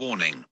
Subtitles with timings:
[0.00, 0.44] Warning.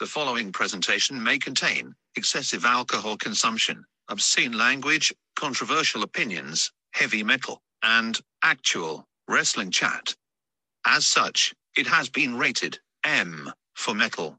[0.00, 8.20] The following presentation may contain excessive alcohol consumption, obscene language, controversial opinions, heavy metal, and
[8.44, 10.14] actual wrestling chat.
[10.86, 14.38] As such, it has been rated M for metal.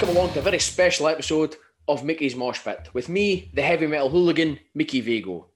[0.00, 3.86] Welcome along to a very special episode of Mickey's Mosh Pit with me, the heavy
[3.86, 5.48] metal hooligan, Mickey Vago.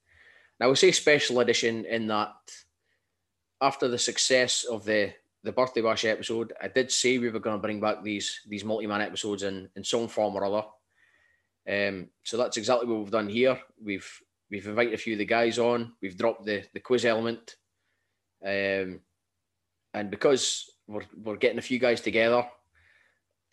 [0.61, 2.35] Now, we say special edition in that
[3.63, 7.57] after the success of the the birthday bash episode, I did say we were going
[7.57, 10.67] to bring back these these multi man episodes in in some form or other.
[11.67, 13.59] Um, so that's exactly what we've done here.
[13.83, 14.21] We've
[14.51, 15.95] we've invited a few of the guys on.
[16.03, 17.57] We've dropped the the quiz element,
[18.45, 19.01] um,
[19.95, 22.47] and because we're we're getting a few guys together,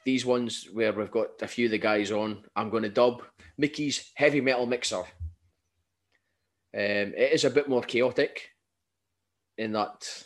[0.05, 3.23] these ones where we've got a few of the guys on, I'm going to dub
[3.57, 4.99] Mickey's heavy metal mixer.
[4.99, 5.05] Um,
[6.73, 8.49] it is a bit more chaotic
[9.57, 10.23] in that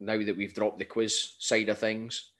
[0.00, 2.30] now that we've dropped the quiz side of things,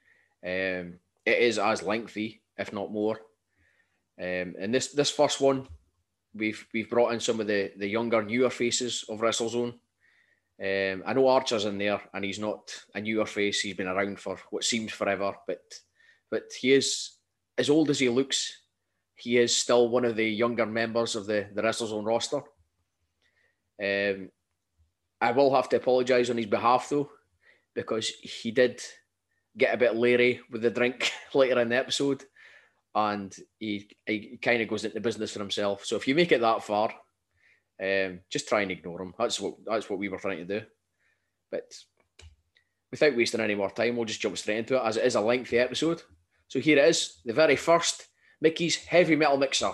[0.44, 3.18] um, it is as lengthy, if not more.
[4.20, 5.68] Um, and this this first one,
[6.34, 9.74] we've we've brought in some of the the younger, newer faces of WrestleZone.
[10.60, 13.60] Um, I know Archer's in there, and he's not a newer face.
[13.60, 15.60] He's been around for what seems forever, but
[16.30, 17.16] but he is
[17.56, 18.62] as old as he looks.
[19.14, 22.42] He is still one of the younger members of the the WrestleZone roster.
[23.82, 24.30] Um,
[25.20, 27.10] I will have to apologise on his behalf though,
[27.74, 28.80] because he did
[29.56, 32.24] get a bit leery with the drink later in the episode,
[32.94, 35.84] and he, he kind of goes into business for himself.
[35.84, 36.92] So if you make it that far,
[37.82, 39.14] um, just try and ignore him.
[39.18, 40.66] That's what that's what we were trying to do.
[41.50, 41.72] But
[42.90, 45.20] without wasting any more time, we'll just jump straight into it as it is a
[45.20, 46.02] lengthy episode.
[46.48, 48.06] So here it is, the very first
[48.40, 49.72] Mickey's heavy metal mixer.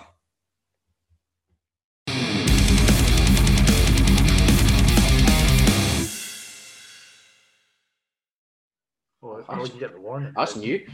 [9.22, 10.32] Oh, how would you get the warning?
[10.36, 10.86] That's new.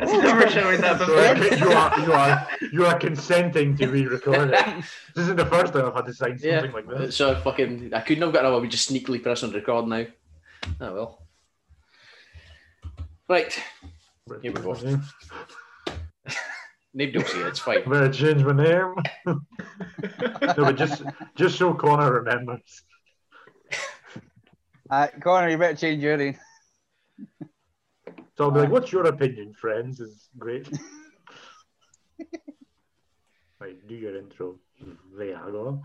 [0.00, 1.14] It's never showing that before.
[1.68, 4.66] you are you are you are consenting to re-record it.
[5.14, 6.70] This isn't the first time I've had to sign something Yeah.
[6.72, 7.16] like this.
[7.16, 8.48] So fucking, I couldn't have got it.
[8.48, 10.06] I would just sneakily press on record now.
[10.80, 11.18] Oh well.
[13.28, 13.58] Right,
[14.28, 14.72] Here we go.
[16.94, 17.46] nobody will see it.
[17.48, 17.82] It's fine.
[17.84, 18.94] I'm gonna change my name.
[19.26, 19.40] no,
[20.56, 21.02] but just
[21.34, 22.82] just so Connor remembers.
[24.90, 26.36] Uh, Connor, you better change your name.
[28.36, 30.68] So I'll be like, "What's your opinion, friends?" Is great.
[33.58, 34.58] right, do your intro.
[35.16, 35.80] There you go.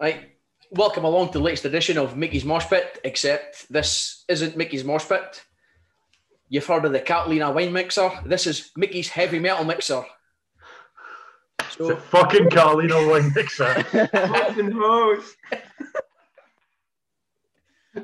[0.00, 0.36] Right,
[0.70, 3.00] welcome along to the latest edition of Mickey's Mosh Pit.
[3.02, 5.42] Except this isn't Mickey's Mosh Pit.
[6.52, 8.10] You've heard of the Catalina wine mixer.
[8.26, 10.02] This is Mickey's heavy metal mixer.
[11.60, 13.72] It's a So fucking Carlino wine mixer.
[13.84, 15.36] Fucking hose.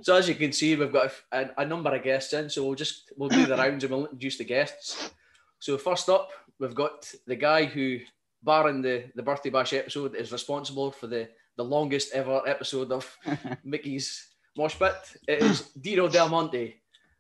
[0.02, 2.48] So as you can see, we've got a, a, a number of guests in.
[2.48, 5.10] So we'll just we'll do the rounds and we'll introduce the guests.
[5.58, 6.30] So first up,
[6.60, 7.98] we've got the guy who,
[8.44, 13.12] barring the the birthday bash episode, is responsible for the the longest ever episode of
[13.64, 14.94] Mickey's Mosh Pit.
[15.26, 16.76] It is Dino Del Monte.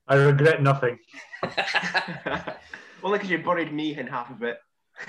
[0.08, 0.98] I regret nothing.
[3.02, 4.58] Only because you buried me in half of it.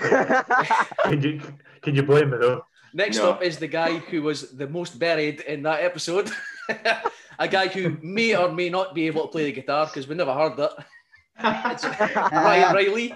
[1.04, 1.40] Can you
[1.80, 2.62] can you blame me though?
[2.92, 3.30] Next No.
[3.30, 6.30] up is the guy who was the most buried in that episode.
[7.38, 10.14] a guy who may or may not be able to play the guitar because we
[10.14, 10.72] never heard that.
[11.72, 11.84] It's
[12.32, 13.14] Ryan Riley.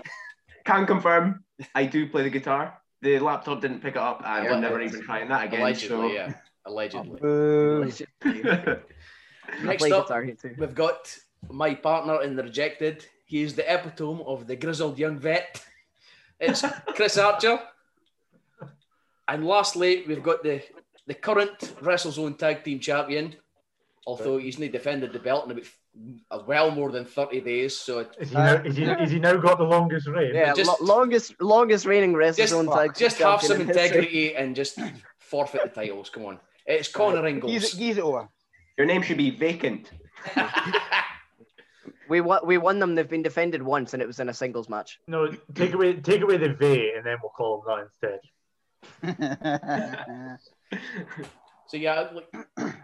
[0.64, 1.44] Can confirm,
[1.74, 2.78] I do play the guitar.
[3.02, 5.60] The laptop didn't pick it up, and Yeah, I'm never even trying that again.
[5.60, 6.06] Allegedly, so.
[6.12, 6.32] yeah.
[6.64, 7.20] Allegedly.
[7.20, 7.90] Boo.
[8.24, 8.78] I
[9.64, 10.54] Next play up, guitar here too.
[10.56, 11.14] we've got
[11.50, 13.06] my partner in the rejected.
[13.26, 15.64] He is the epitome of the grizzled young vet.
[16.40, 17.60] It's Chris Archer.
[19.28, 20.62] And lastly, we've got the,
[21.06, 23.34] the current WrestleZone Tag Team Champion,
[24.06, 27.76] although he's not defended the belt in about f- well more than 30 days.
[27.76, 30.34] So it, Is he now, is he, is he now got the longest reign?
[30.34, 33.84] Yeah, just- lo- longest longest reigning just, WrestleZone tag just have some champion in history.
[33.98, 34.78] integrity and just
[35.18, 36.10] forfeit the titles.
[36.10, 36.38] Come on.
[36.66, 37.52] It's Connor Ingalls.
[37.52, 38.28] Geese, geese it over.
[38.76, 39.90] Your name should be vacant.
[42.12, 42.94] We won, we won them.
[42.94, 45.00] They've been defended once, and it was in a singles match.
[45.08, 48.20] No, take away take away the V and then we'll call them that instead.
[51.68, 52.28] So yeah, like,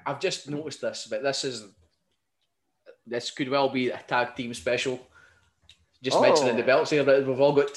[0.07, 1.67] I've just noticed this, but this is
[3.07, 4.99] this could well be a tag team special.
[6.03, 6.23] Just Oh.
[6.23, 6.67] mentioning the oh.
[6.67, 7.69] belts here, but we've all got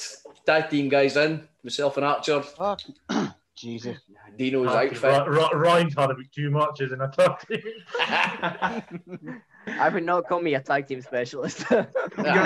[0.46, 2.40] tag team guys in, myself and Archer.
[2.40, 2.80] Fuck.
[3.54, 3.98] Jesus.
[4.38, 5.28] Dino's Ri- outfit.
[5.28, 7.14] Ri- Ryan's had a bit too much, isn't it?
[9.66, 11.64] I would not call me a tag team specialist.
[11.70, 11.86] You're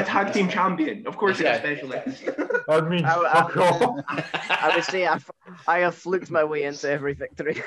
[0.01, 1.07] a tag team champion.
[1.07, 2.25] Of course, you're a specialist.
[2.69, 4.05] I mean, I- I- fuck off.
[4.51, 5.31] I would say I've,
[5.67, 7.63] I have fluked my way into every victory.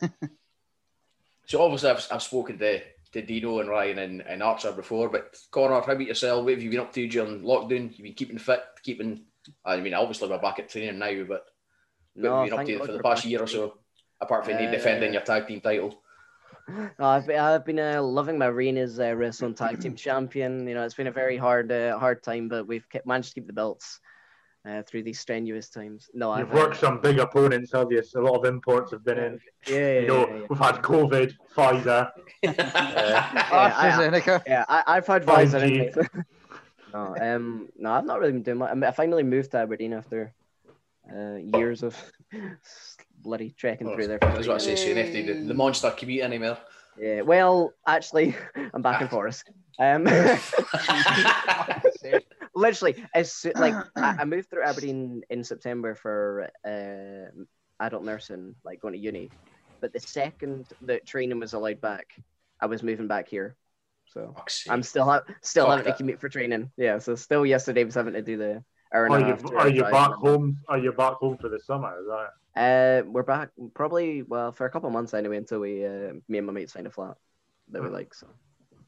[1.46, 2.80] So obviously I've, I've spoken to,
[3.12, 6.42] to Dino and Ryan and, and Archer before, but Connor, how about yourself?
[6.42, 7.90] What have you been up to during lockdown?
[7.90, 9.24] You've been keeping fit, keeping
[9.64, 11.44] I mean obviously we're back at training now, but
[12.14, 13.74] what No, have you been up thank to God for the past year or so?
[14.22, 16.00] Apart from Uh, defending your tag team title.
[16.68, 20.66] No, I've been, I've been uh, loving my reign as uh, wrestling tag team champion.
[20.66, 23.34] You know, it's been a very hard uh, hard time, but we've kept, managed to
[23.34, 24.00] keep the belts
[24.66, 26.08] uh, through these strenuous times.
[26.14, 28.02] No, You've I've worked some big opponents, have you?
[28.02, 29.40] So a lot of imports have been in.
[29.66, 30.46] Yeah, yeah, You know, yeah, yeah.
[30.48, 32.10] we've had COVID, Pfizer.
[32.42, 34.42] Yeah, I- AstraZeneca.
[34.46, 35.34] Yeah, I, I've had 5G.
[35.34, 35.58] Visor.
[35.64, 36.24] in
[36.94, 38.70] no, um, no, I've not really been doing much.
[38.70, 40.32] I, mean, I finally moved to Aberdeen after
[41.12, 41.96] uh, years of
[43.24, 44.20] bloody trekking through there.
[44.20, 46.58] That's what I say, three saying if the, the monster commute anymore.
[46.96, 48.36] Yeah, well, actually,
[48.74, 49.50] I'm back in Forest.
[49.80, 50.04] Um,
[52.54, 57.32] literally, as like I, I moved through Aberdeen in September for uh,
[57.84, 59.30] adult nursing, like going to uni.
[59.80, 62.06] But the second that training was allowed back,
[62.60, 63.56] I was moving back here.
[64.06, 64.66] So Fuck's.
[64.68, 65.92] I'm still ha- still Fuck having that.
[65.92, 66.70] to commute for training.
[66.76, 68.62] Yeah, so still yesterday was having to do the
[68.94, 70.58] hour and Are you, are you back home?
[70.68, 71.98] Are you back home for the summer?
[71.98, 72.28] Is that?
[72.56, 76.46] Uh, we're back probably well for a couple months anyway until we uh, me and
[76.46, 77.16] my mates find a flat
[77.70, 78.14] that we like.
[78.14, 78.28] So,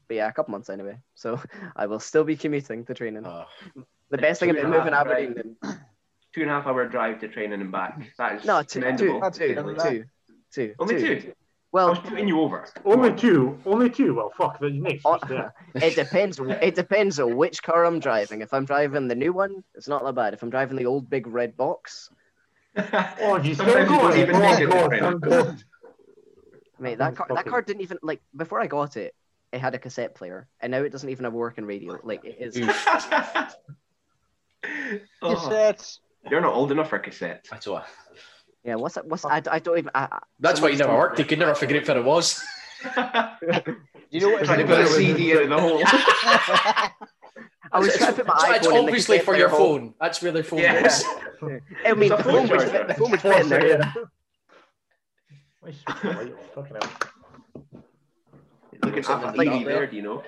[0.07, 0.97] but yeah, a couple months anyway.
[1.15, 1.41] So
[1.75, 3.25] I will still be commuting to training.
[3.25, 3.45] Oh,
[4.09, 5.45] the best thing about moving half, Aberdeen, right.
[5.61, 5.81] then,
[6.33, 7.99] Two and a half hour drive to training and back.
[8.17, 9.31] That is no, two, two, commendable.
[9.31, 10.03] two, two,
[10.53, 11.19] two, Only two.
[11.21, 11.29] two.
[11.29, 11.33] I
[11.71, 12.65] Well, was putting you over.
[12.85, 13.57] Only two.
[13.65, 14.13] Only two.
[14.13, 14.59] Well, fuck.
[14.59, 15.01] The next.
[15.03, 15.19] Oh,
[15.75, 16.39] it depends.
[16.39, 18.41] It depends on which car I'm driving.
[18.41, 20.33] If I'm driving the new one, it's not that bad.
[20.33, 22.09] If I'm driving the old big red box,
[23.21, 24.19] Oh, you still Sometimes got it.
[24.21, 25.19] even Oh, make God, training.
[25.19, 25.63] God.
[26.79, 29.15] mate, that card, that Fucking- car didn't even like before I got it.
[29.53, 31.99] It had a cassette player, and now it doesn't even have a working radio.
[32.03, 32.57] Like it is.
[35.21, 35.99] oh, Cassettes.
[36.29, 37.45] you're not old enough for cassette.
[37.49, 37.87] that's what.
[38.63, 39.05] Yeah, what's that?
[39.07, 39.29] What's oh.
[39.29, 39.91] I, I don't even.
[39.95, 41.19] I, I- That's why you never worked.
[41.19, 42.43] You could never figure out what it was.
[44.09, 45.83] You know what Trying to it's put a CD in the hole.
[47.71, 49.49] I was It's- trying to put my it's- it's iPhone in the obviously for your
[49.49, 49.77] player hole.
[49.79, 49.93] phone.
[49.99, 50.81] That's where the phone Yeah.
[50.83, 51.03] goes.
[51.85, 53.67] I mean, the phone phone would The phone would fit in there.
[53.67, 53.93] Yeah.
[56.53, 56.91] Fucking hell.
[58.83, 60.23] Looking Something at like the there, do you know?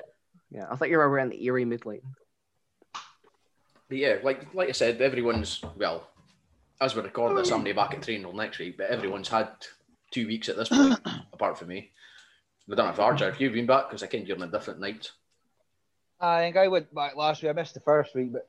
[0.49, 2.03] yeah, I thought you were wearing the eerie mood light.
[2.93, 6.09] But yeah, like like I said, everyone's well,
[6.81, 9.49] as we record this, somebody back at training next week, but everyone's had
[10.11, 10.99] two weeks at this point,
[11.33, 11.91] apart from me.
[12.71, 14.47] I don't know if Archer, if you've been back, because I think you're on a
[14.51, 15.11] different night.
[16.21, 17.49] I think I went back last week.
[17.49, 18.47] I missed the first week, but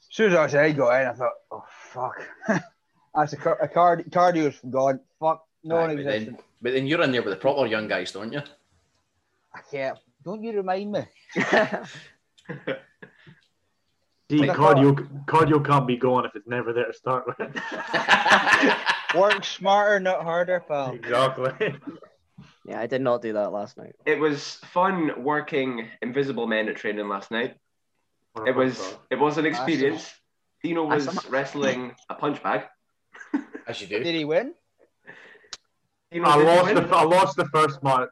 [0.00, 2.22] as soon as I said I got in, I thought, oh fuck,
[3.14, 5.00] that's a, car- a card cardio's gone.
[5.18, 6.36] Fuck, Aye, but, non-existent.
[6.36, 8.42] then, but then you're in there with the proper young guys, don't you?
[9.54, 9.98] I can't.
[10.24, 11.00] Don't you remind me?
[14.30, 17.38] See, cardio, cardio can't be gone if it's never there to start with.
[19.16, 20.92] Work smarter, not harder, pal.
[20.92, 21.74] exactly.
[22.70, 23.96] Yeah, I did not do that last night.
[24.06, 27.56] It was fun working Invisible Men at training last night.
[28.46, 30.14] It was it was an experience.
[30.62, 32.62] Dino I was wrestling a punch bag.
[33.66, 34.04] As you do.
[34.04, 34.54] Did he win?
[36.12, 36.74] Dino, I lost win?
[36.76, 38.08] the I lost the first match.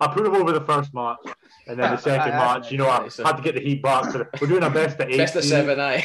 [0.00, 1.18] I put him over the first match,
[1.66, 3.82] and then the second Aye, aye, match, you know, I had to get the heat
[3.82, 4.12] back.
[4.12, 5.18] So we're doing our best at eight.
[5.18, 6.04] Best of seven, aye.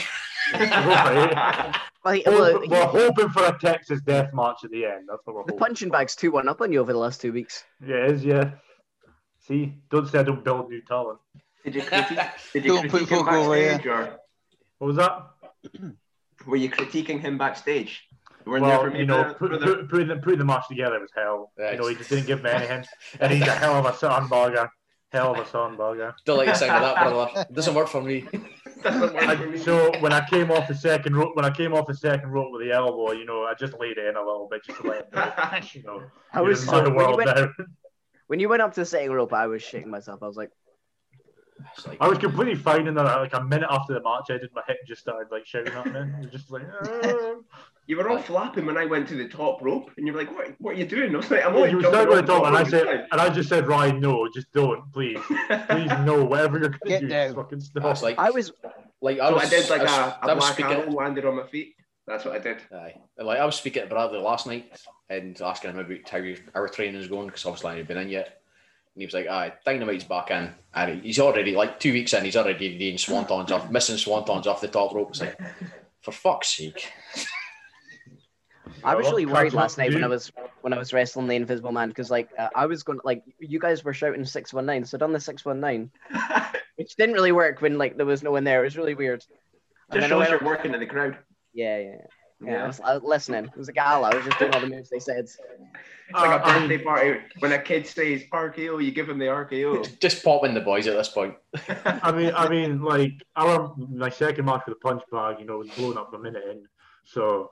[0.54, 5.08] Well, he- Hope- well, we're hoping for a Texas death match at the end.
[5.10, 5.58] That's what we're the hoping.
[5.60, 7.66] punching bag's two one up on you over the last two weeks.
[7.86, 8.52] Yeah, it is, yeah.
[9.48, 11.20] See, don't say I don't build new talent.
[11.66, 12.20] Did you critique,
[12.54, 13.82] did you Don't put critique him folk over here.
[13.88, 14.20] or
[14.78, 15.28] What was that?
[16.46, 18.04] were you critiquing him backstage?
[18.46, 20.46] You weren't there Well, for you know, for put, the- put, putting, the, putting the
[20.46, 21.52] match together was hell.
[21.58, 21.74] Right.
[21.74, 22.90] You know, he just didn't give me any anything.
[23.20, 24.70] And he's a hell of a sandbagger.
[25.12, 26.14] Hell of a song, sandbagger.
[26.26, 27.46] Don't like the sound of that, brother.
[27.50, 28.28] It doesn't work for me.
[28.84, 31.74] Doesn't work for I, so when I came off the second rope, when I came
[31.74, 34.20] off the second rope with the elbow, you know, I just laid it in a
[34.20, 35.60] little bit just to let him know.
[35.74, 37.52] You know, I was my so when you, world went,
[38.28, 40.22] when you went up to the second rope, I was shaking myself.
[40.22, 40.67] I was like, It's
[41.88, 44.50] like, I was completely fine, and then like a minute after the match, I did
[44.54, 46.00] my hip and just started like shouting at me.
[46.00, 47.36] It was just like, "Ah."
[47.90, 50.30] You were all flapping when I went to the top rope, and you were like,
[50.36, 50.48] "What?
[50.60, 52.26] What are you doing?" I was like, "I'm Yeah, only you were jumping starting off
[52.26, 54.92] the the top, and I said, it's and I just said, Ryan, no, just don't,
[54.92, 55.18] please,
[55.70, 57.28] please, no, whatever you're gonna Get do, down.
[57.28, 58.02] just fucking it's stop.
[58.02, 58.52] like, I was
[59.02, 60.72] like I So I did like I was, a, I a was black speaking.
[60.74, 61.76] arrow landed on my feet.
[62.06, 62.58] That's what I did.
[62.74, 62.96] Aye.
[63.20, 64.70] Like I was speaking to Bradley last night
[65.10, 66.22] and asking him about how
[66.56, 68.37] our training is going because obviously I hadn't been in yet.
[68.98, 72.26] And he was like, "Aye, Dynamite's back in, and he's already like two weeks in.
[72.26, 75.12] He's already doing swantons off, missing swantons off the top rope.
[75.12, 75.40] It's like,
[76.02, 76.92] for fuck's sake,
[78.84, 80.04] I was really worried last night when?
[80.04, 83.00] I was when I was wrestling the Invisible Man because like uh, I was going
[83.04, 85.92] like you guys were shouting six one nine, so I done the six one nine,
[86.78, 88.62] which didn't really work when like there was no one there.
[88.62, 89.20] It was really weird.
[89.20, 89.30] Just
[89.92, 91.20] then shows you're working in the crowd.
[91.54, 92.02] Yeah, yeah,
[92.42, 92.52] yeah.
[92.52, 93.46] yeah I, was, I was listening.
[93.46, 94.10] It was a gala.
[94.12, 95.20] I was just doing all the moves they said.
[95.20, 95.38] It's
[96.14, 97.20] like a Uh, birthday party.
[97.40, 100.00] When a kid says RKO, you give him the RKO.
[100.02, 101.36] Just popping the boys at this point.
[101.86, 105.58] I mean, I mean, like our my second match with the punch bag, you know,
[105.58, 106.64] was blown up a minute in,
[107.06, 107.50] so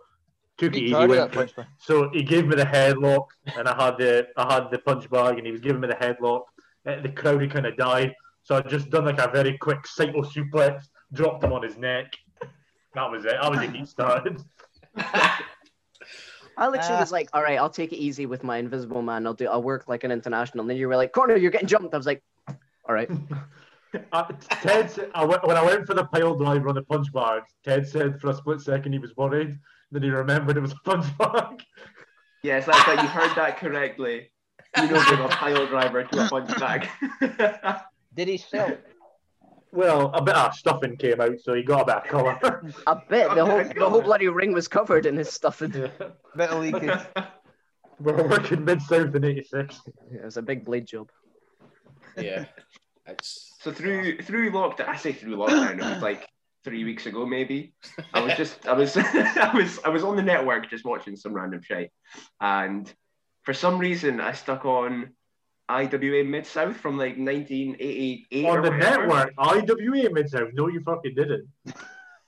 [0.58, 0.94] took it He easy.
[0.94, 1.68] Went for- punch, man.
[1.80, 3.25] so he gave me the headlock,
[3.58, 5.96] and I had the I had the punch bag, and he was giving me the
[5.96, 6.44] headlock.
[6.88, 8.13] Uh, The crowd had kind of died,
[8.44, 12.13] so I just done like a very quick cycle suplex, dropped him on his neck.
[12.94, 13.34] That was it.
[13.34, 14.38] I was getting started.
[16.58, 17.00] I literally Ah.
[17.02, 19.28] was like, all right, I'll take it easy with my Invisible Man.
[19.28, 19.48] I'll do.
[19.48, 20.62] I'll work like an international.
[20.62, 21.94] And then you were like, corner, you're getting jumped.
[21.94, 23.10] I was like, all right.
[24.12, 27.14] Uh, Ted, said- I went, when I went for the pile driver on the punch
[27.14, 29.58] bag, Ted said for a split second he was worried.
[29.90, 31.64] Then he remembered it was a punch bag.
[32.44, 34.32] yes, that's like you heard that correctly.
[34.75, 36.90] You know, give a pile driver to a punch bag.
[38.14, 38.75] Did he sell?
[39.75, 39.79] It?
[39.79, 42.74] Well, a bit of stuffing came out, so he got a bit of colour.
[42.88, 45.62] I bet the whole the whole bloody ring was covered in his stuff.
[45.62, 47.00] It Bit of leakage.
[48.00, 49.82] We're working mid south in '86.
[50.12, 51.12] it was a big blade job.
[52.17, 52.46] Yeah.
[53.08, 56.27] It's so through through lockdown, I say through lockdown, it was like
[56.63, 57.75] three weeks ago maybe.
[58.15, 61.34] I was just I was I was I was on the network just watching some
[61.34, 61.91] random shit,
[62.41, 62.91] and
[63.44, 65.12] for some reason I stuck on
[65.69, 68.77] IWA Mid South from like 1988 On the whatever.
[69.07, 70.50] network, IWA mid south.
[70.53, 71.48] No, you fucking didn't.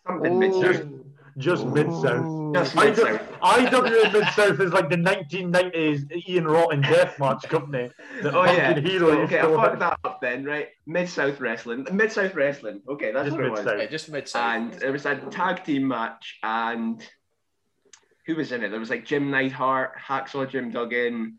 [0.08, 0.90] Something Mid Just, South.
[1.38, 2.54] just mid south.
[2.56, 3.22] Just Mid South.
[3.44, 7.92] IWA mid south is like the 1990s Ian Rotten deathmatch company.
[8.24, 8.70] that Oh yeah.
[8.70, 10.70] fucking hero So, okay, I fucked that up then, right?
[10.88, 11.86] Mid South Wrestling.
[11.92, 12.82] Mid South Wrestling.
[12.90, 13.60] Okay, that's Just what it was.
[13.66, 13.80] Mid-South.
[13.82, 14.44] yeah, just mid South.
[14.74, 17.06] And it was a tag team match, and
[18.26, 18.70] who was in it?
[18.70, 21.38] There was like Jim Neidhart, Hacksaw Jim Duggan,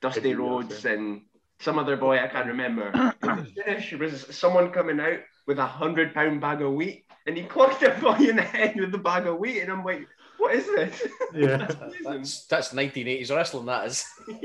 [0.00, 1.22] Dusty Eddie Rhodes, and
[1.60, 2.90] some other boy I can't remember.
[3.22, 7.36] And the finish was someone coming out with a hundred pound bag of wheat, and
[7.36, 10.06] he clocked a boy in the head with the bag of wheat, and I'm like,
[10.38, 11.02] what is this?
[11.34, 11.66] Yeah.
[12.04, 13.66] That's that's 1980s wrestling.
[13.66, 14.04] That is.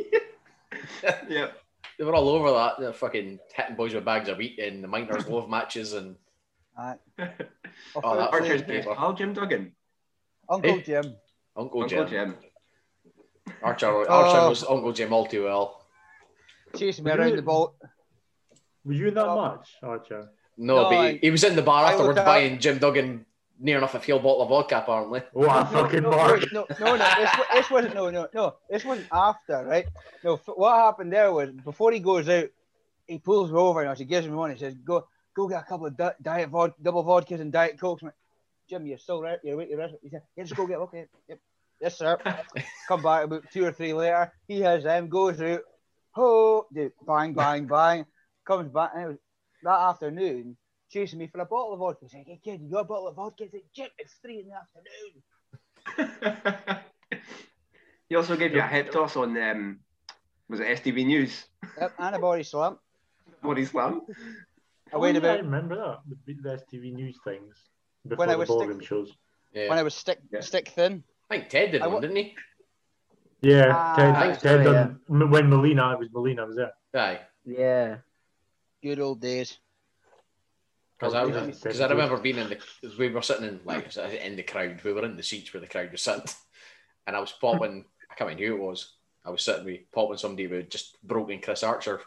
[1.30, 1.48] yeah.
[2.00, 2.80] They were all over that.
[2.80, 6.16] They're fucking hitting boys with bags of wheat in the miners' love matches and
[6.76, 6.96] Aye.
[7.20, 9.74] Oh, that- Archer's Archer's best pal, Jim Duggan.
[10.50, 10.82] Uncle Hey.
[10.82, 11.16] Jim.
[11.56, 12.08] Uncle, Uncle Jim.
[12.08, 12.36] Jim.
[13.62, 14.06] Archer, Oh.
[14.08, 15.81] Archer was Uncle Jim all too well.
[16.76, 17.76] Chasing me Were around you- the boat.
[18.86, 19.42] Were you in that Oh.
[19.42, 20.30] match, Archer?
[20.58, 22.78] No, No, but I- he, he was in the bar I afterwards looked buying Jim
[22.80, 23.26] Duggan
[23.60, 25.22] near enough a full bottle of vodka, apparently.
[25.34, 26.40] What a No, fucking no, mark.
[26.40, 29.86] wait, no, no, no, this, this wasn't, no, no, no, this wasn't after, right?
[30.24, 32.50] No, f- what happened there was before he goes out,
[33.08, 34.54] he pulls me over and he gives me money.
[34.56, 37.80] He says, "Go, go get a couple of di- diet vod- double vodkas and diet
[37.80, 38.16] cokes." I'm like,
[38.70, 39.38] Jim, you're still right.
[39.44, 39.92] You're, you're right.
[40.02, 41.40] He said, "Yeah, just go get okay." Yep.
[41.82, 42.18] Yes, sir.
[42.88, 44.32] Come back about two or three later.
[44.48, 45.08] He has them.
[45.10, 45.62] Goes out.
[46.14, 46.66] Ho!
[46.74, 48.06] dude, Bang, bang, bang.
[48.46, 48.92] Comes back.
[48.96, 49.18] And it was
[49.64, 50.58] that afternoon
[50.90, 52.00] chasing me for a bottle of vodka.
[52.06, 54.40] He's like, "Hey kid, you got a bottle of vodka?" He's like, "Jim, it's three
[54.40, 54.56] in the
[55.98, 56.80] afternoon."
[58.10, 59.80] he also gave you a hip toss on um,
[60.50, 61.46] was it STV News?
[61.80, 62.78] Yep, and a body slam.
[63.44, 64.02] Body slam.
[64.94, 66.00] I weighed Oh, yeah, I remember that.
[66.28, 67.56] The, the STV news things
[68.08, 69.12] before When I the was ballroom stick- shows.
[69.54, 69.70] Yeah.
[69.70, 70.42] when I was stick Yeah.
[70.42, 71.04] stick thin.
[71.30, 72.36] I think Ted did I one, wa- didn't he?
[73.42, 76.56] Yeah, Ah, Ted, I think Ted so, done m- when Melina it was Melina was
[76.56, 76.72] there.
[76.94, 77.22] Aye.
[77.46, 77.98] Yeah.
[78.84, 79.58] Good old days.
[81.00, 82.60] Because I, was- 'cause I remember being in the,
[83.00, 84.82] we were sitting in like in the crowd.
[84.84, 86.26] We were in the seats where the crowd was sitting,
[87.08, 87.86] and I was popping.
[88.12, 88.94] I can't remember who it was.
[89.26, 92.02] I was sitting with popping somebody with just broken Chris Archer.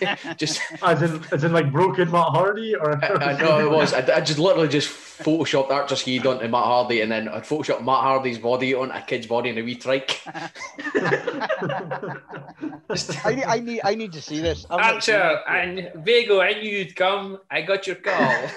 [0.36, 3.92] just As in, as in like broken Matt Hardy or I, I know it was.
[3.92, 7.84] I, I just literally just photoshopped Archer Heed onto Matt Hardy, and then I photoshopped
[7.84, 10.20] Matt Hardy's body on a kid's body in a wee trike.
[12.90, 14.66] Just- I need, I need, I need to see this.
[14.70, 15.92] I've not seen Archer it.
[15.94, 17.38] and Vigo, I knew you'd come.
[17.50, 18.48] I got your call.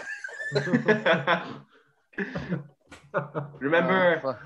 [3.59, 4.37] Remember, Oh.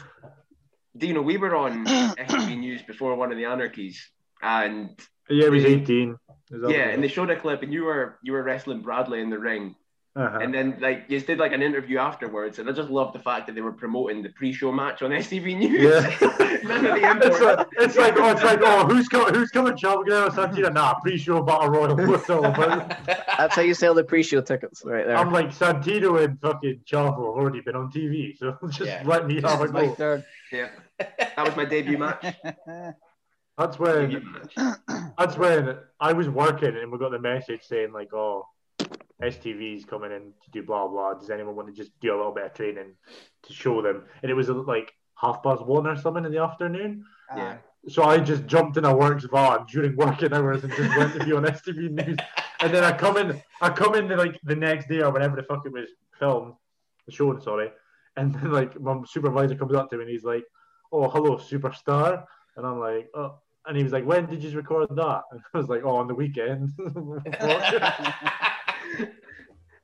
[0.98, 4.10] Dino, we were on STV News before one of the anarchies,
[4.42, 4.90] and
[5.30, 6.18] yeah, he was eighteen.
[6.52, 9.22] Is that yeah, and they showed a clip, and you were you were wrestling Bradley
[9.22, 9.76] in the ring.
[10.16, 10.40] Uh-huh.
[10.40, 13.46] and then like you did like an interview afterwards, and I just love the fact
[13.46, 15.80] that they were promoting the pre-show match on STV News.
[15.80, 16.60] Yeah.
[16.64, 19.36] None of the It's like, it's like, oh, it's like, oh, who's coming?
[19.36, 19.74] Who's coming?
[19.74, 20.74] Chavo Guerrero Santino?
[20.74, 21.96] Nah, pre-show battle royal.
[21.96, 22.90] What's it all about?
[23.38, 25.16] That's how you sell the pre-show tickets right there.
[25.16, 29.04] I'm like Santino and fucking Chavo have already been on TV, so just Yeah.
[29.06, 29.94] let me have a go.
[29.94, 30.26] turn.
[30.52, 32.26] yeah, that was my debut match.
[33.60, 34.24] That's when
[35.18, 38.48] that's when I was working and we got the message saying like, oh,
[39.22, 41.16] STV's coming in to do blah blah.
[41.16, 42.94] Does anyone want to just do a little bit of training
[43.44, 44.06] to show them?
[44.24, 47.04] And it was like half past one or something in the afternoon.
[47.36, 47.58] Yeah.
[47.90, 51.26] So I just jumped in a works van during working hours and just went to
[51.26, 52.18] be on STV News.
[52.62, 55.44] And then I come in, I come in like the next day or whenever the
[55.44, 56.54] fuck it was filmed,
[57.06, 57.72] the show, sorry.
[58.16, 60.46] And then like my supervisor comes up to me and he's like,
[60.94, 62.24] "Oh, hello, superstar,"
[62.56, 63.36] and I'm like, "Oh."
[63.70, 66.08] And he was like, "When did you record that?" And I was like, "Oh, on
[66.08, 66.74] the weekend."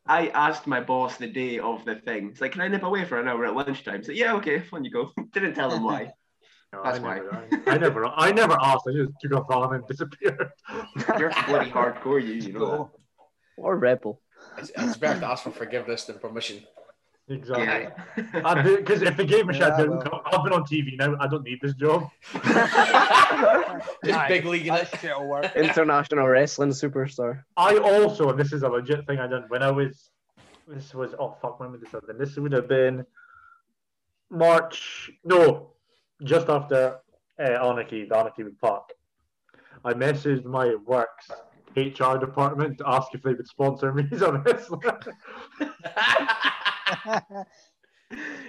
[0.08, 2.30] I asked my boss the day of the thing.
[2.30, 3.98] It's like, can I nip away for an hour at lunchtime?
[3.98, 5.12] He's like, yeah, okay, on you go.
[5.34, 6.14] Didn't tell him why.
[6.72, 7.16] No, That's I why.
[7.16, 8.84] never, I, I never, I never asked.
[8.88, 10.52] I just took a van and disappeared.
[11.18, 12.34] You're bloody hardcore, you.
[12.34, 12.92] You know
[13.58, 14.22] Or rebel.
[14.60, 16.64] It's, it's better to ask for forgiveness than permission.
[17.28, 17.34] That.
[17.34, 18.24] Exactly.
[18.34, 18.64] Yeah.
[18.78, 20.22] Because if the game was shut Yeah, down, well.
[20.26, 21.16] I've been on TV now.
[21.20, 22.10] I don't need this job.
[24.04, 25.00] Just big league in That it.
[25.00, 25.56] shit'll work.
[25.56, 27.44] International wrestling superstar.
[27.58, 30.10] I also, and this is a legit thing I done when I was,
[30.68, 32.18] this was, oh fuck, when would this have been?
[32.18, 33.06] This would have been
[34.30, 35.72] March, no,
[36.24, 37.00] just after
[37.40, 38.90] uh, Anarchy, the Anarchy with Park.
[39.84, 41.30] I messaged my works
[41.76, 45.00] HR department to ask if they would sponsor me as a wrestler.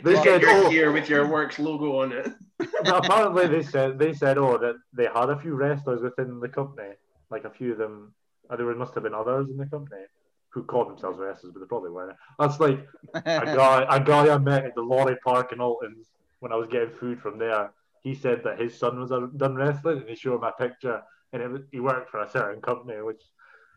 [0.02, 2.33] They Just said, get your oh, gear with your works logo on it.
[2.85, 6.49] But apparently they said they said oh that they had a few wrestlers within the
[6.49, 6.90] company,
[7.31, 8.14] like a few of them.
[8.50, 10.02] There must have been others in the company
[10.50, 12.16] who called themselves wrestlers, but they probably weren't.
[12.38, 16.52] That's like a guy a guy I met at the lorry park in Alton's when
[16.52, 17.73] I was getting food from there.
[18.02, 21.02] He said that his son was a, done wrestling, and he showed me a picture,
[21.33, 23.23] and it was, he worked for a certain company, which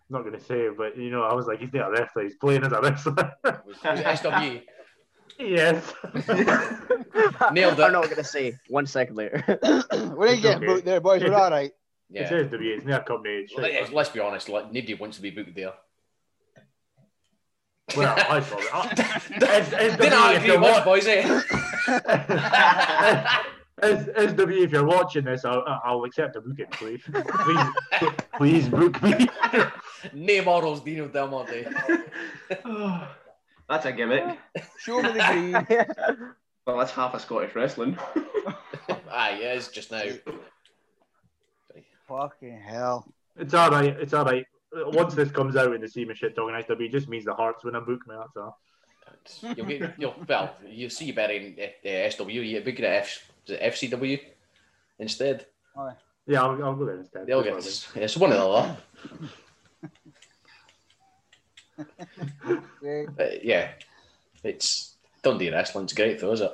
[0.09, 2.23] I'm not going to say, but you know, I was like, he's not a wrestler,
[2.23, 3.31] he's playing as a wrestler.
[3.43, 4.63] Was it SW.
[5.39, 5.93] yes.
[7.53, 7.83] Nailed it.
[7.83, 8.57] I'm not gonna say.
[8.69, 9.43] One second later.
[10.17, 10.65] we ain't getting Okay.
[10.65, 11.21] booked there, boys.
[11.23, 11.67] We're all right.
[11.69, 11.75] It
[12.09, 12.27] Yeah.
[12.29, 13.35] says to be, it's not a company.
[13.35, 13.61] It's shit.
[13.61, 15.73] Let's, let's be honest, like, nobody wants to be booked there.
[17.95, 19.43] Well, I thought it.
[19.43, 21.41] As, as Didn't W, I if agree you're boys, eh?
[23.81, 27.01] as, as W, if you're watching this, I'll, I'll accept a booking, please.
[27.05, 29.27] Please, please book me.
[30.13, 31.65] Name models Dino Del Monte.
[33.69, 34.37] That's a gimmick.
[34.79, 36.27] Show me the green.
[36.65, 37.97] Well, that's half a Scottish wrestling.
[39.11, 40.03] Aye, it is just now.
[42.07, 43.11] Fucking hell.
[43.35, 43.97] It's all right.
[43.99, 44.45] It's all right.
[44.71, 47.33] Once this comes out and they see me shit talking SW, it just means the
[47.33, 48.13] hearts when I book me.
[48.19, 48.59] That's all.
[49.55, 52.29] You'll get, you'll, well, you'll see better in uh, SW.
[52.29, 54.19] You book it at F, is it FCW
[54.99, 55.45] instead.
[56.27, 57.25] Yeah, I'll, I'll go there instead.
[57.25, 58.77] They'll get it's one of the lot.
[62.81, 63.71] Yeah, But yeah,
[64.43, 66.51] it's Dundee Wrestling's great though, is it?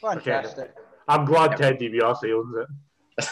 [0.00, 0.74] fantastic.
[1.06, 2.68] I'm glad Ted DiBiase owns it.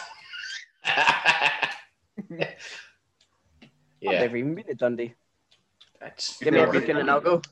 [4.00, 4.10] yeah.
[4.10, 5.14] I've never even been to Dundee.
[6.00, 7.42] it's Give me a never been booking to and I'll go.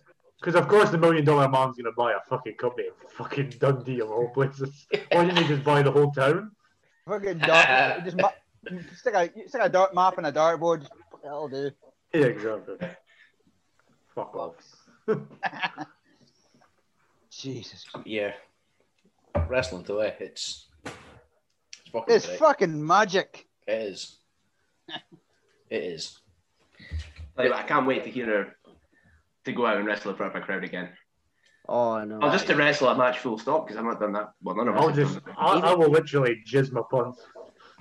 [0.45, 4.01] Because of course the million dollar man's gonna buy a fucking company in fucking Dundee
[4.01, 4.87] of all places.
[5.11, 6.51] Why didn't he just buy the whole town?
[7.09, 8.05] Fucking dart.
[8.05, 8.31] just ma-
[8.95, 10.87] stick a stick a dart map and a dartboard.
[11.23, 11.71] That'll do.
[12.13, 12.77] Yeah, exactly.
[14.15, 14.55] Fuck off.
[17.31, 17.87] Jesus.
[18.05, 18.33] yeah.
[19.49, 22.39] Wrestling today, it's it's fucking It's great.
[22.39, 23.47] fucking magic.
[23.67, 24.19] It is.
[25.71, 26.19] It is.
[27.37, 28.57] Like, I can't wait to hear her
[29.45, 30.91] to go out and wrestle in front of a crowd again.
[31.69, 32.19] Oh no.
[32.23, 34.33] Oh, just to wrestle a match full stop because I've not done that.
[34.43, 34.81] Well, none of us.
[34.81, 35.39] I'll have just, done that.
[35.39, 37.21] I, I will literally jizz my pants.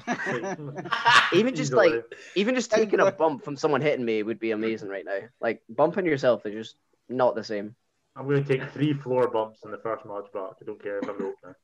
[1.34, 1.94] Even just like
[2.36, 5.20] even just taking a bump from someone hitting me would be amazing right now.
[5.40, 6.76] Like bumping yourself is just
[7.10, 7.76] not the same.
[8.16, 10.52] I'm going to take three floor bumps in the first match back.
[10.62, 11.58] I don't care if I'm the opener.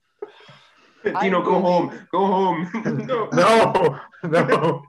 [1.22, 2.08] Dino, go home.
[2.12, 2.72] Go home.
[3.06, 3.30] no.
[3.32, 4.84] No, no.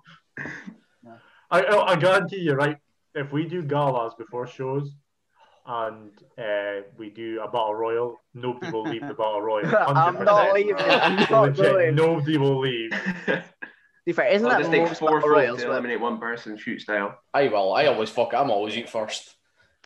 [1.51, 2.79] I, I, I guarantee you, right?
[3.15, 4.91] If we do galas before shows
[5.67, 9.65] and uh, we do a battle royal, nobody will leave the battle royal.
[9.67, 9.97] 100%.
[9.97, 10.77] I'm not leaving.
[10.79, 11.95] I'm not Legit, going.
[11.95, 12.93] nobody will leave.
[14.01, 15.61] To be fair, isn't I'll that just take most four battle folk royals?
[15.61, 17.19] to eliminate one person, shoot style.
[17.35, 17.75] I will.
[17.75, 18.33] I always fuck.
[18.33, 18.37] it.
[18.37, 19.37] I'm always eat first.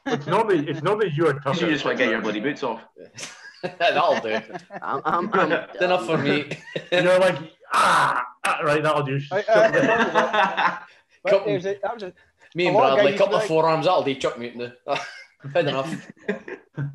[0.07, 1.69] It's normally it's normally your Because turn.
[1.69, 2.81] you just want to get your bloody boots off.
[3.63, 4.39] That'll do.
[4.81, 6.49] I'm, I'm, I'm It's enough for me.
[6.93, 7.37] You're like
[7.73, 8.83] ah, ah, right.
[8.85, 9.19] That'll do.
[9.33, 10.79] I- I-
[11.25, 12.13] But Couple- there's a, that was a,
[12.55, 13.87] Me and Bradley, a couple of like- forearms.
[13.87, 14.15] That'll do.
[14.15, 14.53] Chuck me.
[15.53, 16.11] Had enough.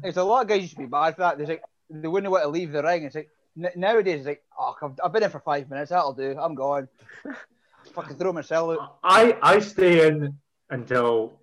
[0.02, 1.38] there's a lot of guys used to be bad for that.
[1.38, 3.04] There's like they wouldn't want to leave the ring.
[3.04, 5.90] It's like n- nowadays it's like oh I've, I've been in for five minutes.
[5.92, 6.36] That'll do.
[6.40, 6.88] I'm gone.
[7.94, 8.98] Fucking throw myself out.
[9.04, 10.36] I I stay in
[10.70, 11.40] until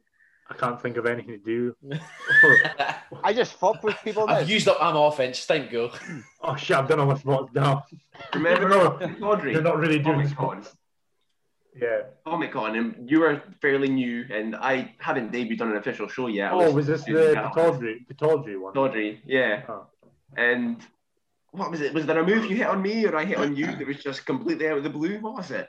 [0.51, 1.77] I can't think of anything to do.
[3.25, 4.35] I just fuck with people now.
[4.35, 5.45] I've used up my offense.
[5.47, 5.91] Time to go.
[6.43, 6.77] oh shit!
[6.77, 7.85] I've done all my spots now.
[8.35, 8.69] Remember
[9.21, 9.53] No, Audrey?
[9.55, 10.63] They're not really doing Comic Con.
[10.63, 10.77] spots.
[11.81, 12.03] Yeah.
[12.25, 16.27] Comic Con, and you were fairly new, and I haven't debuted on an official show
[16.29, 16.53] yet.
[16.53, 17.13] I Oh, was this the.
[17.13, 18.77] Pataudry, Pataudry one?
[18.77, 19.63] Audrey, yeah.
[19.69, 19.87] Oh.
[20.37, 20.79] And
[21.53, 21.93] what was it?
[21.95, 24.03] Was there a move you hit on me or I hit on you that was
[24.03, 25.19] just completely out of the blue?
[25.21, 25.69] What was it?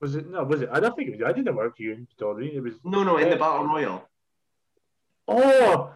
[0.00, 0.44] Was it no?
[0.44, 0.68] Was it?
[0.72, 1.28] I don't think it was.
[1.28, 2.54] I didn't work for you in Doreen.
[2.56, 2.74] It was.
[2.84, 4.08] No, no, in the battle royal.
[5.28, 5.90] Oh,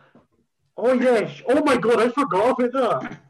[0.77, 1.43] oh yes.
[1.49, 3.21] Oh my god, I forgot about that.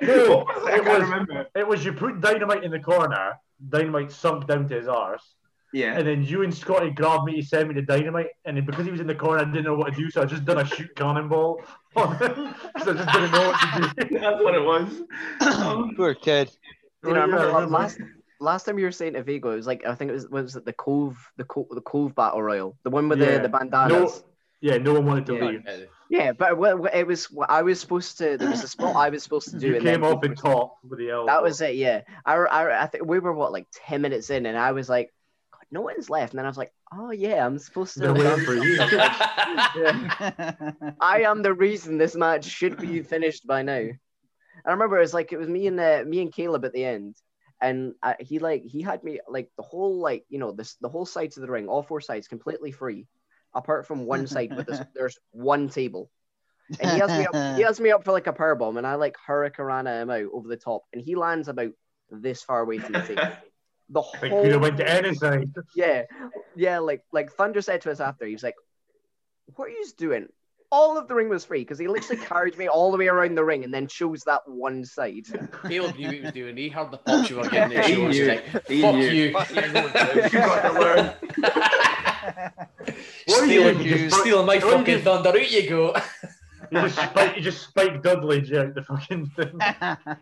[0.00, 0.74] No, was it?
[0.74, 1.46] I can't was- remember.
[1.54, 3.34] It was you put dynamite in the corner.
[3.68, 5.34] Dynamite sunk down to his arse,
[5.72, 5.96] Yeah.
[5.98, 8.28] and then you and Scotty grabbed me to send me the dynamite.
[8.44, 10.22] And then because he was in the corner, I didn't know what to do, so
[10.22, 11.60] I just done a shoot cannonball
[11.96, 14.18] on him because I just didn't know what to do.
[14.20, 15.92] That's what it was.
[15.96, 16.50] Poor kid.
[17.04, 17.70] You know, I yeah, remember I remember.
[17.78, 17.98] last
[18.40, 20.56] last time you were saying to Vigo, it was like I think it was was
[20.56, 23.36] it the Cove, the Cove, the Cove Battle Royal, the one with Yeah.
[23.38, 24.24] the the bandanas.
[24.60, 25.44] Yeah, no one wanted to Yeah.
[25.44, 25.88] leave.
[26.10, 28.36] Yeah, but what- what- it was what I was supposed to.
[28.38, 29.68] There was a spot I was supposed to do.
[29.68, 31.26] You and came then off in top with the elbow.
[31.26, 31.74] That was it.
[31.76, 34.88] Yeah, I, I, I think we were what like ten minutes in, and I was
[34.88, 35.12] like,
[35.52, 38.00] God, no one's left, and then I was like, oh yeah, I'm supposed to.
[38.00, 38.78] They're waiting for you.
[39.76, 40.72] Yeah.
[41.00, 43.76] I am the reason this match should be finished by now.
[43.78, 43.98] And
[44.66, 46.84] I remember it was like it was me and uh, me and Caleb at the
[46.84, 47.16] end,
[47.60, 50.88] and I, he like he had me like the whole like you know this the
[50.88, 53.06] whole sides of the ring, all four sides completely free,
[53.58, 54.80] apart from one side with this.
[54.94, 56.10] There's one table,
[56.80, 57.56] and he has me up.
[57.56, 60.26] He has me up for like a power bomb, and I like hurricanrana him out
[60.32, 61.72] over the top, and he lands about
[62.10, 63.22] this far away from the table.
[63.90, 65.50] The Like, could whole have went to any side.
[65.74, 66.02] yeah,
[66.54, 66.78] yeah.
[66.80, 68.56] Like like Thunder said to us after, he was like,
[69.56, 70.28] "What are you doing?"
[70.70, 73.34] All of the ring was free because he literally carried me all the way around
[73.34, 75.24] the ring and then chose that one side.
[75.66, 76.54] Caleb knew what he was doing.
[76.58, 78.14] He heard the pops you were getting He at shows.
[78.14, 78.28] He's knew.
[78.28, 79.06] like, He fuck knew.
[79.06, 79.22] you.
[79.22, 79.32] You're
[79.72, 80.28] going to.
[80.30, 81.14] you got to learn.
[83.26, 85.04] What are you stealing you, You stealing my what are you fucking doing?
[85.04, 85.28] thunder.
[85.30, 85.96] Out you go.
[86.70, 89.56] You just spike, you just spike Dudley out the fucking thing.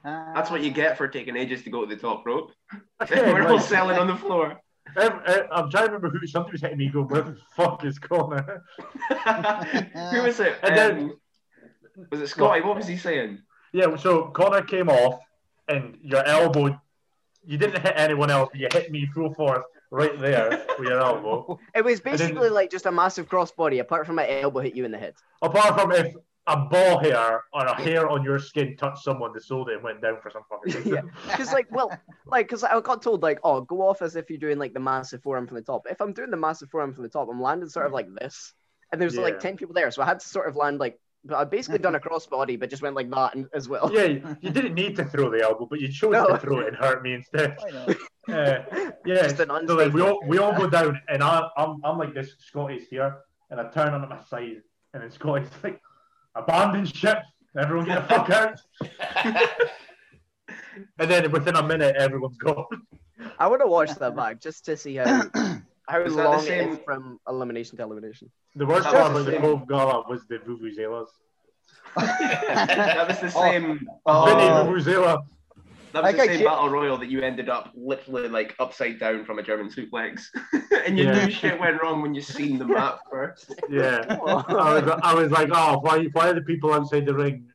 [0.05, 2.53] That's what you get for taking ages to go to the top rope.
[3.11, 4.61] Yeah, We're all selling on the floor.
[4.97, 6.89] Ev- Ev- I'm trying to remember who somebody was hitting me.
[6.89, 8.63] Go, where the fuck is Connor?
[10.13, 10.57] Who was it?
[10.63, 11.19] And then- Um,
[12.11, 12.61] was it Scotty?
[12.61, 13.41] What was he saying?
[13.73, 15.19] Yeah, so Connor came off,
[15.69, 16.81] and your elbow.
[17.45, 21.01] You didn't hit anyone else, but you hit me full force right there with your
[21.03, 21.59] elbow.
[21.75, 24.85] It was then- basically like just a massive crossbody, apart from my elbow hit you
[24.85, 25.15] in the head.
[25.43, 26.15] Apart from if
[26.49, 29.83] a ball hair or a hair on your skin touched someone, the sold it and
[29.83, 30.95] went down for some fucking reason.
[30.95, 31.31] Yeah.
[31.31, 31.91] Because like, well,
[32.25, 34.79] like, because I got told like, oh, go off as if you're doing like the
[34.81, 35.87] massive forearm from the top.
[35.91, 38.55] If I'm doing the massive forearm from the top, I'm landing sort of like this,
[38.93, 39.23] and there's Yeah.
[39.23, 41.01] like ten people there, so I had to sort of land like.
[41.35, 43.91] I basically done a crossbody, but just went like that and, as well.
[43.93, 44.05] Yeah,
[44.41, 46.27] you didn't need to throw the elbow, but you chose No.
[46.27, 47.57] to throw it and hurt me instead.
[47.59, 47.97] Why not?
[48.29, 48.59] Uh,
[49.07, 51.97] yeah, Just an so like we all we all go down, and I, I'm I'm
[51.97, 52.35] like this.
[52.41, 53.19] Scotty's here,
[53.51, 54.63] and I turn on my side,
[54.95, 55.81] and then Scotty's like,
[56.35, 57.19] "Abandon ship,
[57.57, 58.59] everyone get the fuck out."
[60.99, 62.65] and then within a minute, everyone's gone.
[63.39, 65.23] I want to watch that back just to see how
[65.89, 68.31] how Was that the long it same- is from elimination to elimination.
[68.55, 71.09] The worst That part was about the the same- Cove Gala was the Vuvuzelas.
[71.97, 73.87] that was the same.
[74.07, 74.25] Oh.
[74.27, 75.23] Vinny Oh, Vuvuzela.
[75.93, 78.55] that I was the got same you- battle royal that you ended up literally like
[78.59, 80.23] upside down from a German suplex,
[80.87, 81.25] and you Yeah.
[81.27, 83.55] knew shit went wrong when you seen the map first.
[83.71, 84.05] Yeah.
[84.27, 87.47] I was, I was like, oh, why, why are the people outside the ring,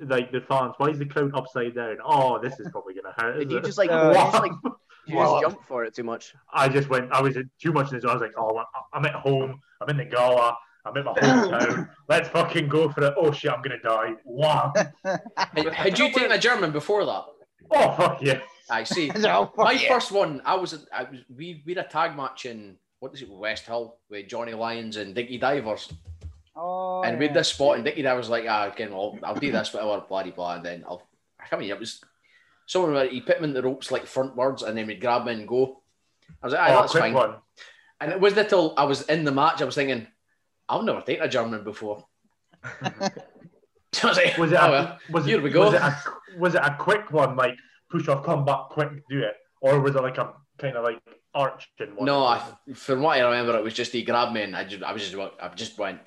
[0.00, 1.98] like the fans, why is the crowd upside down?
[2.04, 3.38] Oh, this is probably gonna hurt.
[3.38, 3.64] Did you it?
[3.64, 4.52] just like Uh, you just like
[5.06, 5.40] you Wow.
[5.40, 6.34] just jump for it too much?
[6.52, 8.04] I just went, I was too much in this.
[8.04, 9.60] I was like, oh, I'm at home.
[9.80, 10.56] I'm in the gala.
[10.84, 11.88] I'm in my hometown.
[12.08, 13.14] Let's fucking go for it.
[13.16, 14.14] Oh shit, I'm gonna die.
[14.24, 14.72] Wow.
[15.36, 17.24] Had, had you taken a German before that?
[17.72, 18.40] Oh fuck yeah.
[18.70, 19.10] I see.
[19.18, 19.88] No, My yeah.
[19.88, 23.22] first one, I was, I was, we, we had a tag match in what is
[23.22, 25.92] it, West Hill with Johnny Lyons and Dickie Divers,
[26.56, 27.40] Oh, and we had yeah.
[27.40, 30.22] this spot, and Dickie Divers was like, ah, again, I'll, I'll do this, whatever, blah
[30.22, 31.02] blah blah, and then I'll,
[31.52, 32.00] I mean, it was
[32.66, 35.28] someone where he put him in the ropes like frontwards, and then we'd grab him
[35.38, 35.82] and go.
[36.42, 37.14] I was like, ah, oh, that's fine.
[37.14, 37.34] one.
[38.00, 40.06] And it wasn't until I was in the match, I was thinking,
[40.68, 42.04] I've never taken a German before.
[42.62, 42.70] So
[44.04, 44.58] I was like, Was it?
[44.60, 44.98] oh, a, well.
[45.10, 45.66] was here it, we go.
[45.66, 45.96] Was it, a,
[46.38, 47.56] was it a quick one, like
[47.90, 51.00] push off, come back, quick, do it, or was it like a kind of like
[51.34, 52.06] arching one?
[52.06, 52.42] No, I,
[52.74, 55.08] from what I remember, it was just he grabbed me and I just, I was
[55.08, 56.00] just, I just went.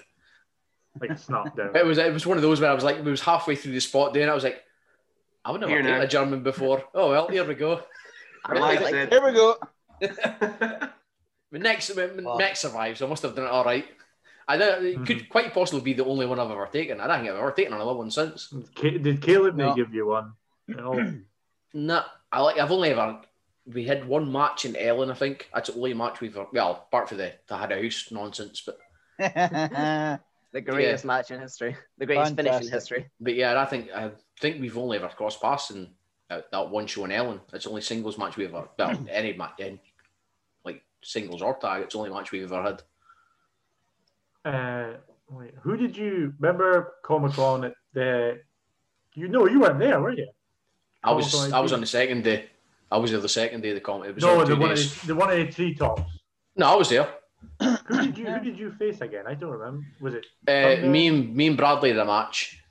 [0.99, 1.75] like snap down.
[1.75, 3.71] It was, it was one of those where I was like, it was halfway through
[3.73, 4.29] the spot doing.
[4.29, 4.61] I was like,
[5.45, 6.83] I would never Here taken a German before.
[6.93, 7.81] Oh well, here we go.
[8.49, 9.55] Relax like- Here we go.
[11.51, 12.37] My next, my, my Wow.
[12.37, 13.01] next survives.
[13.01, 13.85] I must have done it all right.
[14.47, 15.31] I don't, it could Mm-hmm.
[15.31, 16.99] quite possibly be the only one I've ever taken.
[17.01, 18.53] I don't think I've ever taken another one since.
[18.79, 19.73] Did Caleb No.
[19.73, 20.33] give you one?
[20.67, 21.13] No.
[21.73, 22.57] No, I like.
[22.59, 23.21] I've only ever.
[23.71, 25.47] We had one match in Ellon, I think.
[25.53, 26.35] That's the only match we've.
[26.51, 28.79] Well, apart from the the had a house nonsense, but
[30.51, 33.09] The greatest match in history, the greatest finish in history.
[33.19, 35.89] but yeah, I think I think we've only ever crossed paths in
[36.29, 37.39] that, that one show in Ellon.
[37.53, 38.67] It's the only singles match we've ever.
[38.77, 39.79] Well, any match in
[40.65, 41.83] like singles or tag.
[41.83, 42.81] It's the only match we've ever had.
[44.45, 44.93] Uh,
[45.29, 48.39] wait, who did you remember Comic Con at the?
[49.13, 50.29] You know, you weren't there, were you?
[51.03, 52.49] I was Comic-Con I was on the second day.
[52.91, 54.09] I was there the second day of the comedy.
[54.09, 56.01] It was No, on the one, of the, the one of the treetops.
[56.55, 57.07] No, I was there.
[57.59, 59.25] Who did you Who did you face again?
[59.27, 59.85] I don't remember.
[60.01, 60.25] Was it?
[60.47, 62.61] Uh, me and me and Bradley the match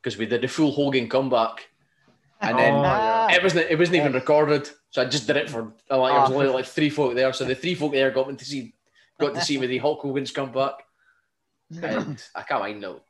[0.00, 1.68] because we did the full Hogan comeback,
[2.40, 3.32] and Oh, then yeah.
[3.32, 4.68] it wasn't it wasn't even recorded.
[4.90, 6.34] So I just did it for uh, like there was Ah.
[6.34, 7.32] only like three folk there.
[7.32, 8.74] So the three folk there got me to see
[9.20, 10.74] got to see me the Hulk Hogan's comeback,
[11.82, 13.00] and I can't mind now.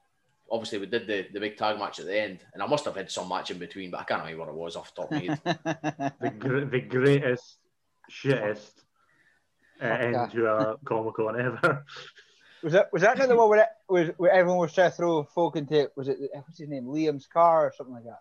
[0.50, 2.96] Obviously, we did the, the big tag match at the end, and I must have
[2.96, 5.12] had some match in between, but I can't remember what it was off the top
[5.12, 6.14] of my head.
[6.22, 7.58] the, gr- the greatest,
[8.10, 8.70] shittest
[9.82, 10.26] uh, end Yeah.
[10.26, 11.84] to a Comic Con ever.
[12.62, 14.96] Was that was that not the one where, it, was, where everyone was trying to
[14.96, 15.90] throw folk into?
[15.96, 16.84] Was it what's his name?
[16.86, 18.20] Liam's car or something like that?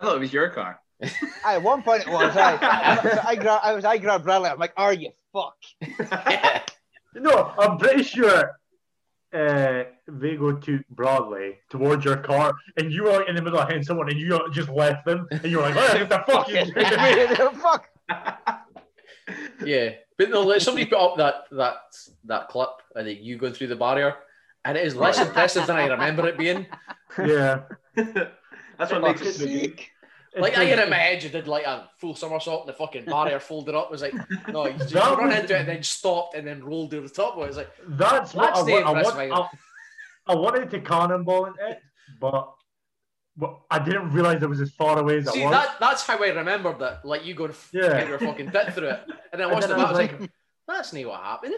[0.00, 0.80] I thought it was your car.
[1.02, 1.10] Aye,
[1.54, 2.36] at one point it was.
[2.36, 4.50] I, I, I, gra- I was I grabbed Bradley.
[4.50, 5.56] I'm like, are you fuck?
[5.80, 6.62] yeah.
[7.14, 8.52] No, I'm pretty sure
[9.34, 13.68] uh, Vago took Broadway towards your car, and you were like in the middle of
[13.68, 16.72] hitting someone, and you just left them, and you were like, "What the fuck is
[16.74, 17.86] this?" fuck.
[19.64, 21.76] Yeah, but no, like, somebody put up that that
[22.24, 24.14] that clip and then you going through the barrier,
[24.64, 26.66] and it is less impressive than I remember it being.
[27.18, 27.62] Yeah,
[27.94, 29.80] That's what makes it so good.
[30.34, 33.04] Like I had in my head, you did like a full somersault, and the fucking
[33.04, 33.86] barrier folded up.
[33.86, 34.14] It was like,
[34.48, 37.02] no, you, just That run was- into it and then stopped and then rolled to
[37.02, 37.36] the top.
[37.36, 39.16] It was like, That's what That's I, the I, want.
[40.28, 41.80] I, I wanted to cannonball in it,
[42.18, 42.50] but,
[43.36, 45.52] but I didn't realize it was as far away as it see, was.
[45.52, 47.04] that that's how I remembered that.
[47.04, 47.98] Like you going to Yeah.
[48.00, 49.00] get your fucking tit through it,
[49.32, 50.30] and then And watched then the I was I was like,
[50.68, 51.54] that's not what happened.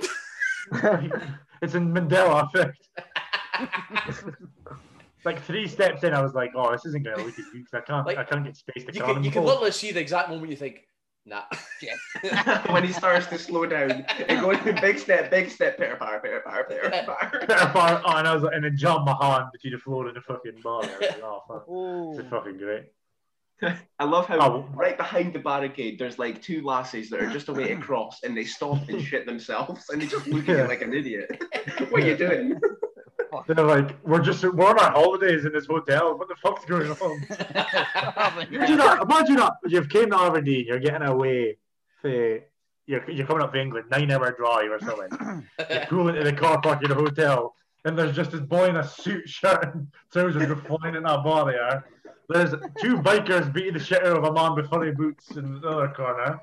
[1.63, 2.89] it's in Mandela effect.
[5.25, 7.65] like three steps in, I was like, "Oh, this isn't going to look as good
[7.71, 9.93] 'cause I can't, Like, I can't get space to You can, you can literally see
[9.93, 10.87] the exact moment you think,
[11.27, 11.45] nah.
[12.73, 16.21] when he starts to slow down, it goes in big step, big step, pitter patter,
[16.21, 17.47] pitter patter, pitter patter.
[17.47, 20.07] Better part- oh, and I was like, and then jump my hand between the floor
[20.09, 20.83] and the fucking bar.
[20.85, 21.65] I was like, oh, fuck.
[21.69, 22.23] Oh.
[22.31, 22.85] Fucking great.
[23.99, 24.69] I love how Oh.
[24.75, 28.23] right behind the barricade there's like two lassies that are just a way to cross
[28.25, 31.41] and they stop and shit themselves and they just look at you like an idiot.
[31.91, 32.61] what are you doing?
[33.47, 36.17] They're like, we're just we're on our holidays in this hotel.
[36.19, 37.27] What the fuck's going on?
[38.51, 39.03] Imagine that.
[39.03, 39.53] Imagine that.
[39.67, 40.67] You've came to Aberdeen.
[40.67, 41.59] You're getting away.
[42.03, 42.41] To,
[42.87, 45.47] you're you're coming up to England, nine hour drive or something.
[45.71, 48.77] you're pull into the car park in the hotel, and there's just this boy in
[48.77, 51.85] a suit, shirt, and trousers just flying in that bar there.
[52.29, 55.69] There's two bikers beating the shit out of a man with funny boots in the
[55.69, 56.41] other corner.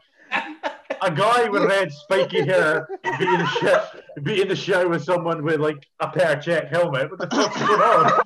[1.01, 5.59] A guy with red spiky hair beating the shit, beating the shit with someone with
[5.59, 7.09] like a pear check helmet.
[7.09, 8.21] What the fuck's going on?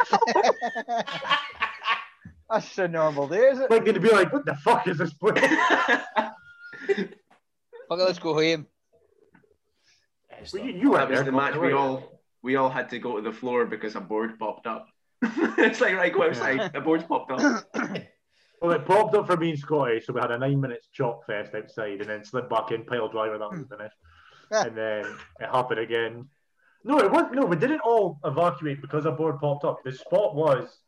[2.50, 3.72] That's just a normal day, is it?
[3.72, 5.40] Like they'd be like, "What the fuck is this place?"
[7.88, 8.68] Fuck it, let's go home.
[10.54, 13.22] Well, you, you that was the match we all we all had to go to
[13.22, 14.88] the floor because a board popped up.
[15.22, 16.74] it's like right, go outside.
[16.74, 17.66] The board's popped up.
[18.62, 21.26] Well, it popped up for me and Scotty, so we had a nine minutes chop
[21.26, 23.38] fest outside, and then slid back in pile driver.
[23.38, 23.96] That was finished,
[24.52, 25.06] and then
[25.40, 26.28] it happened again.
[26.84, 27.46] No, it was no.
[27.46, 29.80] We didn't all evacuate because a board popped up.
[29.84, 30.80] The spot was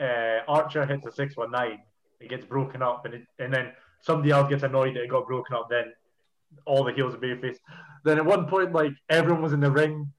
[0.00, 1.80] uh, Archer hits a six one nine.
[2.20, 5.26] It gets broken up, and it, and then somebody else gets annoyed that it got
[5.26, 5.68] broken up.
[5.70, 5.92] Then
[6.64, 7.58] all the heels of Babyface.
[8.04, 10.12] Then at one point, like everyone was in the ring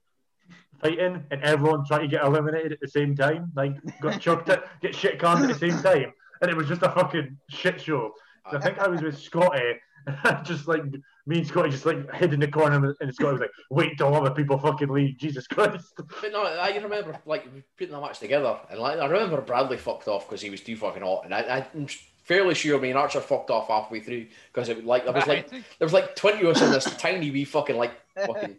[0.80, 3.52] fighting, and everyone tried to get eliminated at the same time.
[3.54, 6.82] Like got chucked it, get shit canned at the same time, and it was just
[6.82, 8.12] a fucking shit show.
[8.50, 9.74] So I think I was with Scotty,
[10.44, 10.82] just like
[11.26, 14.14] me and Scotty just like hid in the corner, and Scotty was like, "Wait till
[14.14, 15.92] other people fucking leave." Jesus Christ!
[15.96, 17.46] But no, I remember like
[17.76, 20.76] putting the match together, and like I remember Bradley fucked off because he was too
[20.76, 21.86] fucking hot, and I, I'm
[22.24, 25.50] fairly sure me and Archer fucked off halfway through because it like there was like
[25.50, 28.56] there was like twenty of us in this tiny wee fucking like fucking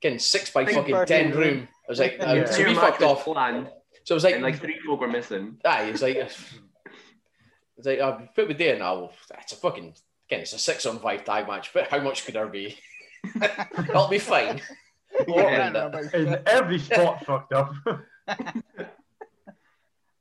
[0.00, 1.38] getting six by Big fucking ten room.
[1.40, 1.68] room.
[1.86, 2.44] I was like, uh, Yeah.
[2.46, 3.24] so we fucked off.
[3.24, 3.66] planned,
[4.04, 5.58] So it was like, and like three folk were missing.
[5.66, 6.30] aye, it's like
[7.78, 9.10] it's like uh, put with day now.
[9.40, 9.94] It's a fucking
[10.28, 12.76] again, it's a six on five tag match, but how much could there be?
[13.36, 14.60] That'll be fine.
[15.26, 15.90] Yeah.
[16.12, 17.72] And every spot fucked up.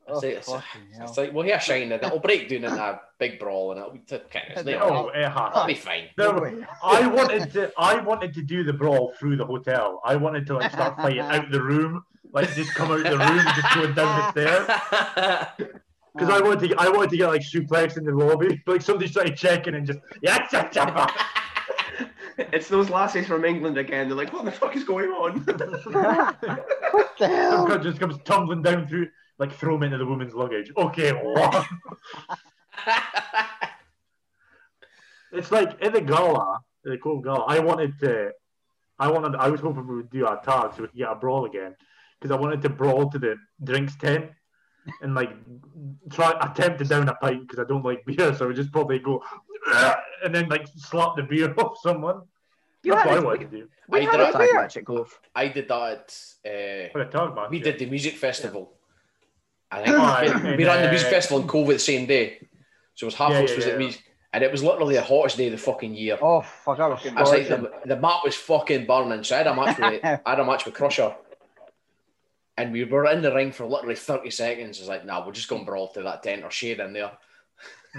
[0.10, 0.64] Oh, It's, it's,
[1.02, 3.92] it's like well, here shine, and it'll break down in a big brawl, and it'll
[3.92, 6.06] be okay, it's not- oh, it That'll be fine.
[6.16, 7.74] There, I wanted to.
[7.78, 10.02] I wanted to do the brawl through the hotel.
[10.06, 13.22] I wanted to like start fighting out the room, like just come out the room
[13.22, 15.80] and just going down the stairs.
[16.18, 16.76] Because I wanted to.
[16.80, 19.86] I wanted to get like suplex in the lobby, but like somebody started checking and
[19.86, 21.46] just yeah, cha, cha, cha.
[22.38, 24.08] It's those lassies from England again.
[24.08, 25.40] They're like, what the fuck is going on?
[25.42, 25.58] What
[27.20, 27.68] the Some hell?
[27.68, 30.72] guy just comes tumbling down through, like throw him into the woman's luggage.
[30.78, 31.68] Okay, what?
[35.32, 37.46] It's like in the gala, the cool gala.
[37.48, 38.32] I wanted to,
[39.00, 41.16] I wanted, I was hoping we would do our tag so we could get a
[41.16, 41.76] brawl again,
[42.20, 44.32] because I wanted to brawl to the drinks tent,
[45.02, 45.32] and like
[46.12, 48.72] try attempt to down a pint because I don't like beer, so I would just
[48.72, 49.24] probably go
[50.24, 52.22] and then like slap the beer off someone.
[52.84, 53.68] You That's had what I a- wanted to do.
[53.90, 54.32] We I had did a it.
[54.34, 55.20] tag match at Cove.
[55.36, 56.14] I did that
[56.46, 56.94] at.
[56.96, 57.50] Uh, a tag match.
[57.50, 57.64] we yeah.
[57.66, 58.74] did the music festival.
[59.72, 62.38] I think we, and, we ran the uh, music festival in COVID the same day,
[62.96, 63.72] so it was half Yeah, us yeah, was yeah.
[63.74, 63.96] at me,
[64.32, 66.18] and it was literally the hottest day of the fucking year.
[66.22, 66.80] Oh fuck!
[66.80, 67.06] I was.
[67.06, 69.24] I was like, the, the mat was fucking burning.
[69.26, 71.14] So I had a match with I had a match with Crusher,
[72.58, 74.80] and we were in the ring for literally thirty seconds.
[74.80, 77.12] It's like, nah, we're just going and brawl to that tent or shade in there.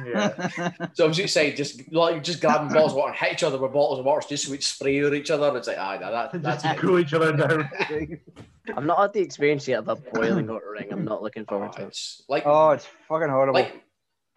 [0.04, 0.72] Yeah.
[0.94, 3.58] So I was outside, just like just grabbing bottles of water, and hit each other
[3.58, 5.56] with bottles of water, just so we'd spray over each other.
[5.56, 6.76] It's like, ah, that, just that's to it.
[6.78, 7.70] cool each other down.
[8.76, 10.88] I've not had the experience yet of a boiling hot ring.
[10.92, 11.88] I'm not looking forward to it.
[11.88, 13.54] It's like, oh, it's fucking horrible.
[13.54, 13.82] like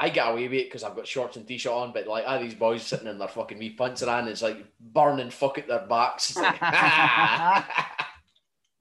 [0.02, 2.34] I get away with it because I've got shorts and t-shirt on, but like, I
[2.34, 5.68] have these boys sitting in their fucking wee punts around, it's like burning fuck at
[5.68, 6.36] their backs.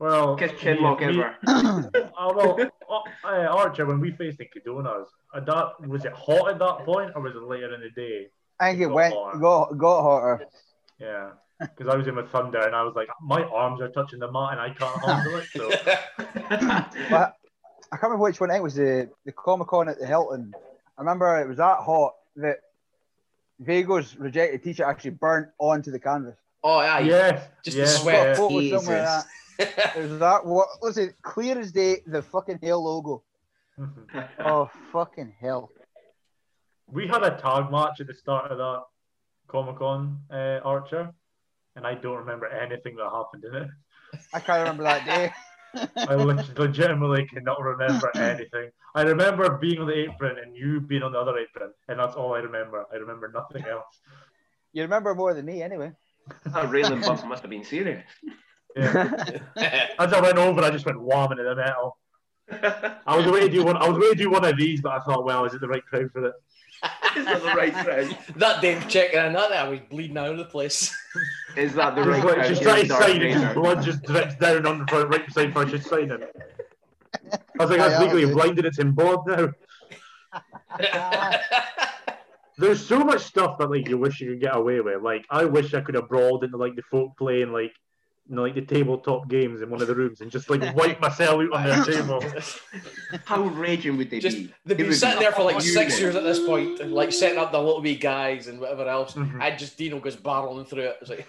[0.01, 2.13] It's like, Well, Biggest chinlock me- me- ever.
[2.19, 6.51] Oh, well, uh, uh, Archer, when we faced the Cadonas, uh, that was it hot
[6.51, 8.29] at that point, or was it later in the day?
[8.59, 9.39] I think it got went hotter.
[9.39, 10.47] got got hotter.
[10.99, 14.19] Yeah, because I was in with Thunder, and I was like, my arms are touching
[14.19, 15.47] the mat, and I can't handle it.
[15.55, 15.71] So
[17.11, 17.37] But
[17.93, 18.75] I can't remember which one it was.
[18.75, 20.53] The the Comic Con at the Hilton.
[20.97, 22.59] I remember it was that hot that
[23.59, 26.37] Vago's rejected T-shirt actually burnt onto the canvas.
[26.65, 28.37] oh, yeah, yes, Just the sweat.
[28.37, 29.23] Got a yeah.
[29.67, 29.75] Photo somewhere of Jesus.
[29.77, 29.97] that.
[29.97, 31.15] It was that what was it?
[31.23, 33.23] Clear as day, the fucking hell logo.
[34.39, 35.71] Oh fucking hell!
[36.93, 38.83] we had a tag match at the start of that
[39.49, 41.13] Comic Con, uh, Archer,
[41.77, 43.69] and I don't remember anything that happened in it.
[44.35, 45.33] I can't remember that day.
[45.97, 48.71] I legitimately cannot remember anything.
[48.95, 52.17] I remember being on the apron and you being on the other apron, and that's
[52.17, 52.85] all I remember.
[52.93, 54.01] I remember nothing else.
[54.73, 55.93] You remember more than me, anyway.
[56.47, 58.05] That railing bump must have been serious.
[58.77, 59.39] Yeah.
[59.99, 61.97] As I went over, I just went wham into the metal.
[63.07, 63.77] I was going to do one.
[63.77, 65.69] I was going to do one of these, but I thought, well, is it the
[65.69, 66.35] right crowd for it?
[67.17, 68.17] Is that the right crowd?
[68.37, 70.95] that Dave checking in that I was bleeding out of the place.
[71.57, 72.47] Is that the right like crowd?
[72.49, 73.55] she's trying Here's to Darth sign, and just Vader.
[73.61, 75.69] blood just drips down on the front, right beside her.
[75.69, 76.13] She's signing.
[76.13, 78.65] I was like, Aye, that's legally I'll do blinded.
[78.67, 79.49] It's in board now.
[82.59, 85.03] There's so much stuff that like you wish you could get away with.
[85.03, 87.73] Like I wish I could have brawled into like the folk playing like
[88.31, 91.01] you know, like the tabletop games in one of the rooms and just like wipe
[91.01, 92.23] myself out on their table.
[93.25, 94.55] How raging would they Just be?
[94.65, 96.01] they've It been sitting be there for like six fuming.
[96.01, 99.15] years at this point, like setting up the little wee guys and whatever else.
[99.15, 99.43] Mhm.
[99.43, 100.99] And just Dino goes barreling through it.
[101.01, 101.27] It's like,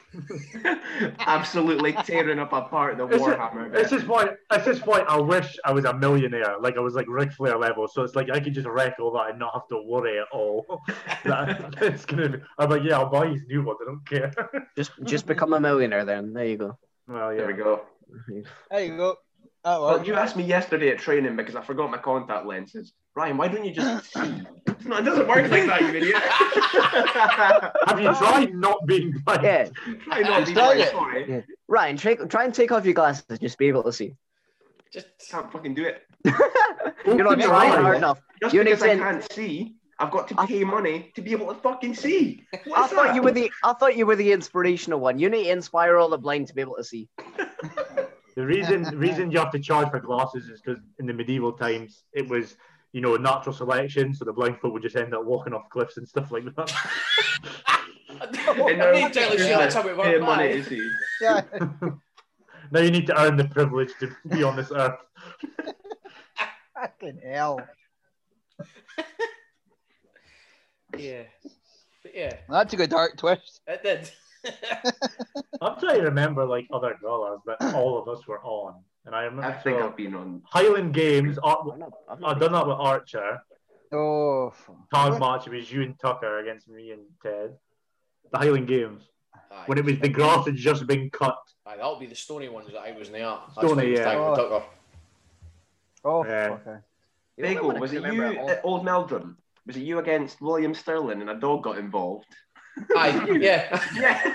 [1.20, 3.74] Absolutely tearing up apart the It's just, Warhammer.
[3.76, 6.94] it's just why it's just why I wish I was a millionaire, like I was
[6.94, 7.88] like Ric Flair level.
[7.88, 10.28] So it's like I could just wreck all that and not have to worry at
[10.32, 10.82] all.
[11.26, 12.38] That- it's gonna be.
[12.60, 13.80] I'm like, yeah, I'll buy these new ones.
[13.82, 14.32] I don't care.
[14.78, 16.34] just just become a millionaire then.
[16.34, 16.78] There you go.
[17.12, 17.38] Well, yeah.
[17.39, 17.82] There we go.
[18.69, 19.15] There you go.
[19.63, 20.08] That Well, works.
[20.08, 22.93] you asked me yesterday at training because I forgot my contact lenses.
[23.15, 24.15] Ryan, why don't you just?
[24.84, 26.15] No, it doesn't work like that, you idiot.
[27.88, 29.43] Have you tried not being blind?
[29.43, 29.69] Yeah,
[30.06, 30.89] Try not to be Try blind, it.
[30.91, 31.45] sorry.
[31.67, 33.38] Ryan, try, try and take off your glasses.
[33.39, 34.15] Just be able to see.
[34.91, 36.02] just Can't fucking do it.
[37.06, 38.21] You're not trying hard enough.
[38.41, 41.22] Just You need because I to- can't see, I've got to I- pay money to
[41.22, 42.46] be able to fucking see.
[42.54, 43.16] I thought that?
[43.16, 45.20] you were the I thought you were the inspirational one.
[45.20, 47.08] You need to inspire all the blind to be able to see.
[48.34, 52.06] The reason reason you have to charge for glasses is because in the medieval times
[52.14, 52.56] it was
[52.94, 55.98] you know natural selection, so the blind folk would just end up walking off cliffs
[55.98, 56.72] and stuff like that.
[58.10, 58.20] I'm
[58.70, 60.22] And not now entirely you're sure that's how it pay works.
[60.22, 60.54] money aye.
[60.54, 60.90] to see.
[61.22, 61.42] Yeah.
[62.72, 64.96] now you need to earn the privilege to be on this earth.
[66.74, 67.60] Fucking hell.
[70.97, 71.23] Yeah.
[72.04, 73.62] But yeah, That's a good dark twist.
[73.67, 74.10] it did.
[75.62, 78.75] I'm trying to remember like other dollars that all of us were on,
[79.06, 80.41] and I remember I think so I've been on.
[80.45, 81.38] Highland Games.
[81.43, 83.39] Ar- I've not, I've not I've done that with Archer.
[83.91, 84.51] Oh.
[84.93, 85.45] Tag match.
[85.47, 87.56] It was you and Tucker against me and Ted.
[88.32, 89.04] The Highland Games
[89.51, 89.63] Aye.
[89.67, 91.38] when it was the grass had just been cut.
[91.67, 93.38] Aye, that'll be the stony ones that I was near.
[93.56, 94.06] That's Stony, why I was yeah.
[94.06, 94.49] tagging with Oh.
[94.49, 94.65] Tucker.
[96.03, 96.49] Oh, Yeah.
[96.49, 96.61] fuck.
[96.68, 96.78] eh.
[97.38, 99.38] Bagel, was it you at Old Meldrum?
[99.66, 102.26] Was it you against William Sterling and a dog got involved?
[102.95, 103.82] Aye, yeah.
[103.95, 104.32] Yeah.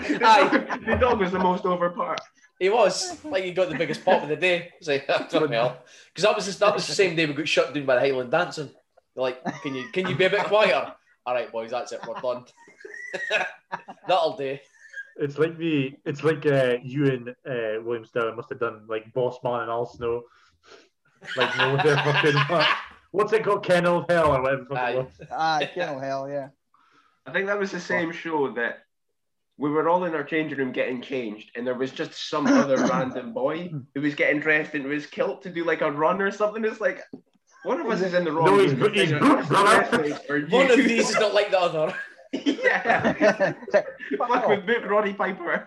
[0.00, 0.48] the, Aye.
[0.48, 2.20] dog, the dog was the most over part.
[2.58, 4.70] He was like he got the biggest pop of the day.
[4.78, 7.48] It's like fucking hell, because that was the, that was the same day we got
[7.48, 8.70] shut down by the Highland dancing.
[9.14, 10.92] They're like, can you can you be a bit quieter?
[11.24, 12.00] All right, boys, that's it.
[12.06, 12.44] We're done.
[14.08, 14.58] That'll do.
[15.16, 19.12] It's like the it's like uh, you and uh, William Sterling must have done like
[19.14, 20.22] Boss Man and Al Snow.
[21.36, 22.64] Like no, they're fucking
[23.10, 24.62] what's it called, Kennel of Hell or whatever.
[24.68, 24.94] the fuck it Aye.
[24.96, 25.28] was.
[25.30, 26.48] Ah, Kennel Hell, yeah.
[27.26, 28.78] I think that was the same show that
[29.58, 32.76] we were all in our changing room getting changed, and there was just some other
[32.88, 36.30] random boy who was getting dressed into his kilt to do like a run or
[36.30, 36.64] something.
[36.64, 37.00] It's like,
[37.64, 38.46] One of us is in the wrong.
[38.46, 38.94] No, he's- mood.
[38.94, 39.78] he's Either booked, us or brother.
[39.80, 41.94] wrestling, or you One of these is not like the other.
[42.32, 43.52] yeah.
[43.72, 43.86] Fuck
[44.28, 45.66] Fuck with Book Roddy Piper.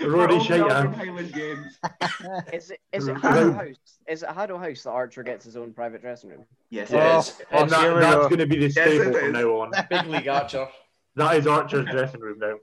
[0.00, 0.10] Get the.
[0.10, 1.78] Roddy We're Shite, from Highland Games.
[2.52, 3.22] Is it is it Right.
[3.22, 3.76] Haddo House?
[4.08, 6.44] Is it Haddo House that Archer gets his own private dressing room?
[6.70, 7.18] Yes, oh, It oh, it Oh.
[7.18, 7.28] is.
[7.28, 7.40] is.
[7.50, 9.72] And It's that, we that's going to be the Yes, staple it from now on.
[9.90, 10.68] Big League Archer.
[11.16, 12.56] That is Archer's dressing room now.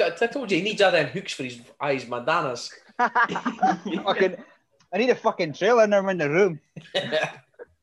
[0.00, 2.72] I, I told you he needs other hooks for his eyes, bandanas.
[2.98, 4.36] Fucking,
[4.92, 6.60] I need a fucking trailer and I'm in the room.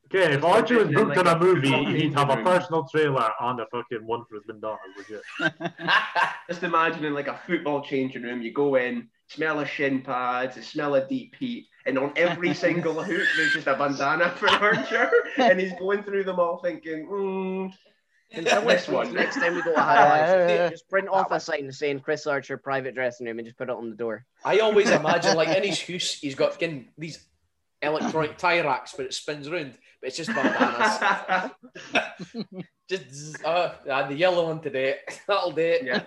[0.06, 3.28] Okay, if Archer was booked like on a a movie, he'd have a personal trailer
[3.40, 5.72] and a fucking one for his bandanas, legit.
[6.48, 8.40] Just imagining like a football changing room.
[8.40, 13.02] You go in, smell of shin pads, smell of deep heat, and on every single
[13.02, 17.72] hook there's just a bandana for Archer, and he's going through them all thinking, mm,
[18.30, 19.12] this one.
[19.12, 22.26] Next time we go to Haddo Uh, House, just print off a sign saying Chris
[22.26, 24.24] Archer private dressing room and just put it on the door.
[24.44, 27.26] I always imagine like in his house, he's got getting these
[27.82, 31.50] electronic tie racks, but it spins round, but it's just bandanas.
[32.88, 33.74] just zzz, uh,
[34.08, 34.96] the yellow one today.
[35.28, 35.84] That'll do it.
[35.84, 36.02] yeah.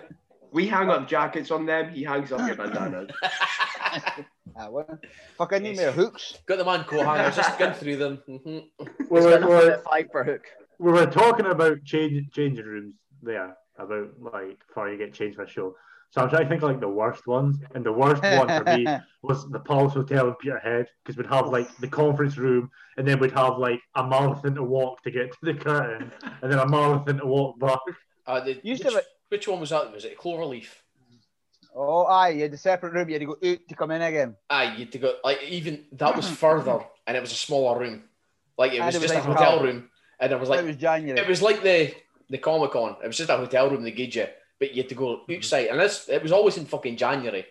[0.52, 1.90] We hang up jackets on them.
[1.92, 3.10] He hangs up your bandanas.
[4.58, 4.88] Ah, what?
[5.38, 6.38] Fuck, I need me hooks.
[6.46, 8.22] Got the man coat hangers, just going through them.
[8.28, 8.64] Mhm.
[8.78, 10.42] We It's were, we nothing were, at five per hook.
[10.80, 15.44] we were talking about change, changing rooms there, about like before you get changed for
[15.44, 15.76] a show.
[16.10, 18.64] So I'm trying to think of, like the worst ones, and the worst one for
[18.64, 18.84] me
[19.22, 23.20] was the Palace Hotel in Peterhead because we'd have like the conference room, and then
[23.20, 26.10] we'd have like a marathon to walk to get to the curtain,
[26.42, 27.78] and then a marathon to walk back.
[28.26, 29.92] Uh, the, Used which, to have which one was that?
[29.92, 30.66] Was it Cloverleaf?
[31.76, 33.08] Oh, aye, you had a separate room.
[33.08, 34.34] You had to go out to come in again.
[34.50, 37.78] Aye, you had to go like even that was further, and it was a smaller
[37.78, 38.02] room.
[38.58, 39.88] Like it was it was just a hotel how- room,
[40.18, 41.20] and it was like it like was January.
[41.20, 41.94] it was like the
[42.30, 42.96] the Comic Con.
[43.02, 44.26] It was just a hotel room they gave you,
[44.60, 47.46] but you had to go outside, and this it was always in fucking January.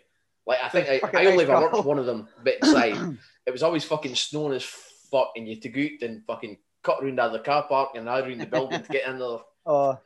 [0.45, 3.63] Like I think I, I only ever worked one of them, but inside it was
[3.63, 7.19] always fucking snowing as fuck, and you had to go out and fucking cut around
[7.19, 9.37] out of the car park and out around the building to get in there.
[9.65, 9.99] oh,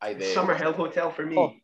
[0.00, 1.36] Aye, the, Summer Hill Hotel for me.
[1.36, 1.54] Oh.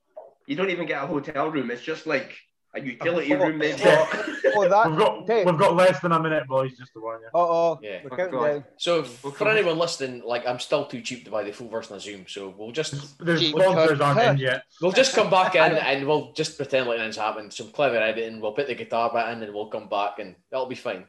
[0.46, 1.70] You don't even get a hotel room.
[1.70, 2.36] It's just like
[2.74, 3.38] a utility Oh.
[3.38, 4.08] room they've got.
[4.56, 4.88] oh, that.
[4.90, 5.46] We've got Dave.
[5.46, 7.28] we've got less than a minute, boys, just to warn you.
[7.34, 8.00] Oh, oh, Yeah.
[8.04, 8.46] we're Oh, counting God.
[8.46, 8.64] down.
[8.78, 11.68] So We'll for come- anyone listening, like I'm still too cheap to buy the full
[11.68, 14.62] version of Zoom, so we'll just The Gee, sponsors cut- aren't in yet.
[14.80, 17.52] We'll just come back in and we'll just pretend like nothing's happened.
[17.52, 18.40] Some clever editing.
[18.40, 21.04] We'll put the guitar bit in and we'll come back and that'll be fine.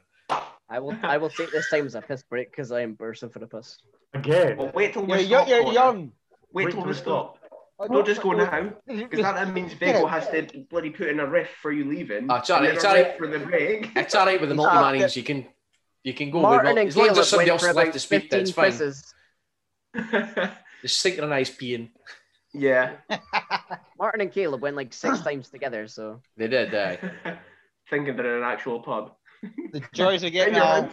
[0.69, 3.29] I will I will take this time as a piss break because I am bursting
[3.29, 3.77] for the piss.
[4.13, 4.57] Again.
[4.57, 5.73] Well, wait till You're, we you're, you're Connor.
[5.73, 6.11] young.
[6.51, 7.37] Wait Wait till till we we stop.
[7.79, 11.07] Oh, Don't just go oh, now, because that then means Vigo has to bloody put
[11.09, 12.27] in a riff for you leaving.
[12.29, 13.17] Ah, it's alright, it's alright.
[13.17, 13.89] for the break.
[13.95, 15.15] It's all right with the Ah, multi-mannings.
[15.17, 15.45] You can
[16.03, 17.93] you can go Martin with and as long as there's somebody went else for left
[17.93, 18.21] to speak.
[18.23, 18.71] 15 That's fine.
[18.71, 19.13] pisses.
[20.81, 21.89] The synchronized peeing.
[22.53, 22.97] yeah.
[23.97, 26.73] Martin and Caleb went like six times together, so They did.
[26.75, 26.99] Aye.
[27.89, 29.13] Thinking they're in an actual pub.
[29.71, 30.89] The joys of In getting your.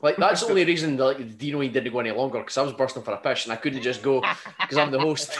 [0.00, 2.62] Like that's the only reason that like, the Dino didn't go any longer because I
[2.62, 4.20] was bursting for a piss and I couldn't just go
[4.60, 5.36] because I'm the host.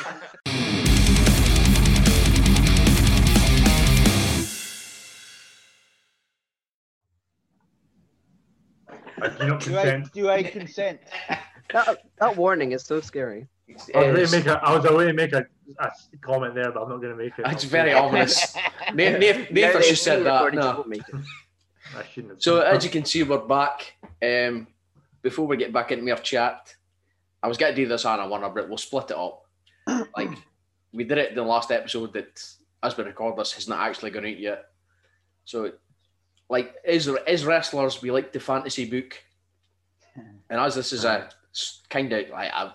[9.22, 10.12] I do not do I, consent.
[10.12, 11.00] do I consent?
[11.72, 13.46] that, that warning is so scary.
[13.94, 15.46] I was, going to make a, I was away to make a,
[15.78, 15.90] a
[16.22, 17.46] comment there, but I'm not going to make it.
[17.46, 18.56] it's very ominous.
[18.94, 20.54] Nathan, Nathan, Now Nathan that said that.
[20.54, 20.74] No.
[20.76, 21.14] won't make it.
[21.96, 22.42] I shouldn't have.
[22.42, 23.94] So as you can see, we're back.
[24.22, 24.66] Um,
[25.22, 26.74] before we get back into our chat,
[27.42, 29.44] I was going to do this on a one, but we'll split it up.
[30.16, 30.30] Like
[30.92, 32.42] we did it in the last episode that,
[32.82, 34.64] as we record this, has not actually gone out yet.
[35.44, 35.72] So,
[36.48, 39.22] like, as as wrestlers, we like the fantasy book,
[40.16, 41.28] and as this is a
[41.88, 42.72] kind of like I,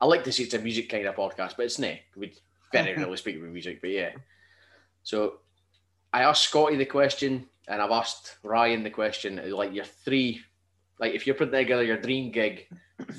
[0.00, 1.96] I like to say it's a music kind of podcast, but it's not.
[2.16, 2.32] We
[2.72, 4.10] very rarely speak about music, but yeah.
[5.04, 5.40] So,
[6.12, 9.38] I asked Scotty the question, and I've asked Ryan the question.
[9.38, 10.40] Uh, like your three,
[10.98, 12.66] like if you're putting together your dream gig,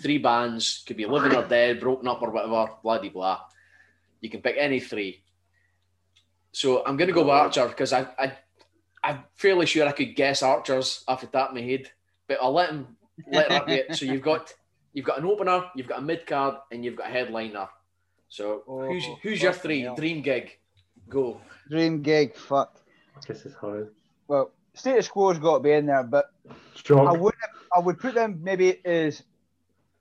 [0.02, 3.40] three bands could be living or dead, broken up or whatever, blah de blah.
[4.22, 5.24] You can pick any three.
[6.52, 8.34] So I'm gonna go with Archer because I, I
[9.04, 11.92] I'm fairly sure I could guess Archers off the top of my head,
[12.28, 12.96] but I'll let him
[13.32, 13.96] let that be it.
[13.96, 14.54] So you've got
[14.94, 17.68] you've got an opener, you've got a mid card, and you've got a headliner.
[18.30, 19.96] So oh, who's Oh, who's your three hell.
[19.96, 20.58] dream gig?
[21.10, 21.42] Go.
[21.70, 22.80] Dream gig, fuck.
[23.28, 23.94] This is hard.
[24.28, 27.20] Well, status quo's got to be in there, but I Strong.
[27.20, 27.36] would
[27.76, 29.22] I would put them maybe as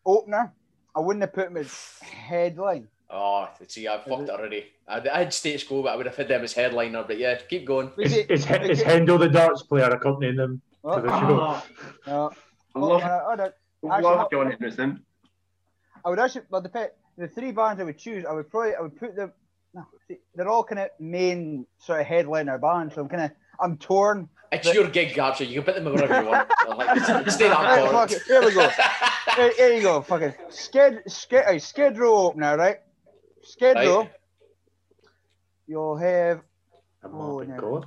[0.06, 0.52] opener.
[0.94, 2.88] I wouldn't have put them as headline.
[3.14, 4.64] Oh, see, I've fucked it already.
[4.88, 7.04] I, I had status quo, but I would have had them as headliner.
[7.06, 7.90] But yeah, keep going.
[7.98, 10.62] Is, it- is, is Hendo the darts player accompanying them
[10.94, 11.62] to the Oh, show?
[12.06, 12.32] no.
[12.74, 13.54] I Well, love, uh, I don't-
[13.84, 15.04] I actually, love John Henderson.
[16.04, 18.80] I would actually, well, the the three bands I would choose, I would probably, I
[18.80, 19.32] would put them.
[19.74, 22.94] No, see, they're all kind of main sort of headliner bands.
[22.94, 25.44] So I'm kind of, I'm torn It's your gig, Archer.
[25.44, 26.48] You can put them wherever you want.
[26.68, 28.06] Like, stay that Right, corner.
[28.26, 28.68] here we go.
[29.36, 30.02] Here, here you go.
[30.02, 32.80] Fucking skid, skid, uh, skid row opener, right?
[33.42, 34.10] Skid Right.
[35.66, 36.40] You'll have.
[37.02, 37.56] I'm Oh, no.
[37.56, 37.86] God.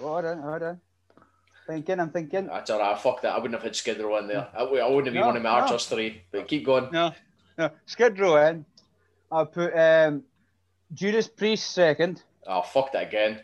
[0.00, 0.80] Hold on, hold on.
[1.66, 2.46] Thinking, I'm thinking.
[2.46, 2.98] That's all right.
[2.98, 3.32] Fuck that.
[3.34, 4.48] I wouldn't have had Skid Row in there.
[4.54, 4.56] Mm.
[4.56, 5.62] I, I wouldn't have been No, one of my no.
[5.64, 6.22] Archers three.
[6.32, 6.88] But keep going.
[6.92, 7.12] No,
[7.56, 7.70] no.
[7.86, 8.64] Skid row in.
[9.30, 10.24] I'll put um,
[10.92, 12.22] Judas Priest second.
[12.46, 13.40] Oh, fuck that again.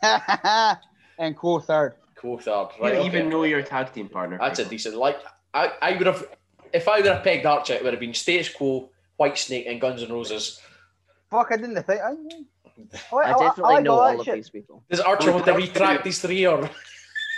[1.18, 1.94] and Co third.
[2.14, 2.68] Cool third.
[2.78, 2.92] You Right.
[2.94, 3.06] don't okay.
[3.18, 4.38] even know your tag team partner.
[4.40, 4.96] That's a decent.
[4.96, 5.18] Like
[5.54, 6.24] I, I would have,
[6.72, 8.88] if I would have pegged Archer, it would have been Status Quo,
[9.20, 10.60] Whitesnake, and Guns N' Roses.
[11.30, 12.00] Fuck, I didn't think.
[12.00, 12.12] I,
[13.16, 14.34] I definitely like know all of shit.
[14.36, 14.82] these people.
[14.90, 16.70] Does Archer want to retract these three or?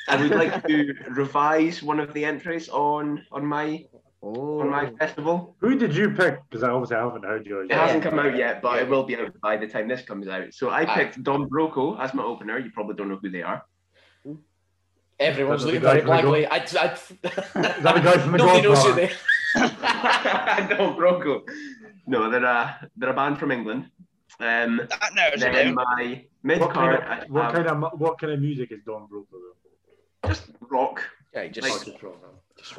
[0.08, 3.84] I would like to revise one of the entries on on my
[4.22, 4.96] Oh, on my oh.
[4.98, 5.56] festival.
[5.60, 6.40] Who did you pick?
[6.50, 7.68] Because I obviously haven't heard yours.
[7.70, 10.28] It hasn't come out yet, but it will be out by the time this comes
[10.28, 10.52] out.
[10.52, 10.94] So I Aye.
[10.94, 12.58] picked Don Broco as my opener.
[12.58, 13.64] You probably don't know who they are.
[15.18, 16.46] Everyone's That's looking guy very from the blankly.
[16.46, 19.06] I, I, Is that the guy from the nobody knows who Godfather?
[19.06, 20.76] they.
[20.76, 21.42] Don Broco.
[22.10, 23.88] No, they're a they're a band from England.
[24.40, 25.74] Um, That narrows it then down.
[25.76, 28.80] my mid What kind, card, of, what have kind of what kind of music is
[28.84, 30.28] Don Broco though?
[30.28, 31.02] just rock.
[31.32, 32.16] Yeah, just, Like- just roll.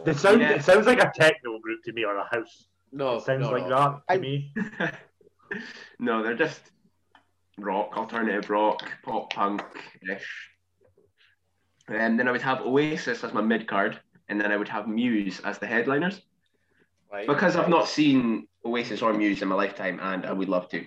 [0.05, 0.51] It sounds Yeah.
[0.51, 2.67] it sounds like a techno group to me or a house.
[2.91, 3.69] no, it sounds no, like no.
[3.69, 4.53] that to I- me.
[5.99, 6.59] no, they're just
[7.57, 9.63] rock, alternative rock, pop punk
[10.13, 10.27] ish.
[11.87, 14.89] And then I would have Oasis as my mid card, and then I would have
[14.89, 16.21] Muse as the headliners.
[17.11, 17.27] Right.
[17.27, 20.85] Because I've not seen Oasis or Muse in my lifetime, and I would love to.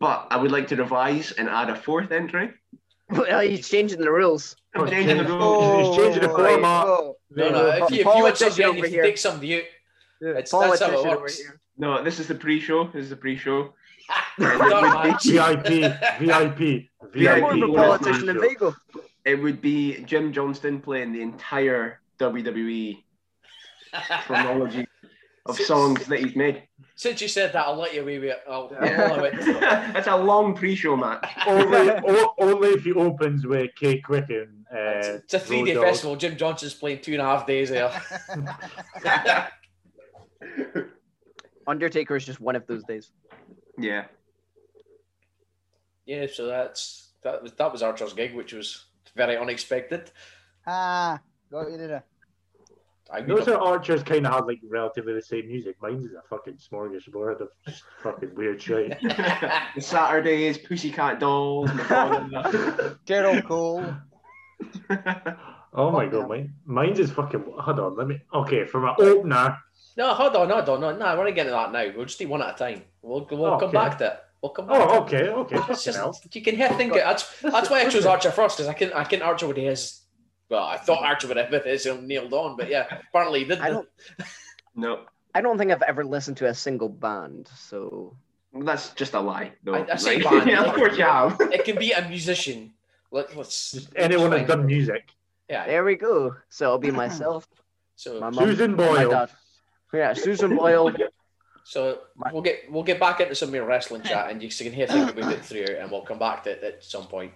[0.00, 2.50] But I would like to revise and add a fourth entry.
[3.10, 4.56] well, he's changing the rules.
[4.74, 5.42] I'm changing the rules.
[5.42, 6.86] Oh, He's changing the oh, format.
[6.86, 7.16] oh.
[7.30, 7.66] no, no.
[7.68, 9.62] If you, if you want somebody in, Politician if you over take somebody out,
[10.20, 11.38] it's, that's how Politician it over works.
[11.38, 11.60] here.
[11.78, 12.84] No, this is the pre-show.
[12.88, 13.74] This is the pre-show.
[14.38, 14.48] VIP,
[16.20, 17.40] VIP, VIP.
[17.40, 17.76] more of a VIP.
[17.76, 18.74] politician than Vigo.
[19.24, 23.02] It would be Jim Johnston playing the entire WWE
[24.26, 24.86] chronology
[25.46, 26.62] of songs that he's made.
[26.98, 28.42] Since you said that, I'll let you away with it.
[28.48, 29.34] I'll, I'll it.
[29.60, 31.22] That's a long pre-show match.
[31.46, 34.64] only, o- only if he opens with K Quicken.
[34.72, 35.84] Uh, It's, it's a three-day Dogg.
[35.84, 36.16] festival.
[36.16, 37.92] Jim Johnston's playing two and a half days there.
[41.66, 43.10] Undertaker is just one of those days.
[43.78, 44.04] Yeah.
[46.06, 50.10] yeah, so that's that was that was Archer's gig, which was very unexpected.
[50.66, 51.20] Ah,
[51.50, 52.04] got you there.
[53.10, 55.76] I would Notice Archers kind of had like relatively the same music.
[55.80, 57.48] Mine's is a fucking smorgasbord of
[58.02, 59.00] fucking weird shit.
[59.00, 62.98] the Saturdays, Pussycat Dolls, Madonna.
[63.06, 63.84] Cheryl Cole.
[65.78, 67.44] Oh my god, mine, mine's is fucking.
[67.58, 68.18] Hold on, let me.
[68.32, 69.58] Okay, for my opener,
[69.98, 71.92] no, hold on, hold on, no, no, we're not getting to that now.
[71.94, 72.82] We'll just do one at a time.
[73.02, 74.20] We'll we'll come back to it.
[74.40, 74.76] We'll come back.
[74.80, 75.56] Oh, okay, okay.
[75.68, 77.04] Just- you can hear think it.
[77.04, 79.64] That's that's why I chose Archer first because I can I can Archer what he
[79.64, 80.00] his.
[80.48, 83.62] Well, I thought Archer would have with his nailed on, but yeah, apparently he didn't.
[83.64, 83.88] I don't.
[84.76, 85.00] no,
[85.34, 87.48] I don't think I've ever listened to a single band.
[87.56, 88.16] So
[88.52, 89.52] that's just a lie.
[89.64, 90.50] No, I- I say Like, band.
[90.50, 91.40] yeah, of course you have.
[91.52, 92.72] It can be a musician.
[93.10, 95.08] Let, let's anyone that's done music.
[95.48, 95.66] Yeah.
[95.66, 96.34] there we go.
[96.48, 97.46] So it'll be myself,
[97.96, 99.10] So my mum, Susan my Boyle.
[99.10, 99.30] dad.
[99.92, 100.92] Yeah, Susan Boyle.
[101.64, 102.00] So
[102.32, 105.10] we'll get we'll get back into some more wrestling chat, and you can hear things
[105.10, 107.32] about it through, and we'll come back to it at some point.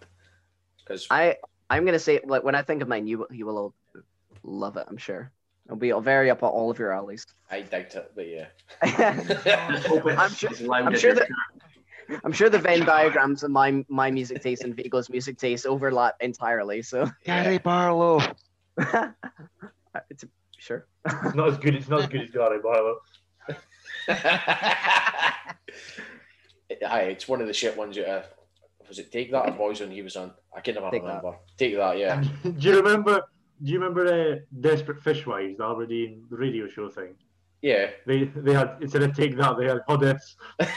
[0.78, 1.36] Because I
[1.70, 3.74] I'm gonna say like when I think of mine, you you will all
[4.42, 4.86] love it.
[4.88, 5.30] I'm sure
[5.66, 7.24] it'll be very up on all of your alleys.
[7.50, 8.46] I doubt it, but yeah.
[8.82, 11.28] I'm sure- I'm sure your that-
[12.24, 16.16] I'm sure the Venn diagrams of my my music taste and Vigo's music taste overlap
[16.20, 16.82] entirely.
[16.82, 18.20] So Gary Barlow.
[20.10, 20.24] it's
[20.58, 20.86] sure.
[21.06, 21.76] It's not as good.
[21.76, 22.96] It's not as good as Gary Barlow.
[26.86, 27.96] Aye, it's one of the shit ones.
[27.98, 28.22] Uh,
[28.90, 30.32] was it Take That or Boyzone he was on?
[30.54, 31.22] I can never Take That.
[31.22, 31.38] remember.
[31.56, 32.22] Take That, yeah.
[32.42, 33.22] do you remember?
[33.62, 37.14] Do you remember uh, Desperate Fishwives, the Aberdeen radio show thing?
[37.62, 37.90] Yeah.
[38.06, 40.34] They they had instead of take that they had Hodis.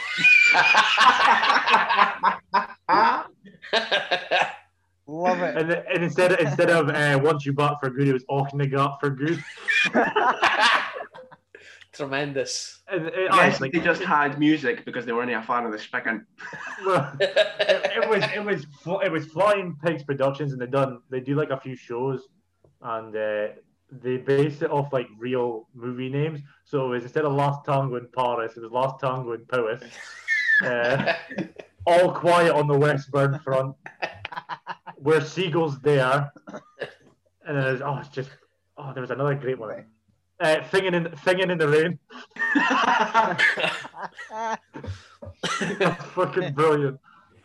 [5.06, 5.56] Love it.
[5.56, 9.00] And, and instead of, instead of uh, once you bought for good, it was Auchnagatt
[9.00, 9.42] for good.
[11.94, 12.82] Tremendous.
[12.88, 15.78] And it, Yes, it's they just had music because they weren't a fan of the
[15.78, 16.22] spigot.
[16.84, 18.66] well, it, it was it was
[19.04, 22.28] it was Flying Pigs Productions, and they done they do like a few shows,
[22.82, 23.48] and uh,
[23.90, 26.40] they base it off like real movie names.
[26.64, 29.82] So it was instead of Last Tango in Paris, it was Last Tango in Paris.
[30.64, 31.12] Uh,
[31.84, 33.74] all quiet on the Westbourne front,
[34.98, 38.30] where seagulls there, and then there's oh it's just
[38.76, 39.84] oh there was another great one.
[40.40, 41.98] Uh, singing in singing in the rain.
[45.78, 46.98] That's fucking brilliant.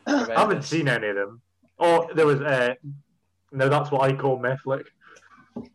[0.07, 1.41] I haven't seen any of them.
[1.77, 2.73] Oh, there was uh,
[3.51, 4.85] Now that's what I call Methlick.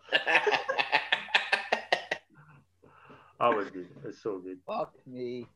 [3.40, 3.88] That was good.
[4.04, 4.58] It's so good.
[4.66, 5.46] Fuck me.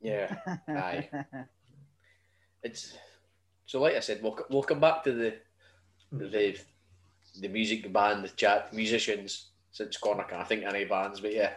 [0.00, 0.36] yeah.
[0.68, 1.08] Aye.
[2.62, 2.94] It's
[3.64, 5.34] so like I said, we'll we'll come back to the
[6.12, 6.56] the
[7.40, 11.52] the music band, the chat, musicians since Connor can't think any bands, but yeah.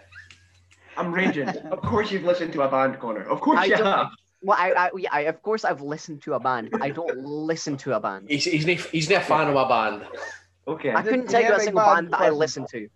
[0.98, 1.48] I'm raging.
[1.48, 3.24] of course you've listened to a band, Connor.
[3.24, 4.08] Of course I you have.
[4.42, 6.70] Well, I, I, yeah, I, of course, I've listened to a band.
[6.72, 7.18] but I don't
[7.52, 8.28] listen to a band.
[8.30, 10.04] He's he's not, he's not a fan of a band.
[10.68, 10.94] Okay.
[10.94, 12.40] I couldn't Is tell you a a single band band that I person?
[12.40, 12.88] listen to.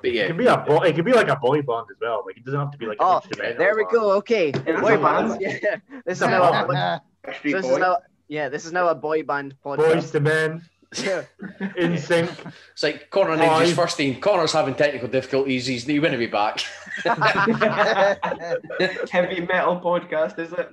[0.00, 0.26] But yeah, It yeah.
[0.28, 0.84] could be a boy.
[0.88, 2.22] It could be like a boy band as well.
[2.26, 3.58] Like it doesn't have to be like an Oh, instrumental.
[3.58, 3.92] There we band.
[3.92, 4.12] go.
[4.20, 5.36] Okay, that's boy bands.
[5.40, 7.00] Yeah, this is It's a now a, band.
[7.24, 7.78] this is Boys.
[7.78, 9.94] now yeah, this is now a boy band podcast.
[9.94, 10.62] Boyz II Men,
[11.02, 11.24] Yeah.
[11.60, 12.52] NSYNC.
[12.72, 14.20] It's like Connor named his first team.
[14.20, 15.66] Connor's having technical difficulties.
[15.66, 16.60] He's he wouldn't be back.
[19.10, 20.70] Heavy metal podcast, is it?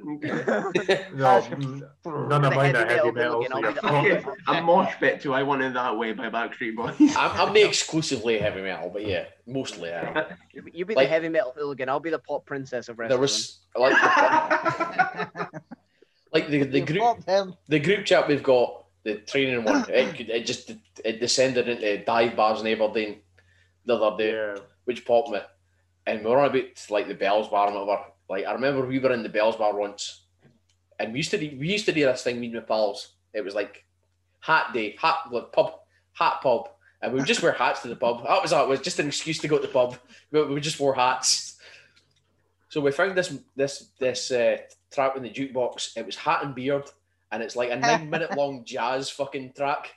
[1.15, 1.83] No, mm,
[2.29, 3.41] none of The mine are heavy heavy metal metal.
[3.51, 4.41] So hooligan, you're I'll be the- fucked.
[4.47, 6.95] a mosh pit to I Want It That Way by Backstreet Boys.
[7.17, 10.25] I'm, I'm the exclusively heavy metal, but yeah, mostly I am.
[10.53, 11.89] You you be Like- the heavy metal hooligan.
[11.89, 13.09] I'll be the pop princess of wrestling.
[13.17, 13.93] There was like
[16.33, 17.25] like the the You group
[17.67, 19.85] the group chat we've got the training one.
[19.89, 20.71] It could- it just
[21.03, 23.21] it descended into dive bars in Aberdeen
[23.85, 24.31] the other day.
[24.31, 24.55] Yeah.
[24.85, 25.39] which popped me.
[26.05, 28.05] And we were on about like the Bells Bar and whatever.
[28.29, 30.25] Like I remember we were in the Bells Bar once,
[30.99, 33.13] and we used to do, we used to do this thing me and my pals.
[33.33, 33.85] It was like
[34.39, 35.73] hat day, hat like, pub,
[36.13, 36.69] hat pub,
[37.01, 38.23] and we would just wear hats to the pub.
[38.23, 38.63] That was that.
[38.63, 39.97] It was just an excuse to go to the pub.
[40.31, 41.59] We, we just wore hats.
[42.69, 44.57] So we found this this this uh,
[44.91, 45.97] track in the jukebox.
[45.97, 46.85] It was hat and beard,
[47.31, 49.93] and it's like a nine minute long jazz fucking track.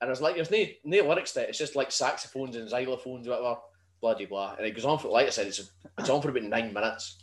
[0.00, 1.48] And I was like, there's no, no lyrics to it.
[1.48, 3.56] It's just like saxophones and xylophones, whatever
[4.00, 4.54] bloody blah.
[4.56, 7.18] And it goes on for, like I said, it's, it's on for about nine minutes.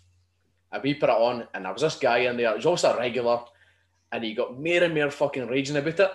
[0.72, 2.94] And we put it on, and there was this guy in there, he was also
[2.94, 3.42] a regular,
[4.12, 6.12] and he got more and more fucking raging about it.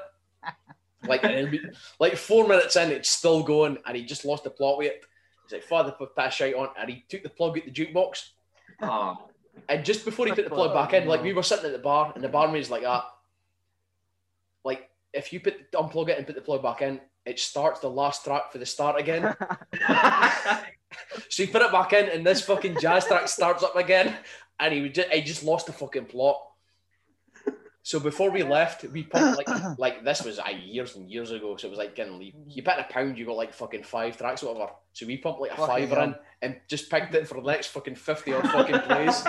[1.07, 4.79] Like, and like four minutes in, it's still going, and he just lost the plot
[4.79, 5.05] with it.
[5.45, 8.31] He's like, Father, put that shite on, and he took the plug out the jukebox.
[8.83, 9.17] Oh,
[9.69, 11.79] And just before he put the plug back in, like we were sitting at the
[11.79, 13.05] bar, and the barmaid's like that.
[14.65, 17.89] Like, if you put unplug it and put the plug back in, it starts the
[17.89, 19.35] last track for the start again.
[21.29, 24.17] So you put it back in, and this fucking jazz track starts up again,
[24.59, 26.37] and he would just, he just lost the fucking plot.
[27.89, 31.57] So before we left, we pumped like like this was uh, years and years ago.
[31.57, 34.19] So it was like getting you, you bet a pound, you got like fucking five
[34.19, 34.73] tracks or whatever.
[34.93, 37.69] So we pumped like a Fucking fiver in and just picked it for the next
[37.69, 39.25] fucking fifty odd fucking plays.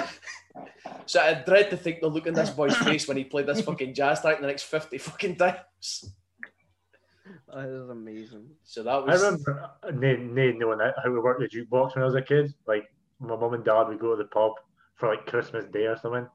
[1.05, 3.61] So I dread to think the look in this boy's face when he played this
[3.61, 6.11] fucking jazz track the next fifty fucking times.
[7.47, 8.49] That is amazing.
[8.65, 9.23] So that was.
[9.23, 12.21] I remember uh, na- na- knowing how to work the jukebox when I was a
[12.21, 12.53] kid.
[12.67, 12.91] Like
[13.21, 14.51] my mum and dad would go to the pub
[14.95, 16.27] for like Christmas Day or something,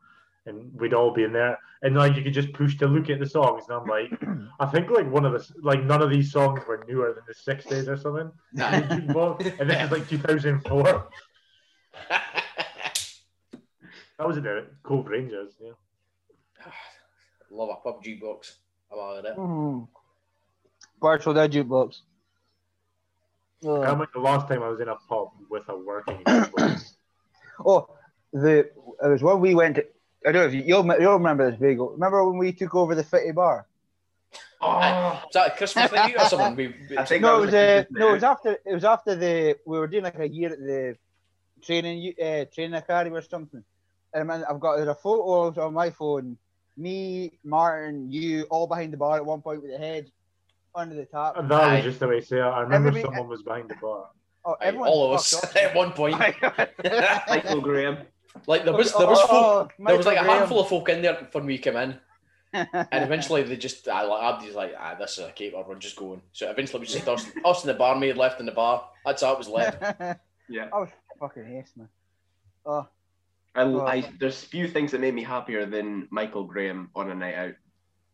[0.47, 3.18] and we'd all be in there, and like you could just push to look at
[3.18, 4.11] the songs, and I'm like,
[4.61, 7.34] I think like one of the like none of these songs were newer than the
[7.55, 8.30] '60s or something.
[8.53, 11.09] in the jukebox, and this is like 2004.
[14.18, 15.55] That was in the Cove Rangers.
[15.61, 15.72] Yeah.
[17.51, 18.53] love a pub jukebox.
[18.92, 19.36] I'm out of it.
[19.36, 19.88] Mm.
[21.01, 21.97] Partial dead jukebox.
[23.64, 23.80] I Oh.
[23.80, 26.92] remember the last time I was in a pub with a working jukebox.
[27.66, 27.88] Oh,
[28.32, 28.72] the it
[29.03, 29.76] was when we went.
[29.76, 29.86] To,
[30.26, 31.90] I don't know if you, you'll you'll remember this, Bagel.
[31.90, 33.66] Remember when we took over the Fitty Bar?
[34.60, 35.22] oh.
[35.28, 36.56] Is that a Christmas thing or something?
[36.56, 38.72] We, we- I think No, that it was a uh, no, it was after it
[38.74, 40.96] was after the we were doing like a year at the
[41.62, 43.62] training uh, training academy or something.
[44.14, 46.38] And man, I've got there's a photo on my phone.
[46.76, 50.10] Me, Martin, you, all behind the bar at one point with the head
[50.74, 51.34] under the tap.
[51.36, 51.74] And that Aye.
[51.76, 52.42] was just the way to say it.
[52.42, 54.06] I remember Everybody- someone was behind the bar.
[54.46, 56.18] Oh, everyone all of us at one point.
[57.28, 57.98] Michael Graham.
[58.47, 60.89] Like there was there was folk, Oh, there was like a Michael handful of folk
[60.89, 61.99] in there when we came in,
[62.53, 62.68] and
[63.05, 66.22] eventually they just I like Abdi's like ah this is a caper we're just going.
[66.32, 68.89] So eventually we just us, us and the barmaid left in the bar.
[69.05, 69.82] That's how it was left.
[70.47, 70.68] Yeah.
[70.74, 71.89] I was fucking haste, man.
[72.66, 72.87] Oh,
[73.55, 73.87] I, Oh.
[73.87, 77.55] I, there's few things that made me happier than Michael Graham on a night out.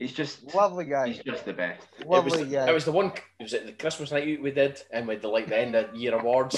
[0.00, 1.08] He's just, lovely guy.
[1.08, 1.86] he's just the best.
[1.98, 2.66] It was, Lovely guy.
[2.68, 3.12] it was the one.
[3.38, 5.94] Was it the Christmas night out we did, and with the like the end of
[5.94, 6.56] year awards?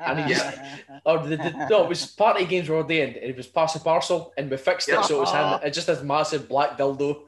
[0.00, 0.58] and he just-
[1.06, 3.14] Or the, the, no, it was party games we were doing.
[3.14, 5.60] It was pass a parcel, and we fixed it so it was him.
[5.62, 7.22] It's just this massive black dildo.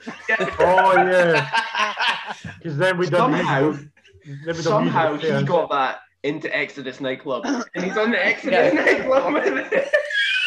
[0.58, 1.48] Oh yeah,
[2.58, 3.88] because then we done Somehow- music-
[4.24, 5.42] then we done Somehow music he there.
[5.44, 8.80] got that into Exodus nightclub, and he's on the Exodus Yeah.
[8.82, 9.32] nightclub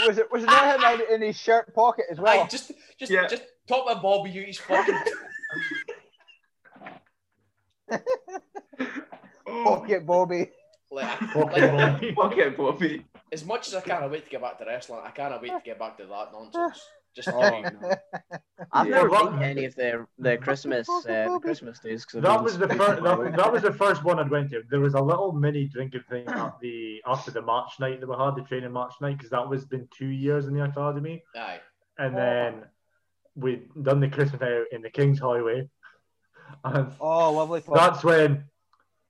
[0.07, 2.43] was it was it not him in- in his shirt pocket as well?
[2.43, 3.28] Aye, just just Yeah.
[3.28, 4.99] just top of Bobby Hughes fucking.
[9.47, 10.49] Oh, Pocket Bobby.
[10.91, 12.13] Like, Fucking like, Bobby.
[12.16, 13.05] fuck it, Bobby.
[13.32, 15.61] as much as I can't wait to get back to wrestling, I can't wait to
[15.63, 16.82] get back to that nonsense.
[17.16, 17.95] Just Oh, no.
[18.74, 18.95] I've Yeah.
[18.97, 22.43] never Well, been to any of their the Christmas uh, the Christmas days because That
[22.43, 23.01] was the first.
[23.03, 24.63] That, that was the first one I'd went to.
[24.70, 28.16] There was a little mini drinking thing at the after the March night that we
[28.18, 31.61] had, the training March night, because that was been two years in the academy, Aye.
[31.99, 32.63] and then
[33.36, 35.68] we'd done the Christmas night out in the King's Highway,
[36.64, 37.62] and Oh, lovely.
[37.62, 37.76] pub.
[37.76, 38.46] that's when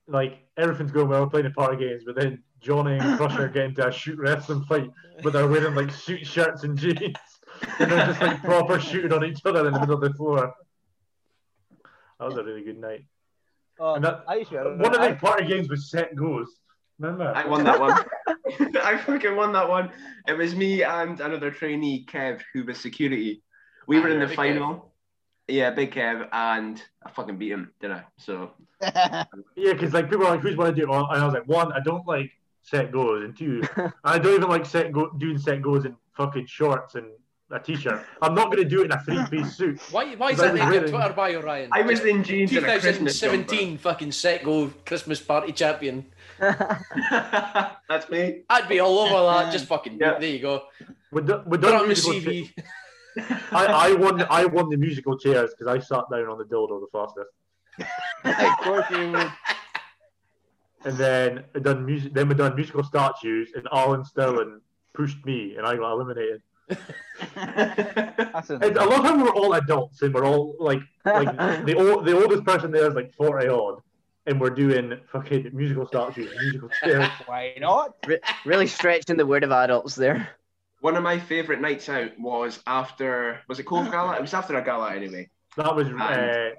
[0.07, 3.87] like everything's going well, playing the party games, but then Johnny and Crusher get into
[3.87, 4.89] a shoot wrestling fight,
[5.23, 6.99] but they're wearing like suit shirts and jeans,
[7.79, 10.53] and they're just like proper shooting on each other in the middle of the floor.
[12.19, 13.05] That was a really good night.
[13.79, 14.57] Oh, and that- I used to.
[14.77, 16.47] One of I- the party games was set goes.
[16.97, 17.33] Remember?
[17.35, 17.91] I won that one.
[18.81, 19.91] I fucking won that one.
[20.29, 23.43] It was me and another trainee, Kev, who was security.
[23.87, 24.91] We were in the Big final.
[25.47, 28.03] Yeah, big Kev, and I fucking beat him, did I?
[28.17, 29.25] So Yeah,
[29.73, 31.71] because like people are like, "Who's want to do?" it?" And I was like, "One,
[31.71, 32.31] I don't like
[32.63, 33.61] set goes, and two,
[34.03, 37.05] I don't even like set go doing set goes in fucking shorts and
[37.51, 38.03] a t-shirt.
[38.23, 40.53] I'm not going to do it in a three-piece suit." Why, why is That that
[40.53, 41.69] was in your really- Twitter bio, Ryan?
[41.73, 46.07] I was in jeans and a 2017 fucking set go Christmas party champion.
[46.39, 48.41] That's me.
[48.49, 49.51] I'd be all over that.
[49.53, 50.17] Just fucking Yeah.
[50.17, 50.63] there you go.
[51.11, 52.51] We do, we Put it done on the musical CV.
[53.17, 54.21] Cha- I, I won.
[54.29, 57.29] I won the musical chairs because I sat down on the dildo the fastest,
[58.23, 59.31] of course you would.
[60.85, 62.13] and then we done music.
[62.13, 64.61] Then we done musical statues, and Alan Sterling
[64.93, 66.41] pushed me, and I got eliminated.
[67.35, 71.75] That's a, And I love how we're all adults and we're all like like the
[71.75, 73.81] old, the oldest person there is like forty odd,
[74.25, 77.07] and we're doing fucking musical statues, musical chairs.
[77.27, 77.95] why not?
[78.07, 80.29] Re- really stretching the word of adults there.
[80.85, 84.17] One of my favourite nights out was after was it Cove Gala?
[84.17, 85.31] It was after a gala anyway.
[85.57, 86.51] That was uh,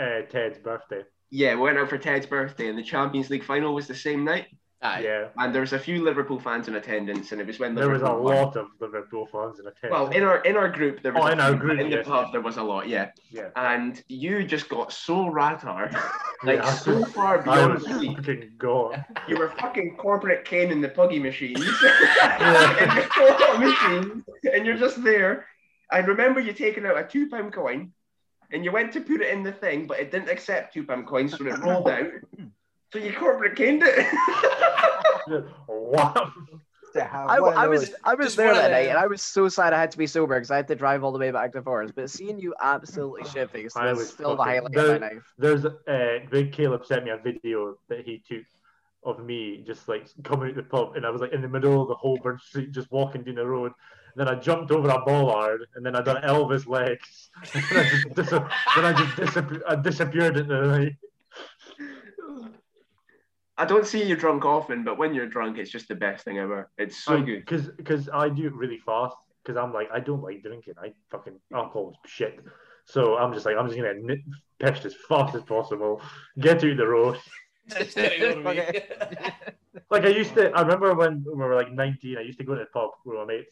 [0.00, 1.02] uh, Ted's birthday.
[1.28, 4.24] Yeah, we went out for Ted's birthday, and the Champions League final was the same
[4.24, 4.46] night.
[4.82, 5.00] Aye.
[5.04, 7.88] Yeah, And there was a few Liverpool fans in attendance, and it was when there
[7.88, 8.34] was a Liverpool won.
[8.36, 9.90] lot of Liverpool fans in attendance.
[9.90, 11.90] Well, in our in our group there was Oh, a in our group, but in
[11.90, 12.06] the yes.
[12.06, 13.10] pub there was a lot, yeah.
[13.30, 15.92] yeah, And you just got so ratard,
[16.44, 16.70] like Yeah.
[16.74, 18.16] so far I beyond was sleep.
[18.18, 19.02] fucking gone.
[19.26, 25.46] You were fucking corporate Kane in the puggy machines, in machines, and you're just there.
[25.90, 27.92] I remember you taking out a two pound coin,
[28.52, 31.06] and you went to put it in the thing, but it didn't accept two pound
[31.06, 32.08] coins, so it rolled out.
[32.96, 34.06] So you corporate caned it.
[35.68, 36.32] wow.
[36.94, 37.92] I, I was.
[38.04, 40.34] I was there that night, and I was so sad I had to be sober
[40.36, 41.92] because I had to drive all the way back to Forest.
[41.94, 45.34] But seeing you absolutely shit faced was was still the highlight the- of my life.
[45.36, 48.44] There's uh, Big Caleb sent me a video that he took
[49.04, 51.82] of me just like coming out the pub, and I was like in the middle
[51.82, 53.72] of the Holborn Street, just walking down the road.
[54.16, 57.28] then I jumped over a bollard, and then I done Elvis legs.
[57.54, 59.62] and then I just, dis- then I just disappeared.
[59.68, 60.96] I disappeared into the night.
[63.58, 66.38] I don't see you drunk often, but when you're drunk, it's just the best thing
[66.38, 66.70] ever.
[66.76, 67.40] It's so good.
[67.40, 69.16] Because because I do it really fast.
[69.42, 70.74] Because I'm like I don't like drinking.
[70.82, 72.40] I fucking alcohol is shit.
[72.84, 74.20] So I'm just like I'm just gonna nip
[74.58, 76.00] pissed as fast as possible,
[76.38, 77.18] get through the road.
[79.90, 82.54] Like I used to, I remember when we were like 19, I used to go
[82.54, 83.50] to the pub with my mates.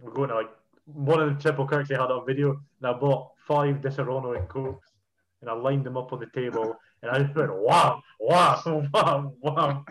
[0.00, 0.50] We're going to like
[0.84, 4.48] one of the triple kirks they had on video, and I bought five Disaronno and
[4.48, 4.92] Cokes,
[5.40, 9.32] and I lined them up on the table, and I just went wow, wow, wow,
[9.40, 9.84] wow.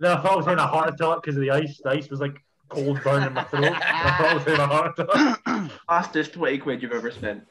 [0.00, 1.80] Then I thought I was having a heart attack because of the ice.
[1.82, 2.36] The ice was like
[2.68, 3.64] cold burning my throat.
[3.64, 5.70] I thought I was having a heart attack.
[5.88, 7.46] Fastest 20 quid you've ever spent.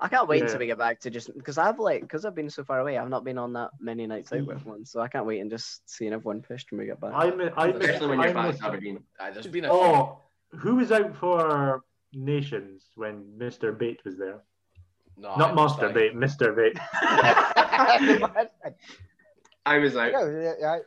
[0.00, 0.44] I can't wait Yeah.
[0.44, 2.98] until we get back to just because I've like because I've been so far away.
[2.98, 5.50] I've not been on that many nights out with one, so I can't wait and
[5.50, 7.12] just seeing everyone pissed when we get back.
[7.14, 9.04] I miss, I miss, Especially when you're I back miss, in Aberdeen.
[9.20, 10.18] Aye, there's been a oh,
[10.50, 11.82] who was out for
[12.12, 13.76] Nations when Mr.
[13.76, 14.42] Bate was there?
[15.16, 15.92] No, Not I- Master aye.
[15.92, 16.54] Bate, Mr.
[16.56, 16.78] Bate.
[19.64, 20.12] I was out.
[20.12, 20.78] yeah, yeah,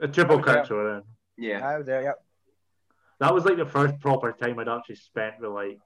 [0.00, 0.42] A triple yeah.
[0.42, 1.02] kirk show.
[1.36, 1.66] Yeah.
[1.66, 2.02] I was there.
[2.02, 2.24] Yep.
[3.20, 5.78] That was like the first proper time I'd actually spent with like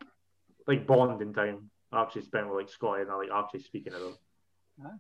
[0.67, 1.71] like bonding time.
[1.93, 4.19] I actually spent with like Scotty and I like actually speaking to them.
[4.83, 4.91] Huh?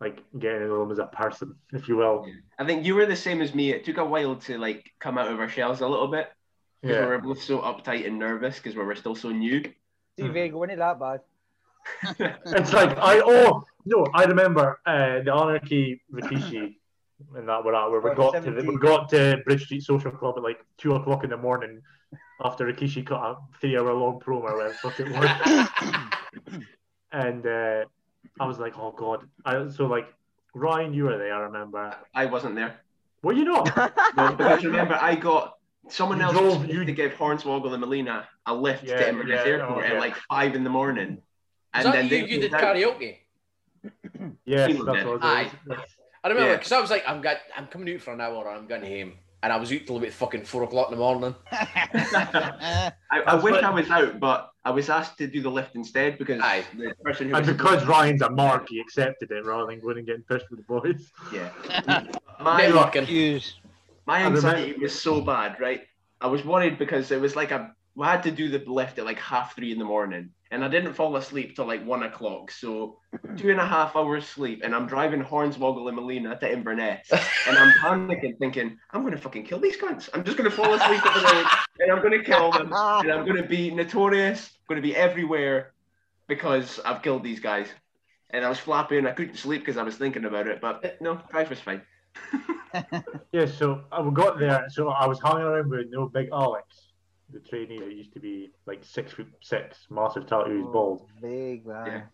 [0.00, 2.26] Like getting to know them as a person, if you will.
[2.58, 3.70] I think you were the same as me.
[3.72, 6.30] It took a while to like come out of our shells a little bit.
[6.82, 7.08] Because we Yeah.
[7.08, 9.62] were both so uptight and nervous because we were still so new.
[10.18, 10.58] See, Vega, hmm.
[10.60, 11.20] wasn't that bad?
[12.18, 16.76] It's like I oh no, I remember uh, the Anarchy Rikishi
[17.36, 19.82] and that were at where we Oh, got to the, we got to Bridge Street
[19.82, 21.80] Social Club at like two o'clock in the morning
[22.44, 26.52] after Rikishi cut a three hour long promo or whatever the fuck it was.
[27.12, 27.84] and uh,
[28.40, 29.28] I was like, oh god.
[29.44, 30.12] I so like
[30.54, 31.96] Ryan, you were there, I remember.
[32.14, 32.80] I wasn't there.
[33.22, 33.74] Were you not?
[34.16, 35.54] No, because remember, I got
[35.88, 39.08] someone You else drove- was you- to give Hornswoggle and Melina a lift Yeah, to
[39.08, 39.94] Inverness yeah, Airport oh, yeah.
[39.94, 41.18] at like five in the morning.
[41.78, 43.16] Is that you, they you did pulled karaoke?
[44.44, 45.06] yeah, He that's there.
[45.06, 45.50] what it Aye.
[46.22, 46.56] I remember Yeah.
[46.56, 48.82] because I was like, I'm got, I'm coming out for an hour, and I'm going
[48.82, 49.12] home,
[49.42, 51.34] and I was out till about fucking four o'clock in the morning.
[51.52, 55.74] I, I wish what- I was out, but I was asked to do the lift
[55.74, 56.64] instead because Aye.
[56.78, 59.98] the person who And was because Ryan's a mark, he accepted it rather than going
[59.98, 61.10] and getting pissed with the boys.
[61.32, 61.50] yeah,
[62.40, 63.06] my Networking.
[63.08, 63.56] Use.
[64.06, 65.82] my anxiety was so bad, right?
[66.22, 69.04] I was worried because it was like a we had to do the lift at
[69.04, 72.50] like half three in the morning, and I didn't fall asleep till like one o'clock.
[72.50, 72.98] So
[73.36, 77.56] two and a half hours sleep, and I'm driving Hornswoggle and Melina to Inverness, and
[77.56, 80.08] I'm panicking, thinking I'm gonna fucking kill these cunts.
[80.12, 83.46] I'm just gonna fall asleep at the and I'm gonna kill them, and I'm gonna
[83.46, 85.72] be notorious, gonna be everywhere
[86.26, 87.68] because I've killed these guys.
[88.30, 89.06] And I was flapping.
[89.06, 90.60] I couldn't sleep because I was thinking about it.
[90.60, 91.82] But no, drive was fine.
[93.32, 94.66] Yeah, so I got there.
[94.68, 96.83] So I was hanging around with no big Alex,
[97.34, 101.08] the trainee that used to be like six foot six, massive tattoos, oh, bald.
[101.20, 102.04] Big man.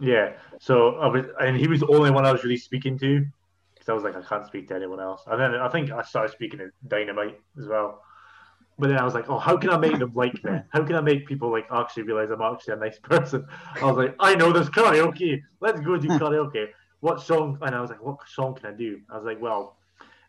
[0.00, 0.34] Yeah.
[0.60, 3.24] So I was, and he was the only one I was really speaking to,
[3.74, 5.22] because I was like, I can't speak to anyone else.
[5.26, 8.02] And then I think I started speaking to Dynamite as well.
[8.78, 10.60] But then I was like, oh, how can I make them like me?
[10.70, 13.46] How can I make people like actually realize I'm actually a nice person?
[13.80, 15.40] I was like, I know there's karaoke.
[15.60, 16.66] Let's go do karaoke.
[17.00, 17.58] What song?
[17.62, 19.00] And I was like, what song can I do?
[19.10, 19.75] I was like, well,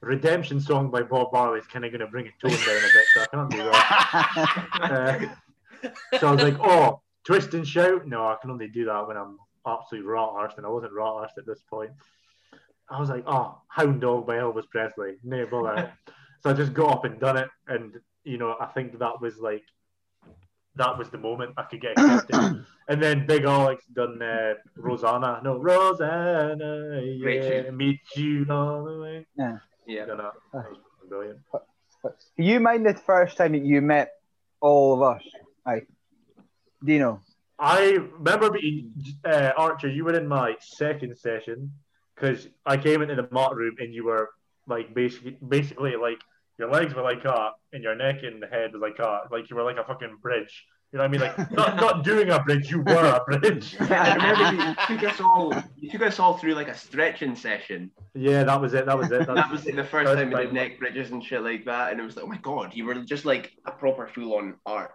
[0.02, 2.94] Redemption song by Bob Marley is kind of going to bring a tone down a
[2.94, 5.34] bit, so I can't do that.
[5.80, 5.90] Uh,
[6.20, 8.08] so I was like, oh, twist and shout?
[8.08, 9.38] No, I can only do that when I'm
[9.68, 11.92] absolutely rat arsed, and I wasn't rat arsed at this point.
[12.90, 15.18] I was like, oh, Hound Dog by Elvis Presley.
[15.24, 15.94] No bother.
[16.42, 19.38] so I just got up and done it, and you know, I think that was
[19.38, 19.64] like,
[20.76, 22.66] that was the moment I could get accepted.
[22.88, 25.42] and then Big Alex done uh, Rosanna.
[25.44, 29.26] No, Rosanna, yeah, meet you all the way.
[29.36, 29.58] Yeah.
[29.88, 30.34] Done that.
[30.54, 30.78] That was
[31.08, 31.40] brilliant.
[32.38, 34.12] You mind the first time that you met
[34.62, 35.24] all of us?
[35.66, 35.82] Aye.
[36.84, 37.22] Dino.
[37.60, 38.92] I remember being
[39.26, 39.90] uh, Archer.
[39.90, 41.72] You were in my second session
[42.16, 44.30] because I came into the mat room and you were
[44.68, 46.20] like basically, basically like
[46.60, 49.56] your legs were like that and your neck and head was like that, like you
[49.56, 50.66] were like a fucking bridge.
[50.94, 51.22] You know what I mean?
[51.22, 53.76] Like not not doing a bridge, you were a bridge.
[53.80, 55.54] I remember you took us all.
[55.78, 57.92] You took us all through like a stretching session.
[58.14, 58.86] Yeah, that was it.
[58.86, 59.28] That was it.
[59.28, 61.92] That was like the first First time we did neck bridges and shit like that,
[61.92, 64.92] and it was like, oh my god, you were just like a proper full-on art.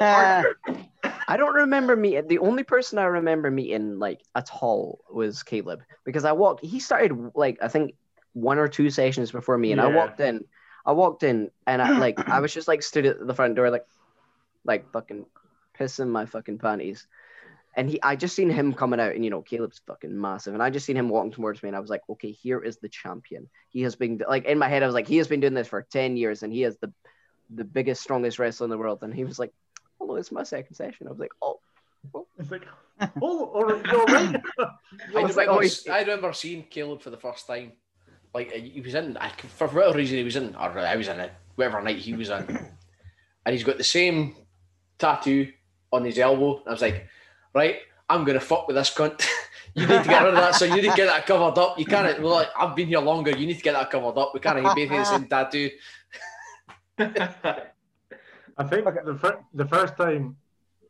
[0.00, 0.42] Ah.
[1.28, 2.26] I don't remember meeting.
[2.26, 6.64] The only person I remember meeting like at all was Caleb because I walked.
[6.64, 7.94] He started like I think
[8.32, 10.44] one or two sessions before me, and I walked in.
[10.84, 13.70] I walked in, and I like I was just like stood at the front door,
[13.70, 13.86] like
[14.64, 15.26] like fucking
[15.78, 17.06] pissing my fucking panties.
[17.76, 20.62] And he, I just seen him coming out, and you know, Caleb's fucking massive, and
[20.62, 22.88] I just seen him walking towards me, and I was like, okay, here is the
[22.88, 23.48] champion.
[23.68, 25.68] He has been like in my head, I was like, he has been doing this
[25.68, 26.92] for ten years, and he is the
[27.54, 29.02] the biggest, strongest wrestler in the world.
[29.02, 29.52] And he was like,
[29.98, 31.06] hello, it's my second session.
[31.06, 31.60] I was like, oh,
[32.38, 32.66] It's like,
[33.22, 34.42] oh, all right, you're right.
[34.58, 34.64] I
[35.16, 37.72] I, like, remember, oh, I remember seeing Caleb for the first time.
[38.32, 41.08] Like uh, he was in, I, for whatever reason he was in, or I was
[41.08, 42.46] in it, whatever night he was in,
[43.44, 44.36] and he's got the same
[45.00, 45.52] tattoo
[45.92, 46.62] on his elbow.
[46.66, 47.08] I was like,
[47.54, 47.76] right,
[48.08, 49.26] I'm gonna fuck with this cunt.
[49.74, 50.54] you need to get rid of that.
[50.54, 51.78] So you need to get that covered up.
[51.78, 52.20] You can't.
[52.22, 53.30] Well, like, I've been here longer.
[53.30, 54.32] You need to get that covered up.
[54.34, 55.70] We can't have both the same tattoo.
[58.58, 60.36] I think the, fir- the first time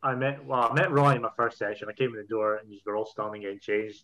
[0.03, 1.87] I met, well, I met Ryan in my first session.
[1.89, 4.03] I came in the door and you were all standing getting changed,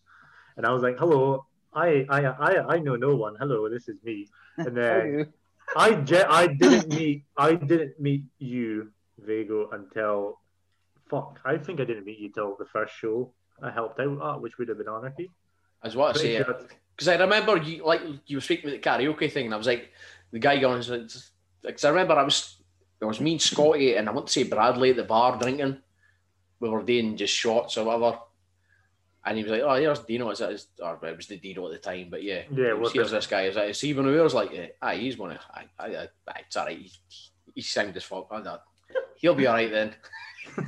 [0.55, 3.36] and I was like, "Hello, I, I, I, I know no one.
[3.39, 4.28] Hello, this is me."
[4.58, 5.34] And then
[5.76, 10.39] I, je- I didn't meet, I didn't meet you, Vago, until,
[11.09, 14.41] fuck, I think I didn't meet you till the first show I helped out at,
[14.41, 15.32] which would have been Anarchy.
[15.82, 16.43] I was what to say.
[16.95, 19.68] Because I remember you like you were speaking with the karaoke thing, and I was
[19.68, 19.91] like,
[20.32, 22.57] the guy going, because I remember I was,
[22.99, 25.78] it was me and Scotty, and I want to say Bradley at the bar drinking.
[26.59, 28.20] We were doing just shots or whatever.
[29.24, 30.30] And he was like, oh, here's Dino.
[30.32, 32.43] Is that his, or it was the Dino at the time, but yeah.
[32.51, 33.43] Yeah, was here's this guy.
[33.43, 36.55] Is that Stephen Weir's like, eh, aye, he's one of, aye, aye, aye, aye, it's
[36.55, 36.78] all right.
[36.78, 36.91] He,
[37.53, 38.28] he sound as fuck.
[38.32, 38.41] I
[39.20, 39.95] He'll be all right then.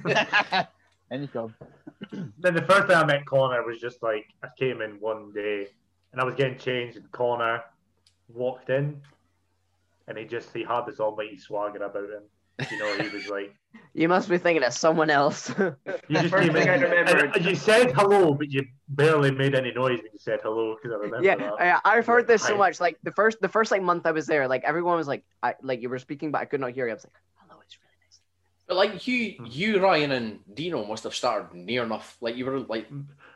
[1.12, 1.54] Any job.
[2.39, 5.68] Then the first time I met Connor was just like I came in one day
[6.12, 7.62] and I was getting changed and Connor
[8.34, 9.02] walked in
[10.08, 12.24] and he just he had this almighty swagger about him.
[12.72, 13.54] You know, he was like
[13.93, 15.50] you must be thinking of someone else.
[15.60, 15.76] you
[16.10, 19.32] just First came thing in I and, remembered- and you said hello, but you barely
[19.32, 21.82] made any noise when you said hello because I remember yeah, that.
[21.86, 22.80] I, I've heard this so much.
[22.80, 25.56] Like the first, the first like month I was there, like everyone was like, I
[25.62, 26.91] like you were speaking, but I could not hear you.
[26.91, 28.20] I was like, hello, it's really nice.
[28.70, 29.45] But like you, Hmm.
[29.49, 32.15] you Ryan and Dino must have started near enough.
[32.22, 32.88] Like you were like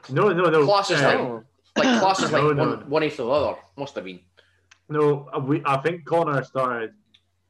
[0.10, 0.64] No, no, no.
[0.64, 1.44] Classes uh, like- Oh,
[1.76, 2.64] like classes like No, no.
[2.70, 3.58] one one after the other.
[3.76, 4.20] Must have been.
[4.90, 6.94] no, uh, we, I think Connor started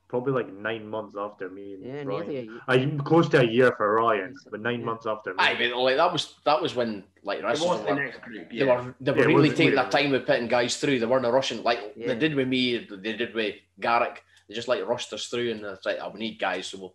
[0.07, 1.73] probably like nine months after me.
[1.73, 2.27] And yeah, Ryan.
[2.29, 2.49] nearly.
[2.69, 4.86] A, I close to a year for Ryan, but nine Yeah.
[4.86, 5.38] months after me.
[5.39, 8.49] Aye, but like that was that was when like the It was the next group.
[8.49, 10.99] they were they were Yeah, really taking their time with putting guys through.
[10.99, 12.07] They weren't a rushing like Yeah.
[12.09, 12.77] they did with me.
[12.77, 14.23] They did with Garrick.
[14.47, 16.93] They just like rushed us through, and it's like, oh, we need guys, so we'll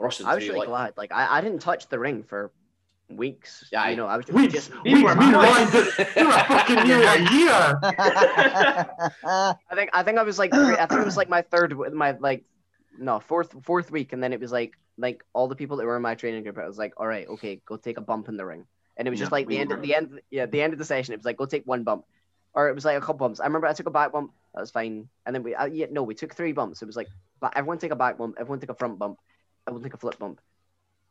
[0.00, 0.92] Rusting I was through, really like, glad.
[0.96, 2.50] Like I, I didn't touch the ring for
[3.08, 3.64] weeks.
[3.72, 5.34] Yeah, I- you know, I was just, Weeks, just weeks, were we mad.
[5.36, 6.08] lined it.
[6.16, 7.78] You were fucking near a year.
[9.24, 12.12] I think I think I was like I think it was like my third my
[12.18, 12.44] like
[12.98, 15.96] no fourth fourth week and then it was like like all the people that were
[15.96, 18.36] in my training group I was like all right okay go take a bump in
[18.36, 19.76] the ring and it was just like the end were.
[19.76, 21.82] of the end yeah the end of the session it was like go take one
[21.84, 22.04] bump
[22.52, 24.60] or it was like a couple bumps I remember I took a back bump that
[24.60, 27.08] was fine and then we uh, yeah no we took three bumps it was like
[27.40, 29.18] but everyone take a back bump everyone take a front bump
[29.66, 30.40] everyone take a flip bump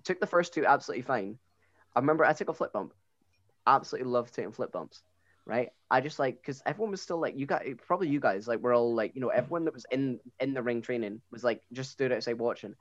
[0.04, 1.38] took the first two absolutely fine
[1.96, 2.94] I remember I took a flip bump
[3.68, 5.04] absolutely loved taking flip bumps
[5.50, 5.70] right?
[5.90, 8.76] I just like because everyone was still like you guys, probably you guys, like we're
[8.76, 11.92] all like you know everyone that was in in the ring training was like just
[11.92, 12.76] stood outside watching.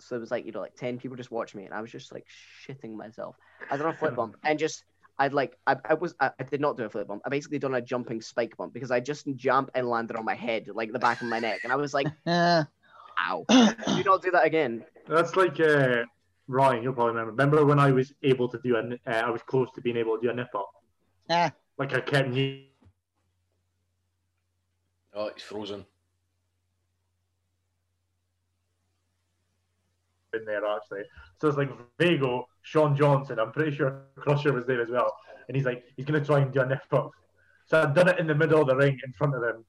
[0.00, 1.92] So it was like you know like ten people just watching me, and I was
[1.92, 2.26] just like
[2.66, 3.36] shitting myself.
[3.70, 4.84] I done a flip bump and just
[5.18, 7.22] I'd like I, I was I, I did not do a flip bump.
[7.24, 10.34] I basically done a jumping spike bump because I just jumped and landed on my
[10.34, 12.08] head like the back of my neck, and I was like,
[13.20, 13.44] ow!
[13.48, 14.84] Do not do that again.
[15.08, 16.04] That's like uh,
[16.48, 16.82] Ryan.
[16.82, 17.30] You'll probably remember.
[17.32, 18.78] Remember when I was able to do a?
[18.80, 20.70] n- Uh, I was close to being able to do a nip up.
[21.30, 21.52] Ah.
[21.78, 22.68] Like I kept knee.
[25.14, 25.84] oh, it's frozen.
[30.34, 31.02] in there actually.
[31.40, 33.38] So it's like Vago, Sean Johnson.
[33.38, 35.14] I'm pretty sure Crusher was there as well,
[35.48, 37.10] and he's like he's gonna try and do a nip up.
[37.66, 39.64] So I'd done it in the middle of the ring in front of them,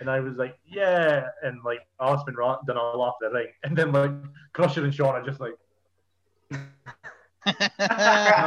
[0.00, 3.76] and I was like, yeah, and like Aspen Rat done all off the ring, and
[3.76, 4.10] then like
[4.52, 5.54] Crusher and Sean are just like,
[7.46, 7.48] I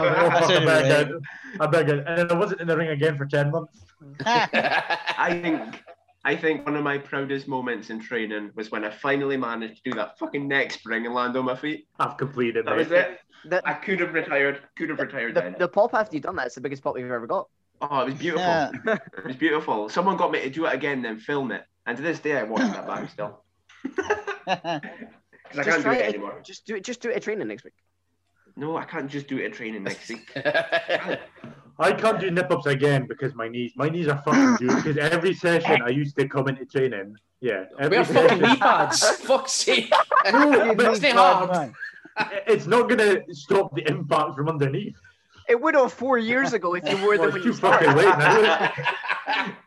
[0.01, 1.11] was like, oh, I better get,
[1.59, 3.79] I better get, and then I wasn't in the ring again for ten months.
[4.25, 5.83] I think
[6.23, 9.91] I think one of my proudest moments in training was when I finally managed to
[9.91, 11.87] do that fucking neck spring and land on my feet.
[11.99, 12.89] I've completed That mate.
[12.89, 13.19] was it.
[13.45, 14.61] The, I could have retired.
[14.75, 15.55] Could have retired the, then.
[15.57, 17.49] the pop after you've done that, it's the biggest pop we've ever got.
[17.81, 18.41] Oh, it was beautiful.
[18.41, 18.71] Yeah.
[19.17, 19.89] It was beautiful.
[19.89, 21.63] Someone got me to do it again, then film it.
[21.85, 23.43] And to this day, I'm watching that back still.
[25.53, 26.05] Because I can't do it it.
[26.15, 26.39] anymore.
[26.43, 26.83] Just do it.
[26.85, 27.73] Just do it at training next week.
[28.55, 30.31] No, I can't just do it at training next week.
[30.35, 34.73] I can't do nip ups again because my knees, my knees are fucking due.
[34.75, 38.55] Because every session I used to come into training, yeah, every We're fucking session, knee
[38.57, 39.17] pads.
[39.17, 39.91] Fuck's sake.
[40.31, 41.73] No, but Stay hard.
[42.47, 44.95] It's not gonna stop the impact from underneath.
[45.51, 47.57] It would have four years ago if you wore Well, them when it's you too
[47.59, 48.05] fucking started.
[48.05, 48.17] late
[49.37, 49.57] now.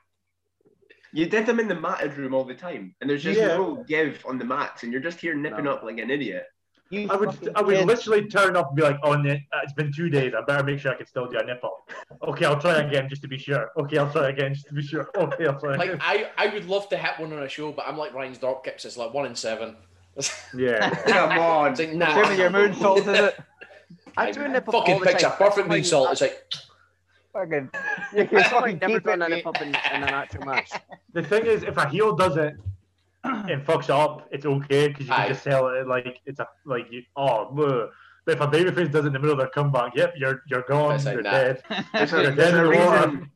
[1.12, 3.48] You did them in the matted room all the time, and there's just Yeah.
[3.48, 5.74] no give on the mats, and you're just here nipping No.
[5.74, 6.46] up like an idiot.
[6.90, 7.86] You I would, I would kid.
[7.86, 10.32] literally turn up and be like, "Oh, Nick, uh, it's been two days.
[10.36, 11.90] I better make sure I can still do a nip up."
[12.22, 13.70] Okay, I'll try again just to be sure.
[13.78, 15.08] Okay, I'll try again just to be sure.
[15.16, 15.76] Okay, I'll try.
[15.76, 16.00] like Again.
[16.02, 18.64] I, I would love to hit one on a show, but I'm like Ryan's drop
[18.64, 18.84] kicks.
[18.84, 19.76] It's like one in seven.
[20.56, 20.90] Yeah.
[20.90, 21.70] Come on.
[21.72, 22.14] It's like, nah.
[22.14, 23.36] Give me your moonsault, is it?
[24.16, 25.38] I do a nip up fucking all the picture time.
[25.38, 26.12] perfect moonsault.
[26.12, 26.44] It's like
[27.32, 27.68] Fucking,
[28.16, 30.70] you can I've fucking never keep done a nip up in, in an actual match.
[31.12, 32.54] The thing is, if a heel does it
[33.24, 35.28] and fucks up, it's okay because you can Aye.
[35.28, 37.02] just sell it like it's a like you.
[37.16, 37.88] Oh, bleh.
[38.24, 40.62] but if a babyface does it in the middle of their comeback, yep, you're you're
[40.68, 40.94] gone.
[40.94, 41.30] It's like, you're nah.
[41.30, 41.62] dead.
[41.92, 43.30] There's You're a, dead there's in a reason.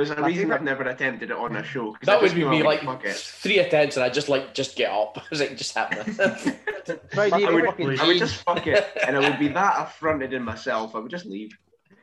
[0.00, 1.92] There's a My reason favourite- I've never attempted it on a show.
[1.92, 2.80] 'cause I that would be me "Oh, like
[3.12, 5.12] three attempts and I just like just get up.
[5.18, 6.14] I was like just happening.
[6.14, 9.74] Try My to favourite- fucking I would just fuck it, and I would be that
[9.78, 10.96] affronted in myself.
[10.96, 11.50] I would just leave.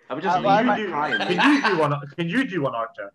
[0.10, 0.66] I would just Uh, leave.
[0.68, 1.18] Can you, do, crying.
[1.18, 1.94] can you do one?
[2.18, 3.12] Can you do one, Archer?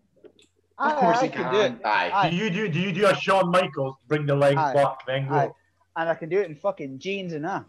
[0.79, 1.53] Aye, course I you can can.
[1.53, 1.73] do it.
[1.85, 2.11] Aye.
[2.13, 2.29] Aye.
[2.31, 4.73] Do you do do you do a Shawn Michaels bring the legs Aye.
[4.73, 5.35] back then go?
[5.35, 5.49] Aye.
[5.95, 7.63] And I can do it in fucking jeans and that.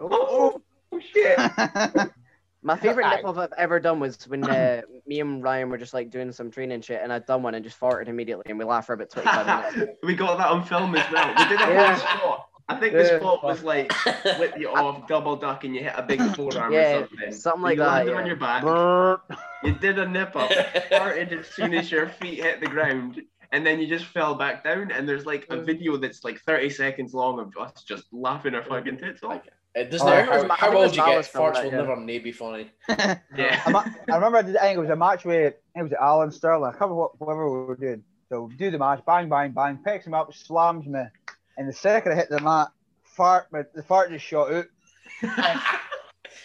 [0.00, 0.60] Oh,
[0.92, 1.38] oh, shit.
[2.62, 5.94] My favorite nip up I've ever done was when uh, me and Ryan were just
[5.94, 8.64] like doing some training shit, and I'd done one and just farted immediately, and we
[8.64, 9.92] laughed for about 25 minutes.
[10.02, 11.28] we got that on film as well.
[11.28, 11.94] We did a Yeah.
[11.94, 12.44] whole spot.
[12.70, 16.02] I think the spot was like flip you off, double duck, and you hit a
[16.02, 17.32] big forearm Yeah, or something.
[17.32, 18.18] something like you that, landed yeah.
[18.18, 19.38] on your back.
[19.64, 20.50] You did a nip up,
[20.88, 24.62] farted as soon as your feet hit the ground, and then you just fell back
[24.62, 24.92] down.
[24.92, 25.66] And there's like a Mm.
[25.66, 29.40] video that's like 30 seconds long of us just laughing our fucking tits off.
[29.74, 31.76] It doesn't matter I think how, how old was you get, Malice farts will yeah.
[31.76, 32.70] never nay be funny.
[32.88, 33.18] Yeah.
[33.66, 36.30] I, I remember I, did, I think it was a match with it was Alan
[36.30, 36.70] Sterling.
[36.70, 38.02] I can't remember what whatever we were doing.
[38.28, 41.00] So do the match, bang, bang, bang, picks him up, slams me,
[41.56, 42.68] and the second I hit the mat,
[43.04, 44.66] fart, my, the fart just shot out.
[45.22, 45.60] And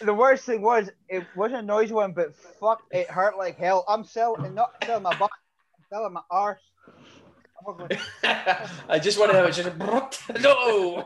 [0.08, 3.84] the worst thing was it wasn't a noisy one, but fuck, it hurt like hell.
[3.86, 5.30] I'm selling, not selling my butt,
[5.76, 6.60] I'm selling my arse.
[7.66, 7.98] I'm going,
[8.88, 10.08] I just want to have it just no,
[10.40, 11.04] no.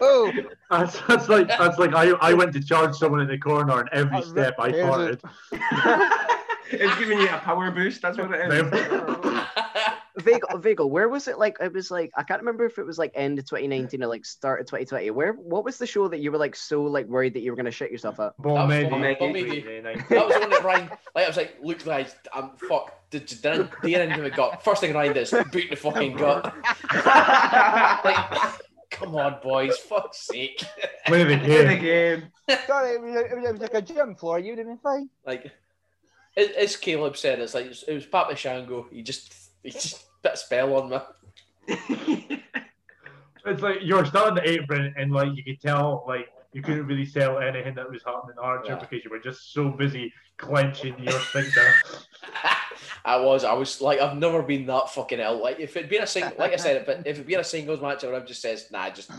[0.00, 0.32] oh,
[0.70, 3.88] That's, that's like that's like I, I went to charge someone in the corner and
[3.92, 5.20] every Oh, step I there's farted.
[5.52, 6.30] it.
[6.80, 8.02] it's giving you a power boost.
[8.02, 8.72] That's what it is.
[10.18, 11.38] Vago, Vago, where was it?
[11.38, 14.06] Like it was like I can't remember if it was like end of 2019 or
[14.06, 15.10] like start of 2020.
[15.10, 17.56] Where what was the show that you were like so like worried that you were
[17.56, 18.36] gonna shit yourself at?
[18.38, 19.14] Ball That was Medi.
[19.18, 19.80] Ball Medi.
[19.82, 20.88] That was the one that Ryan.
[21.14, 22.94] Like I was like, look, guys, I'm fuck.
[23.10, 24.62] Did did did did anything with gut?
[24.62, 26.54] First thing Ryan did is boot in the fucking gut.
[28.04, 28.52] like,
[28.90, 30.64] Come on, boys, fuck's sake.
[31.06, 32.30] Play the In the game.
[32.48, 32.58] game.
[32.66, 34.38] Sorry, it was, it, was, it was like a gym floor.
[34.40, 35.08] You'd have been fine.
[35.24, 35.52] Like,
[36.36, 38.86] as, as Caleb said, it's like it was Papa Shango.
[38.90, 42.42] He just he just put a spell on me.
[43.46, 47.06] It's like you're starting the apron, and like you could tell, like you couldn't really
[47.06, 48.74] sell anything that was happening to Archer Yeah.
[48.76, 51.72] because you were just so busy clenching your finger.
[53.04, 55.42] I was, I was like, I've never been that fucking ill.
[55.42, 57.44] Like, if it'd been a sing, like I said, if, it, if it'd been a
[57.44, 59.10] singles match, I would have just said, nah, just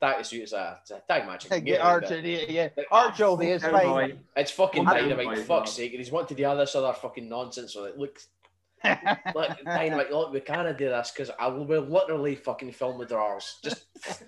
[0.00, 1.46] tag the suit a, it's a uh, tag match.
[1.46, 2.68] I can Get get Archer, yeah, yeah.
[2.76, 4.20] Like, Archer will be fine.
[4.36, 5.92] It's fucking Well, dynamite, Dynamite, fuck's sake.
[5.92, 7.72] And he's wanted to do all this other fucking nonsense.
[7.72, 8.20] So like, look,
[9.34, 13.06] like, dynamite, look, we can't do this because I will we'll literally fucking film the
[13.06, 13.58] drawers.
[13.64, 13.86] Just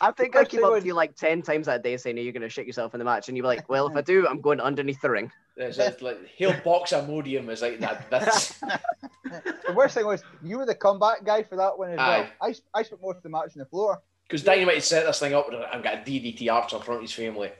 [0.00, 2.18] I think I First keep up was- to you like 10 times that day saying
[2.18, 3.28] you're going to shit yourself in the match.
[3.28, 5.30] And you're like, well, if I do, I'm going underneath the ring.
[5.56, 8.10] it's just like he'll box Imodium is like that.
[8.10, 12.26] That's The worst thing was you were the comeback guy for that one as well.
[12.42, 14.02] I, I spent most of the match on the floor.
[14.26, 15.48] because Dynamite set this thing up.
[15.48, 17.50] with, I've got a DDT Archer in front of his family.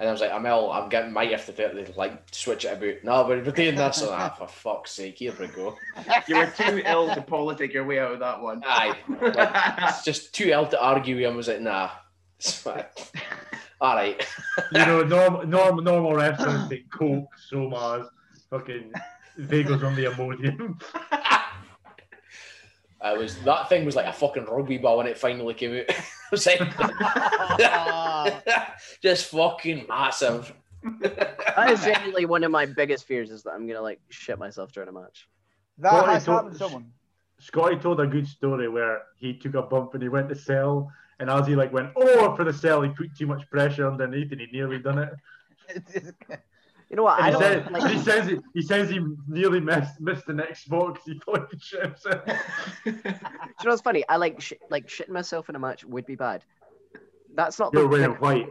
[0.00, 3.04] And I was like, Amel, I'm getting might have to do, like switch it about.
[3.04, 4.02] No, but we're doing this.
[4.02, 5.76] And, ah, for fuck's sake, here we go.
[6.28, 8.62] You were too ill to politic your way out of that one.
[8.66, 9.50] Aye, like,
[9.88, 11.16] it's just too ill to argue.
[11.16, 11.32] with him.
[11.32, 11.90] I was like, nah.
[12.38, 12.84] It's fine.
[13.80, 14.26] All right.
[14.72, 18.08] You know, normal, normal, normal wrestlers take coke, somas,
[18.50, 18.92] fucking
[19.36, 20.80] Vegas on the Imodium.
[23.04, 25.84] I was that thing was like a fucking rugby ball when it finally came out.
[25.90, 26.60] I was like,
[29.02, 30.52] just fucking massive.
[31.02, 34.38] That is genuinely one of my biggest fears is that I'm going to like shit
[34.38, 35.28] myself during a match.
[35.78, 36.92] That Well, has told- happened to someone.
[37.40, 40.90] Scotty told a good story where he took a bump and he went to sell,
[41.18, 44.32] and as he like went oh for the sell, he put too much pressure underneath
[44.32, 45.12] and he nearly done it.
[46.94, 47.20] You know what?
[47.20, 47.92] I And he, don't said, like.
[47.92, 51.48] he says he, he says he nearly missed missed the next spot because he thought
[51.50, 52.22] he shit himself.
[52.84, 53.18] Do you know
[53.64, 54.04] what's funny?
[54.08, 56.44] I like sh- like shitting myself in a match would be bad.
[57.34, 58.20] That's not You're the wearing thing.
[58.20, 58.46] white.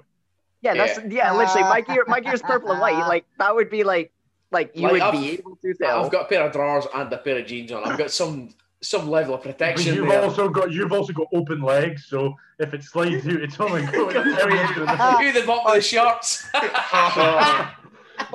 [0.62, 1.32] Yeah, that's yeah.
[1.34, 2.98] Literally, my gear, my gear's purple and white.
[3.08, 4.12] Like that would be like,
[4.52, 6.04] like you Like, would I've- be able to tell.
[6.04, 7.86] I've got a pair of drawers and a pair of jeans on.
[7.86, 8.50] I've got some
[8.82, 10.22] some level of But protection you've there.
[10.22, 14.14] also got you've also got open legs, so if it slides out, it's only going
[14.14, 16.46] to Who the bottom of the shorts?
[16.54, 17.72] Oh.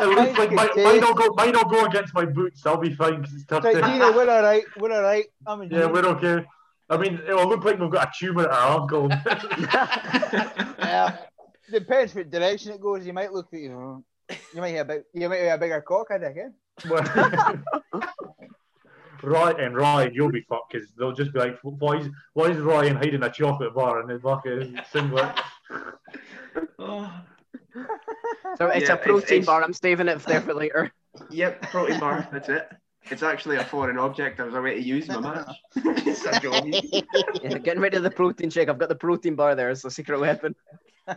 [0.01, 2.65] It looks like mine, mine will go mine will go against my boots.
[2.67, 3.65] I'll be fine because it's tough.
[3.65, 4.65] Right, to- Dino, we're all right.
[4.79, 5.27] We're all right.
[5.47, 6.45] I'm in Yeah, we're okay.
[6.91, 9.09] I mean, it'll look like we've got a tumor at our ankle.
[10.79, 11.17] Yeah.
[11.71, 13.07] Depends what direction it goes.
[13.07, 14.03] You might look at you.
[14.55, 16.07] You might have a big, you might have a bigger cock.
[16.11, 16.39] I think.
[16.39, 16.49] Eh?
[19.23, 22.59] right, and Ryan, you'll be fucked because they'll just be like, why is, why is
[22.59, 25.39] Ryan hiding a chocolate bar in his back of singlet?
[26.81, 27.13] Oh.
[28.57, 29.63] So it's Yeah, a protein it's- bar.
[29.63, 30.91] I'm saving it there for later.
[31.31, 32.29] Yep, protein bar.
[32.31, 32.69] That's it.
[33.11, 35.57] It's actually a foreign object I was away to use in my match.
[36.07, 36.81] it's a jolly.
[37.43, 38.69] Yeah, getting rid of the protein shake.
[38.69, 40.55] I've got the protein bar there as a secret weapon.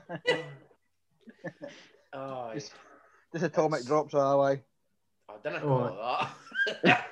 [2.13, 2.73] Oh, Just-
[3.31, 4.61] This atomic drops all the way.
[5.29, 5.79] I didn't Oh.
[5.79, 6.27] know
[6.83, 7.07] that.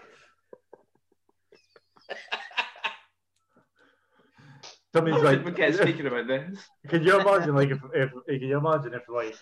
[4.94, 6.60] Somebody's Why like, did get speaking about this?
[6.88, 9.36] can you imagine like if, if can you imagine if like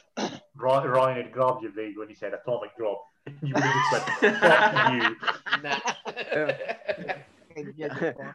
[0.56, 3.02] Ryan had grabbed your leg when he said atomic drop,
[3.42, 5.16] you would have just went, fuck you.
[5.64, 5.80] Nah.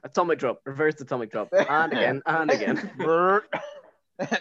[0.02, 2.90] atomic drop, reverse atomic drop, and again, and again.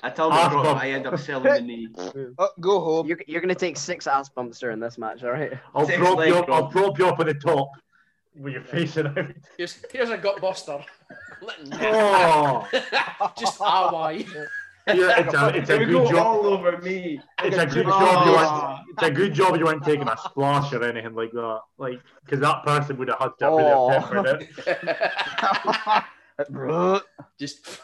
[0.03, 0.63] I told Ah, bro.
[0.72, 1.88] I end up selling the knee.
[2.39, 3.07] Oh, go home.
[3.07, 5.53] You're, you're gonna take six ass bumps during this match, all right?
[5.76, 6.49] I'll Six prop you up.
[6.49, 6.72] I'll drop.
[6.72, 7.69] prop you up at the top
[8.35, 9.18] with your facing out.
[9.57, 10.84] here's, here's a gut buster.
[11.43, 12.68] Oh,
[13.39, 14.11] Just ah, why?
[14.88, 16.26] yeah, it's a, it's a good go job.
[16.26, 17.19] all over me.
[17.43, 17.99] It's a good Oh.
[17.99, 18.80] job you weren't.
[18.89, 21.59] It's a good job you weren't taking a splash or anything like that.
[21.77, 23.89] Like, because that person would have had to really Oh.
[23.89, 24.47] have peppered
[26.47, 27.03] it.
[27.39, 27.80] Just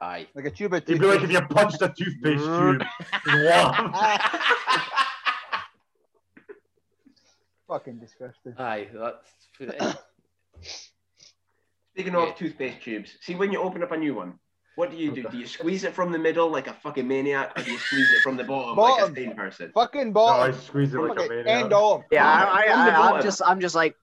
[0.00, 0.26] aye.
[0.34, 2.82] like a tube of It'd be like if you punched a toothpaste tube.
[7.68, 8.54] Fucking disgusting.
[8.58, 9.32] Aye, that's
[11.94, 12.28] Speaking Yeah.
[12.30, 14.38] of toothpaste tubes, see when you open up a new one,
[14.76, 15.24] what do you do?
[15.24, 18.10] Do you squeeze it from the middle like a fucking maniac, or do you squeeze
[18.12, 19.70] it from the bottom, like a sane person?
[19.74, 21.46] Fucking No, I squeeze it like a maniac.
[21.64, 22.02] end off.
[22.10, 23.22] Yeah, I, On the I, I, I'm bottom.
[23.22, 23.94] just, I'm just like,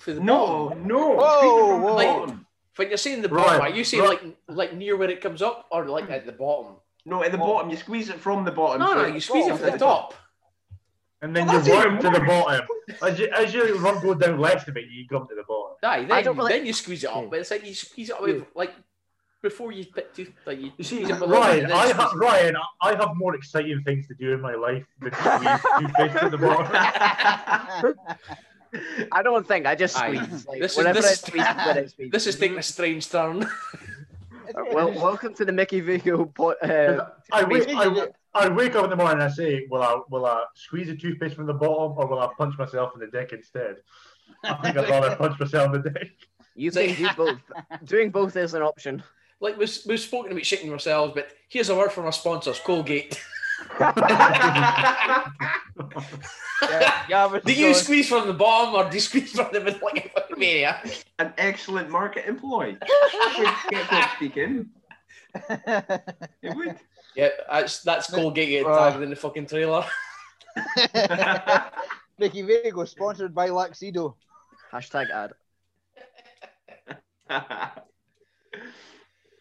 [0.00, 0.86] for the No, bottom.
[0.88, 1.14] no.
[1.14, 1.96] Whoa, squeeze it from the whoa.
[2.20, 2.46] bottom.
[2.76, 4.22] When you're saying the Right, bottom, are you saying right.
[4.24, 6.76] like like near where it comes up or like at the bottom?
[7.04, 8.80] No, at the bottom, you squeeze it from the bottom.
[8.80, 10.14] No, no, you squeeze it from at the top.
[11.22, 12.66] And then Well, you that's even work to the bottom.
[13.02, 15.67] As you, as you run go down left of it, you come to the bottom.
[15.82, 18.10] Aye, then, I don't really- then you squeeze it up, but it's like you squeeze
[18.10, 18.72] it up with like
[19.40, 22.12] before you put tooth like you, You see, squeeze it it Ryan, I have.
[22.14, 26.30] Ryan, I have more exciting things to do in my life than squeeze toothpaste at
[26.32, 26.66] the bottom.
[29.12, 30.46] I don't think I just squeeze.
[30.46, 32.10] Like, This is- this is- squeeze, squeeze.
[32.10, 33.46] This is taking a strange turn.
[34.72, 36.24] Well, welcome to the Mickey Vigo.
[36.24, 39.82] Po- uh, I wake, I, I wake up in the morning and I say, will
[39.82, 43.00] I, will I squeeze the toothpaste from the bottom or will I punch myself in
[43.00, 43.76] the dick instead?
[44.44, 46.10] I think I'd rather punch myself in the dick.
[46.54, 47.38] you can do both.
[47.84, 49.02] Doing both is an option.
[49.40, 53.20] Like we've, we've spoken about shitting ourselves, but here's a word from our sponsors, Colgate.
[56.60, 59.60] Yeah, Gavin, Do you go squeeze from the bottom or do you squeeze from the
[59.60, 61.04] middle like a maniac?
[61.20, 62.76] An excellent market employee.
[63.70, 64.70] Get speaking.
[65.48, 66.76] It would.
[67.14, 69.84] Yeah, that's that's Colgate getting Uh, tagged in the fucking trailer.
[72.18, 74.14] Mickey Vigo, sponsored by Laxido.
[74.72, 75.32] Hashtag ad.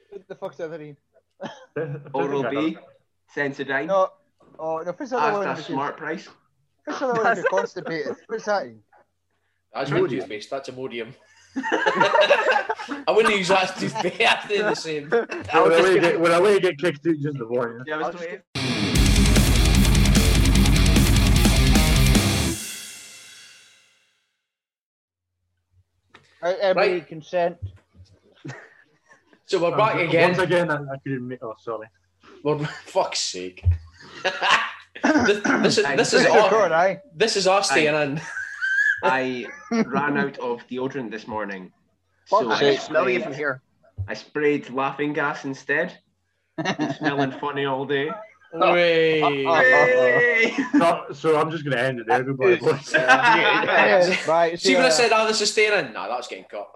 [0.10, 0.98] What the fuck's the other name?
[2.14, 2.78] Oral B,
[3.36, 4.10] Sensodyne, No,
[4.58, 5.48] oh no, what's the other one?
[5.48, 6.28] after smart price.
[6.86, 7.32] What's the other one?
[7.34, 8.16] if you're constipated.
[8.28, 8.66] What's that?
[8.66, 8.80] in?
[9.74, 11.14] That's not toothpaste, that's Imodium.
[11.56, 15.10] I wouldn't use that as toothpaste, that's the same.
[15.14, 17.16] I When was I just let gonna- get, when I let you get kicked out
[17.22, 17.84] just before.
[17.86, 18.41] Yeah, I I'll was just doing
[26.41, 27.07] everybody Right.
[27.07, 27.57] consent.
[29.45, 30.39] So we're back Once again.
[30.39, 31.41] again, I, I couldn't make.
[31.41, 31.88] Oh, sorry.
[32.43, 33.64] We're, fuck's sake.
[35.03, 38.22] this, this is this is our, record, this is us staying in.
[39.03, 41.72] I ran out of deodorant this morning.
[42.26, 43.61] Fuck's So I I can smell you sprayed, from here.
[44.07, 45.97] I sprayed laughing gas instead.
[46.57, 48.09] Been smelling funny all day.
[48.53, 49.22] Way.
[49.22, 50.56] Hey!
[50.78, 52.24] So, so I'm just going to end it there.
[52.24, 52.94] Goodbye, boys.
[52.94, 54.60] Yeah, right.
[54.60, 55.94] See when I said, oh, this is staying in?
[55.94, 56.69] No, that's getting cut.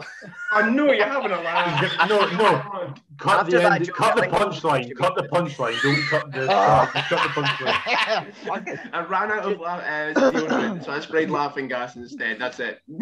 [0.51, 2.09] I know you're having a laugh.
[2.09, 2.93] no, no.
[3.17, 4.95] Cut After the end, joke, cut the punchline.
[4.95, 5.81] Cut the punchline.
[5.81, 6.47] Don't cut the.
[6.49, 6.91] Ah.
[7.07, 8.89] cut the punchline.
[8.93, 12.39] I ran out of la- uh, so I sprayed laughing gas instead.
[12.39, 12.81] That's it.
[12.87, 12.97] no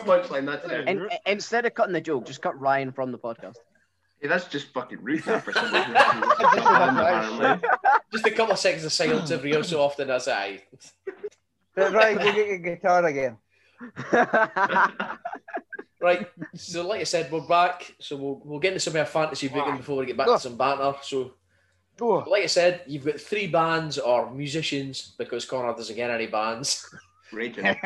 [0.00, 0.46] punchline.
[0.46, 0.88] That's it.
[0.88, 3.56] And, instead of cutting the joke, just cut Ryan from the podcast.
[4.22, 7.68] Hey, that's just fucking rude for someone who hasn't listened to the band, apparently.
[8.12, 10.62] Just a couple of seconds of silence every so often as I.
[11.76, 13.36] right, go get your guitar again.
[16.02, 16.26] Right,
[16.56, 17.94] so like I said, we're back.
[18.00, 20.38] So we'll, we'll get into some of our fantasy booking before we get back to
[20.40, 20.94] some banter.
[21.02, 21.34] So,
[22.00, 26.26] Oh, like I said, you've got three bands or musicians because Conrad doesn't get any
[26.26, 26.92] bands.
[27.32, 27.64] Raging.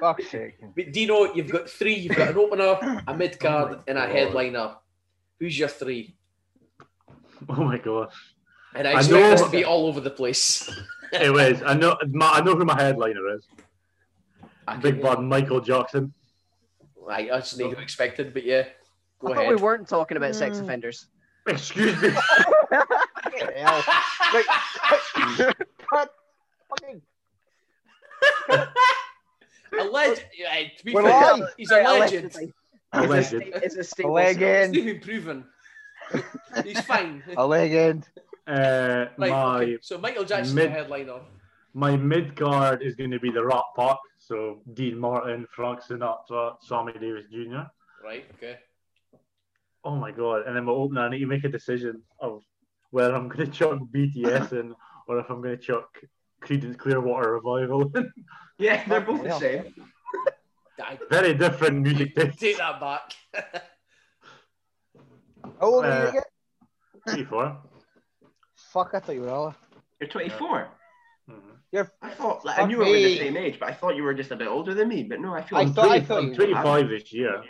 [0.00, 0.58] fuck's sake.
[0.76, 1.94] But Dino, you've got three.
[1.94, 4.10] You've got an opener, a mid card, oh and a God.
[4.10, 4.74] headliner.
[5.44, 6.14] Who's your three?
[7.50, 8.14] Oh my gosh.
[8.74, 10.70] And I I expect this know- to be all over the place.
[11.12, 11.62] It was.
[11.64, 11.96] I know.
[12.08, 13.46] My, I know who my headliner is.
[14.66, 16.12] I Big can- bad Michael Jackson.
[16.96, 18.64] Right, that's not who expected, but yeah,
[19.20, 19.54] go I thought ahead.
[19.56, 20.62] we weren't talking about sex Mm.
[20.62, 21.06] offenders.
[21.46, 22.08] Excuse me.
[22.08, 23.84] Hell.
[24.32, 24.46] Right.
[25.90, 26.10] Cut.
[26.70, 27.02] Fucking.
[29.78, 31.48] Alleged, yeah, to be We're fair, live.
[31.56, 31.70] he's
[32.94, 33.42] a legend.
[33.42, 33.52] Allegedly.
[33.64, 34.06] It's a state.
[34.06, 34.76] A It's legend.
[34.76, 35.44] even proven.
[36.64, 37.22] He's fine.
[37.36, 38.08] A legend.
[38.46, 39.78] Uh, Right, my okay.
[39.80, 41.20] So Michael Jackson's mid- the headliner.
[41.72, 43.96] my mid card is going to be the Rat Pack.
[44.18, 47.62] So Dean Martin, Frank Sinatra, Sammy Davis Jr.
[48.04, 48.58] Right, okay.
[49.82, 50.46] Oh my god!
[50.46, 52.42] And then my opener, I need to make a decision of
[52.90, 54.74] whether I'm going to chuck BTS in
[55.08, 55.88] or if I'm going to chuck
[56.42, 57.92] Creedence Clearwater Revival.
[58.58, 59.74] Yeah, they're both the same.
[60.82, 62.38] I Very different music taste.
[62.40, 63.12] take that back.
[65.60, 66.22] How old are Uh, you again?
[67.08, 67.56] 24.
[68.72, 69.54] Fuck, I thought you were all.
[70.00, 70.68] You're 24.
[71.30, 71.34] Mhm.
[71.70, 71.90] You're.
[72.02, 74.14] I thought like, I knew we were the same age, but I thought you were
[74.14, 75.02] just a bit older than me.
[75.04, 77.42] But no, I feel I I'm, thought- 20 thought I'm 25 this year.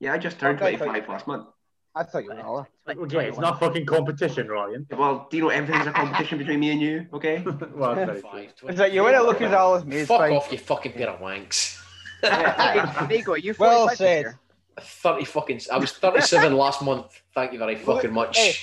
[0.00, 1.48] yeah, I just turned Fuck, 25 last month.
[1.96, 2.66] I thought you were all.
[2.88, 4.84] Okay, it's not fucking competition, Ryan.
[4.90, 7.06] Well, do you know everything's a competition between me and you?
[7.12, 7.40] Okay.
[7.74, 8.30] well, that's very true.
[8.66, 10.04] Five, Is that you want to look as all as me?
[10.04, 10.32] Fuck fine.
[10.32, 11.80] off, you fucking pair of wanks.
[12.24, 14.20] Hey, Vigo, you Well said.
[14.22, 14.38] year?
[14.80, 15.60] 30 fucking.
[15.72, 17.22] I was 37 last month.
[17.34, 18.36] Thank you very fucking much.
[18.36, 18.54] Hey.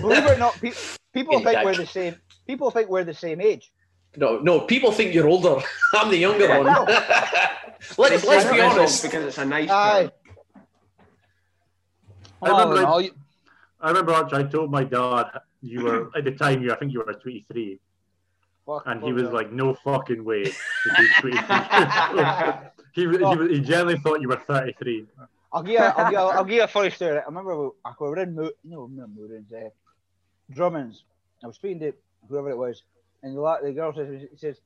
[0.00, 0.72] Believe it or not, pe-
[1.12, 1.64] people think back.
[1.64, 2.16] we're the same.
[2.46, 3.70] People think we're the same age.
[4.16, 5.62] No, no, people think you're older.
[5.94, 6.58] I'm the younger Yeah.
[6.58, 6.86] one.
[7.98, 9.02] let's, let's be honest.
[9.02, 10.10] because it's a nice Aye.
[12.42, 13.10] I remember Oh, I-
[13.80, 15.26] I remember actually, I told my dad
[15.60, 17.78] you were at the time you I think you were 23,
[18.66, 19.32] fuck, and he was that.
[19.34, 20.50] like, "No fucking way."
[22.94, 25.06] To be 23." he, was- he, he generally thought you were 33.
[25.52, 27.18] I'll give you, a- I'll give you, a- I'll give you a funny story.
[27.18, 29.68] I remember we, I- we were in Mo- no, not Moorings, uh,
[30.50, 31.04] Drummonds.
[31.42, 31.92] I was speaking to
[32.28, 32.82] whoever it was,
[33.22, 34.60] and the, la- the girl says, he says,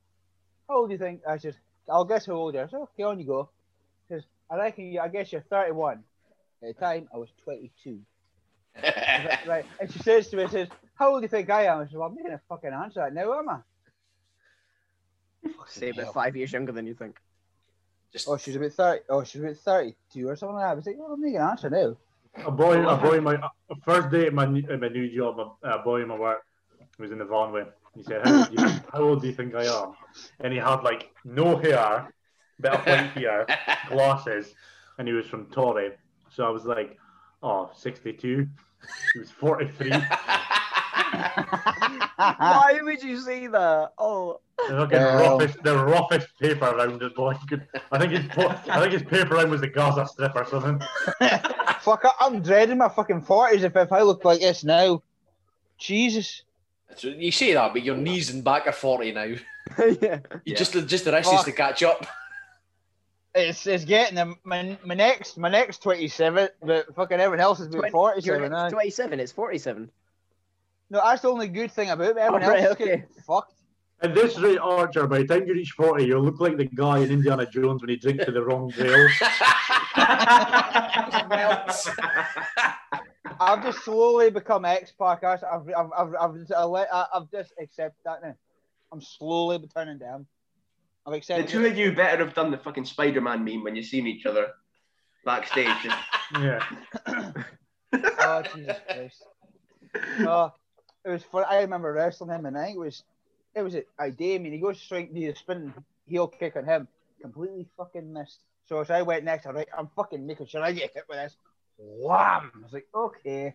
[0.68, 1.56] "How old do you think?" I said,
[1.88, 3.50] "I'll guess how old you are." I said, "Okay, on you go."
[4.08, 5.00] He says, "I reckon you.
[5.00, 6.02] I guess you're 31."
[6.62, 7.98] At the time, I was 22.
[8.76, 11.80] I right, and she says to me, "says How old do you think I am?"
[11.80, 13.58] I said, "Well, I'm not gonna fucking answer that now, am I?"
[15.68, 17.18] Say about five years younger than you think.
[18.12, 19.00] Just Oh, she's about 30.
[19.08, 20.70] Oh, she's about 32 or something like that.
[20.70, 21.96] I was like, "Oh, I'm not gonna answer now."
[22.46, 25.08] a boy, a boy, in my a first day at my new- at my new
[25.14, 26.42] job, a, a boy in my work
[26.98, 27.68] was in the van with.
[27.94, 29.92] He said, how old, do you, "How old do you think I am?"
[30.40, 32.12] And he had like no hair,
[32.60, 33.46] bit of white hair,
[33.88, 34.54] glasses,
[34.98, 35.92] and he was from Torry.
[36.30, 36.98] So I was like,
[37.42, 38.46] "Oh, 62."
[39.12, 39.90] He was 43.
[41.12, 43.92] Why would you say that?
[43.98, 45.38] Oh, The fucking Well.
[45.38, 47.34] roughest, the roughest paper round it, boy.
[47.90, 50.80] I think his, I think his paper round was the Gaza Strip or something.
[51.80, 55.02] Fuck, I- I'm dreading my fucking forties if, if I look like this now.
[55.78, 56.42] Jesus.
[56.96, 59.22] So you say that, but your knees and back are 40 now.
[59.78, 60.18] You yeah.
[60.44, 60.56] Yeah.
[60.56, 62.04] just just the rest is to catch up.
[63.34, 64.36] It's it's getting them.
[64.44, 68.20] My, my next my next twenty seven, but fucking everyone else has been Twen- forty
[68.22, 68.50] You're seven.
[68.52, 69.88] next 27, it's 47.
[70.92, 72.16] No, that's the only good thing about it.
[72.18, 72.84] Everyone Oh, right, else is okay.
[72.84, 73.54] getting fucked.
[74.02, 76.98] At this rate, Archer, by the time you reach 40, you'll look like the guy
[76.98, 79.08] in Indiana Jones when he drinks to the wrong jail.
[83.40, 85.24] I've just slowly become X Pac.
[85.24, 88.36] I've I've I've I've, I've, just- I let- I- I've just accepted that now.
[88.92, 90.26] I'm slowly turning down.
[91.06, 91.46] I've accepted.
[91.46, 91.72] The two it.
[91.72, 94.48] of you better have done the fucking Spider-Man meme when you've seen each other
[95.24, 95.68] backstage.
[96.38, 96.62] Yeah.
[97.94, 99.22] Oh Jesus Christ!
[100.20, 100.50] Oh,
[101.04, 101.44] it was fun.
[101.48, 103.02] I remember wrestling him, and I think it was
[103.54, 105.74] it was a, I mean He goes straight to the spinning
[106.06, 106.88] heel kick on him,
[107.20, 108.40] completely fucking missed.
[108.66, 111.18] So as I went next, I'm like, I'm fucking making sure I get hit with
[111.18, 111.36] this.
[111.78, 112.50] Wham!
[112.54, 113.54] I was like, okay,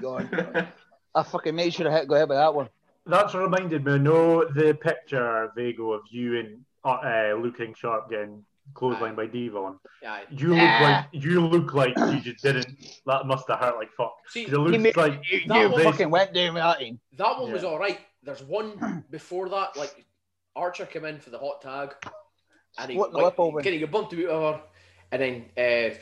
[0.00, 0.68] God.
[1.14, 2.68] I fucking made sure I hit go ahead with that one.
[3.06, 3.98] That's reminded me.
[3.98, 8.44] No, the picture, Vago, of you and uh, uh, looking sharp getting
[8.74, 9.78] clotheslined by D-Von.
[10.06, 10.24] Aye.
[10.30, 12.68] You look like you look like you just didn't.
[13.06, 14.14] That must have hurt like fuck.
[14.28, 16.78] See, 'Cause It looks made- like You, That you was- fucking went down with that
[16.78, 17.00] team.
[17.14, 17.98] That one was all right.
[18.22, 20.04] There's one before that, like
[20.56, 21.94] Archer came in for the hot tag,
[22.78, 23.62] and he Split the like, lip open.
[23.62, 24.62] kind of got bumped out of her,
[25.12, 25.94] and then uh,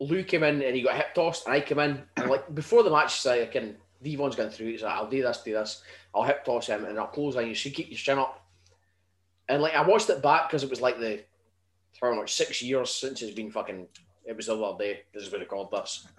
[0.00, 2.82] Lou came in and he got hip tossed, and I came in and like before
[2.82, 5.82] the match, he's I "Can D-Von's going through?" He's like, "I'll do this, do this.
[6.14, 7.54] I'll hip toss him, and I'll close on you.
[7.54, 8.40] So you keep your chin up."
[9.48, 11.22] And like I watched it back because it was like the
[12.00, 13.86] how much six years since it's been fucking.
[14.26, 15.00] It was the other day.
[15.12, 16.06] This is what they called this.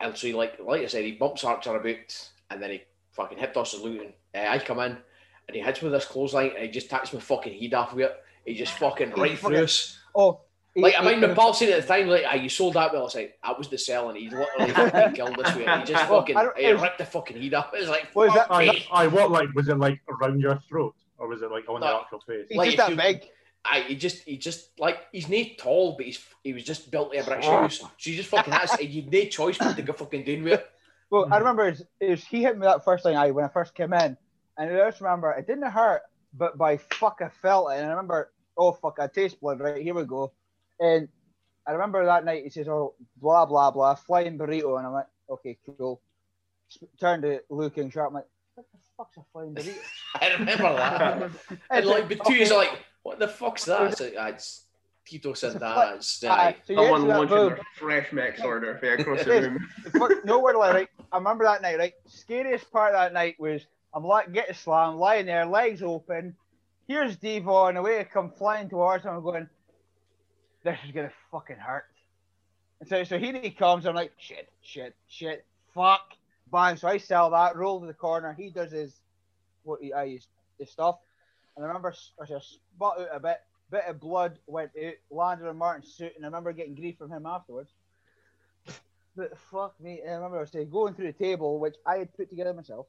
[0.00, 2.82] And so he like like I said, he bumps Archer about and then he
[3.12, 4.12] fucking hip tosses Luton.
[4.34, 4.92] Uh, I come in
[5.48, 7.94] and he hits me with this clothesline and he just takes my fucking head off
[7.94, 8.16] with it.
[8.44, 9.98] He just fucking He right fucking- through us.
[10.14, 10.40] Oh,
[10.74, 12.74] he- Like I he- mean my pal said at the time, like, ah, you sold
[12.74, 13.02] that well.
[13.02, 14.16] I was like, I was the selling.
[14.16, 15.78] He literally fucking killed us with it.
[15.78, 17.72] He just fucking I he ripped the fucking head up.
[17.72, 18.48] It was like What is that?
[18.48, 18.86] fuck I, me.
[18.90, 21.86] I what like was it like around your throat or was it like on No.
[21.86, 22.46] the actual face?
[22.48, 23.28] he's like just that you- big.
[23.64, 27.10] I he just he just like he's not tall, but he's he was just built
[27.10, 27.78] like a brick house.
[27.78, 30.66] So he just fucking has you'd no choice but to go fucking down with it.
[31.10, 31.32] Well, Hmm.
[31.34, 33.48] I remember it was, it was he hit me that first thing I when I
[33.48, 34.16] first came in,
[34.58, 36.02] and I just remember it didn't hurt,
[36.34, 39.80] but by fuck I felt it, and I remember oh fuck I taste blood right
[39.82, 40.32] here we go,
[40.80, 41.08] and
[41.66, 45.06] I remember that night he says oh blah blah blah flying burrito, and I'm like
[45.30, 46.00] okay cool,
[46.70, 49.76] S- turned to Luke and Sharp I'm like what the fuck's a flying burrito?
[50.20, 51.22] I remember that.
[51.50, 52.42] and It's like but two okay.
[52.42, 52.70] is like,
[53.02, 53.90] what the fuck's that?
[53.92, 54.64] It's like, ah, it's
[55.04, 55.58] Tito said that.
[55.74, 56.56] fly- It's, Aye, aye.
[56.64, 59.68] so you get Someone to launching move, their fresh mix order yeah, across the room.
[59.98, 60.88] fuck, no word like right.
[61.10, 61.94] I remember that night, right?
[62.06, 66.34] Scariest part of that night was I'm like getting slammed, lying there, legs open.
[66.88, 69.12] Here's D-Von, away I come flying towards him.
[69.12, 69.48] I'm going,
[70.64, 71.84] this is gonna fucking hurt.
[72.80, 73.86] And so, so here he comes.
[73.86, 76.02] I'm like, shit, shit, shit, fuck,
[76.50, 76.76] bang.
[76.76, 78.32] So I sell that, roll to the corner.
[78.32, 78.94] He does his
[79.64, 80.26] what he I his,
[80.58, 80.98] his stuff.
[81.56, 83.38] And I remember I spot out a bit,
[83.70, 87.10] bit of blood went out, landed on Martin's suit, and I remember getting grief from
[87.10, 87.70] him afterwards.
[89.14, 92.16] But fuck me, I remember I was saying, going through the table, which I had
[92.16, 92.86] put together myself.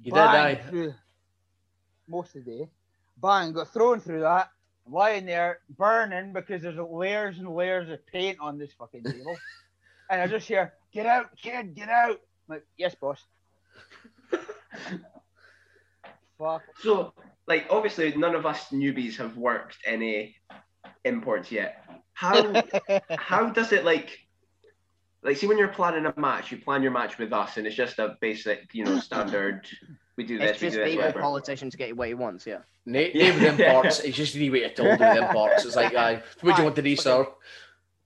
[0.00, 0.94] You did through
[2.08, 2.68] most of the day.
[3.20, 4.50] Bang, got thrown through that.
[4.88, 9.36] Lying there burning because there's layers and layers of paint on this fucking table.
[10.10, 12.20] and I just hear, get out, kid, get out.
[12.48, 13.20] I'm like, yes, boss.
[16.38, 16.62] Fuck.
[16.82, 17.12] So,
[17.46, 20.36] like, obviously, none of us newbies have worked any
[21.04, 21.82] imports yet.
[22.14, 22.62] How
[23.18, 24.18] how does it like?
[25.22, 27.74] Like, see, when you're planning a match, you plan your match with us, and it's
[27.74, 29.66] just a basic, you know, standard.
[30.16, 31.20] We do this, It's we just do this, being a whatever.
[31.20, 32.58] politician to get what he wants, yeah.
[32.86, 33.36] Nate, Yeah.
[33.36, 35.64] Nate imports, it's just the way you told with imports.
[35.64, 37.26] It's like, aye, what do you want to do, sir?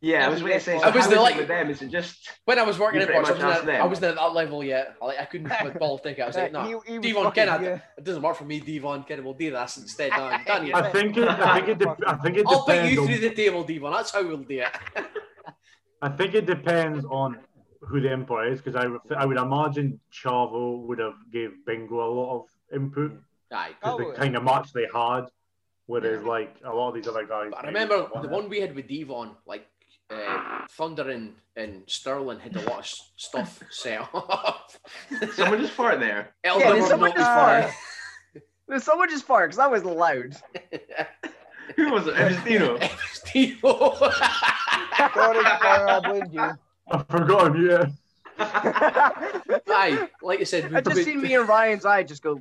[0.03, 0.79] Yeah, I was going to say.
[0.79, 1.69] So I was how the like- with them.
[1.69, 3.83] Is it just When I was working You in pretty I wasn't, at, them.
[3.83, 4.97] I wasn't at that level yet.
[5.03, 6.25] I, like, I couldn't with ball ticket.
[6.25, 7.79] I was like, no, He- he D-Von, fucking- Ken, yeah.
[7.99, 9.05] it doesn't work for me, D-Von.
[9.05, 10.11] Ken, we'll do this instead.
[10.13, 11.29] No, Daniel, I think it.
[11.29, 11.79] I think it.
[11.81, 13.93] de- I think it I'll put you on, through the table, D-Von.
[13.93, 15.05] That's how we'll do it.
[16.03, 17.39] I think it depends on
[17.83, 22.09] who the import is because I, I would imagine Chavo would have gave Bingo a
[22.13, 23.13] lot of input
[23.53, 23.71] Aye.
[23.81, 25.23] because Oh, the kind of match they had,
[25.87, 27.49] whereas like a lot of these other guys.
[27.51, 29.67] But I remember the one we had with D-Von, like
[30.11, 34.71] uh, Thunder and, and Sterling had a lot of stuff set up.
[35.35, 36.31] Someone just fart there.
[36.45, 37.63] Elder Yeah, did someone just far.
[37.63, 37.75] fart?
[38.69, 40.37] There's someone just fart because that was loud.
[41.77, 42.15] Who was it?
[42.19, 42.79] It was Dino.
[43.13, 43.95] Steve-O.
[43.95, 46.51] Sorry, I blamed you.
[46.91, 47.87] I forgot him, yeah.
[49.69, 52.41] Aye, like I said, we I just put- seen me and Ryan's eye just go.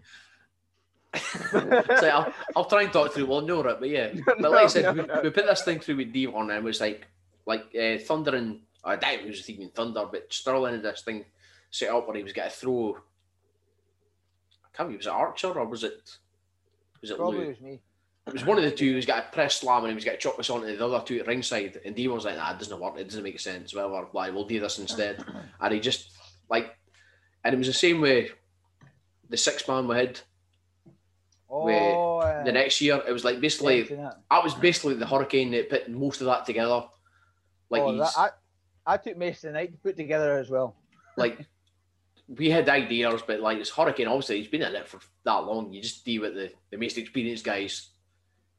[1.13, 3.25] It's like, I'll, I'll try and talk through.
[3.25, 4.13] Well, no, right, but yeah.
[4.25, 5.21] But like I said, no, we, no.
[5.23, 7.07] we put this thing through with D-Von, and it was like,
[7.49, 11.25] like uh, Thunder and I doubt it was even Thunder, but Sterling had this thing
[11.71, 12.91] set up where he was going to throw.
[14.63, 16.17] I can't remember, was it Archer or was it?
[17.01, 17.47] Was it Probably Lou?
[17.47, 17.79] was me.
[18.27, 18.89] It was one of the two.
[18.89, 20.85] He was got a press slam and he was got to chop this onto the
[20.85, 21.79] other two at ringside.
[21.83, 22.97] And D-Von was like, "Nah, doesn't work.
[22.97, 23.73] It doesn't make sense.
[23.73, 24.07] Whatever.
[24.11, 24.29] Why?
[24.29, 25.25] We'll do this instead."
[25.61, 26.11] And he just
[26.49, 26.77] like,
[27.43, 28.29] and it was the same way.
[29.29, 30.19] The six man we had
[31.49, 33.01] Oh, uh, the next year.
[33.07, 34.21] It was like basically that.
[34.29, 36.83] I was basically the hurricane that put most of that together.
[37.69, 38.29] Like oh, that, I,
[38.85, 40.75] I took Mason Night to put together as well.
[41.17, 41.45] like
[42.27, 44.07] we had ideas, but like it's hurricane.
[44.07, 45.73] Obviously, he's been in it for that long.
[45.73, 47.89] You just deal with the the most experienced guys.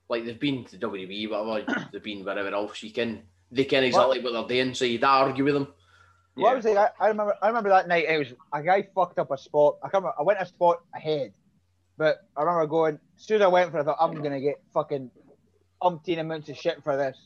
[0.08, 2.82] Like they've been to WWE, whatever they've been wherever else.
[2.82, 5.68] You can they can exactly what, they're doing, so you don't argue with them.
[6.34, 8.06] What I was like, I, I remember, I remember that night.
[8.08, 9.78] It was a guy fucked up a spot.
[9.82, 11.32] I can't I went a spot ahead,
[11.98, 12.98] but I remember going.
[13.18, 15.10] As soon as I went for it, I thought I'm gonna get fucking
[15.82, 17.16] umpteen amounts of shit for this.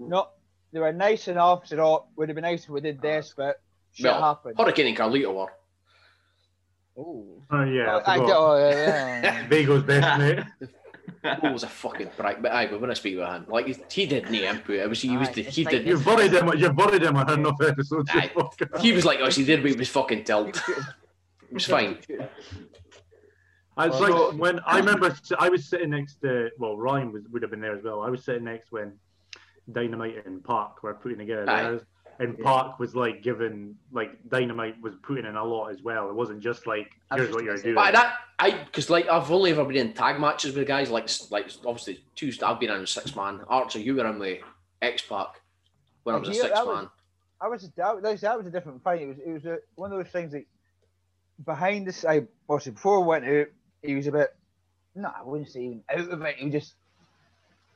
[0.00, 0.08] Mm.
[0.08, 0.28] No,
[0.74, 1.66] they were nice enough.
[1.66, 3.60] Said, "Oh, would have been nice if we did this," uh, but
[3.92, 4.56] shit Well, happened.
[4.58, 5.52] Hurricane and Carlito were.
[6.96, 7.26] Oh.
[7.50, 8.36] Oh, yeah, I I, forgot.
[8.36, 9.46] oh, yeah, yeah.
[9.48, 10.44] Vigo's best mate.
[11.40, 13.76] He was a fucking prick, but aye, but when I speak with him, like he,
[13.90, 14.76] he did no input.
[14.76, 15.86] It was he was Aye, the, he like- did.
[15.86, 16.50] You've buried him.
[16.56, 18.10] You've buried him on enough episodes.
[18.12, 18.30] Aye.
[18.80, 20.60] He was like oh, He did, but he was fucking tilt.
[21.50, 21.98] It was fine.
[23.76, 27.22] I was So- like when I remember I was sitting next to well Ryan was
[27.30, 28.02] would have been there as well.
[28.02, 28.98] I was sitting next when
[29.72, 31.62] Dynamite and Park were putting together Aye.
[31.62, 31.82] theirs,
[32.18, 36.08] and Park was like given like Dynamite was putting in a lot as well.
[36.08, 37.74] It wasn't just like I was here's what you're doing.
[37.74, 41.08] But that I because like I've only ever been in tag matches with guys like
[41.30, 43.40] like obviously Tuesday I've been in six man.
[43.48, 44.40] Archer, you were in with
[44.82, 45.40] X Pac
[46.04, 46.88] when I was a six that was- man.
[47.40, 49.02] I was that, was- that was a different fight.
[49.02, 50.44] It was it was a, one of those things that
[51.44, 53.46] behind the side, obviously before we went out,
[53.82, 54.34] he was a bit.
[54.94, 56.36] No, I wouldn't say even out of it.
[56.36, 56.74] He was just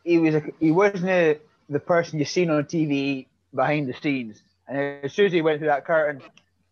[0.05, 1.39] he was a, he wasn't a,
[1.69, 4.43] the person you've seen on TV behind the scenes.
[4.67, 6.23] And as soon as he went through that curtain,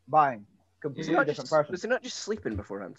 [0.09, 0.47] bang,
[0.81, 1.73] completely different just, person.
[1.73, 2.97] was he not just sleeping beforehand?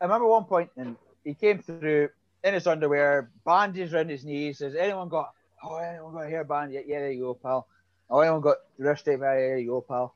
[0.00, 2.08] I remember one point, and he came through
[2.44, 4.58] in his underwear, bandages around his knees.
[4.58, 5.32] Says, "Anyone got?
[5.62, 6.72] Oh, anyone got a hair band?
[6.72, 7.66] Yeah, yeah, there you go, pal.
[8.08, 9.20] Oh, anyone got the wrist tape?
[9.20, 10.14] Yeah, there you go, pal."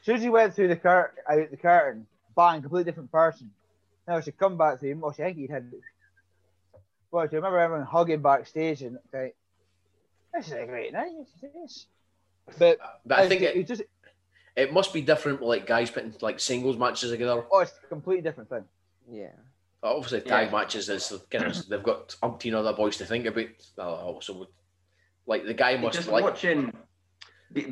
[0.00, 2.06] As soon as he went through the curtain, out the curtain,
[2.36, 3.50] bang, completely different person.
[4.06, 5.00] Now, she come back to him.
[5.00, 5.72] Well, she think he'd had.
[7.10, 9.34] Well, I remember everyone hugging backstage and like,
[10.34, 11.10] this is a great night.
[11.40, 11.86] This is-
[12.58, 13.82] But But I think it, it, just
[14.56, 17.44] it must be different with like guys putting like singles matches together.
[17.50, 18.64] oh, it's a completely different thing.
[19.10, 19.30] Yeah.
[19.82, 20.58] Obviously, tag Yeah.
[20.58, 23.46] matches is kind of they've got umpteen other boys to think about.
[23.78, 24.46] Uh, so,
[25.26, 26.72] like the guy must just like watching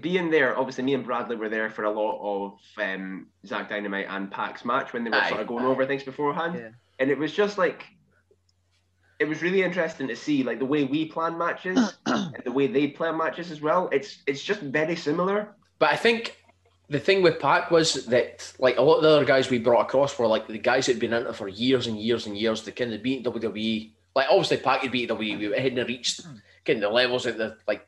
[0.01, 4.06] being there obviously me and bradley were there for a lot of um zach dynamite
[4.09, 5.28] and Pac's match when they were Aye.
[5.28, 6.68] sort of going over things beforehand Yeah.
[7.01, 7.84] and it was just like
[9.18, 11.98] it was really interesting to see like the way we plan matches
[12.34, 15.97] and the way they play matches as well it's it's just very similar But I
[15.97, 16.36] think
[16.89, 19.82] the thing with Pac was that like a lot of the other guys we brought
[19.82, 22.36] across were like the guys that had been in it for years and years and
[22.36, 22.62] years.
[22.62, 23.93] They kind of beat WWE.
[24.14, 26.20] Like obviously Pac had beat WWE, but hadn't reached
[26.66, 27.86] kind of the levels that the like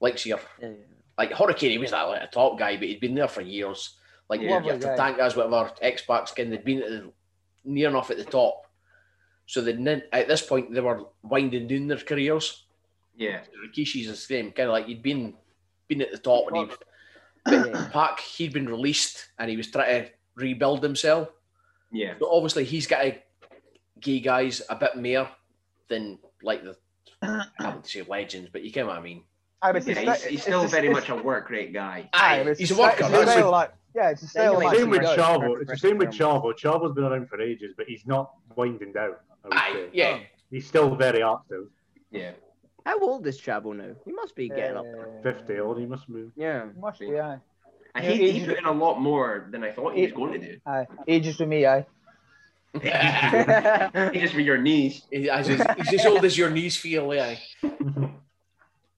[0.00, 0.70] like your Yeah.
[1.16, 1.70] like Hurricane.
[1.70, 3.94] He was that like a top guy, but he'd been there for years.
[4.28, 4.48] Like Yeah.
[4.64, 4.96] your Lovely guy.
[4.96, 7.12] tank guys, whatever X Pac's kind of been at the,
[7.64, 8.66] near enough at the top.
[9.46, 12.64] So they at this point they were winding down their careers.
[13.16, 15.34] Yeah Rikishi's the same, kind of like he'd been
[15.88, 16.76] been at the top and he
[17.52, 17.88] Yeah.
[17.92, 21.28] Pac, he'd been released and he was trying to rebuild himself.
[21.92, 23.16] yeah So obviously he's got to
[24.00, 25.28] give guys a bit more
[25.88, 26.76] than like the
[27.22, 29.24] I wouldn't say legends, but you get what I mean.
[29.62, 32.08] Aye, but it's yeah, he's, he's still the- very it's- much a work rate guy
[32.14, 34.56] Aye, but he's the a worker, sti- it's that's what- of- Yeah, it's the style
[34.56, 35.18] of Dynamite- match Same he with does.
[35.18, 35.60] Chavo.
[35.60, 36.56] It's the same with wrestling Chavo.
[36.56, 39.14] Chavo's been around for ages, but he's not winding down.
[39.44, 39.88] I would Aye, say.
[39.92, 40.18] yeah.
[40.50, 41.66] He's still very active.
[42.12, 42.32] yeah
[42.86, 43.94] How old is Chavo now?
[44.04, 45.08] He must be getting up there.
[45.18, 46.30] Uh, Fifty old, he must be.
[46.36, 46.66] Yeah.
[46.78, 47.38] Must be, aye.
[47.94, 50.12] and Yeah, he, he he's- put in a lot more than i thought he was
[50.12, 50.86] going to do Aye.
[51.08, 51.84] Ages with me, aye.
[54.12, 57.34] he just with your knees He's as, old as your knees feel, yeah.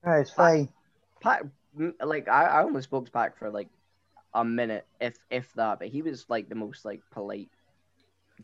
[0.05, 0.69] Aye, it's fine.
[1.21, 1.43] Pac,
[1.79, 3.69] m- like I, I only spoke to Pac for like
[4.33, 7.49] a minute, if if that, but he was like the most like polite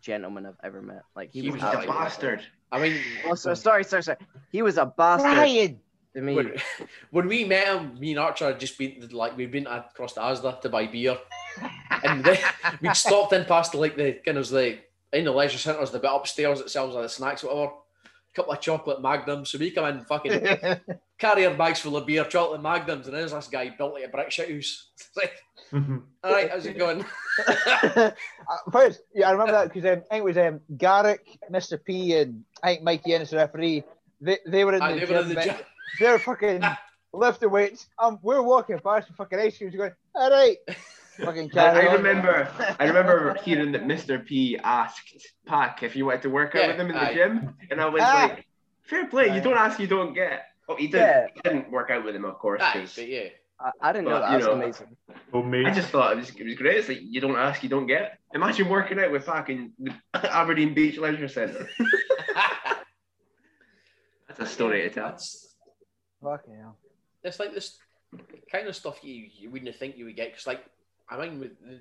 [0.01, 1.03] gentleman I've ever met.
[1.15, 1.61] Like he, He was.
[1.61, 2.41] was he's a bastard
[2.71, 4.17] I mean, Oh, so, sorry, sorry, sorry.
[4.51, 5.37] He was a bastard.
[5.37, 5.79] Ryan!
[6.15, 6.53] To me, when,
[7.11, 10.19] when we met him, me and Archer had just been like we'd been across to
[10.21, 11.17] Asda to buy beer,
[12.03, 12.37] and then
[12.81, 15.99] we'd stopped in past the, like the kind of like in the leisure centres, the
[15.99, 17.71] bit upstairs that sells all the snacks, whatever.
[18.31, 19.49] A couple of chocolate magnums.
[19.49, 20.79] So we come in fucking
[21.17, 24.29] carrier bags full of beer, chocolate magnums, and there's this guy built like a brick
[24.29, 24.89] shit house.
[24.95, 25.33] It's like,
[25.73, 26.01] all
[26.33, 27.05] right, how's it going?
[27.49, 28.11] Uh,
[28.71, 31.81] First, yeah, I remember that because um, I think it was um, Garrick, Mr.
[31.83, 33.83] P, and I think Mikey Ennis, the referee.
[34.19, 35.29] They, they were in Aye, the they were in gym.
[35.29, 35.45] the mate.
[35.45, 35.55] gym.
[35.99, 36.63] They're fucking
[37.13, 37.87] lifting weights.
[37.97, 40.57] Um, we're walking past the fucking ice creams, going, all right.
[41.23, 42.47] Fucking I, I remember,
[42.79, 44.25] I remember hearing that Mr.
[44.25, 45.15] P asked
[45.45, 47.13] Pac if you wanted to work out Yeah, with him in the aye.
[47.13, 48.29] gym, and I was Ah.
[48.35, 48.45] like,
[48.83, 50.99] "Fair play, you don't ask, you don't get." Oh, he did.
[50.99, 51.27] Yeah.
[51.33, 52.61] He didn't work out with him, of course.
[52.61, 53.29] Aye, 'cause but yeah.
[53.59, 54.31] I, I didn't know that.
[54.31, 54.95] you That's know, amazing.
[55.49, 55.65] Mate.
[55.67, 56.77] I just thought it was, it was great.
[56.77, 58.19] It's like you don't ask, you don't get.
[58.33, 59.93] Imagine working out with fucking the
[60.33, 61.69] Aberdeen Beach Leisure Centre.
[64.27, 65.09] That's a story to tell.
[65.09, 65.55] That's
[66.23, 66.75] Fucking hell.
[67.23, 67.77] it's like this
[68.51, 70.65] kind of stuff you, you wouldn't think you would get because like
[71.09, 71.79] I mean with the,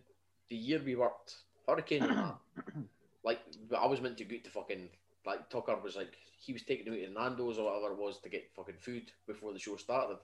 [0.48, 1.34] the year we worked
[1.66, 2.02] Hurricane
[3.24, 3.40] like
[3.76, 4.88] I was meant to go to fucking
[5.26, 8.28] like Tucker was like he was taking me to Nando's or whatever it was to
[8.28, 10.18] get fucking food before the show started.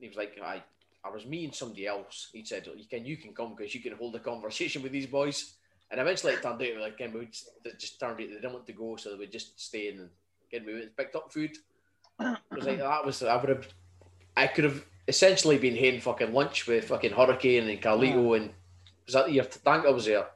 [0.00, 0.62] He was like I
[1.04, 2.28] I was me and somebody else.
[2.32, 5.06] He said you can you can come because you can hold a conversation with these
[5.06, 5.54] boys.
[5.90, 8.72] And eventually it turned out like we just, just turned out they didn't want to
[8.72, 10.10] go, so they would just stay in and
[10.50, 11.56] get me picked up food.
[12.18, 13.68] It was like that was I would have
[14.36, 18.50] I could have essentially been having fucking lunch with fucking Hurricane and Carlito and
[19.06, 20.26] was that the year Tanka was there?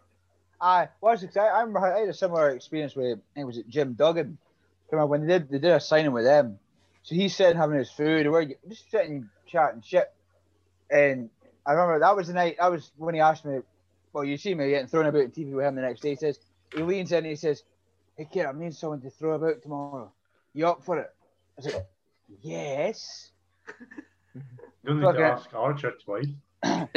[0.61, 3.59] I was I, I remember I had a similar experience with I think it was
[3.59, 4.39] it Jim Duggan.
[4.91, 6.59] Remember when they did they did a signing with them.
[7.03, 10.11] So he's sitting having his food, and we're just sitting chatting shit.
[10.91, 11.31] And
[11.67, 13.61] I remember that was the night that was when he asked me,
[14.13, 16.11] Well, you see me getting thrown about on TV with him the next day.
[16.11, 16.39] He says
[16.75, 17.63] he leans in and he says,
[18.17, 20.13] Hey kid, I need someone to throw about tomorrow.
[20.53, 21.11] You up for it?
[21.59, 21.87] I like,
[22.43, 23.31] Yes.
[24.83, 26.27] You don't need to ask Archer twice.
[26.65, 26.89] oh,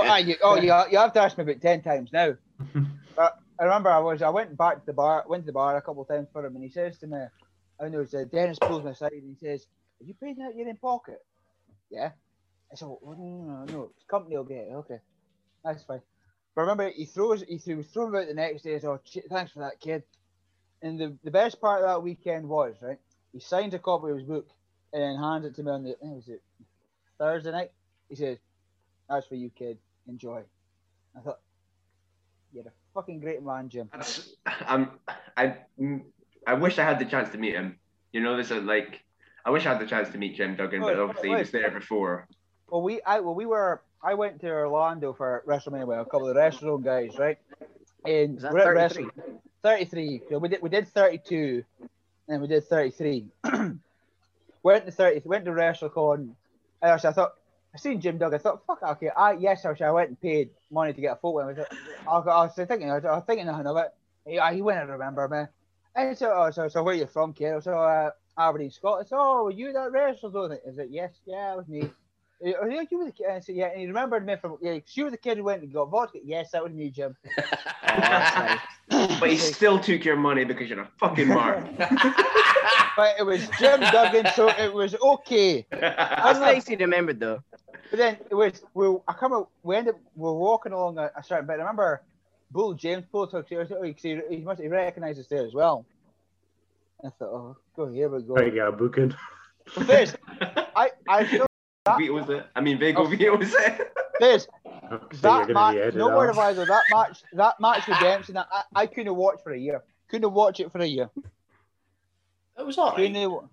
[0.00, 2.34] aye, you, oh, you, you have to ask me about ten times now.
[3.16, 5.76] But I remember I was I went back to the bar, went to the bar
[5.76, 7.18] a couple of times for him, and he says to me,
[7.80, 9.66] I know, uh, Dennis pulls me aside and he says,
[10.00, 11.24] "Are you paying that your in pocket?"
[11.90, 12.10] Yeah.
[12.70, 14.72] I said, well, no, no, no, company will get it.
[14.74, 14.98] Okay,
[15.64, 16.00] that's fine.
[16.54, 18.78] But remember, he throws, he threw, was about the next day.
[18.80, 18.98] So
[19.30, 20.02] thanks for that, kid.
[20.82, 22.98] And the, the best part of that weekend was right.
[23.32, 24.48] He signs a copy of his book
[24.92, 26.42] and then hands it to me on the was it
[27.18, 27.70] Thursday night.
[28.08, 28.38] He says,
[29.08, 29.78] "That's for you, kid.
[30.08, 30.42] Enjoy."
[31.16, 31.40] I thought,
[32.52, 33.90] "You're a fucking great man, Jim."
[34.66, 34.90] I'm,
[35.36, 35.56] I,
[36.46, 37.78] I wish I had the chance to meet him.
[38.12, 39.02] You know, there's a like,
[39.46, 41.70] I wish I had the chance to meet Jim Duggan, but obviously he was there
[41.70, 42.26] before.
[42.68, 46.26] Well, we I well we were I went to Orlando for WrestleMania with a couple
[46.28, 47.38] of the Wrestle guys, right?
[48.04, 49.04] And Is that we're at 33?
[49.04, 50.22] Wrestle- 33.
[50.28, 51.62] So we did we did 32,
[52.28, 53.26] and we did 33.
[54.64, 55.22] went to 30.
[55.24, 56.14] Went to WrestleCon.
[56.16, 56.34] And
[56.82, 57.34] actually, I thought
[57.72, 58.40] I seen Jim Duggan.
[58.40, 59.10] I thought fuck okay.
[59.16, 61.46] I yes I, I went and paid money to get a photo.
[61.46, 61.66] with him.
[62.00, 63.94] I, was- I was thinking I was thinking nothing of it.
[64.26, 65.44] Yeah, he wouldn't remember me.
[65.94, 67.62] And so, oh, so, so where you from, kid?
[67.62, 69.08] So, uh, Aberdeen, Scotland.
[69.08, 70.34] So, oh, were you that wrestled?
[70.34, 70.44] Though?
[70.44, 71.12] Is it yes?
[71.26, 71.90] Yeah, it was me.
[72.44, 73.26] Uh, oh, yeah, you were the kid.
[73.30, 74.58] I said, yeah, and he remembered me from.
[74.60, 76.18] yeah, you were the kid who went and got vodka.
[76.22, 77.16] Yes, that was me, Jim.
[78.88, 81.64] But he still took your money because you're a fucking mark.
[82.96, 85.66] But it was Jim Duggan, so it was okay.
[85.70, 87.40] That's nice he remembered though.
[87.90, 88.86] But then it was we.
[89.06, 89.50] I come out.
[89.62, 89.94] We ended.
[89.94, 91.54] up We're walking along a, a certain bit.
[91.54, 92.02] I remember
[92.50, 93.56] Bull James Bull took he,
[94.00, 95.84] he, he must he recognised us there as well.
[97.04, 98.34] I thought, oh, go here we go.
[98.34, 99.14] Right, yeah, booking.
[99.78, 100.16] This,
[100.74, 101.46] I I still
[101.98, 102.46] Vito's it.
[102.54, 103.64] I mean, Vago Vito's oh.
[103.64, 103.92] it.
[104.20, 104.48] this
[104.82, 105.74] So that you're match.
[105.74, 106.64] be edited No word of either.
[106.64, 107.22] That match.
[107.32, 108.36] That match with Dempsey.
[108.36, 109.82] I, I couldn't watch for a year.
[110.08, 111.10] Couldn't watch it for a year.
[112.58, 112.96] It was alright.
[112.96, 113.30] Couldn't.
[113.30, 113.44] wa-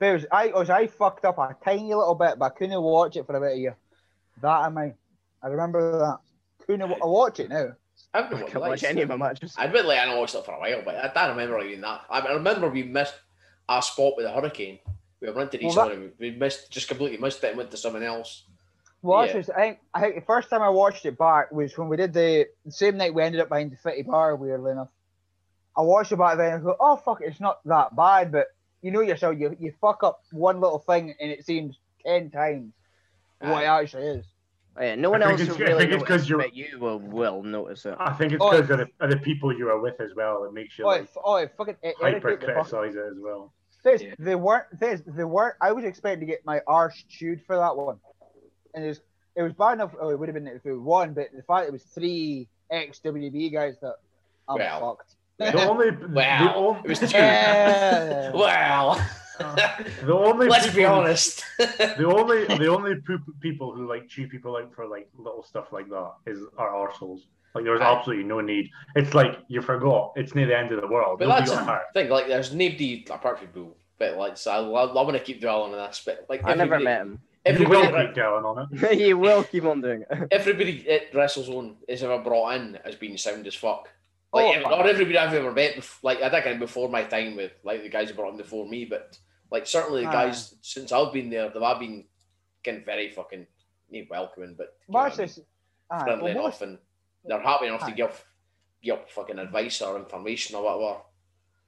[0.00, 3.26] was, I was I fucked up a tiny little bit, but I couldn't watch it
[3.26, 3.76] for about a year.
[4.40, 4.94] That I mean,
[5.42, 6.18] I remember that.
[6.66, 7.72] Couldn't I watch it now.
[8.14, 9.54] I I haven't can't watch any of my matches.
[9.58, 12.02] Admittedly, I haven't watched it for a while, but I don't remember even that.
[12.08, 13.14] I remember we missed
[13.68, 14.78] our spot with the hurricane.
[15.20, 15.92] We were into each Well, other.
[15.94, 18.44] and We missed, just completely missed it and went to someone else.
[19.02, 19.32] Well, Yeah.
[19.34, 21.96] just, I think I think the first time I watched it back was when we
[21.96, 24.36] did the, the same night we ended up behind the Fitty Bar.
[24.36, 24.88] Weirdly enough,
[25.76, 28.48] I watched it back then and go, "Oh fuck, it's not that bad." But
[28.80, 32.72] you know yourself, you you fuck up one little thing and it seems ten times
[33.40, 34.24] what it actually is.
[34.80, 36.44] Oh, yeah, no one I else think will I really think it's 'cause notice, you're-
[36.44, 37.96] but you will, will notice it.
[37.98, 40.44] I think it's Oh, because of, the, of the people you are with as well.
[40.44, 43.04] It makes you Oh, like, oh, it fucking it hyper irritated the fuck criticize it
[43.10, 43.52] as well.
[43.82, 44.14] There's, Yeah.
[44.18, 44.66] They weren't.
[44.78, 45.56] There's, they weren't.
[45.60, 47.98] I was expecting to get my arse chewed for that one,
[48.74, 49.00] and it was,
[49.36, 49.94] it was bad enough.
[50.00, 52.48] Oh, it would have been if it was one, but the fact it was three
[52.70, 53.96] ex WDB guys that
[54.48, 54.80] I'm Well.
[54.80, 55.14] fucked.
[55.38, 57.06] The only, the only It was two.
[57.16, 58.32] Yeah.
[58.32, 59.00] Well,
[59.38, 61.44] The only Let's be people who- honest.
[61.58, 65.72] The only the only poop people who like chew people out for like little stuff
[65.72, 67.20] like that is are arseholes.
[67.54, 67.94] Like there's Aye.
[67.94, 68.70] absolutely no need.
[68.96, 70.12] It's like you forgot.
[70.16, 71.20] It's near the end of the world.
[71.20, 72.10] But Nobody that's the thing.
[72.10, 73.74] Like, there's nobody apart from Boo.
[73.98, 76.02] But like, so I, I, want to keep dwelling on this.
[76.04, 77.20] But like, I never met him.
[77.46, 78.98] You will Everybody, keep going on it.
[79.00, 80.28] you will keep on doing it.
[80.30, 83.88] everybody at WrestleZone is ever brought in as being sound as fuck.
[84.32, 87.52] Like, Oh, ev- or everybody I've ever met, like I think before my time with
[87.64, 89.18] like the guys who brought in before me, but
[89.50, 90.12] like certainly the Aye.
[90.26, 92.04] guys since I've been there, they've all been
[92.64, 93.46] kind of very fucking
[93.90, 95.40] not welcoming, but you know But I it's mean, just-
[95.90, 96.78] aye, friendly well, enough, most, and
[97.24, 97.90] they're happy enough Aye.
[97.90, 98.24] to give
[98.82, 101.00] give fucking advice or information or whatever.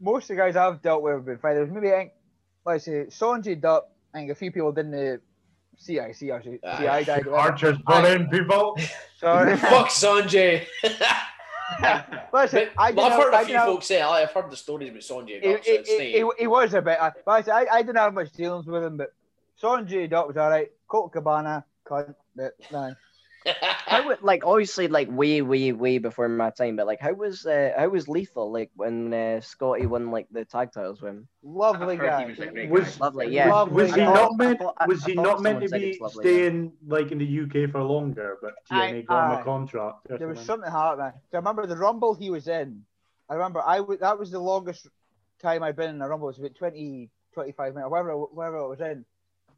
[0.00, 1.54] most of the guys I've dealt with have been fine.
[1.54, 2.12] There was maybe, I think,
[2.66, 5.16] let's say, Sonji Duck, I think a few people didn't uh,
[5.78, 7.26] see I see I see I died.
[7.26, 8.78] Archer's brought in people.
[9.18, 9.56] Sorry.
[9.72, 10.66] Fuck Sanjay.
[12.32, 14.56] Listen, But, I well, I've heard have- a few folks say like, I've heard the
[14.56, 15.42] stories about Sanjay.
[15.42, 16.98] Dutt, he, he, he, he was a bit.
[17.24, 19.12] But I, said, I, I didn't have much dealings with him, but
[19.62, 20.70] Sanjay Dutt was all right.
[20.88, 22.14] Colt Cabana, cunt.
[22.34, 22.94] But no.
[23.46, 27.46] How would like obviously like way way way before my time, but like how was
[27.46, 31.28] uh, how was Lethal like when uh, Scotty won like the tag titles with him?
[31.42, 32.24] Lovely guy.
[32.24, 33.50] he was a great Was- Lovely, yeah.
[33.50, 34.12] Lovely Was he guy.
[34.12, 34.58] Not meant?
[34.58, 36.30] thought- Was he not meant to be it's lovely, yeah.
[36.30, 38.36] staying like in the UK for longer?
[38.42, 40.08] But Aye, TNA got him a contract.
[40.08, 40.68] There was something.
[40.68, 41.12] something happening.
[41.32, 42.82] I remember the Rumble he was in.
[43.28, 44.86] I remember I w- that was the longest
[45.40, 46.28] time I've been in a Rumble.
[46.28, 49.04] It was about 20, 25 minutes, whatever, whatever it was in.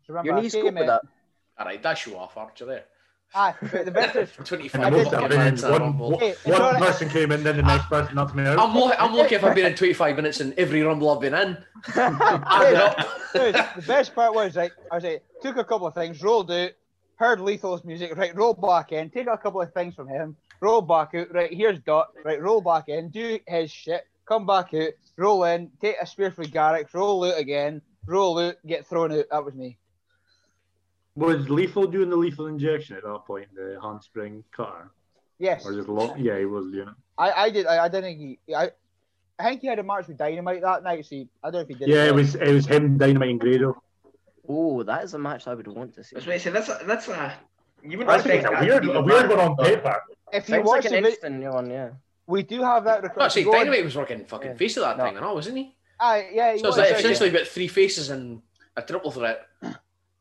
[0.06, 1.02] So remember Your I knees came cope with in- that.
[1.58, 2.64] All right, that's you off, Archer.
[2.64, 2.84] There.
[3.34, 5.72] Aye, but the best is 25 I most did- of fucking them, minutes in a
[5.72, 6.10] one, rumble.
[6.12, 6.82] one, Hey, it's one alright.
[6.82, 7.88] person came in, then the next ah.
[7.88, 8.58] person knocked me out.
[8.58, 11.34] I'm, lu- I'm lucky if I've been in 25 minutes in every rumble I've been
[11.34, 11.56] in.
[11.96, 12.96] Add it up.
[13.32, 16.50] Dude, the best part was like I was like took a couple of things, rolled
[16.50, 16.70] out,
[17.16, 20.82] heard Lethal's music, right, roll back in, take a couple of things from him, roll
[20.82, 24.90] back out, right, here's Dot, right, roll back in, do his shit, come back out,
[25.16, 29.24] roll in, take a spear for Garrick, roll out again, roll out, get thrown out.
[29.30, 29.78] That was me.
[31.14, 34.90] Was Lethal doing the lethal injection at that point, the handspring cutter?
[35.38, 35.66] Yes.
[35.66, 36.94] Or just lo- yeah, he was doing it.
[37.18, 38.70] I, I did I, I didn't think he I
[39.38, 41.68] I think he had a match with Dynamite that night, so I don't know if
[41.68, 43.82] he did Yeah, it was it was him, Dynamite, and Grado.
[44.48, 46.16] Oh, that is a match I would want to see.
[46.16, 47.34] I was going to say that's a, that's a
[47.82, 49.96] you wouldn't I expect think a weird, a weird one on paper.
[50.32, 51.90] if you Sounds watch like the an vid- instant one, yeah.
[52.26, 53.22] we do have that No, record.
[53.24, 54.56] Oh, see, Go on- Dynamite was working fucking Yeah.
[54.56, 55.04] face of that No.
[55.04, 55.74] thing, and all, wasn't he?
[56.00, 56.96] Aye, yeah, he So it's was, like yeah.
[56.98, 58.40] essentially about three faces and
[58.76, 59.46] a triple threat.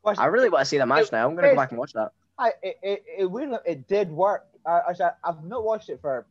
[0.04, 1.28] Was- I really want to see that match now.
[1.28, 2.12] I'm gonna go back and watch that.
[2.38, 4.46] I it it, it, really, it did work.
[4.66, 6.26] I, I said I've not watched it for,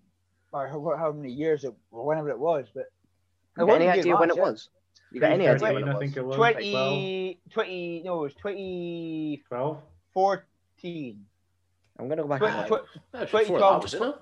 [0.50, 2.92] for how, how many years it or whenever it was, but
[3.58, 4.42] You got any a good idea when it yeah.
[4.44, 4.70] was?
[5.12, 6.00] You got any idea when 13, it I was?
[6.00, 6.36] think it was.
[6.36, 9.42] 20, 20 no, it was 2014.
[9.48, 11.18] 12.
[12.00, 12.82] I'm gonna go back and Tw- watch.
[12.82, 13.84] tw- That was before 2012.
[13.84, 14.16] wasn't it?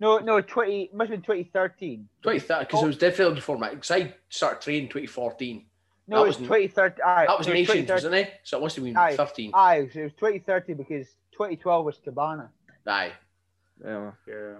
[0.00, 2.08] no, no, 20, must have been 2013.
[2.22, 2.86] 2013, because it oh.
[2.86, 5.64] was definitely before my, because I started training 2014.
[6.08, 7.04] No, That it was was- 2013.
[7.04, 7.94] Aye, That was no, Nations, 2013.
[7.94, 8.40] wasn't it?
[8.42, 9.16] So it must have been Aye.
[9.16, 9.50] 13.
[9.54, 12.50] Aye, so it was 2013 because 2012 was Cabana.
[12.86, 13.12] Aye.
[13.84, 14.12] Yeah.
[14.26, 14.54] Yeah.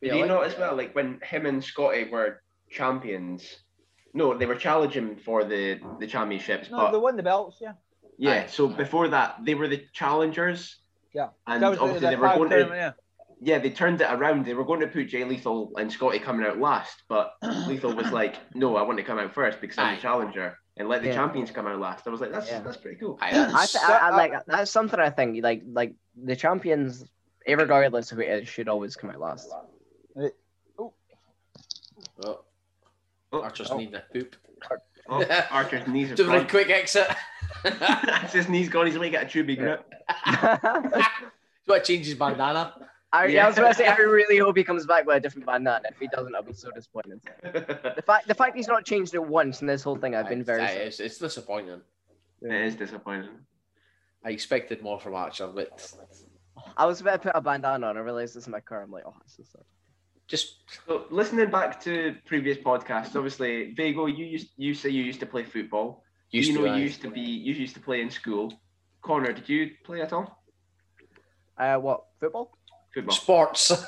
[0.00, 3.60] Did Yeah, you like- know as well, like when him and Scotty were champions?
[4.14, 7.74] No, they were challenging for the the championships, No, but they won the belts, yeah.
[8.16, 8.44] yeah.
[8.44, 8.46] Aye.
[8.46, 10.76] So before that, they were the challengers.
[11.12, 11.30] Yeah.
[11.46, 13.04] and that was the- obviously the they were going to tournament, yeah.
[13.40, 14.44] Yeah, they turned it around.
[14.46, 17.34] They were going to put Jay Lethal and Scotty coming out last, but
[17.66, 19.94] Lethal was like, "No, I want to come out first because I'm Aye.
[19.96, 21.14] the challenger, and let the Yeah.
[21.14, 22.60] champions come out last." I was like, "That's Yeah.
[22.60, 25.62] that's pretty cool." Aye, I, th- I, I like uh, that's something I think like
[25.70, 27.04] like the champions,
[27.46, 29.50] regardless of who it is, should always come out last.
[30.78, 30.92] oh,
[33.32, 34.36] Oh, Archer's oh, need a poop.
[35.08, 37.08] oh, Archer's knees are Just a quick exit.
[37.64, 38.86] That's his knees gone.
[38.86, 39.84] He's going to get a tubey grip.
[41.66, 42.74] What changes bandana?
[43.12, 43.44] I, Yeah.
[43.44, 45.88] I was gonna say I really hope he comes back with a different bandana.
[45.90, 47.20] If he doesn't, I'll be so disappointed.
[47.42, 50.44] The fact the fact he's not changed it once in this whole thing, I've been
[50.44, 50.62] very.
[50.62, 50.86] Aye, sad.
[50.88, 51.80] it's, it's disappointing.
[52.42, 53.30] it is disappointing.
[54.24, 55.92] I expected more from Archer, but
[56.76, 57.96] I was about to put a bandana on.
[57.96, 58.82] I realized it's in my car.
[58.82, 59.62] I'm like, oh, this is sad.
[60.26, 60.56] just
[60.86, 65.26] So listening back to previous podcasts, obviously, Vago, you used you say you used to
[65.26, 66.02] play football.
[66.30, 66.76] used you know to.
[66.76, 68.52] you used to be you used to play in school.
[69.02, 70.42] Connor, did you play at all?
[71.56, 72.55] Uh, what football?
[72.96, 73.14] Football.
[73.14, 73.60] Sports.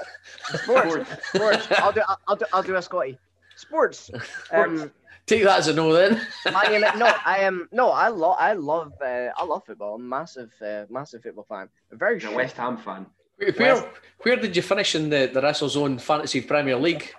[0.63, 1.09] Sports.
[1.35, 1.67] Sports.
[1.79, 2.03] I'll do.
[2.07, 2.45] I'll, I'll do.
[2.53, 3.19] I'll do a Scotty.
[3.57, 4.11] Sports.
[4.53, 4.93] Um,
[5.27, 6.21] Take that as a no then.
[6.45, 7.69] Man United- no, I am.
[7.73, 8.37] No, I love.
[8.39, 8.93] I love.
[9.03, 9.95] Uh, I love football.
[9.95, 11.69] I'm a massive, uh, massive football fan.
[11.93, 12.35] Very He's a.
[12.35, 13.07] West Ham fan.
[13.39, 13.91] Where, where,
[14.23, 17.15] where did you finish in the, the WrestleZone Fantasy Premier League?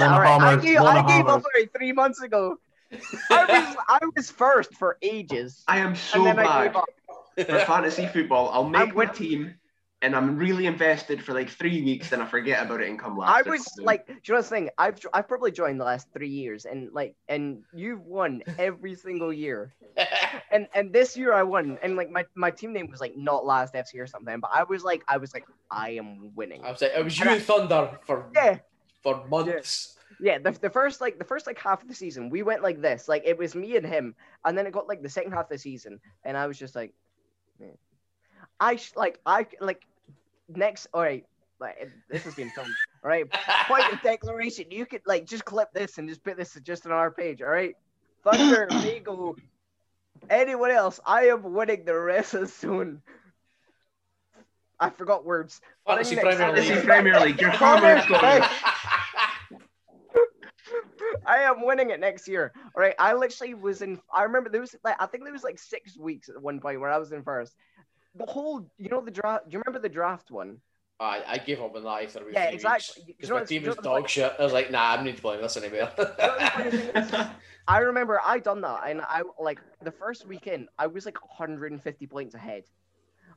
[0.00, 1.72] All right, I, Monohammers, gave, I gave up monohammers.
[1.76, 2.56] three months ago.
[3.30, 6.84] I was, I was first for ages, I am so and then I bad
[7.36, 7.60] gave up.
[7.60, 8.50] for fantasy football.
[8.52, 9.54] I'll make I'm my win- team
[10.02, 13.16] and I'm really invested for like three weeks, then I forget about it and come
[13.16, 13.46] last.
[13.46, 13.84] I was something.
[13.86, 14.70] like, do you know the thing?
[14.76, 19.32] I've I've probably joined the last three years, and like, and you've won every single
[19.32, 19.72] year,
[20.50, 23.46] and and this year I won, and like my my team name was like not
[23.46, 26.62] last FC or something, but I was like, I was like, I am winning.
[26.64, 28.58] I was like, it was you And I- Thunder for Yeah,
[29.02, 29.96] for months.
[30.20, 30.38] yeah.
[30.38, 33.06] The, the first like the first like half of the season, we went like this,
[33.08, 34.14] like it was me and him,
[34.44, 36.74] and then it got like the second half of the season, and I was just
[36.74, 36.92] like,
[37.60, 37.78] man.
[38.58, 39.82] I sh- like I like
[40.48, 40.86] next.
[40.94, 41.24] All right,
[41.60, 42.70] like this has been filmed.
[43.04, 43.30] All right,
[43.68, 44.66] point of declaration.
[44.70, 47.42] You could like just clip this and just put this just on our page.
[47.42, 47.74] All right,
[48.24, 49.36] Thunder, Vigo,
[50.30, 51.00] anyone else?
[51.06, 53.02] I am winning the rest soon.
[54.80, 55.60] I forgot words.
[55.86, 56.84] Fantasy Next- Premier This is League.
[56.84, 57.40] Premier League.
[57.40, 58.48] Your Comments, comments.
[61.26, 62.52] I am winning it next year.
[62.74, 64.00] All right, I literally was in.
[64.12, 66.80] I remember there was like I think there was like six weeks at one point
[66.80, 67.54] where I was in first.
[68.14, 69.48] The whole, you know, the draft.
[69.48, 70.58] Do you remember the draft one?
[71.00, 73.02] I, I gave up on that after Yeah, exactly.
[73.06, 74.32] Because my what's- team you was dog like- shit.
[74.38, 75.90] I was like, nah, I don't need to play this anymore.
[77.68, 82.06] I remember I done that, and I like the first weekend I was like 150
[82.06, 82.64] points ahead.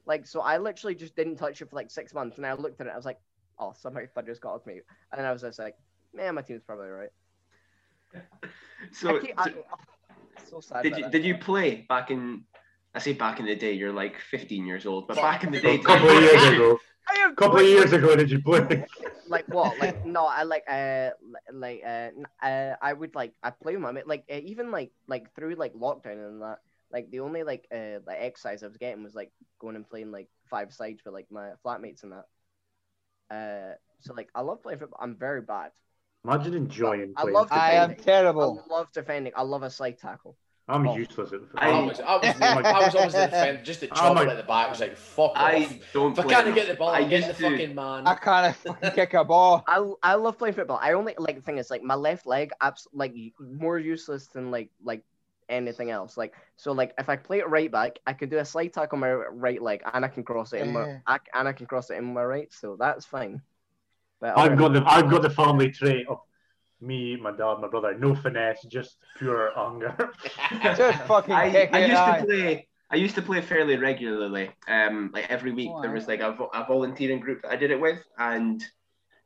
[0.05, 2.81] Like so, I literally just didn't touch it for like six months, and I looked
[2.81, 3.19] at it, I was like,
[3.59, 4.81] oh, somehow Thunder's got off me,
[5.11, 5.75] and then I was just like,
[6.13, 7.09] man, my team's probably right.
[8.91, 9.77] So, I keep, I, oh,
[10.49, 10.83] so sad.
[10.83, 11.11] did you that.
[11.11, 12.43] did you play back in?
[12.95, 13.73] I say back in the day.
[13.73, 15.23] You're like 15 years old, but Fuck.
[15.23, 16.79] back in the A day, couple of years ago.
[17.29, 18.85] A couple of years ago, did you play?
[19.27, 21.09] like what like no i like uh
[21.51, 22.09] like uh,
[22.45, 25.55] uh i would like i play with my mate like uh, even like like through
[25.55, 26.59] like lockdown and that
[26.91, 30.11] like the only like uh like exercise i was getting was like going and playing
[30.11, 32.25] like five sides with like my flatmates and that
[33.35, 35.71] uh so like i love playing football i'm very bad
[36.23, 37.33] Imagine enjoying I playing.
[37.35, 37.59] love football.
[37.61, 38.05] I am defending.
[38.05, 38.63] terrible.
[38.69, 40.35] i love defending i love a side tackle
[40.67, 40.95] I'm Oh.
[40.97, 41.85] useless at the I football.
[41.87, 44.43] was, I was, I was always the defender, just the Oh chopper my- at the
[44.43, 45.37] back I was like, fuck off.
[45.37, 46.17] I don't.
[46.17, 48.07] If I can't get the ball, I I get the to- fucking man.
[48.07, 49.63] I can't kick a ball.
[49.67, 50.79] I, I love playing football.
[50.81, 54.49] I only like the thing is like my left leg, abs- like more useless than
[54.49, 55.03] like like
[55.49, 56.17] anything else.
[56.17, 58.95] Like so, like if I play it right back, I can do a slide tackle
[58.95, 60.97] on my right leg, and I can cross it in my Yeah.
[61.05, 62.51] I, and I can cross it in my right.
[62.51, 63.39] So that's fine.
[64.19, 66.21] But I've other- got the I've got the family trait of
[66.81, 67.97] me, my dad, my brother.
[67.97, 69.95] No finesse, just pure hunger.
[70.61, 71.87] Just fucking I, kick I it.
[71.89, 72.19] used aye.
[72.19, 72.67] to play.
[72.91, 74.51] I used to play fairly regularly.
[74.67, 77.55] Um, like every week Oh, there was like a, vo- a volunteering group that I
[77.55, 78.63] did it with, and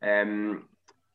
[0.02, 0.70] um,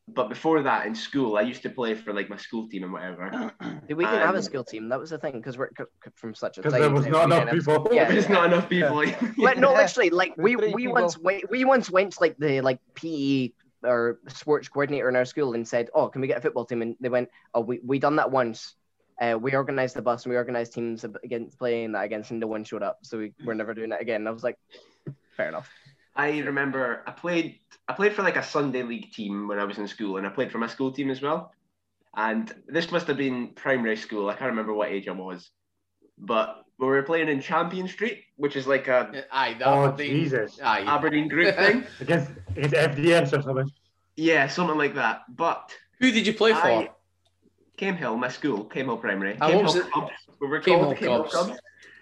[0.07, 2.93] but before that in school I used to play for like my school team and
[2.93, 3.51] whatever.
[3.87, 4.89] Dude, we didn't have a school team.
[4.89, 7.25] That was the thing because we're c- c- from such a Because there was not
[7.31, 7.87] enough people.
[7.91, 8.05] Yeah.
[8.11, 9.03] There's not enough people.
[9.37, 10.93] But no, literally, like we we people.
[10.93, 13.49] once went we once went to like the like PE
[13.85, 16.81] or sports coordinator in our school and said, "Oh, can we get a football team?"
[16.81, 18.75] And they went, "Oh, we we done that once.
[19.21, 22.47] Uh, we organized the bus and we organized teams against playing that against, and no
[22.47, 24.57] one showed up, so we we're never doing that again." And I was like,
[25.37, 25.69] "Fair enough."
[26.15, 29.77] I remember I played I played for like a Sunday league team when I was
[29.77, 31.51] in school, and I played for my school team as well.
[32.15, 34.29] And this must have been primary school.
[34.29, 35.51] I can't remember what age I was,
[36.17, 39.97] but we were playing in Champion Street, which is like a Aye, that Oh would.
[39.97, 40.59] Jesus!
[40.63, 40.81] Aye.
[40.85, 41.83] Aberdeen group thing.
[42.01, 43.71] Against against FDS or something.
[44.17, 45.21] Yeah, something like that.
[45.29, 46.59] But Who did you play for?
[46.59, 46.89] I-
[47.77, 49.31] Kaimhill, my school, Kaimhill Primary.
[49.33, 49.91] And Came what was Hill it?
[49.91, 50.11] Cubs.
[50.39, 51.47] We were Came called the Hill Came Hill Cubs.
[51.49, 51.59] Cubs.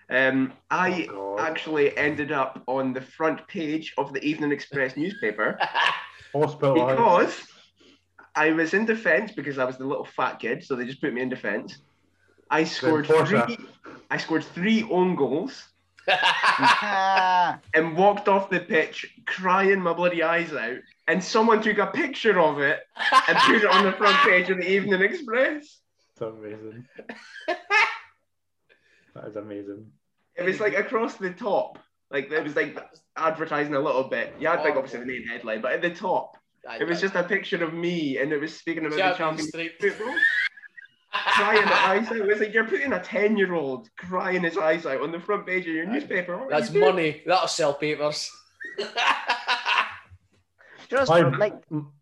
[0.10, 5.58] Um, I Oh, actually ended up on the front page of the Evening Express newspaper
[6.32, 7.41] because
[8.36, 11.14] I was in defence because I was the little fat kid, so they just put
[11.14, 11.80] me in defence.
[12.54, 13.58] I scored three.
[14.12, 15.68] I scored three own goals
[17.74, 20.78] and walked off the pitch crying my bloody eyes out.
[21.08, 22.82] And someone took a picture of it
[23.28, 25.80] and put it on the front page of the Evening Express.
[26.20, 26.86] That's amazing.
[29.16, 29.88] That is amazing.
[30.36, 31.80] It was like across the top.
[32.12, 32.78] Like it was like
[33.18, 34.36] advertising a little bit.
[34.40, 36.38] You had like obviously the main headline, but at the top,
[36.80, 39.72] it was just a picture of me and it was speaking about the Champions champion
[39.80, 39.96] Street.
[39.98, 40.16] football.
[41.14, 42.15] Crying his eyes out.
[42.18, 45.19] It was like you're putting a 10 year old crying his eyes out on the
[45.19, 46.38] front page of your newspaper.
[46.38, 47.22] What That's you money.
[47.26, 48.31] That'll sell papers.
[50.90, 51.56] Do you know, I- what's- like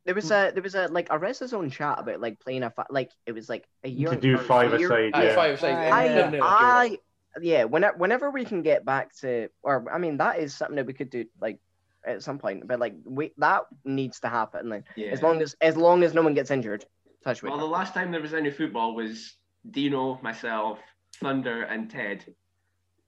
[0.05, 2.87] there was a there was a like a WrestleZone chat about like playing a fa-
[2.89, 5.35] like it was like a year To do or a five year- aside, Aye, yeah.
[5.35, 5.93] five sides.
[5.93, 6.97] I- No, no, no, I,
[7.41, 10.85] yeah, whenever whenever we can get back to, or I mean, that is something that
[10.85, 11.59] we could do like
[12.05, 12.67] at some point.
[12.67, 14.67] But like we that needs to happen.
[14.69, 15.11] Like Yeah.
[15.11, 16.85] as long as as long as no one gets injured.
[17.23, 17.49] Touch wood.
[17.49, 19.35] Well, the last time there was any football was
[19.69, 20.79] Dino, myself,
[21.17, 22.33] Thunder, and Ted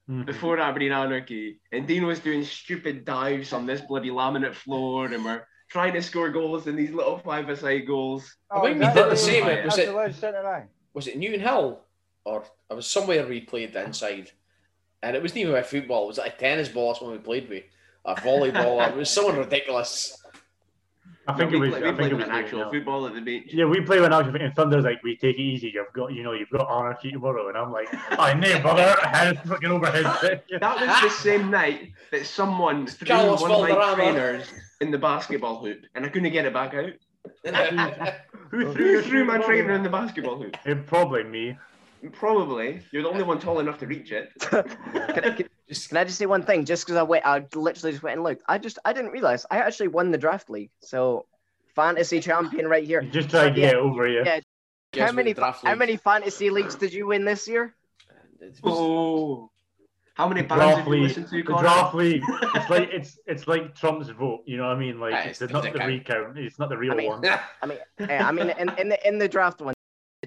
[0.10, 0.26] Mhm.
[0.26, 1.60] before Aberdeen Anarchy.
[1.72, 6.02] And Dino was doing stupid dives on this bloody laminate floor, and we're trying to
[6.02, 8.36] score goals in these little five-a-side goals.
[8.52, 10.22] I think we did the the- same, it- was it- the Leeds
[10.94, 11.84] was it Newton Hill
[12.26, 14.32] or I was somewhere we played the inside,
[15.02, 16.04] and it wasn't even about football.
[16.04, 16.94] It was like a tennis ball.
[16.94, 17.64] That's when we played with.
[18.06, 18.86] a volleyball.
[18.90, 20.22] It was someone ridiculous.
[21.26, 21.70] I think No, it was.
[21.70, 22.70] play- I we think played it was an actual yeah.
[22.70, 23.54] football at the beach.
[23.54, 25.72] Yeah, we play when I was in Thunder's like we take it easy.
[25.74, 27.88] You've got you know you've got anarchy tomorrow, and I'm like,
[28.20, 30.42] I know, brother, head fucking overhead.
[30.60, 34.52] That was the same night that someone threw Carlos one of my trainers
[34.82, 36.92] in the basketball hoop, and I couldn't get it back out.
[38.52, 40.58] Who Who threw my trainer in the basketball hoop?
[40.66, 41.58] It probably me.
[42.12, 42.82] Probably.
[42.92, 44.30] You're the only one tall enough to reach it.
[44.42, 44.66] Can,
[45.24, 46.66] I- can- just, can I just say one thing?
[46.66, 48.44] Just because I went, I literally just went and looked.
[48.48, 50.72] I just, I didn't realize I actually won the draft league.
[50.82, 51.26] So,
[51.76, 53.02] fantasy champion right here.
[53.02, 54.24] You just try to get it over you.
[54.26, 54.40] Yeah.
[54.96, 57.74] How what many, draft how many fantasy leagues did you win this year?
[58.64, 59.50] Oh.
[60.16, 61.62] How many bands Draft have you league, listened to, the Connor?
[61.64, 62.22] draft league.
[62.54, 64.44] It's like it's it's like Trump's vote.
[64.46, 65.00] You know what I mean?
[65.00, 66.38] Like Aye, it's, it's not the the recount.
[66.38, 67.26] It's not the real I mean- one.
[67.26, 69.74] I mean, I mean, in, in the in the draft one,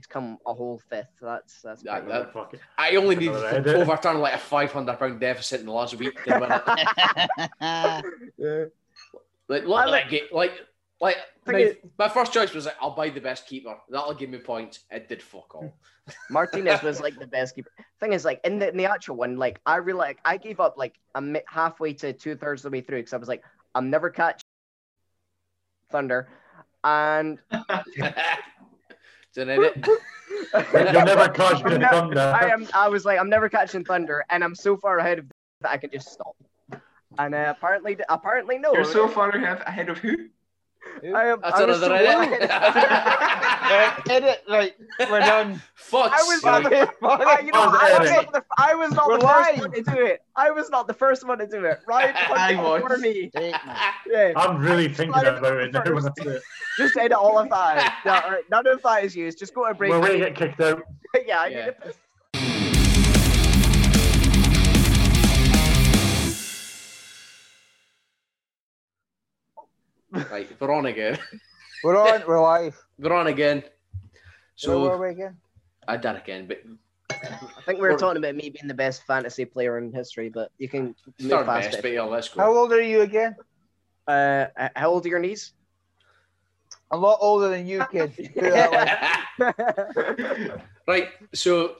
[0.06, 1.08] it's come a whole fifth.
[1.20, 2.54] That's that's Yeah, pretty that- Fuck.
[2.78, 3.64] I only needed Alright.
[3.64, 6.52] to overturn like a 500 pound deficit in the last week to win
[7.60, 8.04] it.
[8.38, 8.70] good.
[9.48, 10.52] Like, look I like- Like,
[11.00, 11.16] like
[11.46, 13.76] my, is- my first choice was like, I'll buy the best keeper.
[13.90, 14.80] That'll give me points.
[14.90, 15.74] It did fuck all.
[16.30, 17.70] Martinez was like the best keeper.
[18.00, 20.60] Thing is, like in the in the actual one, like I really like I gave
[20.60, 23.28] up like a mi- halfway to two thirds of the way through because I was
[23.28, 23.42] like,
[23.74, 24.40] I'm never catch
[25.90, 26.28] Thunder,
[26.84, 27.38] and
[29.36, 29.86] It's an edit.
[30.94, 32.20] You'll never catch the I'm never- thunder.
[32.20, 32.66] I am.
[32.72, 35.26] I was like, I'm never catching Thunder, and I'm so far ahead of
[35.60, 36.34] that I can just stop.
[37.18, 38.72] And uh, apparently, apparently no.
[38.72, 40.28] You're so far ahead, ahead of who?
[41.14, 41.40] I am.
[41.42, 42.50] That's I was another so edit.
[44.08, 44.74] Edit, right,
[45.10, 45.60] we're done.
[45.74, 46.12] Fuck.
[46.12, 49.18] I was not the, I, you know, I was not the, I was not We're
[49.18, 50.20] the first one to do it.
[50.36, 51.80] I was not the first one to do it.
[51.86, 52.14] Right?
[52.30, 52.82] I was.
[52.82, 53.30] For me.
[54.08, 54.32] Yeah.
[54.36, 55.82] I'm really thinking Slide about it now.
[55.92, 56.42] When I do it.
[56.78, 57.98] Just edit all of that.
[58.06, 59.38] No, all right, none of that is used.
[59.38, 59.90] Just go to break.
[59.90, 60.82] Well, we get kicked out.
[61.26, 61.56] yeah, I Yeah.
[61.58, 61.96] need to piss.
[70.30, 71.18] Right, we're on again.
[71.84, 72.74] We're on, we're live.
[72.98, 73.62] We're on again.
[74.56, 75.36] So, where were we again?
[75.86, 76.62] I did again, but
[77.10, 80.50] I think we were talking about me being the best fantasy player in history, but
[80.58, 81.78] you can move third past best.
[81.78, 81.82] it.
[81.82, 83.36] But yeah, let's How old are you again?
[84.08, 85.52] Uh, how old are your knees?
[86.90, 88.14] A lot older than you, kid.
[88.34, 90.50] Put it that way.
[90.88, 91.76] right, so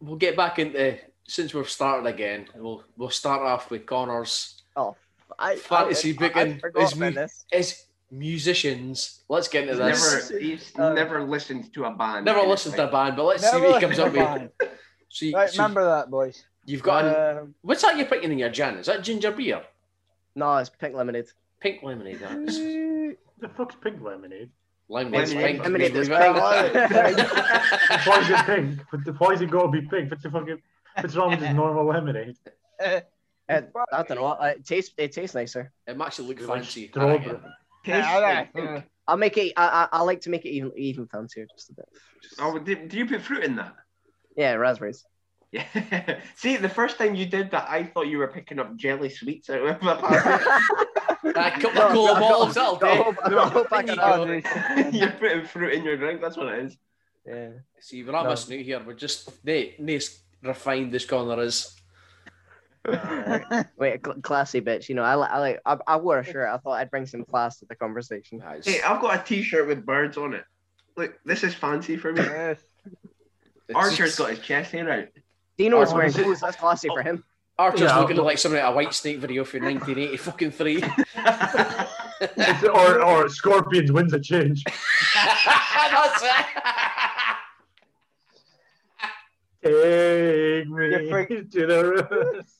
[0.00, 0.98] we'll get back into
[1.28, 2.48] since we've started again.
[2.56, 4.96] We'll we'll start off with Connor's oh,
[5.38, 9.20] I, Fantasy I, I, booking I forgot is about is musicians.
[9.28, 10.30] Let's get into He's this.
[10.30, 12.24] never, he's Uh, never listened to a band.
[12.24, 14.14] Never in listened to a band, but let's see what he comes up with.
[14.16, 14.50] band.
[15.08, 16.44] So, you- Right, so remember that, boys.
[16.66, 18.76] you've got an, Uh, what's that you're picking in your gin?
[18.78, 19.62] Is that ginger beer?
[20.34, 21.26] no, it's pink lemonade.
[21.60, 22.20] Pink lemonade.
[22.20, 22.58] That is.
[23.40, 24.50] The fuck's pink lemonade?
[24.88, 25.54] Lemonade's Lemonade.
[25.54, 25.64] pink.
[25.64, 26.18] Lemonade is it.
[26.18, 26.36] pink.
[28.06, 28.80] Why is it pink?
[28.90, 30.10] But the- why is it got to be pink?
[30.10, 30.62] What's the fucking?
[31.00, 32.36] What's wrong with just normal lemonade?
[33.48, 33.62] Uh,
[33.92, 34.26] I don't know.
[34.26, 34.92] Uh, It tastes.
[34.98, 35.72] It tastes nicer.
[35.86, 36.88] It makes it look like fancy.
[36.88, 37.38] strawberry.
[37.86, 38.66] Yeah, like I know.
[38.74, 38.84] pink.
[39.06, 39.52] I'll make it.
[39.56, 41.86] I, I, I like to make it even even fancier, just a bit.
[42.22, 43.74] Just- Oh, do, do you put fruit in that?
[44.36, 45.04] yeah, raspberries.
[45.50, 45.64] Yeah.
[46.36, 49.48] See, the first time you did that, I thought you were picking up jelly sweets
[49.48, 50.46] out of a packet.
[51.24, 53.18] A couple No, of cola no, balls, no, that'll do.
[53.30, 54.16] no, no, back There it you up.
[54.26, 54.82] Go.
[54.84, 54.94] dude.
[54.94, 56.20] You're putting fruit in your drink.
[56.20, 56.76] That's what it is.
[57.26, 57.48] Yeah.
[57.80, 58.30] See, we're not No.
[58.30, 58.82] missing out here.
[58.86, 60.00] We're just they, they
[60.42, 61.74] refined this corner is.
[63.78, 64.88] Wait, cl- classy bitch.
[64.88, 65.30] You know, I like.
[65.30, 65.60] I like.
[65.66, 66.48] I, I wore a shirt.
[66.48, 68.38] I thought I'd bring some class to the conversation.
[68.38, 68.66] Nice.
[68.66, 70.44] Hey, I've got a T-shirt with birds on it.
[70.96, 72.22] Look, this is fancy for me.
[72.22, 72.60] Yes.
[73.68, 75.08] It's Archer's got his chest hair out.
[75.58, 76.40] Dino's Oh, wearing is it- clothes.
[76.40, 77.22] That's classy for him.
[77.58, 80.82] Archer's Yeah, looking but- like something out of a Whitesnake video from 1980 fucking three.
[82.74, 84.64] Or or Scorpions Wind of Change.
[85.14, 86.46] That's it.
[89.62, 92.46] Take me You're to the roof.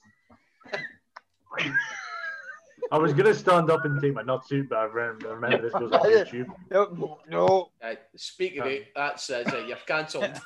[2.90, 5.92] I was gonna stand up and take my nutsuit, but I remember, remember this goes
[5.92, 6.46] on YouTube.
[6.70, 7.70] No, no.
[7.82, 9.46] Right, speaking of it, that's it.
[9.66, 10.40] You're cancelled.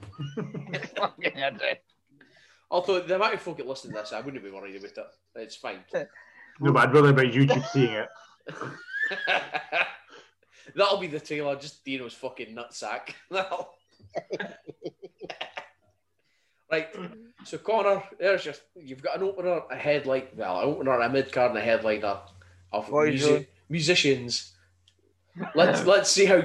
[0.96, 1.82] Fucking idiot.
[2.70, 5.06] Although the amount of folk that listen to this, I wouldn't be worried about it.
[5.36, 5.78] It's fine.
[6.60, 8.08] No, but I'd rather about YouTube seeing it.
[10.74, 13.14] That'll be the trailer, just Dino's fucking nutsack.
[13.30, 13.74] That'll-
[16.70, 16.92] right.
[16.92, 17.14] Mm-hmm.
[17.44, 21.32] So Connor, there's your you've got an opener, a headlight, well, an opener, a mid
[21.32, 22.20] card, and a headliner
[22.72, 24.52] of What are you music, musicians.
[25.54, 26.42] Let's let's see how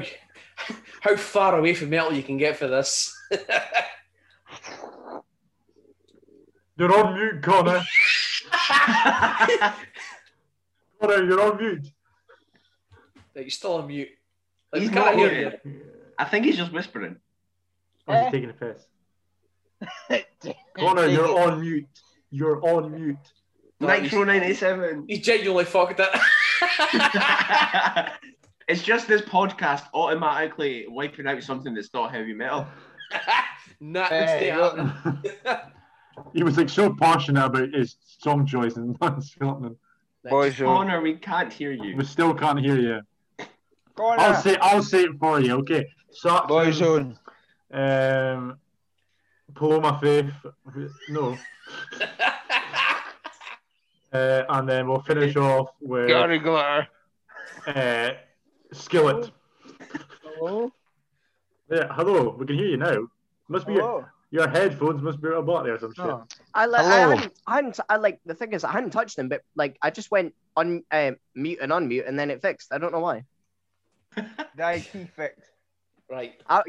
[1.01, 3.15] how far away from metal you can get for this.
[6.77, 7.83] You're on mute, Connor.
[10.99, 11.87] Connor, you're on mute.
[13.35, 14.09] Like, you're still on mute.
[14.71, 15.81] Like, He's can't not hear you.
[16.17, 17.17] I think he's just whispering.
[18.07, 18.31] Oh, he's eh.
[18.31, 18.87] taking a piss.
[20.77, 21.87] Connor, you're on mute.
[22.31, 23.17] You're on mute.
[23.79, 25.05] Nitro 97.
[25.07, 26.09] He's genuinely fucked it.
[28.67, 32.67] it's just this podcast automatically wiping out something that's not heavy metal.
[33.79, 34.77] nah, Hey, it's
[35.45, 35.59] look.
[36.33, 39.75] he was like so passionate about his song choice and not Scotland.
[40.29, 40.67] Boys, Zone.
[40.67, 41.97] Uh, Connor, we can't hear you.
[41.97, 43.01] We still can't hear you.
[43.95, 44.21] Connor.
[44.21, 44.41] I'll uh.
[44.41, 45.55] say I'll say it for you.
[45.59, 45.87] Okay.
[46.11, 47.17] So Boyzone.
[47.73, 48.57] Uh, um,
[49.55, 50.33] Paloma Faith.
[51.09, 51.37] No.
[54.13, 56.87] Uh, and then we'll finish off with Gary Glitter.
[57.65, 58.11] uh,
[58.71, 59.31] Skillet.
[60.23, 60.71] Hello.
[61.71, 62.35] Yeah, hello.
[62.37, 63.07] We can hear you now.
[63.47, 66.05] Must be your, your headphones must be out of battery or some shit.
[66.05, 66.25] Oh.
[66.53, 66.85] I like.
[66.85, 67.79] I hadn't, I hadn't.
[67.89, 68.19] I like.
[68.23, 71.57] The thing is, I hadn't touched them, but like, I just went on um, mute
[71.59, 72.71] and unmute, and then it fixed.
[72.71, 73.25] I don't know why.
[74.55, 75.41] The IT fix.
[76.13, 76.33] Right.
[76.49, 76.61] I,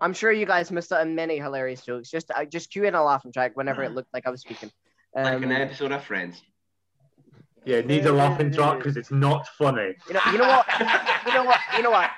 [0.00, 2.10] I'm sure you guys missed out on many hilarious jokes.
[2.10, 4.70] Just, I just cue in a laughing track whenever it looked like I was speaking.
[5.14, 6.42] Like Um, an episode of Friends.
[7.64, 9.94] Yeah, it needs a laughing track because it's not funny.
[10.08, 10.66] you know, you know what?
[11.26, 11.60] You know what?
[11.76, 12.10] You know what?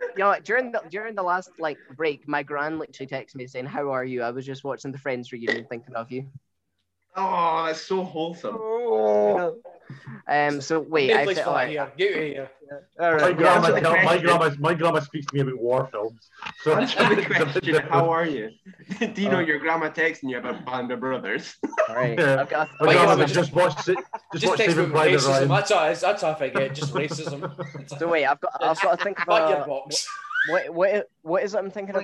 [0.00, 0.44] You know what?
[0.44, 4.04] During the during the last like break, my gran literally texted me saying, "How are
[4.04, 6.26] you?" I was just watching the Friends reunion, thinking of you.
[7.16, 8.56] Oh, that's so wholesome.
[8.58, 9.56] Oh.
[10.26, 10.60] Um.
[10.60, 11.68] So wait, I Deadly's said, flat alright.
[11.70, 11.92] here.
[11.96, 12.50] Get out of here.
[12.98, 16.30] All My grandma, answer tell, my grandma, my grandma speaks to me about war films.
[16.62, 17.22] So Answer the
[17.62, 18.50] question, how are you?
[18.98, 19.40] Do you know Oh.
[19.40, 21.56] your grandma texting you about Band of Brothers?
[21.88, 22.18] All right.
[22.18, 22.40] Yeah.
[22.40, 22.68] I've got.
[22.80, 23.96] my My grandma grandma just, just watched it.
[23.96, 25.28] Just, Just watched text me Saving about Private racism.
[25.28, 25.48] Ryan.
[25.48, 26.74] That's how, that's how I forget.
[26.74, 27.98] Just racism.
[27.98, 28.52] So wait, I've got.
[28.62, 29.48] I've got to think about.
[29.48, 30.08] Back your a, box.
[30.50, 32.03] what what what is it I'm thinking of?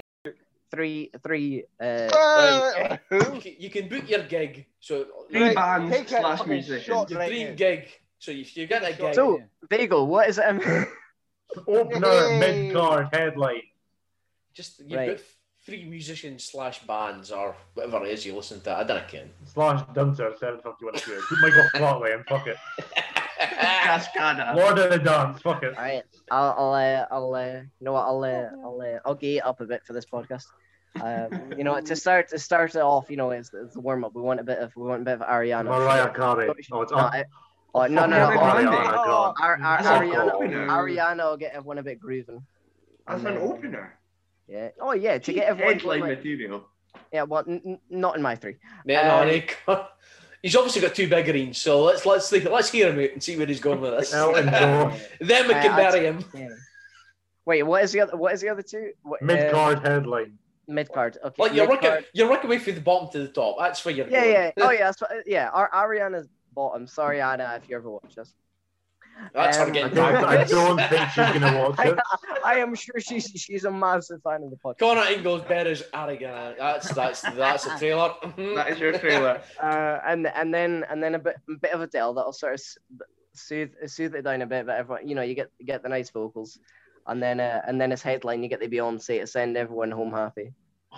[0.71, 1.65] Three three.
[1.81, 1.85] Uh,
[2.15, 4.67] Uh, You can, you can book your gig.
[4.81, 6.85] So Three Right, bands take slash fucking musicians.
[6.87, 7.11] shot.
[7.11, 7.55] your Right dream now.
[7.57, 7.89] gig.
[8.19, 10.45] So if you get a gig, So- Bagel, what is it?
[10.45, 10.61] I'm,
[11.67, 13.63] Opener, mid card, headline.
[14.55, 15.17] just you've Right.
[15.17, 15.21] got
[15.67, 18.77] three musicians slash bands or whatever it is you listen to.
[18.77, 19.27] I don't care.
[19.47, 22.57] Slash Dunter, 751 to Keep Michael Flatley and fuck it.
[23.41, 24.55] Cascada.
[24.55, 25.77] Lord of the Dance, fuck it.
[25.77, 29.15] all right, I'll I'll uh, I'll uh, you know what I'll uh, I'll uh, I'll
[29.15, 30.47] gate up a bit for this podcast.
[31.01, 34.05] Um, you know to start to start it off, you know, it's, it's the warm
[34.05, 34.15] up.
[34.15, 35.65] We want a bit of we want a bit of Ariana.
[35.67, 36.49] Mariah Carey.
[36.73, 37.13] Oh, it's No, up.
[37.15, 37.25] I-
[37.75, 38.39] oh, no, no, Ariana no.
[38.39, 38.69] Grande.
[38.69, 39.37] Ariana Grande.
[39.41, 40.67] Ar- Ar- Ariana.
[40.69, 42.45] Ariana will get everyone a bit grooving.
[43.07, 43.99] As an opener.
[44.49, 44.71] Yeah.
[44.81, 45.75] Oh yeah, to get everyone.
[45.75, 46.65] Headline like- material.
[47.13, 47.23] yeah.
[47.23, 48.57] Well, n- n- not in my three.
[48.85, 49.85] No, no, Um,
[50.43, 53.37] He's obviously got two big greens, so let's let's let's hear him out and see
[53.37, 54.13] where he's going with this.
[54.15, 54.47] Elton
[55.21, 56.25] then we Uh, can I'd- bury him.
[56.35, 56.49] Yeah.
[57.45, 58.17] Wait, what is the other?
[58.17, 58.93] What is the other two?
[59.21, 60.39] Mid card, headline.
[60.71, 61.19] Mid card.
[61.25, 61.43] Okay.
[61.43, 61.93] Like you're mid-card.
[61.93, 63.57] working, you're working way from the bottom to the top.
[63.59, 64.33] That's where you're Yeah, going.
[64.33, 64.51] yeah.
[64.67, 64.85] Oh yeah.
[64.85, 65.51] That's what, yeah.
[65.53, 66.87] Ar- Ariana's bottom.
[66.87, 68.33] Sorry, Anna, if you ever watch this.
[69.35, 71.99] That's her Um, I getting don't, I don't think she's going to watch I, it.
[72.45, 74.79] I am sure she's she's a massive fan of the podcast.
[74.79, 76.57] Connor Ingles Bears arrogant.
[76.57, 78.15] That's that's that's a trailer.
[78.23, 78.55] Mhm.
[78.55, 79.43] That is your trailer.
[79.61, 82.63] Uh, and and then and then a bit a bit of Adele that'll sort of
[83.35, 85.89] soothe soothe it down a bit, but everyone you know you get you get the
[85.91, 86.59] nice vocals,
[87.07, 90.13] and then uh, and then as headline you get the Beyonce to send everyone home
[90.13, 90.53] happy.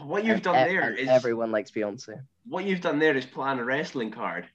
[0.05, 2.20] What you've And done e- there everyone likes Beyonce.
[2.48, 4.47] what you've done there is plan a wrestling card.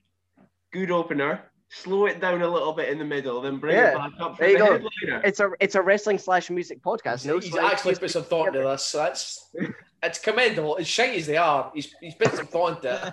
[0.72, 1.42] Good opener.
[1.70, 4.36] Slow it down a little bit in the middle, then bring Yeah, it back up
[4.36, 4.72] for there you the go.
[4.72, 5.22] headliner.
[5.26, 7.26] It's a it's a wrestling slash music podcast.
[7.26, 8.84] No, he's actually it's- put some thought into this.
[8.86, 9.50] So That's
[10.02, 10.78] it's commendable.
[10.80, 13.12] As shite as they are, he's he's put some thought into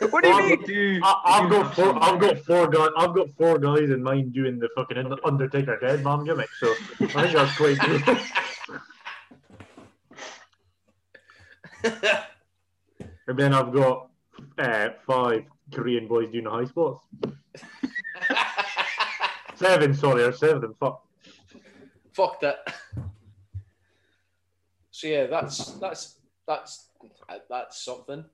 [0.00, 0.10] it.
[0.12, 0.62] What do you mean?
[0.64, 2.02] Do- I, I've got four.
[2.04, 2.88] I've got four guys.
[2.96, 6.48] I've got four guys in mind doing the fucking Undertaker dead man gimmick.
[6.60, 8.18] So I think that's quite good.
[11.84, 14.10] and then I've got
[14.58, 17.04] uh, five Korean boys doing high spots.
[19.56, 20.72] Seven, sorry, or seven.
[20.78, 21.04] Fuck.
[22.12, 22.58] Fuck that.
[24.92, 26.90] So yeah, that's that's that's
[27.50, 28.24] that's something.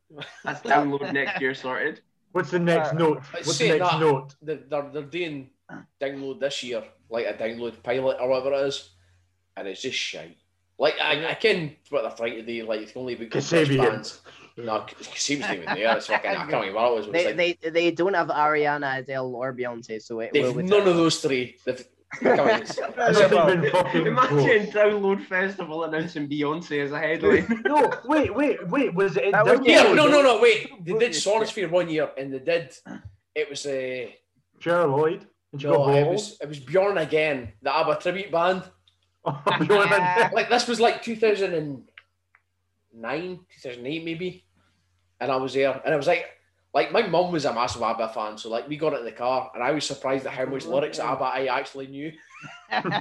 [0.44, 2.02] That's download next year sorted.
[2.32, 3.22] What's the next Uh, note?
[3.32, 4.00] What's the next that.
[4.00, 4.34] note?
[4.42, 5.50] They're, they're, they're doing
[6.00, 8.90] download this year, like a download pilot or whatever it is,
[9.56, 10.36] and it's just shite.
[10.78, 14.18] Like I, I can what they're trying to do, like it's only because Kasabian.
[14.56, 15.96] No, Kasabian's not even there.
[15.96, 17.06] It's fucking, I can't remember what it was.
[17.06, 20.54] It was They, like- they they don't have Ariana, Adele, or Beyonce, so it they've
[20.54, 21.56] will none of those three.
[21.64, 22.78] They've, I can't even- It's
[23.30, 24.66] not even fucking Imagine.
[24.72, 27.62] Download Festival announcing Beyonce as a headline.
[27.66, 28.94] No, wait, wait, wait.
[28.94, 29.32] Was it?
[29.32, 30.40] That was- Yeah, no, no, no.
[30.40, 32.72] Wait, they did is- Sonisphere one year, and they did.
[33.34, 34.04] It was a.
[34.06, 35.26] Uh, Cheryl Lloyd.
[35.52, 38.62] And no, it was it was Bjorn again, the ABBA tribute band.
[39.60, 41.86] Bjorn and- Like this was like 2009,
[43.02, 44.44] 2008 maybe,
[45.20, 46.26] and I was there, and I was like,
[46.72, 49.12] like my mum was a massive ABBA fan, so like we got it in the
[49.12, 52.12] car, and I was surprised at how much lyrics of ABBA I actually knew.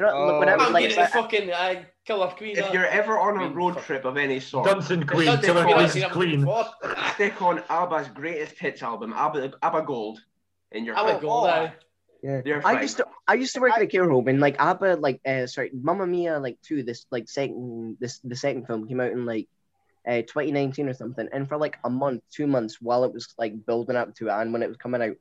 [0.00, 0.38] Oh.
[0.38, 2.56] whenever, I'm like, getting fucking uh, Killer Queen.
[2.56, 5.74] if uh, you're ever on a road trip of any sort, Dunson Queen, Killer Queen,
[5.74, 6.46] I've Queen's seen it Queen.
[7.14, 10.20] stick on ABBA's greatest hits album, ABBA, ABBA Gold.
[10.70, 11.74] in your I would go Oh, there.
[12.22, 12.42] Yeah.
[12.44, 12.82] You're I fine.
[12.82, 15.46] used to I used to work at a care home and like ABBA like uh
[15.46, 19.24] sorry Mamma Mia like two this like second this the second film came out in
[19.24, 19.48] like
[20.08, 23.64] uh 2019 or something and for like a month two months while it was like
[23.66, 25.16] building up to it and when it was coming out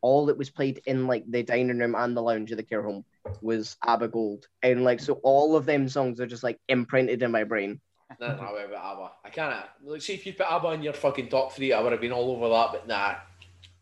[0.00, 2.82] all that was played in like the dining room and the lounge of the care
[2.82, 3.04] home
[3.42, 7.30] was ABBA Gold and like so all of them songs are just like imprinted in
[7.30, 7.80] my brain.
[8.20, 9.10] No, no, wait about ABBA.
[9.24, 9.66] I can't.
[9.84, 12.12] Let's see if you put ABBA in your fucking top three, I would have been
[12.12, 13.16] all over that, but nah.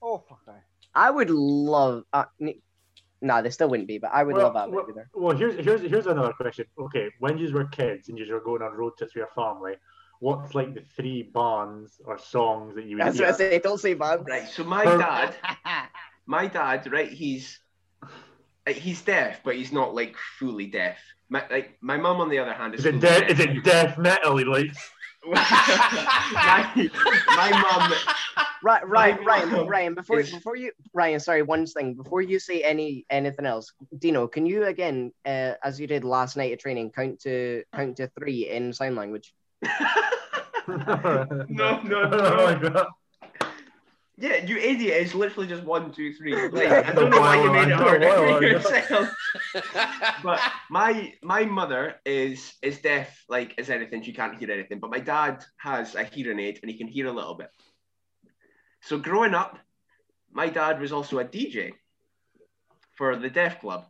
[0.03, 0.41] Oh fuck!
[0.49, 0.66] aye.
[0.97, 2.61] I would love uh, n-
[3.21, 5.11] nah they still wouldn't be but I would well, love ABBA well, to be there.
[5.15, 6.65] well, here's here's here's another question.
[6.79, 9.75] Okay, when you were kids and you were going on road trips with your family,
[10.21, 13.79] what's like the three bands or songs that you would That's what I say don't
[13.79, 14.25] say bad.
[14.27, 14.49] Right.
[14.49, 15.35] So my dad,
[16.27, 17.11] my dad, right?
[17.11, 17.61] He's
[18.03, 20.99] uh, he's deaf, but he's not like fully deaf.
[21.29, 22.81] My like my mum, on the other hand, is.
[22.81, 23.31] Is it fully deaf.
[23.31, 24.37] Is it death metal?
[24.37, 24.91] He likes.
[25.31, 26.91] My,
[27.37, 27.93] my mum.
[28.63, 29.95] Right, Ryan, Ryan, Ryan.
[29.95, 31.21] Before is- before you, Ryan.
[31.21, 31.95] Sorry, one thing.
[31.95, 36.37] Before you say any anything else, Dino, can you again, uh, as you did last
[36.37, 39.35] night at training, count to count to three in sign language?
[40.69, 42.87] no, no, no, Oh my no.
[44.21, 44.29] God.
[44.31, 45.03] Yeah, you idiot!
[45.03, 46.35] It's literally just one, two, three.
[46.51, 46.85] Like, Yeah.
[46.87, 49.11] I don't know why you made it No, harder for yourself.
[50.23, 50.41] But
[50.71, 54.03] my my mother is is deaf, like as anything.
[54.03, 54.79] She can't hear anything.
[54.81, 57.51] But my dad has a hearing aid, and he can hear a little bit.
[58.83, 59.59] So growing up,
[60.33, 61.73] my dad was also a DJ
[62.97, 63.85] for the deaf club.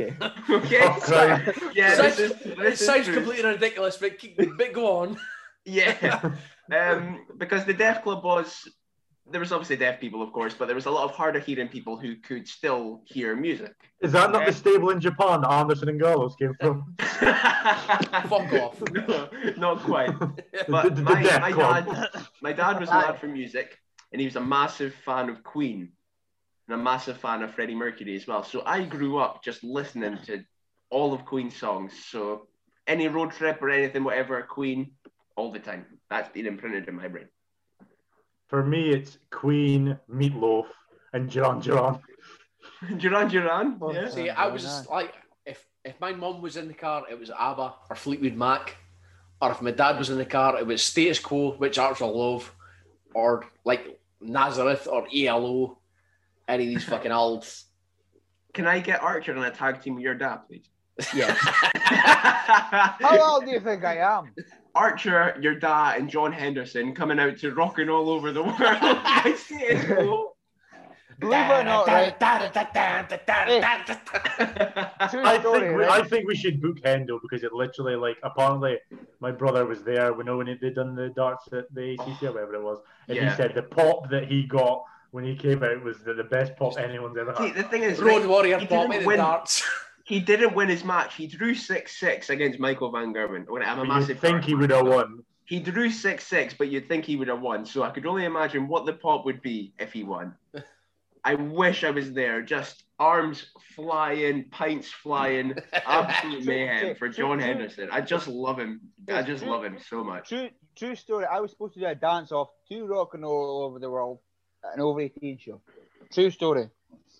[0.00, 0.14] Okay.
[0.50, 0.80] okay.
[0.82, 1.58] Oh, Christ.
[1.74, 3.14] yeah, Sounds- this is It this is sounds true.
[3.14, 5.18] completely ridiculous, but, keep, but go on.
[5.64, 6.30] Yeah,
[6.72, 8.68] um, because the deaf club was
[9.30, 11.44] there was obviously deaf people, of course, but there was a lot of hard of
[11.44, 13.72] hearing people who could still hear music.
[14.00, 16.94] Is that not the stable in Japan that Anderson and Gallows came from?
[16.98, 18.82] Fuck off.
[18.92, 20.10] No, not quite.
[20.20, 22.08] The- But the my, my dad,
[22.42, 23.78] my dad was mad for music,
[24.12, 25.92] and he was a massive fan of Queen,
[26.68, 28.42] and a massive fan of Freddie Mercury as well.
[28.44, 30.44] So I grew up just listening to
[30.90, 31.92] all of Queen's songs.
[32.10, 32.46] So
[32.86, 34.92] any road trip or anything, whatever, Queen,
[35.36, 35.86] all the time.
[36.10, 37.28] That's been imprinted in my brain.
[38.48, 40.66] For me, it's Queen, Meatloaf,
[41.12, 42.00] and Duran Duran.
[42.98, 43.80] Duran Duran.
[43.92, 44.08] Yeah.
[44.08, 45.14] See, I was like,
[45.46, 48.76] if if my mum was in the car, it was ABBA or Fleetwood Mac,
[49.40, 52.54] or if my dad was in the car, it was Status Quo, which Archer love,
[53.14, 55.78] or like Nazareth or ELO,
[56.48, 57.46] any of these fucking old.
[58.52, 60.68] Can I get Archer in a tag team with your dad, please?
[61.14, 61.32] Yeah.
[61.38, 64.32] How old do you think I am?
[64.74, 68.56] Archer, your dad, and John Henderson coming out to rocking all over the world.
[68.60, 69.86] I see it.
[69.86, 70.36] cool.
[71.20, 72.14] Believe it or not, right?
[72.20, 72.66] I think
[75.78, 75.84] we.
[75.84, 78.78] I think we should book Hendo because it literally like apparently
[79.20, 81.92] my brother was there we know when oh, when they done the darts at the
[81.94, 83.30] ACC or whatever it was, and Yeah.
[83.30, 86.56] he said the pop that he got when he came out was the, the best
[86.56, 87.56] pop anyone's ever See, had.
[87.56, 89.18] the thing is, Road right, Warrior he bought me the win.
[89.18, 89.62] darts.
[90.04, 91.14] He didn't win his match.
[91.14, 93.46] He drew six six against Michael Van Gerwen.
[93.48, 95.24] I'm a But massive you'd think he would have won.
[95.46, 97.64] He drew six six, but you'd think he would have won.
[97.64, 100.34] So I could only imagine what the pop would be if he won.
[101.24, 102.42] I wish I was there.
[102.42, 107.88] Just arms flying, pints flying, absolute mayhem for John Henderson.
[107.90, 108.82] I just love him.
[109.10, 110.28] I just love him so much.
[110.28, 111.24] True, true story.
[111.24, 113.90] I was supposed to do a dance off to rock and roll all over the
[113.90, 114.18] world
[114.64, 115.62] at an over 18 show.
[116.12, 116.68] True story.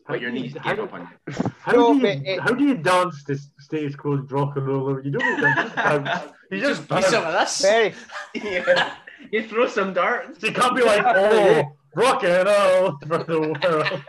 [0.07, 1.35] But your knees how gave do- up on you.
[1.61, 5.01] How No, do you it- how do you dance to status quo rock and roll?
[5.03, 6.11] You don't even just bounce.
[6.51, 7.07] You just Be bounce.
[7.07, 7.63] some of this.
[7.63, 7.95] Very.
[8.35, 8.95] yeah.
[9.33, 10.43] You throw some darts.
[10.43, 11.65] You can't be like, oh,
[11.97, 14.03] rock and roll for the world.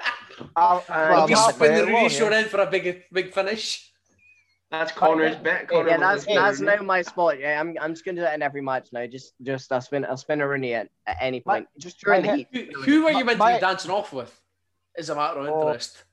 [0.55, 2.39] Uh, well, You I'm spin the halfway along, ratio yeah.
[2.39, 3.89] in for a big big finish.
[4.69, 5.69] That's Connor's bet.
[5.69, 7.39] Connor yeah, was that's the that's now my spot.
[7.39, 9.05] Yeah, I'm I'm just gonna do that in every match now.
[9.07, 11.67] Just just I'll spin I'll spin a Rooney at, at any My- point.
[11.79, 12.47] just during my the heat.
[12.73, 14.37] Who, who were you meant to be dancing off with?
[14.97, 15.67] Is a matter of Oh.
[15.67, 16.03] interest.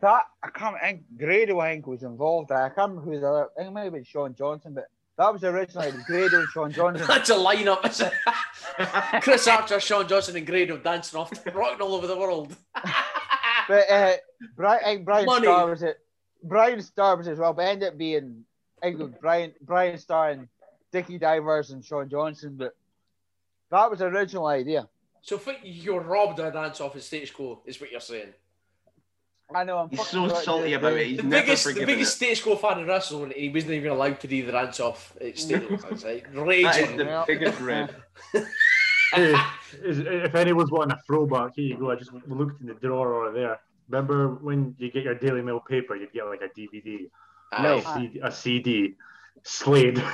[0.00, 2.52] That I can't think Grado I think was involved.
[2.52, 3.48] I can't remember who the other.
[3.56, 4.84] I think it might have been Sean Johnson, but
[5.18, 7.06] that was originally Grado and Sean Johnson.
[7.08, 7.84] That's a lineup.
[7.88, 8.12] Is it?
[9.22, 12.54] Chris Archer, Sean Johnson, and Grado dancing off, rocking all over the world.
[13.68, 14.12] But uh,
[14.56, 15.46] Brian, Brian Money.
[15.46, 15.98] Starr was it.
[16.42, 18.44] Brian Starr was as well, but ended up being
[18.82, 20.48] I think it was Brian Brian Starr and
[20.90, 22.56] Dickie Divers and Sean Johnson.
[22.56, 22.74] But
[23.70, 24.88] that was the original idea.
[25.22, 28.32] So if you're robbed of a dance off at Status Quo, is what you're saying.
[29.54, 29.78] I know.
[29.78, 31.06] I'm He's so sorry salty do about it.
[31.08, 32.16] He's The never biggest, the biggest it.
[32.16, 35.38] Status Quo fan in wrestling, he wasn't even allowed to do the dance off at
[35.38, 35.90] Status Quo.
[35.90, 36.96] It's like That is raging.
[36.96, 37.24] the Yeah.
[37.26, 37.94] biggest rib.
[39.12, 39.34] Hey,
[39.82, 41.90] is, if anyone's wanting a throwback, here you go.
[41.90, 43.58] I just looked in the drawer over there.
[43.88, 47.10] Remember when you get your Daily Mail paper, you'd get like a DVD,
[47.60, 47.78] No.
[47.78, 48.94] a CD, a CD
[49.42, 50.00] Slade.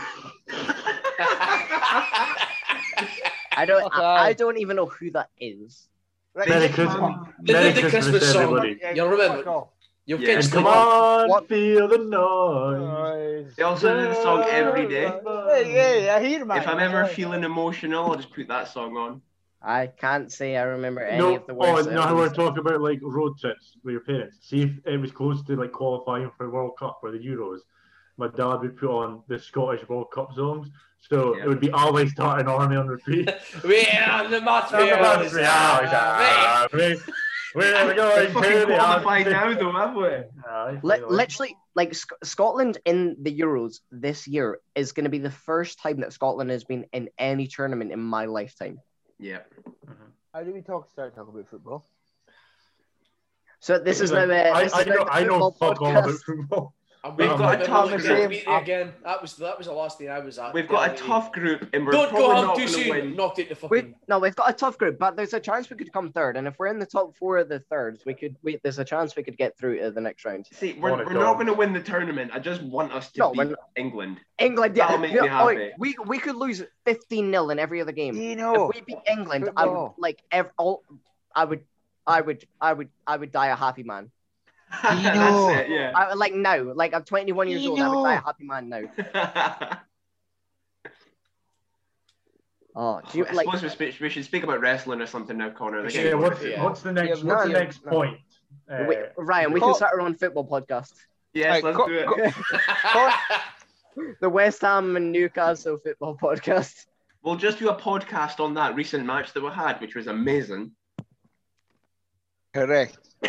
[3.56, 4.00] I don't Okay.
[4.02, 5.88] I, I don't even know who that is.
[6.34, 7.34] Right, Merry come Christmas.
[7.42, 8.42] Merry the Christmas, Christmas song.
[8.42, 8.78] everybody.
[8.80, 9.64] Yeah, You remember-
[10.08, 10.26] You've Yeah.
[10.26, 11.48] getting And come on, What?
[11.48, 12.78] feel the noise.
[12.80, 13.56] Noise.
[13.56, 15.02] They also do the song every day.
[15.04, 16.58] Yeah, yeah, yeah, I hear man.
[16.58, 19.20] If I'm ever feeling emotional, I'll just put that song on.
[19.62, 21.88] I can't say I remember any No, of the oh, words.
[21.88, 24.36] no, how we're talking about like road trips with your parents.
[24.42, 27.60] See if it was close to like qualifying for the World Cup or the Euros.
[28.16, 30.68] My dad would put on the Scottish World Cup songs,
[31.08, 31.44] so Yeah.
[31.44, 33.30] it would be always Tartan Army on repeat.
[33.64, 36.96] We are the match Ah, we-
[37.54, 39.54] We're We're going to the qualified Army.
[39.54, 40.08] now, though, have we?
[40.46, 45.30] Aye, literally, like Sc- Scotland in the Euros this year is going to be the
[45.30, 48.78] first time that Scotland has been in any tournament in my lifetime.
[49.18, 49.38] Yeah.
[50.34, 50.90] How do we talk?
[50.90, 51.88] Start talking about football.
[53.60, 54.26] So this is now.
[54.26, 56.72] Like, Uh, I, this I know, the I know football fuck all about podcast.
[57.10, 57.28] Football.
[57.28, 58.18] We've got a tough Thomas group.
[58.18, 58.28] Same.
[58.30, 58.92] Beat it again.
[59.04, 60.52] That was that was the last thing I was at.
[60.54, 62.82] We've got a tough group, and we're Don't probably go home not too going to
[62.82, 62.90] soon.
[62.90, 63.16] win.
[63.16, 63.94] Knocked out the We, fucking.
[64.08, 66.36] no, we've got a tough group, but there's a chance we could come third.
[66.36, 68.36] And if we're in the top four of the thirds, we could.
[68.42, 70.46] We, there's a chance we could get through to the next round.
[70.52, 71.14] See, we're, On we're goes.
[71.14, 72.30] not going to win the tournament.
[72.34, 73.54] I just want us to No, beat.
[73.76, 74.18] England.
[74.38, 75.70] England, yeah, That'll make yeah, me oh, happy.
[75.78, 78.14] we we could lose 15 0 in every other game.
[78.14, 78.68] Dino.
[78.70, 79.94] If we beat England, I would Football.
[79.98, 80.82] like ev- all.
[81.34, 81.64] I would,
[82.06, 84.10] I would, I would, I would die a happy man.
[84.82, 85.02] Dino.
[85.48, 85.92] That's it, yeah.
[85.94, 87.80] I like now, like I'm 21 years old.
[87.80, 88.82] I would die a happy man now.
[92.78, 93.46] Oh, do you I like?
[93.46, 95.82] suppose we, spe- we should speak about wrestling or something now, Connor.
[95.88, 96.62] The Yeah, Yeah, game- what's, Yeah.
[96.62, 97.22] what's the next?
[97.22, 97.90] Yeah, what's the next no.
[97.90, 98.18] point?
[98.70, 100.92] Uh, Wait, Ryan, we Call- can start our own football podcast.
[101.32, 102.34] Yes, Right, let's co- do it.
[102.92, 103.10] co-
[104.20, 106.84] The West Ham and Newcastle football podcast.
[107.22, 110.72] We'll just do a podcast on that recent match that we had, which was amazing.
[112.56, 112.98] Correct.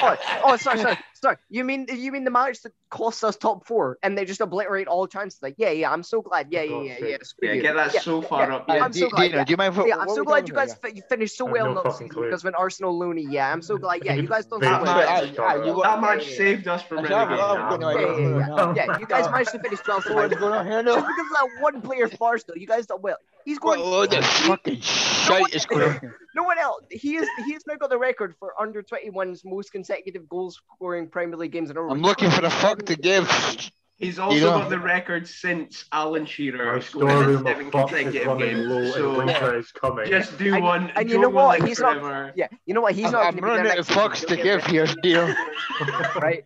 [0.00, 1.36] Oh, oh, sorry, sorry, sorry.
[1.50, 4.86] You mean you mean the match that cost us top four, and they just obliterate
[4.88, 5.40] all chances?
[5.42, 6.48] Like, yeah, yeah, I'm so glad.
[6.50, 7.16] Yeah, yeah, yeah, yeah.
[7.22, 8.64] screw yeah, get that Yeah, so far yeah, up.
[8.68, 8.84] yeah, Yeah.
[8.84, 9.44] I'm so glad, Dino, yeah.
[9.44, 9.76] do you mind?
[9.76, 10.78] What, Yeah, I'm so glad you guys here?
[10.90, 12.24] fi- you finished so well no last fucking season clue.
[12.26, 14.04] because when Arsenal Looney, yeah, I'm so glad.
[14.04, 14.96] Yeah, you guys done so That well.
[14.96, 15.08] match-
[15.38, 16.36] Aye, aye, you That got- match yeah, yeah.
[16.36, 17.38] saved us from That's relegation.
[17.38, 18.00] well, good night.
[18.00, 18.74] Yeah, yeah, yeah.
[18.86, 20.14] Yeah, you guys managed to finish 12th.
[20.14, 20.82] What's going on here?
[20.82, 23.16] Just because of that one player for Arsenal, you guys done well.
[23.44, 23.90] He's What going.
[23.90, 26.00] load of fucking shite is going?
[26.34, 26.84] No one else.
[26.88, 27.26] He is.
[27.46, 31.50] He has now got the record for under 21's most consecutive goals scoring Premier League
[31.50, 31.90] games in a row.
[31.90, 33.28] I'm looking for the fuck to give.
[33.96, 37.10] He's also You know- got the record since Alan Shearer My scored
[37.44, 38.66] seven of fuck is consecutive running games.
[38.68, 40.06] low So and winter is coming.
[40.08, 40.90] just do And- one.
[40.94, 41.58] and you know what?
[41.58, 42.94] live He's not- Yeah, you know what?
[42.94, 43.24] He's I'm, not.
[43.26, 45.26] I'm gonna be there running out of fucks to give here, deal.
[45.26, 46.44] there, right?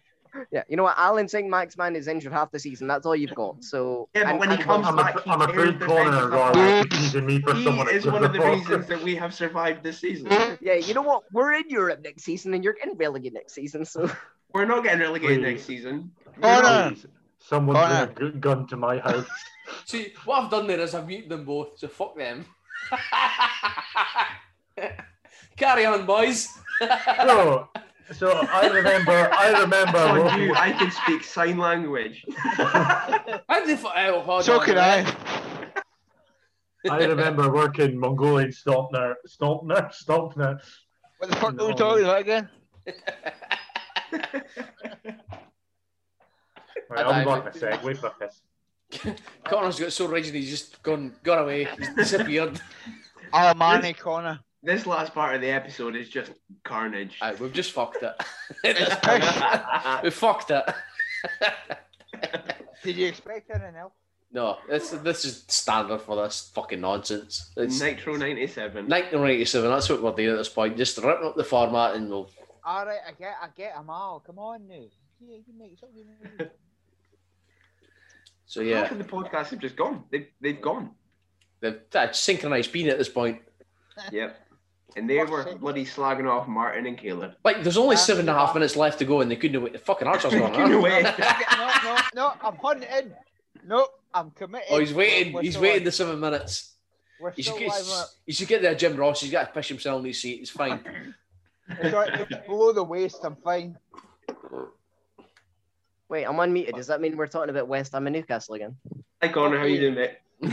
[0.51, 0.99] Yeah, you know what?
[0.99, 2.87] Allan Saint-Maximin is injured half the season.
[2.89, 3.63] That's all you've got.
[3.63, 6.05] So Yeah, but when he comes I'm, back, af- he I'm tears afraid the Connor
[6.11, 6.57] bench and apart.
[6.57, 8.69] Ryan are using me for He is one of the gives a fuck.
[8.71, 10.29] reasons that we have survived this season.
[10.63, 11.25] yeah, you know what?
[11.33, 13.85] We're in Europe next season, and you're getting relegated next season.
[13.85, 14.11] So
[14.55, 15.45] We're not getting relegated Please.
[15.51, 16.13] next season.
[16.41, 16.91] Connor!
[16.95, 17.07] Please,
[17.39, 18.07] Someone's Connor.
[18.07, 19.27] bring a gu- gun to my house.
[19.85, 22.45] See, what I've done there is I've muted them both, so fuck them.
[25.57, 26.49] Carry on, boys.
[26.81, 27.69] so,
[28.13, 29.99] so I remember, I remember.
[29.99, 32.25] On working- you, I can speak sign language.
[32.57, 33.93] How the fuck?
[33.97, 34.97] Oh, hold So on can a I.
[35.03, 35.17] minute.
[36.91, 40.61] I remember working Mongolian Stomper, Stomper, Stomper.
[41.19, 42.49] What the fuck are we talking about again?
[46.93, 47.45] Right, I I'll be died.
[47.45, 47.97] back in a sec.
[48.01, 49.15] For a piss.
[49.45, 51.67] Connor's got so rigid he's just gone gone away.
[51.79, 52.61] He's disappeared.
[53.35, 54.41] Oh, Manny Connor.
[54.63, 56.33] This last part of the episode is just
[56.65, 57.17] carnage.
[57.23, 58.13] Aye, we've just fucked it.
[60.05, 60.65] We fucked it.
[62.85, 63.95] Did you expect anything else?
[64.33, 67.53] No, this this is standard for this fucking nonsense.
[67.57, 68.87] It's Nitro 97.
[68.87, 69.71] 1987.
[69.71, 70.77] That's what we're doing at this point.
[70.77, 72.31] Just ripping up the format and we'll.
[72.65, 74.21] All right, I get, I get them all.
[74.21, 74.75] Come on now.
[75.21, 76.51] Yeah, you make something.
[78.53, 78.83] So Yeah.
[78.83, 80.05] yeah, the podcast have just gone.
[80.11, 80.91] They've, they've gone.
[81.61, 83.41] they've that's synchronized being at this point.
[84.13, 84.39] Yep.
[84.97, 87.33] And they were bloody slagging off Martin and Caleb.
[87.45, 88.55] Like, there's only Ah, seven and a half yeah.
[88.55, 89.73] minutes left to go, and they couldn't wait.
[89.73, 90.53] The fucking Archer's gone.
[90.53, 90.81] Couldn't huh?
[90.83, 91.03] wait.
[91.05, 92.35] no, no, no.
[92.43, 93.13] I'm hunting.
[93.67, 94.69] No, I'm committed.
[94.71, 95.33] Oh, he's waiting.
[95.33, 95.85] We're- we're He's waiting on.
[95.85, 96.75] the seven minutes.
[97.21, 97.69] We're He should get.
[97.69, 98.09] live on it.
[98.27, 99.23] He should get there, Jim Ross.
[99.23, 100.41] He's got to push himself in his seat.
[100.43, 100.81] It's fine.
[101.71, 103.21] It's all right, it's below the waist.
[103.25, 103.79] I'm fine.
[106.13, 106.75] wait, I'm unmuted.
[106.77, 108.77] Does that mean we're talking about West Ham and Newcastle again?
[109.23, 110.19] Hi Connor, how you doing, mate?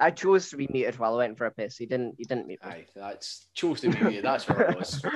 [0.00, 1.76] I chose to be muted while I went for a piss.
[1.76, 2.14] He didn't.
[2.18, 2.70] He didn't mute me.
[2.70, 4.24] Aye, that's chose to be muted.
[4.24, 5.02] That's what it was.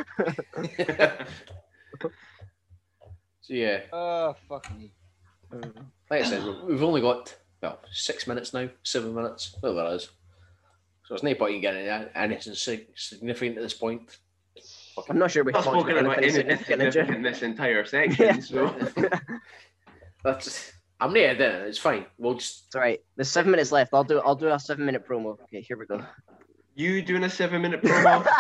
[3.43, 4.93] so yeah, Oh, fuck me.
[6.11, 9.95] like I said, we- we've only got well six minutes now, seven minutes, whatever it
[9.97, 10.05] is.
[11.05, 12.55] So there's no point in getting any- anything
[12.97, 14.19] significant at this point.
[15.09, 16.51] I'm not sure we've Not talked spoken about about anything
[16.81, 18.41] anything in this entire section, Yeah.
[18.41, 18.75] so
[20.25, 21.69] That's I'm not editing it.
[21.69, 22.07] It's fine.
[22.19, 22.67] We'll just.
[22.67, 23.01] It's all right.
[23.17, 23.93] There's seven minutes left.
[23.93, 25.37] I'll do I'll do a seven minute promo.
[25.45, 26.05] Okay, here we go.
[26.75, 28.27] You doing a seven minute promo?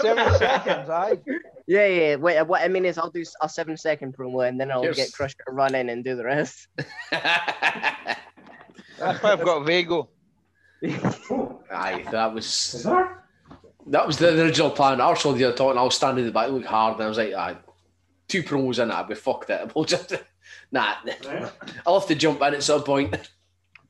[0.00, 1.18] Seven seconds, aye.
[1.66, 2.16] Yeah, yeah.
[2.16, 4.96] Wait, what I mean is I'll do a seven second promo and then I'll Here's-
[4.96, 6.68] get crushed to run in and do the rest.
[7.10, 7.20] That's
[9.22, 10.08] why I've got Vago.
[10.82, 13.19] Aye, that was Is there?
[13.88, 15.00] That was the original plan.
[15.00, 17.04] I saw the other talk, and I was standing in the back, look hard, and
[17.04, 17.56] I was like, aye,
[18.28, 19.72] two promos in it, we fucked it.
[19.74, 20.14] We'll just
[20.72, 20.94] nah.
[21.86, 23.30] I'll have to jump in at some point.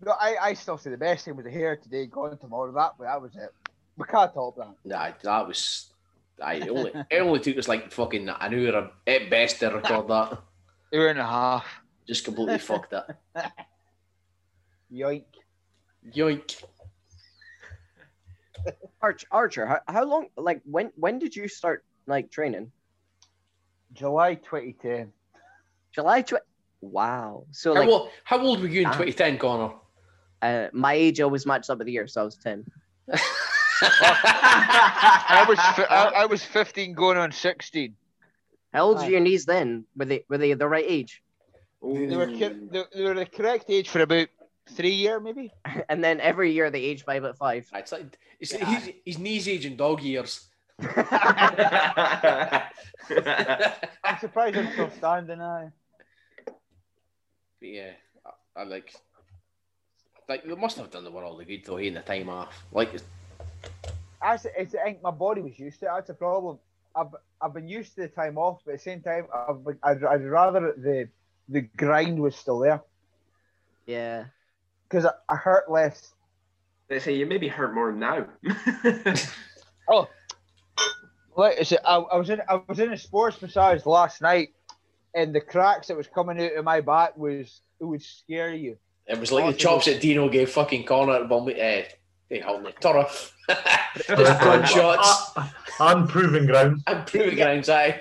[0.02, 2.72] No, I, I still say the best thing was the hair today, gone tomorrow.
[2.72, 3.50] That, that was it.
[3.98, 4.74] We can't top that.
[4.82, 5.90] Nah, that was.
[6.42, 10.08] I it only it only took us like fucking an hour at best to record
[10.08, 10.38] that.
[10.94, 11.66] Hour and a half.
[12.08, 13.04] Just completely fucked it.
[14.92, 15.24] Yoink.
[16.16, 16.64] Yoink.
[19.02, 20.26] Arch, Archer, how, how long?
[20.36, 22.72] Like when when did you start like training?
[23.92, 25.12] July 2010.
[25.94, 26.34] July tw-
[26.80, 27.44] Wow.
[27.50, 28.92] So How, like old, how old were you in Ah.
[28.92, 29.74] 2010, Connor?
[30.42, 32.64] uh, my age always matched up with the year, so I was ten.
[33.82, 37.94] I was I, I was 15 going on 16.
[38.72, 39.06] How old Aye.
[39.06, 39.84] are your knees then?
[39.96, 41.22] Were they were they the right age?
[41.82, 44.28] They were, they, they were the correct age for about
[44.70, 45.52] three year maybe.
[45.88, 47.68] And then every year they age by about five.
[47.74, 50.46] it's like it's, he's, his knees aging dog years.
[50.80, 50.98] I'm
[54.18, 55.40] surprised I'm still standing.
[55.40, 55.70] Aye.
[56.46, 57.90] But yeah,
[58.24, 58.94] I, I like.
[60.28, 62.64] Like they must have done the world a good though, in the time off.
[62.72, 62.92] Like
[64.22, 65.90] That's, it's, I think my body was used to it.
[65.94, 66.58] That's the problem.
[66.94, 70.04] I've I've been used to the time off, but at the same time, I've, I'd,
[70.04, 71.08] I'd rather the
[71.48, 72.80] the grind was still there
[73.86, 74.26] Yeah.
[74.90, 76.12] Because I, I hurt less.
[76.88, 78.26] they say you maybe hurt more now.
[79.92, 80.08] Oh,
[81.36, 84.50] like I said, I, I was in I was in a sports massage last night,
[85.14, 88.76] and the cracks that was coming out of my back was it would scare you.
[89.06, 91.58] it was like the chops that Dino gave fucking Connor at Bumby.
[91.58, 91.84] Eh,
[92.28, 93.34] hey, hold on, turf.
[94.06, 95.48] Just gunshots Uh,
[95.80, 96.82] unproven ground.
[96.86, 97.68] and proving grounds.
[97.68, 98.00] Aye.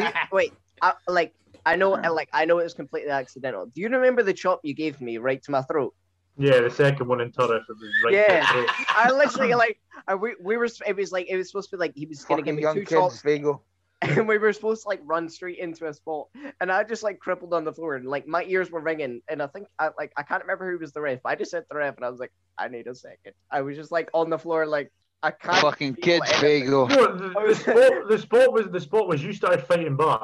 [0.00, 1.32] You- wait, I, like
[1.64, 3.66] I know, like I know it was completely accidental.
[3.66, 5.94] Do you remember the chop you gave me right to my throat?
[6.36, 7.62] Yeah, the second one in Turriff.
[7.68, 8.46] It was right Yeah.
[8.46, 8.86] to the throat.
[8.88, 9.78] I literally like,
[10.08, 10.68] I, we, we were.
[10.86, 12.74] It was like it was supposed to be like he was gonna give me young
[12.74, 13.62] two kids, chops, Vigo.
[14.02, 16.26] and we were supposed to like run straight into a spot,
[16.60, 19.40] and I just like crippled on the floor, and like my ears were ringing, and
[19.40, 21.64] I think I like I can't remember who was the ref, but I just said
[21.70, 23.32] the ref, and I was like, I need a second.
[23.50, 24.90] I was just like on the floor, like
[25.22, 25.56] I can't.
[25.58, 26.64] Fucking feel kids, anything.
[26.64, 26.86] Vigo.
[26.88, 30.20] No, the, the spot, the spot was the spot was you started fighting back.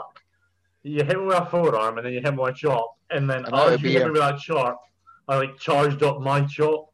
[0.83, 3.31] You hit me with a forearm and then you hit me with a chop, and
[3.31, 4.07] then Another as you hit beer.
[4.07, 4.83] me with that chop,
[5.31, 6.93] I like charged up my chop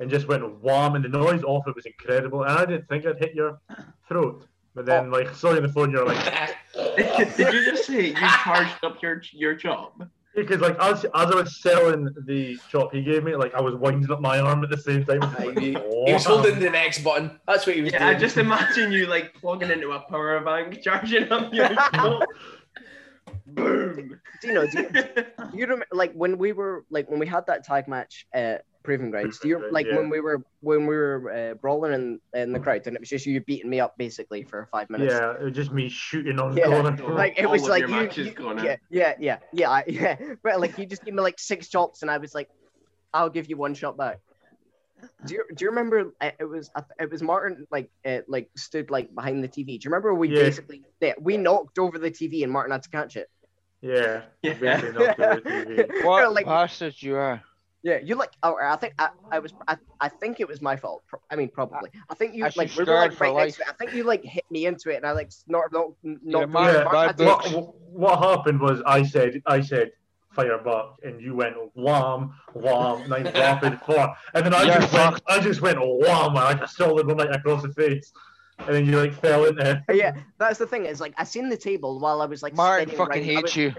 [0.00, 2.42] and just went wham, and the noise off it was incredible.
[2.42, 3.60] And I didn't think I'd hit your
[4.08, 5.10] throat, but then oh.
[5.10, 6.56] like saw you on the phone, you're like,
[7.36, 10.08] Did you just say you charged up your your job?
[10.34, 13.74] because like as as I was selling the chop he gave me, like I was
[13.74, 15.22] winding up my arm at the same time.
[15.22, 17.38] Aye, Like, he, he was holding the next button.
[17.46, 20.80] That's what he was Yeah, I just imagine you like plugging into a power bank,
[20.82, 22.22] charging up your job.
[23.46, 24.20] Boom.
[24.40, 24.90] Dino, do you, know
[25.50, 28.62] do you remember like when we were like when we had that tag match at
[28.82, 29.38] Proving Grounds?
[29.38, 32.52] Do you Proving like Grounds, when we were when we were uh, brawling in, in
[32.52, 35.12] the crowd and it was just you beating me up basically for five minutes?
[35.12, 36.96] Yeah, it was just me shooting on Yeah, Connor.
[37.14, 38.64] Like it All was of like your you, matches you- going in.
[38.64, 40.16] yeah, yeah, yeah, yeah, I- yeah.
[40.42, 42.48] But like you just gave me like six chops and I was like,
[43.12, 44.20] I'll give you one shot back.
[45.26, 48.90] Do you, do you remember uh, it was it was Martin like uh, like stood
[48.90, 49.66] like behind the TV?
[49.66, 50.44] Do you remember we Yeah.
[50.44, 53.28] basically yeah, we knocked over the TV and Martin had to catch it?
[53.84, 54.54] Yeah, Yeah.
[54.54, 56.04] basically knocked over the TV.
[56.04, 57.42] What like- bastards you are.
[57.82, 58.30] Yeah, you like.
[58.42, 59.52] Oh, I think I, I was.
[59.68, 61.02] I, I think it was my fault.
[61.30, 61.90] I mean, probably.
[62.08, 63.68] I think you I like we were like right next to it.
[63.68, 66.48] I think you like hit me into it, and I like snort, not, not.
[66.48, 69.90] man, Yeah, bad what, what happened was I said I said
[70.30, 74.92] fire back and you went wham wham nine rapid four and then I Yeah, just
[74.94, 75.22] went fuck.
[75.28, 78.12] I just went wham and I just solid one right across the face
[78.58, 79.96] and then you like fell into it.
[79.96, 80.86] Yeah, that's the thing.
[80.86, 82.54] Is like I seen the table while I was like.
[82.54, 83.30] Martin spinning fucking around.
[83.30, 83.72] I hates was- you.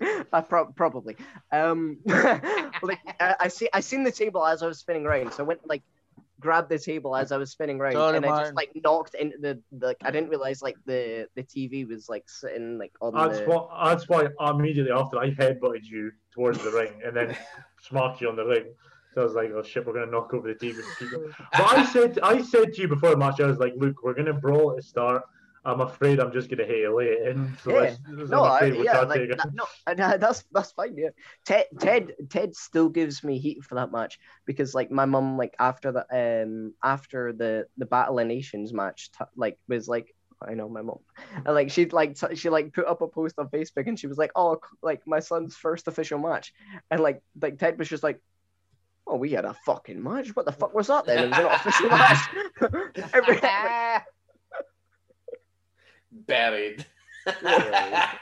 [0.32, 1.16] I pro- probably.
[1.50, 5.42] Um, like I, I see, I seen the table as I was spinning around, so
[5.44, 5.82] I went like
[6.40, 8.44] grabbed the table as I was spinning around, Sorry, and I Martin.
[8.46, 9.86] just like knocked into the, the.
[9.88, 13.46] Like, I didn't realize like the the TV was like sitting like on That's the.
[13.46, 17.36] what that's why immediately after I headbutted you towards the ring and then
[17.80, 18.66] smacked you on the ring.
[19.18, 20.76] So I was like, oh shit, we're gonna knock over the TV.
[20.76, 21.34] and keep it.
[21.50, 24.14] But I said I said to you before the match, I was like, look, we're
[24.14, 25.24] gonna brawl at the start.
[25.64, 27.58] I'm afraid I'm just gonna hit you late in.
[27.64, 27.96] So Yeah.
[28.28, 29.38] No, I, yeah, like take it.
[29.38, 30.96] that, no, uh, that's that's fine.
[30.96, 31.08] Yeah,
[31.44, 35.56] Ted, Ted, Ted still gives me heat for that match because like my mum, like
[35.58, 40.54] after the um after the the Battle of Nations match, t- like was like, I
[40.54, 41.00] know my mom.
[41.34, 44.06] And like she'd like t- she like put up a post on Facebook and she
[44.06, 46.54] was like, oh, like my son's first official match,
[46.88, 48.20] and like like Ted was just like.
[49.08, 50.36] Oh, we had a fucking match.
[50.36, 51.24] What the fuck was that then?
[51.24, 52.28] It was an official match.
[53.14, 53.40] Every-
[56.26, 56.84] Buried.
[57.26, 58.18] I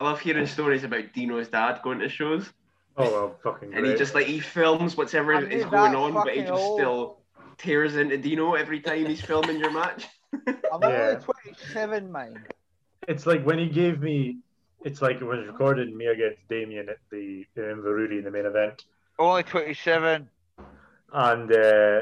[0.00, 2.52] love hearing stories about Dino's dad going to shows,
[2.96, 6.28] Oh well, fucking and he just like he films whatever I is going on, but
[6.34, 6.78] he just old.
[6.78, 7.18] still
[7.58, 10.06] tears into Dino every time he's filming your match.
[10.46, 11.14] I'm Yeah.
[11.14, 12.44] only 27, man.
[13.08, 14.38] It's like when he gave me.
[14.84, 18.84] It's like it was recorded me against Damien at the Inverurie in the main event,
[19.18, 20.30] Only 27.
[21.12, 22.00] and uh,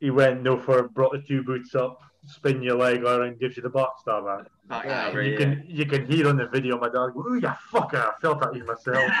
[0.00, 3.62] he went no for brought the two boots up, spin your leg around, gives you
[3.62, 4.46] the box star man.
[4.68, 5.38] Back Yeah, hammer, you yeah.
[5.38, 8.40] can you can hear on the video my dad go, "Ooh, you fucker!" I felt
[8.40, 9.10] that in myself.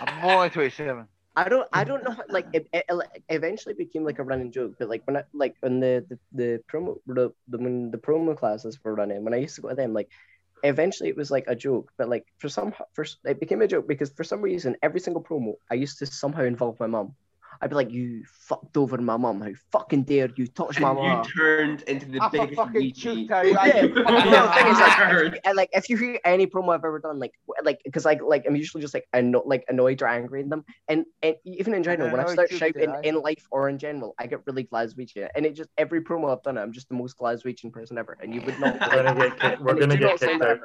[0.00, 1.06] I'm only 27.
[1.34, 4.52] I don't I don't know how, like it, it, it eventually became like a running
[4.52, 7.98] joke, but like when I like when the the, the promo the, the when the
[7.98, 10.10] promo classes were running, when I used to go to them, like
[10.62, 13.88] eventually it was like a joke, but like for some for it became a joke
[13.88, 17.14] because for some reason every single promo I used to somehow involve my mum.
[17.60, 19.40] I'd be like, "You fucked over my mum!
[19.40, 22.80] How fucking dare you touch my And mum!" you turned into the I'm biggest fucking
[22.80, 23.30] Weegie.
[23.30, 23.46] out.
[23.46, 25.54] Yeah, can but fucking- no, the thing is, like, Nerd.
[25.54, 28.56] like if you hear any promo I've ever done, like like because like like I'm
[28.56, 32.10] usually just like anno- like annoyed or angry in them, and and even in general,
[32.10, 33.00] when I start shouting yeah.
[33.02, 36.42] in life or in general, I get really Glaswegian, and it just every promo I've
[36.42, 38.80] done, I'm just the most Glaswegian person ever, and you would not.
[38.80, 39.60] We're gonna get kicked.
[39.62, 40.58] We're it gonna get kicked out.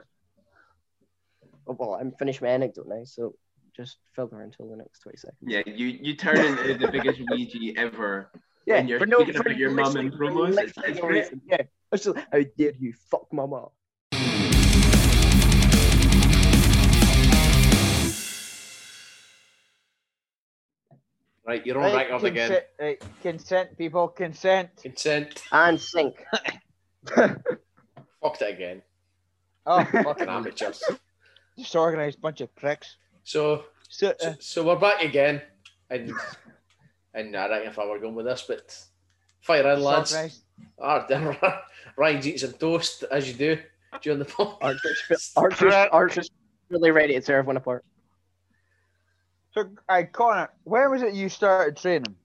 [1.69, 3.35] Oh, well, I'm finished my anecdote now, so
[3.77, 5.37] just fill her until the next twenty seconds.
[5.41, 8.31] Yeah, you, you turn into the biggest Weegie ever.
[8.65, 10.57] Yeah, when you're for no, speaking for about your mum in promos.
[10.57, 11.23] It's, it's no great.
[11.23, 11.41] reason.
[11.45, 13.67] Yeah, it's just how dare you fuck my mum.
[21.45, 22.49] Right, you're on record again.
[22.49, 24.69] consent, right, consent, people, consent.
[24.81, 25.43] Consent.
[25.53, 26.25] And sink.
[27.15, 28.81] Fucked it again.
[29.65, 30.83] Oh, Fucking fucking amateurs.
[31.57, 32.97] disorganized bunch of pricks.
[33.27, 35.41] So, So, so, uh, so we're back again,
[35.89, 36.13] and
[37.13, 38.73] and I don't know if I were going with this, but
[39.41, 40.11] fire in, lads.
[40.11, 40.43] disorganized.
[40.81, 41.35] Ah, then
[41.97, 43.57] Ryan's eating some toast as you do
[44.01, 44.61] during the podcast.
[44.61, 46.29] Archer's, Archer's, Archer's
[46.69, 47.83] really ready to tear everyone apart.
[49.53, 52.15] So, I Connor, when was it you started training?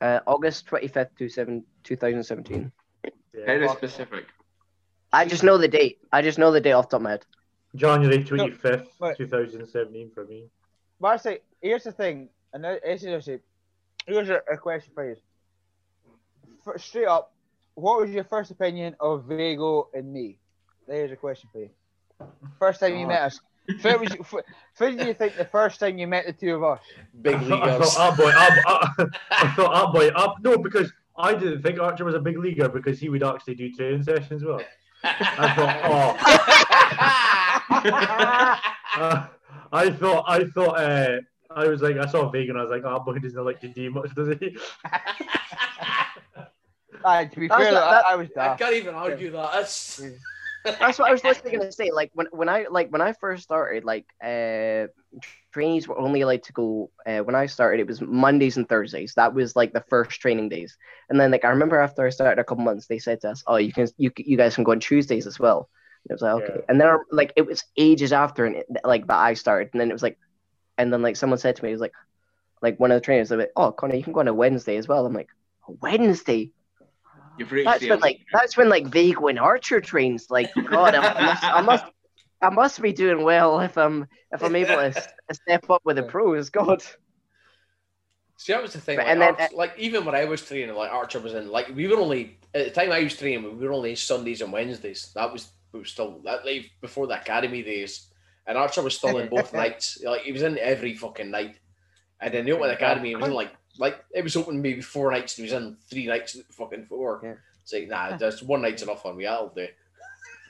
[0.00, 2.70] Uh, August 25th, to seven, 2017.
[3.02, 3.10] Yeah.
[3.44, 4.26] Very specific.
[5.12, 5.98] I just know the date.
[6.12, 7.26] I just know the date off the top of my head.
[7.74, 9.16] January twenty fifth, Wait.
[9.16, 10.44] two thousand seventeen for me.
[11.00, 13.40] But I say, here's the thing, and this is actually,
[14.06, 15.16] here's a, a question for you.
[16.64, 17.32] For, straight up,
[17.74, 20.38] what was your first opinion of Vago and me?
[20.86, 21.70] There's a question for you.
[22.58, 23.08] First time you Oh.
[23.08, 23.40] met us.
[23.82, 24.44] What was, what
[24.78, 26.80] did you think the first time you met the two of us?
[27.22, 30.58] Big I thought, I thought, ah boy, ah, ah, I thought, ah boy, ah, no,
[30.58, 34.02] because I didn't think Archer was a big leaguer because he would actually do training
[34.02, 34.60] sessions well.
[35.04, 36.16] I thought, oh,
[37.72, 39.26] uh,
[39.72, 41.20] I thought, I thought, uh,
[41.50, 43.68] I was like, I saw Vegan, I was like, ah boy, he doesn't like to
[43.68, 44.56] do much, does he?
[47.04, 48.60] Aye, to be That's fair, not- I, that- I was I daft.
[48.60, 49.52] can't even argue that.
[49.52, 50.00] That's
[50.64, 51.90] That's what I was literally gonna say.
[51.90, 54.86] Like when when I like when I first started, like uh,
[55.52, 56.92] trainees were only allowed to go.
[57.04, 59.14] Uh, when I started, it was Mondays and Thursdays.
[59.16, 60.76] That was like the first training days.
[61.10, 63.42] And then like I remember after I started a couple months, they said to us,
[63.48, 65.68] "Oh, you can you you guys can go on Tuesdays as well."
[66.08, 66.54] It was like okay.
[66.56, 66.60] Yeah.
[66.68, 69.90] And then like it was ages after and it, like that I started, and then
[69.90, 70.18] it was like,
[70.78, 71.94] and then like someone said to me, it was like,
[72.60, 74.88] like one of the trainers, like, "Oh, Connor, you can go on a Wednesday as
[74.88, 75.28] well." I'm like,
[75.68, 76.50] "A Wednesday."
[77.64, 80.26] That's when like that's when like Vago and Archer trains.
[80.28, 81.84] Like God, I must, I must,
[82.42, 84.92] I must be doing well if I'm if I'm able to
[85.32, 86.50] step up with the pros.
[86.50, 86.82] God,
[88.36, 88.96] See, that was the thing.
[88.96, 91.34] But- Like, and then- Arch- uh, like even when I was training, like Archer was
[91.34, 91.48] in.
[91.50, 94.52] Like we were only at the time I was training, we were only Sundays and
[94.52, 95.12] Wednesdays.
[95.14, 98.08] That was it was still that like before the academy days,
[98.46, 100.02] and Archer was still in both nights.
[100.04, 101.58] Like he was in every fucking night,
[102.20, 105.10] and then the open academy, he was in like like it was open maybe four
[105.10, 105.38] nights.
[105.38, 107.20] and He was in three nights, fucking four.
[107.22, 107.34] Yeah.
[107.62, 109.24] It's like nah, just one night's enough on me.
[109.24, 109.68] That'll do.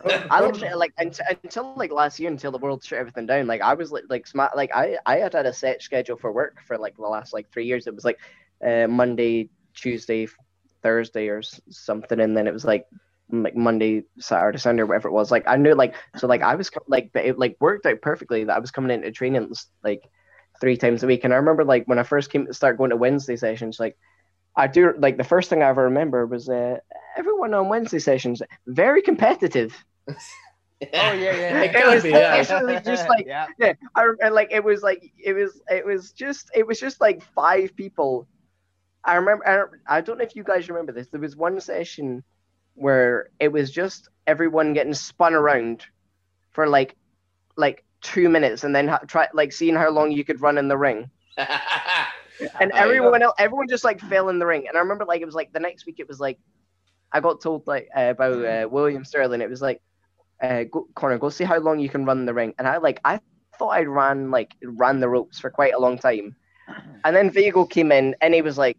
[0.04, 3.46] I literally like until, until like last year until the world shut everything down.
[3.46, 4.56] Like I was like like smart.
[4.56, 7.50] Like I I had had a set schedule for work for like the last like
[7.52, 7.86] three years.
[7.86, 8.18] It was like
[8.66, 10.26] uh, Monday, Tuesday,
[10.82, 12.86] Thursday, or something, and then it was like
[13.32, 15.30] like Monday, Saturday, Sunday, or whatever it was.
[15.30, 18.44] Like I knew like so like I was like but it like worked out perfectly
[18.44, 19.52] that I was coming into training
[19.82, 20.02] like
[20.60, 21.24] three times a week.
[21.24, 23.96] And I remember like when I first came to start going to Wednesday sessions, like
[24.54, 26.76] I do like the first thing I ever remember was uh,
[27.16, 29.74] everyone on Wednesday sessions very competitive.
[30.94, 31.62] Oh yeah, yeah.
[31.62, 32.42] It It was be, yeah.
[32.80, 33.46] just like yeah.
[33.58, 37.00] yeah, I and, like it was like it was it was just it was just
[37.00, 38.26] like five people.
[39.04, 41.06] I remember I I don't know if you guys remember this.
[41.08, 42.24] There was one session
[42.74, 45.84] where it was just everyone getting spun around
[46.50, 46.96] for like
[47.56, 50.68] like two minutes and then ha- try like seeing how long you could run in
[50.68, 51.10] the ring
[52.60, 54.66] and everyone else, everyone just like fell in the ring.
[54.68, 56.38] And I remember like it was like the next week it was like
[57.12, 59.40] I got told like uh, about uh, William Sterling.
[59.40, 59.80] It was like
[60.42, 62.54] uh, go, Connor, go see how long you can run the ring.
[62.58, 63.20] And I like I
[63.58, 66.36] thought I ran like ran the ropes for quite a long time.
[67.04, 68.78] And then Vigo came in and he was like,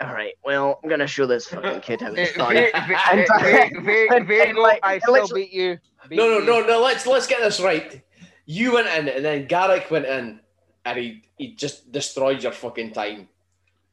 [0.00, 3.80] "All right, well I'm gonna show this fucking kid how it's done." Ve- And- Ve-
[3.80, 5.78] Ve- and- and, like, I and still beat you.
[6.08, 6.44] Beat No, no, you.
[6.46, 6.80] no, no.
[6.80, 8.02] Let's let's get this right.
[8.46, 10.40] You went in, and then Garrick went in,
[10.84, 13.28] and he he just destroyed your fucking time.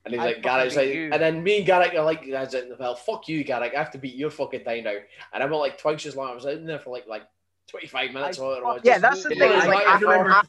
[0.05, 1.09] And he's I like, Garrick's like, you.
[1.11, 3.73] and then me and Garrick are like, I was like, well, fuck you, Garrick.
[3.75, 4.95] I have to beat your fucking time now.
[5.33, 6.31] And I went like twice as long.
[6.31, 7.23] I was in there for like like
[7.69, 8.39] twenty five minutes.
[8.39, 8.79] I or whatever.
[8.85, 9.49] Yeah, Just- that's the thing.
[9.51, 10.43] was like, right I, remember I,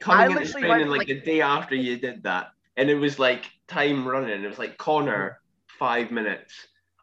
[0.00, 2.50] Coming I into literally training went, like, like- the day after you did that,
[2.80, 4.42] and it was like time running.
[4.42, 5.38] It was like Connor
[5.78, 6.54] five minutes.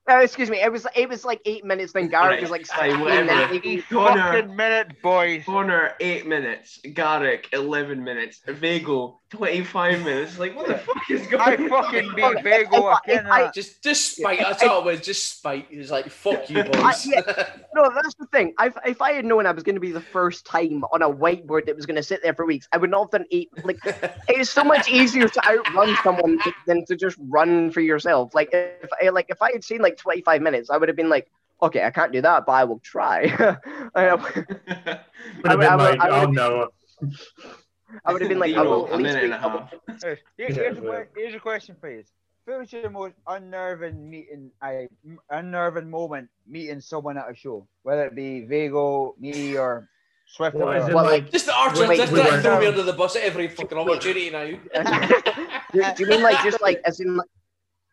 [0.09, 1.93] uh, excuse me, it was it was like eight minutes.
[1.93, 4.33] Then Garrett was like, Aye, 16, then Connor.
[4.33, 5.43] fucking minutes, boys.
[5.45, 6.79] Connor eight minutes.
[6.93, 8.41] Garrick eleven minutes.
[8.47, 10.39] Vago twenty five minutes.
[10.39, 11.69] Like what the fuck is going I on?
[11.69, 12.85] fucking Okay, beat Vigo.
[12.85, 13.53] I if I- if I- cannot.
[13.53, 14.39] Just just spite.
[14.39, 15.01] That's all it was.
[15.01, 15.67] Just spite.
[15.69, 17.07] He was like, fuck you, I- boys.
[17.75, 18.53] No, that's the thing.
[18.57, 21.09] I, if I had known I was going to be the first time on a
[21.09, 23.49] whiteboard that was going to sit there for weeks, I would not have done eight.
[23.63, 28.33] Like, it is so much easier to outrun someone than to just run for yourself.
[28.33, 30.95] Like, if I like if I had seen like twenty five minutes, I would have
[30.95, 31.29] been like,
[31.61, 33.25] okay, I can't do that, but I will try.
[33.95, 35.05] I, Would have
[35.45, 36.69] I would- been I like, I would- oh no.
[38.05, 39.37] I would have been like, I Zero, will a at least minute be- and a
[39.37, 39.73] half.
[40.37, 42.03] Here's, a, here's a question for you.
[42.45, 44.87] What was your most unnerving meeting, I
[45.29, 49.89] unnerving moment meeting someone at a show, whether it be Vigo, me, or
[50.25, 50.55] Swift?
[50.55, 50.93] or it?
[50.93, 51.29] Well, like?
[51.31, 53.77] just the archer, Wait, just we were- throw me under the bus at every fucking
[53.77, 54.45] opportunity now.
[55.73, 57.17] do, do you mean like just like as in?
[57.17, 57.27] like-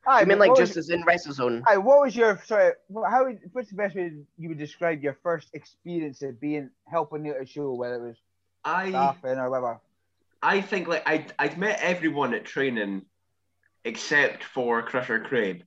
[0.07, 1.63] Aye, I mean like just was, as in WrestleZone?
[1.67, 2.73] aye, what was your sorry?
[3.09, 3.25] How?
[3.25, 7.41] would- What's the best way you would describe your first experience of being helping out
[7.43, 8.17] a show, whether it was
[8.65, 9.81] I staffing or whatever?
[10.43, 13.03] I think like I I'd met everyone at training
[13.85, 15.63] except for Crusher Crabe.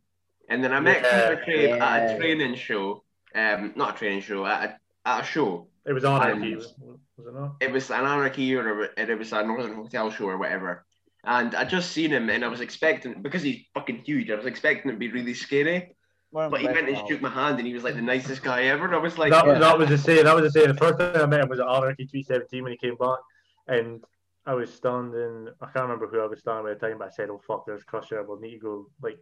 [0.50, 1.36] And then I met Yeah.
[1.36, 3.04] Crusher Crabe at a training show.
[3.36, 5.68] Um not a training show, at a, at a show.
[5.86, 6.74] It was on And- was
[7.18, 7.56] was it not?
[7.60, 10.86] It was an anarchy or a, it was a Northern Hotel show or whatever.
[11.24, 14.46] And I just seen him and I was expecting because he's fucking huge, I was
[14.46, 15.96] expecting it to be really scary.
[16.32, 18.44] One But he best went and shook my hand and he was like the nicest
[18.44, 18.86] guy ever.
[18.86, 19.60] And I was like that, Yeah.
[19.60, 20.26] that was the same.
[20.26, 20.68] That was the same.
[20.68, 23.20] The first time I met him was at Anarchy 317 when he came back,
[23.68, 24.04] and
[24.46, 25.48] I was standing.
[25.62, 27.40] I can't remember who I was standing with at the time, but I said, "Oh
[27.48, 28.24] fuck, there's Crusher.
[28.24, 29.20] We'll need to go like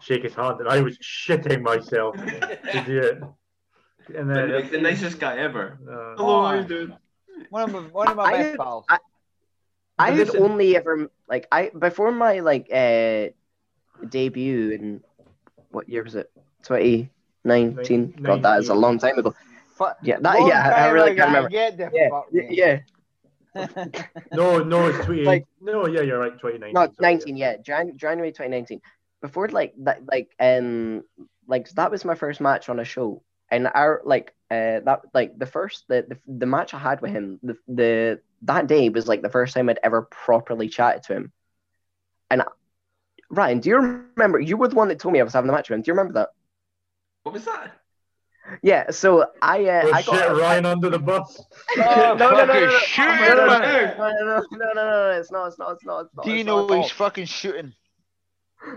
[0.00, 2.14] shake his hand." And I was shitting myself
[2.72, 3.22] to do it.
[4.16, 5.78] And but, then like the nicest guy ever.
[5.88, 6.96] uh, Hello, how you doing?
[7.50, 8.84] One of my one of my I best had- pals.
[8.88, 8.98] I-
[9.98, 13.28] I had listen- only ever like I before my like uh
[14.08, 15.00] debut in
[15.70, 16.30] what year was it?
[16.66, 18.14] 2019.
[18.22, 19.34] God, that is a long time ago.
[19.74, 21.48] Fu- Yeah, that long yeah, I really can't remember.
[21.48, 22.80] Get Yeah, fuck, yeah,
[24.32, 25.24] no, no, it's 20.
[25.24, 26.32] Like- no, yeah, you're right.
[26.32, 26.72] 2019.
[26.74, 27.36] no, sorry, 19.
[27.36, 28.80] Yeah, Jan- January 2019.
[29.22, 31.04] Before like that, like um,
[31.46, 35.38] like that was my first match on a show, and our like uh that like
[35.38, 39.08] the first the the, the match I had with him the the that day was
[39.08, 41.32] like the first time I'd ever properly chatted to him,
[42.30, 42.44] and
[43.30, 44.38] Ryan, do you remember?
[44.38, 45.82] You were the one that told me I was having the match with him.
[45.82, 46.28] Do you remember that?
[47.26, 47.72] What was that?
[48.62, 48.88] Yeah.
[48.92, 51.42] So I uh, Oh I shit, got Ryan under the bus.
[51.76, 53.96] Oh, no, no, no, no, fucking no, shoot no, him, no, no, man.
[53.98, 56.24] no, no, no, no, no, no, it's not, it's not, it's not, it's not.
[56.24, 56.88] Do you it's know not at he's all.
[56.90, 57.72] fucking shooting?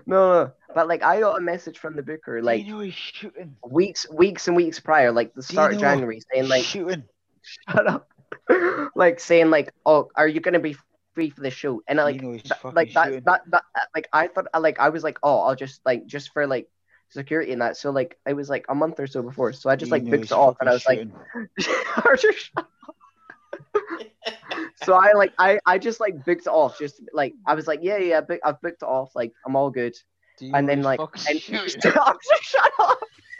[0.08, 2.80] No, no, but like I got a message from the booker like Do you know
[2.80, 3.56] he's shooting?
[3.70, 6.64] weeks, weeks and weeks prior, like the Do you start of know January, saying like,
[6.64, 7.04] shooting.
[7.70, 8.10] shut up,
[8.96, 10.76] like saying like, oh, are you gonna be
[11.14, 11.84] free for the show?
[11.88, 13.24] And I, Do like, you know he's that, fucking like that, shooting?
[13.28, 13.64] that, that,
[13.94, 16.68] like I thought, like I was like, oh, I'll just like just for like
[17.10, 17.78] security and that.
[17.78, 20.26] So like it was like a month or so before, so I just like booked
[20.26, 21.08] it off, and I was like.
[22.06, 22.34] Archer,
[24.84, 26.78] so I like I I just like booked it off.
[26.78, 29.16] Just like I was like, yeah, yeah, book, I've booked it off.
[29.16, 29.96] Like I'm all good.
[30.42, 31.00] And then like,
[31.30, 32.18] and shut up.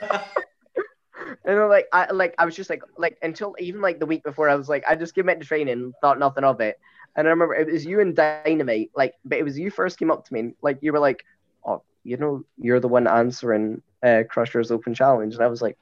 [0.00, 4.22] and then, like I like I was just like like until even like the week
[4.22, 6.78] before I was like I just came into training thought nothing of it.
[7.16, 10.10] And I remember it was you and Dynamite like, but it was you first came
[10.10, 11.24] up to me and like you were like,
[11.64, 15.76] oh, you know, you're the one answering uh, Crusher's open challenge, and I was like,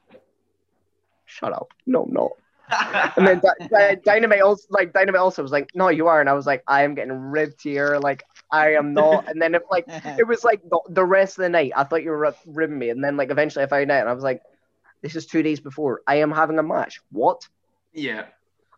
[1.27, 2.37] shut up, no, no.
[3.17, 6.45] And then Dynamite also like Dynamite also was like, "No, you are," and I was
[6.47, 7.99] like, "I am getting ribbed here.
[7.99, 9.87] Like, I am not." And then it like
[10.19, 12.79] it was like the, the rest of the night, I thought you were rib- ribbing
[12.79, 14.43] me, and then like eventually I found out, and I was like,
[15.01, 17.01] "This is two days before I am having a match.
[17.11, 17.49] What?"
[17.95, 18.25] yeah.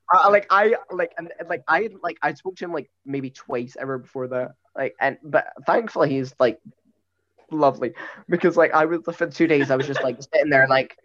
[0.09, 2.91] I, I- like I like and and, like I like I spoke to him like
[3.05, 4.55] maybe twice ever before that.
[4.77, 6.61] Like and but thankfully he's like
[7.53, 7.93] lovely
[8.29, 10.97] because like I was for two days I was just like sitting there like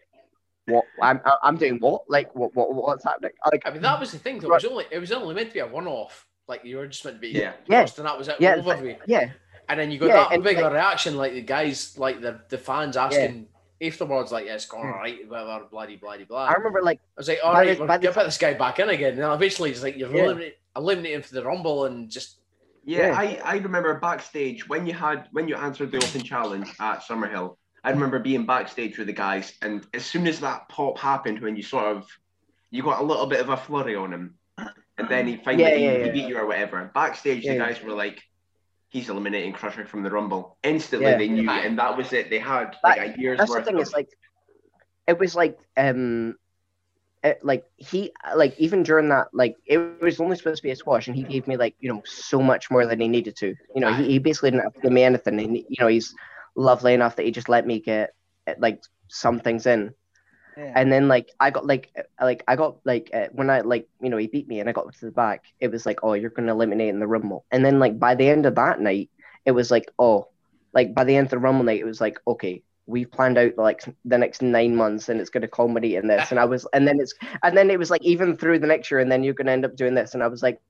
[0.66, 4.12] what I'm I'm doing what like what what what's happening like I mean, that was
[4.12, 4.40] the thing.
[4.40, 4.48] Though.
[4.48, 6.26] It was only it was only meant to be a one-off.
[6.48, 7.54] Like you were just meant to be Yeah.
[7.68, 7.82] Yeah.
[7.98, 8.36] and that was it.
[8.40, 8.98] yeah over but- with.
[9.08, 9.32] yeah
[9.68, 12.40] And then you got Yeah, that and, bigger like- reaction, like the guys, like the
[12.50, 13.48] the fans asking
[13.82, 14.94] afterwards, like, "Yeah, it's gone hmm.
[14.94, 16.46] all right," whatever, bloody, bloody, blah.
[16.46, 18.80] I remember like I was like, all by right, the- we'll get this guy back
[18.80, 19.14] in again.
[19.14, 20.24] And then eventually, it's like you're Yeah.
[20.24, 22.38] eliminating, eliminating for the rumble and just
[22.86, 23.18] Yeah, Yeah.
[23.18, 27.58] I, I remember backstage when you had when you answered the open challenge at Summerhill.
[27.84, 31.56] I remember being backstage with the guys, and as soon as that pop happened, when
[31.56, 32.08] you sort of
[32.72, 34.36] you got a little bit of a flurry on him,
[34.98, 36.92] and then he finally Yeah, yeah, he beat you or whatever.
[36.94, 38.22] Backstage, the guys were like,
[38.90, 42.30] "He's eliminating Crusher from the Rumble." Instantly, they knew, and that was it.
[42.30, 43.82] They had like a year's that's the worth thing of.
[43.82, 44.10] is like
[45.08, 46.36] it was like um
[47.42, 51.08] like he like even during that like it was only supposed to be a squash
[51.08, 53.56] and he gave me like you know so much more than he needed to.
[53.74, 56.14] You know he, he basically didn't have to give me anything and you know he's
[56.56, 58.14] lovely enough that he just let me get
[58.48, 59.94] uh, like some things in.
[60.58, 60.72] Yeah.
[60.74, 63.90] and then like I got like uh, like I got like uh, when I like
[64.02, 66.14] you know he beat me and I got to the back it was like oh
[66.14, 67.46] you're gonna eliminate in the rumble.
[67.52, 69.10] And then like by the end of that night
[69.46, 70.30] it was like oh
[70.74, 73.58] like by the end of the rumble night it was like okay we've planned out
[73.58, 76.68] like the next nine months and it's going to culminate in this and I was
[76.74, 77.14] and then it's
[77.44, 79.54] and then it was like even through the next year and then you're going to
[79.54, 80.62] end up doing this and I was like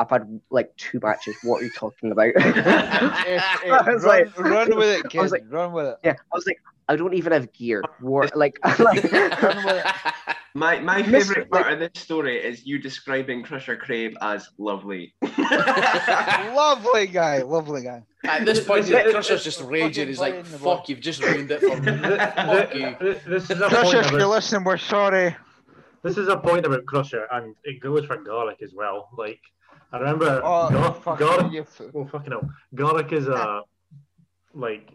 [0.00, 4.76] I've had like two matches what are you talking about I was run, like- run
[4.76, 5.18] with it, kid.
[5.20, 5.96] I was like- run with it.
[6.04, 6.58] yeah I was like
[6.88, 10.36] I don't even have gear war like like Run with it.
[10.58, 11.10] My my Mr.
[11.28, 15.14] favorite part of this story is you describing Crusher Crave as lovely.
[15.22, 18.02] lovely guy, lovely guy.
[18.24, 20.08] at this point, This- the Crusher's just raging.
[20.08, 21.98] He's like, Fucking playing the "Fuck, you've just ruined it for me.
[22.00, 25.36] Fuck you." This is a point Crusher, if you're listening, we're sorry.
[26.02, 29.08] this is a point about Crusher, and it goes for Garlic as well.
[29.16, 29.40] Like
[29.92, 31.52] I remember, Oh, Gar- fuck Garlic.
[31.52, 31.66] you.
[31.94, 33.62] Oh fucking hell, Garlic is a
[34.54, 34.90] like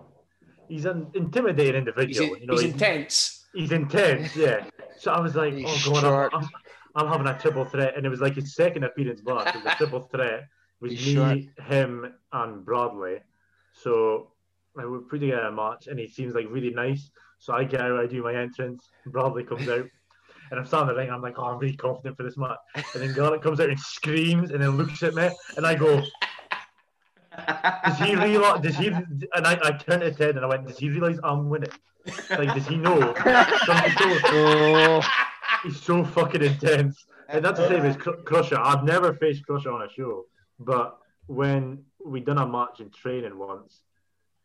[0.67, 2.37] he's an intimidating He's, individual.
[2.37, 3.42] you know, he's he's, intense.
[3.53, 4.65] He's intense, yeah.
[4.97, 6.29] So I was like, He's oh god.
[6.33, 6.49] I'm, I'm,
[6.95, 9.55] I'm having a triple threat, and it was like his second appearance back.
[9.55, 10.47] A triple threat.
[10.79, 11.67] Was He's me, short.
[11.67, 13.19] him, and Bradley.
[13.73, 14.31] So
[14.75, 17.09] like, we put together a match, and he seems like really nice.
[17.39, 18.89] So I get out, I do my entrance.
[19.07, 19.85] Bradley comes out.
[20.51, 21.09] And I'm standing in the ring.
[21.09, 22.57] I'm like, oh, I'm really confident for this match.
[22.75, 26.01] And then Garlic comes out and screams, and then looks at me, and I go,
[27.85, 28.61] does he realize?
[28.61, 28.87] Does he?
[28.87, 31.69] And I, I turned to Ted and I went, does he realize I'm winning?
[32.29, 32.99] Like, does he know?
[32.99, 33.73] So-
[34.25, 35.01] Oh,
[35.63, 37.05] he's so fucking intense.
[37.29, 38.59] And that's the same as Cr- Crusher.
[38.59, 40.25] I've never faced Crusher on a show,
[40.59, 40.97] but
[41.27, 43.81] when we done a match in training once,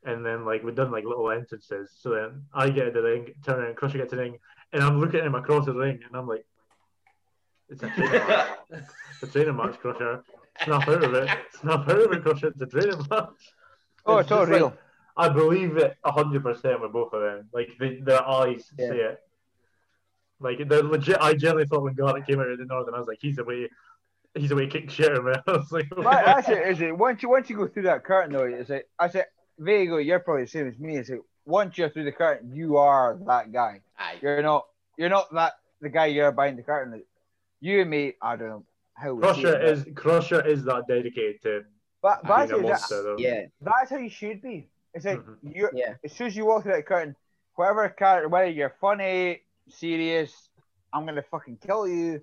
[0.04, 3.34] and then like we done like little entrances, so then I get in the ring,
[3.44, 4.38] turn around, Crusher gets in the ring,
[4.72, 6.44] and I'm looking at him across the ring, and I'm like,
[7.68, 8.48] it's a training match.
[8.70, 10.22] It's a training match, Crusher.
[10.64, 11.28] Snap out of it.
[11.60, 12.48] Snap out of it, Crusher.
[12.48, 13.28] It's a training match.
[14.06, 14.74] oh, it's all just like- real.
[15.16, 17.48] I believe it hundred percent with both of them.
[17.52, 18.88] Like the, their eyes Yeah.
[18.88, 19.20] say it.
[20.40, 21.18] Like they're legit.
[21.20, 23.42] I generally thought when Garlic came out of the Northern, I was like, he's the
[23.44, 23.68] way,
[24.34, 25.32] he's the way kick shit out of me.
[25.48, 26.96] I was like, But that's it, is it?
[26.96, 28.88] Once you once you go through that curtain though, is it?
[28.96, 29.26] I said,
[29.58, 30.96] Vego, you're probably the same as me.
[30.98, 31.20] Is it?
[31.44, 33.80] Once you're through the curtain, you are that guy.
[33.98, 34.18] Aye.
[34.22, 34.66] You're not.
[34.96, 37.02] You're not that the guy you're behind the curtain.
[37.60, 38.64] You and me, I don't know
[38.98, 39.16] how.
[39.16, 41.64] Crusher is Crusher is that dedicated to
[42.02, 44.68] But, but being a actually, that, yeah that's how you should be.
[44.94, 45.36] It's like Mhm.
[45.42, 47.16] you're yeah as soon as you walk through that curtain,
[47.56, 50.50] whatever character, whether you're funny, serious,
[50.92, 52.22] I'm gonna fucking kill you,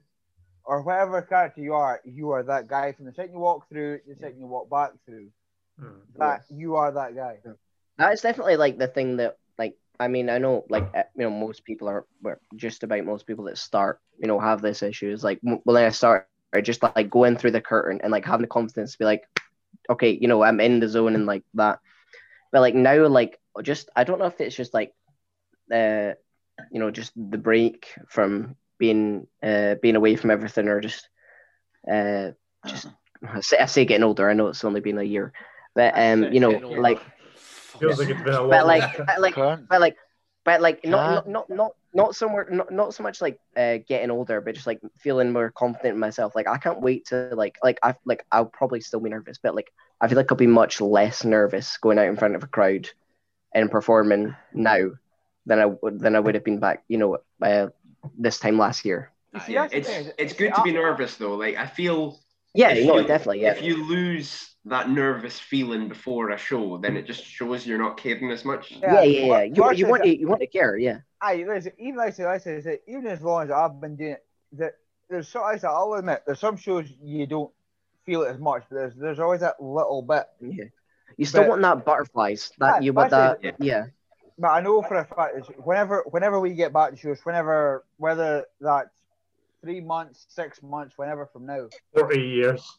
[0.64, 4.00] or whatever character you are, you are that guy from the second you walk through,
[4.08, 5.30] the second you walk back through.
[5.80, 6.02] Mm.
[6.18, 7.40] That you are that guy.
[7.98, 11.30] That's definitely like the thing that like I mean I know like uh, you know
[11.30, 15.12] most people are well, just about most people that start you know have this issue
[15.12, 18.42] is like when I start or just like going through the curtain and like having
[18.42, 19.24] the confidence to be like
[19.90, 21.80] okay you know I'm in the zone and like that.
[22.52, 24.94] But like now like just I don't know if it's just like
[25.72, 26.14] uh
[26.72, 31.10] you know just the break from being uh being away from everything or just
[31.92, 32.32] uh
[32.66, 32.88] just
[33.28, 34.30] I say, I say getting older.
[34.30, 35.34] I know it's only been a year.
[35.76, 37.02] But um you know like
[37.80, 38.50] Feels like it's been a long.
[38.50, 39.98] but like but like but like
[40.46, 40.92] but like Huh?
[40.92, 44.68] not not not not somewhere not, not so much like uh getting older but just
[44.68, 48.26] like feeling more confident in myself like i can't wait to like like i like
[48.32, 51.78] i'll probably still be nervous but like i feel like i'll be much less nervous
[51.78, 52.90] going out in front of a crowd
[53.54, 54.92] and performing now
[55.46, 57.68] than i would than i would have been back you know uh,
[58.18, 61.36] this time last year You see, yeah, it's it's good to be nervous though.
[61.36, 62.20] Like I feel
[62.56, 66.78] yeah If no you- definitely yeah if you lose that nervous feeling before a show,
[66.80, 68.72] then it just shows you're not caring as much.
[68.72, 71.00] yeah yeah yeah, What- You, what's you it want to you want to care yeah
[71.22, 73.50] Aye, listen, even like I said, like I said, I said, even as long as
[73.52, 74.74] I've been doing it, that
[75.10, 77.52] there's so I said, I'll admit there's some shows you don't
[78.06, 80.26] feel it as much, but there's there's always that little bit.
[80.42, 80.66] yeah
[81.18, 82.52] You still But- want that butterflies.
[82.60, 83.48] That Yeah, you want that's that.
[83.48, 83.56] it.
[83.60, 83.86] Yeah.
[84.38, 87.86] But I know for a fact is whenever whenever we get back to shows, whenever
[87.98, 88.90] whether that's
[89.66, 92.78] three months, six months, whenever from now, 40 years.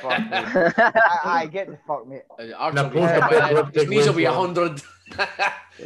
[0.00, 0.28] fuck me.
[0.32, 2.20] I, I get the fuck me.
[2.38, 4.56] Uh, Arch Now, will be there by His knees will be wasteland.
[4.56, 4.82] 100.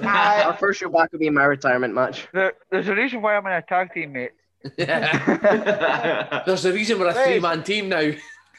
[0.06, 2.28] Our first show back will be my retirement match.
[2.32, 4.30] there, there's a reason why I'm in a tag team, mate.
[4.78, 8.12] There's a reason we're a three man team now.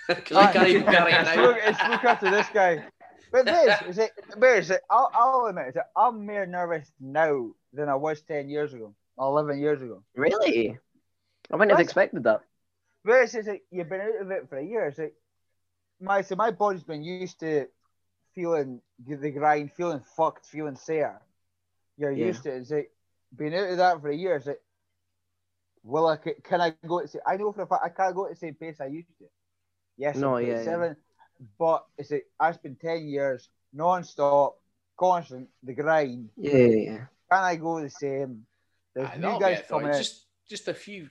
[0.07, 1.41] Because I can't even carry it It's now.
[1.41, 2.83] look, it's look after this guy.
[3.31, 4.11] But this is it.
[4.37, 4.81] But is it?
[4.91, 5.81] I'll, I'll admit it.
[5.97, 10.03] I'm more nervous now than I was ten years ago, eleven years ago.
[10.15, 10.77] Really?
[11.51, 11.85] I wouldn't have What?
[11.85, 12.41] expected that.
[13.03, 14.87] But it's just like you've been out of it for a year.
[14.87, 15.13] It's like
[16.01, 17.67] my so my body's been used to
[18.33, 21.21] feeling the grind, feeling fucked, feeling sore.
[21.97, 22.27] You're Yeah.
[22.27, 22.57] used to it.
[22.61, 22.91] It's like
[23.35, 24.35] being out of that for a year.
[24.35, 24.61] It's like,
[25.83, 26.17] will I?
[26.17, 27.05] Can I go?
[27.05, 29.07] To, I know for a fact I can't go at the same pace I used
[29.19, 29.25] to.
[29.97, 30.93] Yes, No, I'm yeah, yeah.
[31.57, 34.57] but it's like it's been ten years non-stop,
[34.97, 36.29] constant, the grind.
[36.37, 37.05] Yeah, yeah, yeah.
[37.31, 38.45] Can I go the same?
[38.93, 39.91] There's Aye, new that'll guys coming.
[39.93, 41.09] Just, just a few.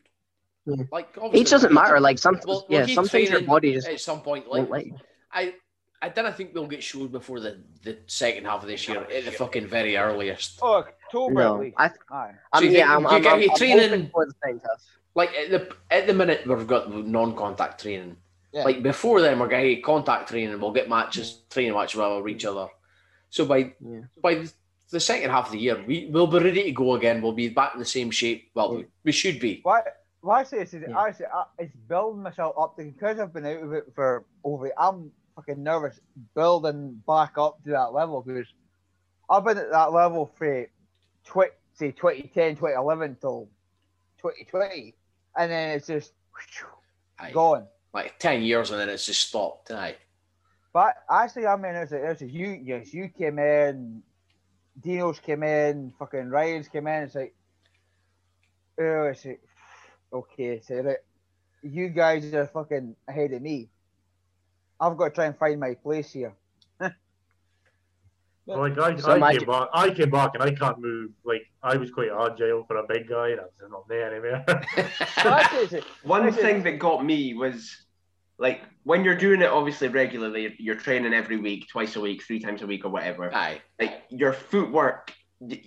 [0.67, 0.77] Yeah.
[0.91, 2.01] Like, obviously, Age doesn't matter.
[2.01, 4.49] Like some, We'll, we'll yeah, keep some things your body just at some point.
[4.49, 4.93] won't Like.
[5.33, 5.55] I,
[6.01, 9.25] I don't think we'll get shows before the, the second half of this year at
[9.25, 10.59] the fucking very earliest.
[10.63, 11.71] Oh, October No.
[11.77, 12.33] I, Aye.
[12.53, 14.33] I'm, So you yeah, get- I'm, you I'm, get I'm, your I'm training- for the
[14.43, 14.83] second half.
[15.15, 18.17] Like at the at the minute we've got non-contact training.
[18.53, 18.65] Yeah.
[18.65, 20.61] Like before then we're going getting contact training.
[20.61, 21.53] We'll get matches, mm.
[21.53, 22.67] training matches with each other.
[23.31, 24.01] So by Yeah.
[24.21, 24.53] by the-
[24.91, 27.21] the second half of the year, we will be ready to go again.
[27.23, 28.51] We'll be back in the same shape.
[28.55, 29.61] Well, we, we should be.
[29.63, 29.81] Why?
[30.25, 30.99] Why I say this is Yeah.
[30.99, 34.73] I say I, it's building myself up because I've been out of it for over.
[34.79, 36.01] I'm fucking nervous
[36.35, 38.47] building back up to that level because
[39.29, 40.67] I've been at that level for
[41.27, 43.49] tw- say 2010, 2011 till
[44.19, 44.95] 2020,
[45.37, 46.15] and then it's just
[47.19, 47.31] Aye.
[47.33, 47.67] gone.
[47.93, 49.71] Like ten years and then it's just stopped.
[49.73, 49.97] Aye.
[50.73, 54.03] But actually, I mean, it's like, it's like you, yes, you came in,
[54.81, 57.03] Dino's came in, fucking Ryan's came in.
[57.03, 57.35] It's like,
[58.81, 59.41] oh, it's like,
[60.15, 60.97] okay, so right,
[61.63, 63.69] you guys are fucking ahead of me.
[64.81, 66.35] I've got to try and find my place here.
[68.47, 71.13] Like I, So I imagine- came back, I came back and I can't move.
[71.25, 74.45] Like I was quite agile for a big guy, and I'm not there anymore.
[75.23, 77.75] So actually, it's like, One thing that got me was
[78.37, 82.39] like when you're doing it obviously regularly, you're training every week, twice a week, three
[82.39, 83.35] times a week, or whatever.
[83.35, 83.63] Aye.
[83.81, 85.63] Like your footwork, y-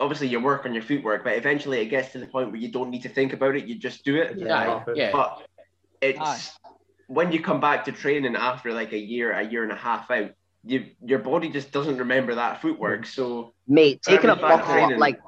[0.00, 2.70] obviously you work on your footwork, but eventually it gets to the point where you
[2.70, 4.40] don't need to think about it, you just do it.
[4.42, 4.84] Aye.
[4.94, 5.10] Yeah.
[5.12, 5.46] But
[6.00, 6.40] it's Aye.
[7.08, 10.10] when you come back to training after like a year, a year and a half
[10.10, 10.30] out,
[10.64, 13.02] you your body just doesn't remember that footwork.
[13.02, 13.06] Mm.
[13.06, 14.98] So Mate, taking a back buckle, training.
[14.98, 15.20] like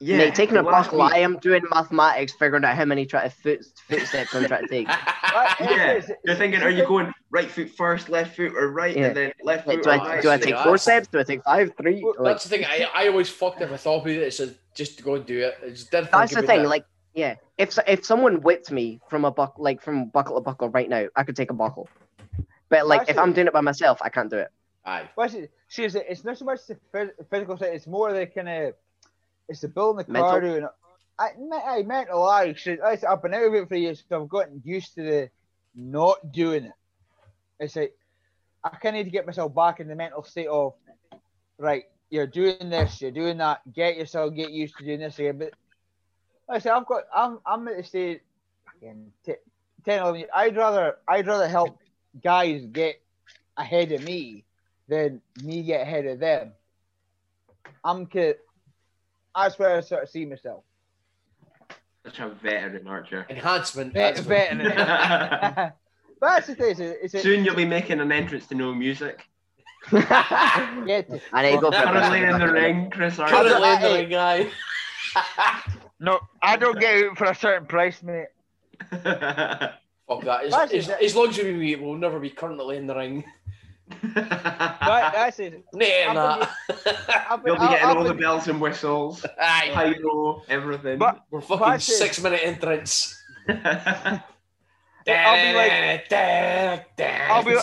[0.00, 1.02] yeah, mate, taking a the last buckle.
[1.02, 4.68] I am doing mathematics, figuring out how many try to foot footsteps I'm trying to
[4.68, 4.86] take.
[4.90, 8.96] I- Yeah, it's- you're thinking, are you going right foot first, left foot, or right,
[8.96, 9.06] Yeah.
[9.06, 9.84] and then left Like, foot?
[9.84, 11.08] do or I do I take four steps?
[11.08, 12.02] Do I take five, three?
[12.02, 12.64] Well, Like That's the thing.
[12.66, 14.18] I, I always fucked if I thought about it.
[14.22, 15.58] It said just to go and do it.
[15.64, 16.60] I just didn't that's think the thing.
[16.60, 16.68] it.
[16.68, 20.68] Like yeah, if if someone whipped me from a buck like from buckle to buckle
[20.68, 21.88] right now, I could take a buckle.
[22.68, 24.48] But like if Actually- I'm doing it by myself, I can't do it.
[24.84, 25.08] Aye.
[25.16, 28.26] Well, see, see, it's, it's not so much the phys- physical side; it's more the
[28.26, 28.74] kind of
[29.48, 30.30] it's the building the Mental?
[30.56, 30.68] and I,
[31.18, 31.30] I.
[32.40, 35.02] I, should- I, I've been out of it for years, so I've gotten used to
[35.02, 35.30] the
[35.74, 36.72] not doing it.
[37.60, 37.94] It's like
[38.64, 40.74] I kind of need to get myself back in the mental state of
[41.58, 41.84] right.
[42.10, 43.60] You're doing this, you're doing that.
[43.74, 45.38] Get yourself, get used to doing this again.
[45.38, 45.52] But
[46.48, 48.20] like I say, I've got, I'm, I'm at the stage,
[48.64, 49.34] fucking t-
[49.84, 50.30] 10, 11 years.
[50.34, 51.78] I'd rather, I'd rather help
[52.24, 53.00] guys get
[53.58, 54.44] ahead of me
[54.88, 56.52] than me get ahead of them.
[57.84, 58.34] I'm ki-
[59.42, 60.64] That's where I sort of see myself.
[62.04, 63.26] Such a veteran archer.
[63.30, 63.92] Enhancement.
[63.92, 65.74] Bet, that's what-
[66.20, 66.70] but that's the thing.
[66.70, 69.24] Is it, is it, Soon you'll be making an entrance to no music.
[69.92, 72.54] yeah, to- I need to go for a Currently in the buckle.
[72.54, 73.34] ring, Chris Archer.
[73.36, 74.50] Currently in the ring, aye.
[76.00, 78.26] no, I don't get out for a certain price, mate.
[78.90, 80.44] Fuck that.
[80.44, 83.24] As, as, as long as we meet, we'll never be currently in the ring.
[84.02, 84.38] But
[84.80, 85.64] that's it.
[85.72, 86.46] Nah, I've nah.
[87.30, 89.70] I've been, You'll be getting I've all the bells and whistles, Aye.
[89.72, 90.98] pyro, everything.
[90.98, 91.92] But- We're fucking That's it.
[91.92, 93.20] six minute entrance.
[93.48, 94.22] I'll
[95.06, 96.06] be like-
[97.00, 97.56] I'll be,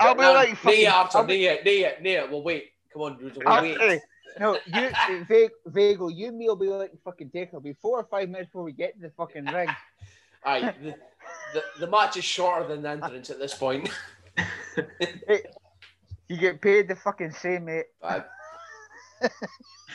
[0.00, 2.70] I'll be like, Nay, fucking, Arthur, I'll be, nay, nay, nay, we'll wait.
[2.92, 3.78] Come on, dude, we'll I'll- wait.
[3.78, 4.00] hey,
[4.40, 7.48] no, you, Vag- Vago, you and me will be like fucking take.
[7.48, 9.68] It'll be four or five minutes before we get to the fucking ring.
[10.44, 10.94] Aye, the,
[11.54, 13.90] the, the match is shorter than the entrance at this point.
[16.32, 17.86] You get paid the fucking same, mate.
[18.02, 18.24] Aye.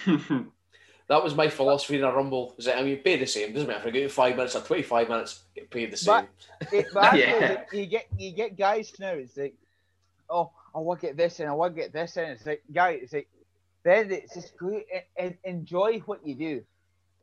[1.10, 2.54] That was my philosophy in a rumble.
[2.58, 3.54] Is that I mean, pay the same.
[3.54, 6.28] Doesn't matter if I get five minutes or twenty five minutes, get paid the same.
[6.60, 7.64] But- It, but Yeah.
[7.72, 9.12] you get you get guys now.
[9.14, 9.56] It's like,
[10.30, 12.62] oh, I want to get this and I want to get this and It's like,
[12.74, 13.30] guys, it's like,
[13.84, 14.82] then it's just go
[15.18, 16.64] and enjoy what you do.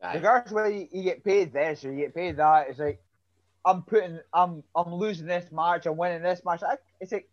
[0.01, 0.15] Aye.
[0.15, 2.99] Regardless whether you, you get paid this or you get paid that, it's like,
[3.65, 6.63] I'm putting, I'm, I'm losing this match, I'm winning this match.
[6.63, 7.29] I, it's like,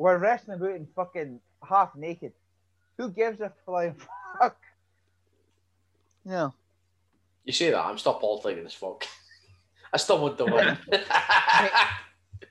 [0.00, 1.38] we're wrestling about in fucking
[1.68, 2.32] half naked.
[2.96, 3.94] Who gives a flying
[4.40, 4.56] fuck?
[6.24, 6.54] No.
[7.44, 9.06] You say that, I'm still politicking as fuck.
[9.92, 10.78] I still want to win.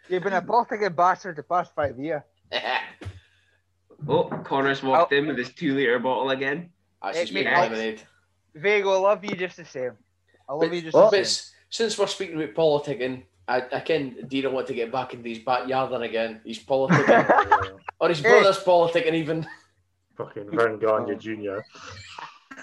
[0.07, 2.21] You've been a politicking bastard the past five years.
[4.07, 6.69] Oh, Connor's walked in with his two liter bottle again.
[7.01, 8.01] I It just make makes- lemonade.
[8.55, 9.91] Vago, I love you just the same.
[10.47, 11.11] I love But, you just What?
[11.11, 11.53] the same.
[11.69, 15.39] since we're speaking about politicking, I, I can Dino want to get back into his
[15.39, 16.41] backyarding again.
[16.43, 17.79] He's politicking.
[17.99, 18.29] or his Hey.
[18.29, 19.47] brother's politicking even.
[20.17, 21.59] Fucking Verne Gagne Jr.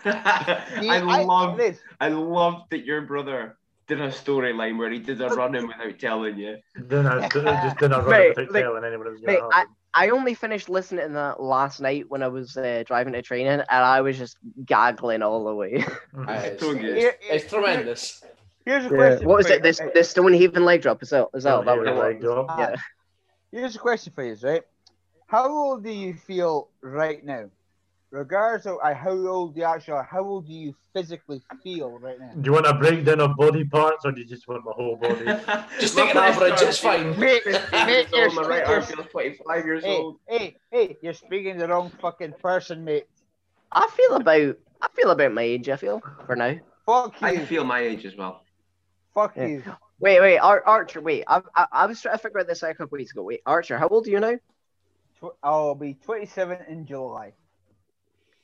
[0.05, 1.79] I love this.
[2.01, 3.57] I love that your brother
[3.89, 6.59] did a storyline where he did a run in without telling you.
[6.77, 9.59] Then I just didn't run Mate, without like- telling anyone it was going to I,
[9.59, 9.75] happen.
[9.95, 13.47] I only finished listening to that last night when I was uh, driving to training,
[13.49, 15.83] and I was just gaggling all the way.
[16.27, 16.97] Aye, it's, So good.
[16.97, 18.23] Here- it's tremendous.
[18.67, 18.97] Here's a Yeah.
[18.97, 19.29] question.
[19.29, 19.55] What was it?
[19.59, 19.61] you.
[19.63, 21.31] This the Stonehaven leg drop as well.
[21.33, 21.63] As well.
[21.63, 22.47] That Yeah, was leg drop.
[22.51, 22.77] Ah, Yeah.
[23.53, 24.63] Here's a question for you, right?
[25.29, 27.49] How old do you feel right now?
[28.11, 32.19] Regardless of uh, how old you actually are, how old do you physically feel right
[32.19, 32.33] now?
[32.35, 34.97] Do you want a breakdown of body parts or do you just want my whole
[34.97, 35.25] body?
[35.81, 37.19] Just My take an average, it's fine.
[37.19, 40.21] Mate, 15 mate, years you're, my right you're- arm feels 25 years hey, old.
[40.29, 43.07] hey, hey, you're speaking the wrong fucking person, mate.
[43.73, 45.69] I feel about I feel about my age.
[45.69, 46.55] I feel for now.
[46.87, 47.27] Fuck you.
[47.27, 48.43] I feel my age as well.
[49.17, 49.47] Fuck Yeah.
[49.47, 49.63] you.
[49.99, 51.01] Wait, wait, Ar- Archer.
[51.01, 53.23] Wait, I, I I was trying to figure out this out a couple weeks ago.
[53.23, 54.35] Wait, Archer, how old are you now?
[55.43, 57.33] I'll be 27 in July.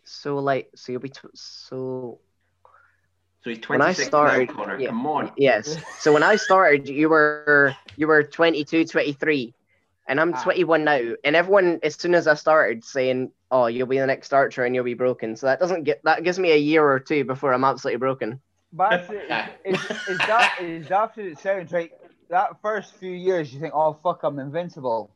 [0.05, 2.19] So like, so you'll be tw- so
[3.45, 4.79] So he's When I 26 started- now, Connor.
[4.81, 4.89] yeah.
[4.89, 5.33] Come on.
[5.37, 5.77] yes.
[5.99, 9.53] So when I started, you were you were 22, 23,
[10.09, 10.43] and I'm Ah.
[10.43, 11.01] 21 now.
[11.23, 14.75] And everyone, as soon as I started, saying, "Oh, you'll be the next Archer and
[14.75, 17.53] you'll be broken." So that doesn't get that gives me a year or two before
[17.53, 18.41] I'm absolutely broken.
[18.73, 19.09] But
[19.65, 19.79] is,
[20.09, 21.91] is that is absolute sounds right?
[22.31, 25.11] That first few years, you think, "Oh fuck, I'm invincible."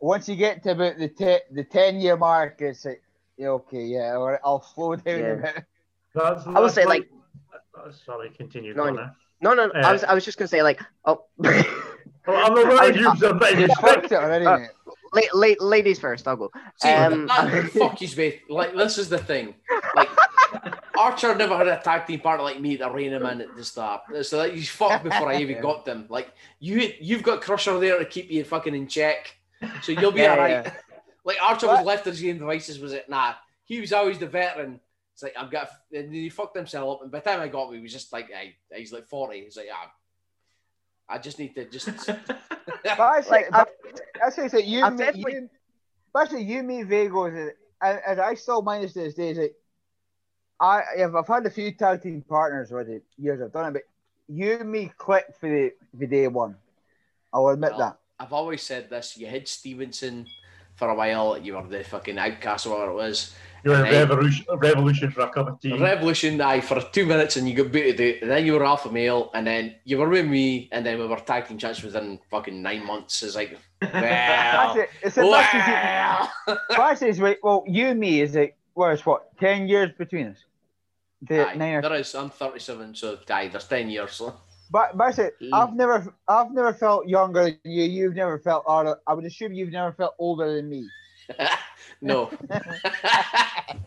[0.00, 3.00] Once you get to about the te- the 10 year mark, it's like,
[3.38, 5.24] yeah, okay, yeah, all right, I'll slow down Yeah.
[5.32, 5.64] a bit.
[6.14, 7.08] That's, I would say, like-
[7.74, 9.16] uh, Sorry, continue, No, Connor.
[9.40, 11.24] No, no, no I Uh, was I was just gonna say like, oh.
[11.44, 14.70] I'm not I- going to use a You of it already, Uh, mate.
[15.14, 16.50] La- la- ladies first, I'll go.
[16.82, 18.42] See, Um, that, fuck you, mate.
[18.50, 19.54] Like this is the thing.
[19.94, 20.08] Like
[20.98, 23.64] Archer never had a tag team partner like me to rein him in at the
[23.64, 24.02] start.
[24.22, 25.62] So like he's fucked before I even Yeah.
[25.70, 26.06] got them.
[26.08, 26.28] Like
[26.60, 29.36] you you've got Crusher there to keep you fucking in check.
[29.82, 30.50] So you'll be Yeah, alright.
[30.64, 30.72] yeah.
[31.24, 31.86] Like Archer was What?
[31.86, 33.08] left his game devices, was it?
[33.08, 33.34] Nah.
[33.64, 34.78] He was always the veteran.
[35.14, 37.02] It's like I've got and he fucked himself up.
[37.02, 39.40] And by the time I got him, he was just like hey, he's like 40.
[39.42, 39.90] He's like, ah,
[41.08, 42.36] I just need to just But
[43.00, 43.68] I say, Like, but
[44.24, 45.50] I say, so you, I've me, definitely- you,
[46.14, 49.30] especially you, me, Vegas, and, and I still manage to this day.
[49.30, 49.54] is Like,
[50.60, 53.72] I, I've, I've had a few tag team partners over the years I've done it,
[53.72, 53.82] but
[54.28, 56.56] you, and me, clicked for the, for day one.
[57.32, 57.98] I'll admit Well, that.
[58.18, 59.16] I've always said this.
[59.16, 60.26] You had Stevenson
[60.76, 61.36] for a while.
[61.36, 63.34] You were the fucking outcast or whatever it was.
[63.64, 65.72] You were a revolution, a revolution for a cup of tea.
[65.72, 68.22] Revolution, aye, for two minutes and you got booted out.
[68.22, 71.06] And then you were alpha male, and then you were with me, and then we
[71.06, 73.22] were tag team champs within fucking nine months.
[73.22, 74.90] It's like, That's well, it.
[75.02, 76.60] It's a must well.
[76.78, 80.38] I say, is, well, you and me is like, where's what, 10 years between us?
[81.22, 82.14] The Aye, nine there is.
[82.14, 84.12] I'm 37, so aye, there's 10 years.
[84.12, 84.34] So.
[84.70, 85.30] But, but Mm.
[85.52, 87.84] I've never, I've never felt younger than you.
[87.84, 88.98] You've never felt older.
[89.06, 90.88] I would assume you've never felt older than me.
[92.02, 92.30] no.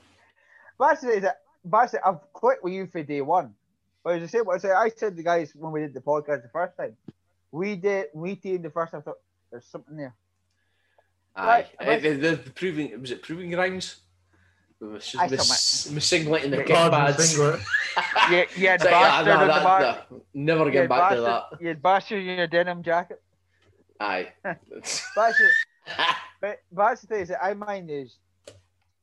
[0.77, 3.55] But actually, that, but actually, I've quit with you for day one.
[4.03, 6.01] But as I said, what I said, I said the guys when we did the
[6.01, 6.95] podcast the first time,
[7.51, 9.01] we did, we teamed the first time.
[9.01, 9.17] I thought
[9.51, 10.13] there's something there.
[11.35, 11.45] aye.
[11.47, 11.99] Right, Uh.
[11.99, 13.97] The, the, the proving, was it proving grounds?
[14.79, 17.29] We was Aye, just mis, mis singleting the kick Cards and pads.
[17.29, 17.59] singlet.
[18.29, 20.09] You, you had It's like, ah, nah, on the that- back.
[20.09, 21.43] that- never You get had back to that.
[21.61, 23.21] you had bastard in your denim jacket.
[23.99, 24.31] Aye.
[24.43, 24.59] But
[25.17, 25.47] actually,
[26.41, 28.17] but, but that's the thing is that I mind is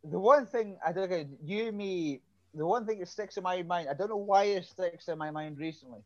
[0.04, 2.20] the one thing I don't know, you, me,
[2.54, 5.18] the one thing that sticks in my mind, I don't know why it sticks in
[5.18, 5.98] my mind recently,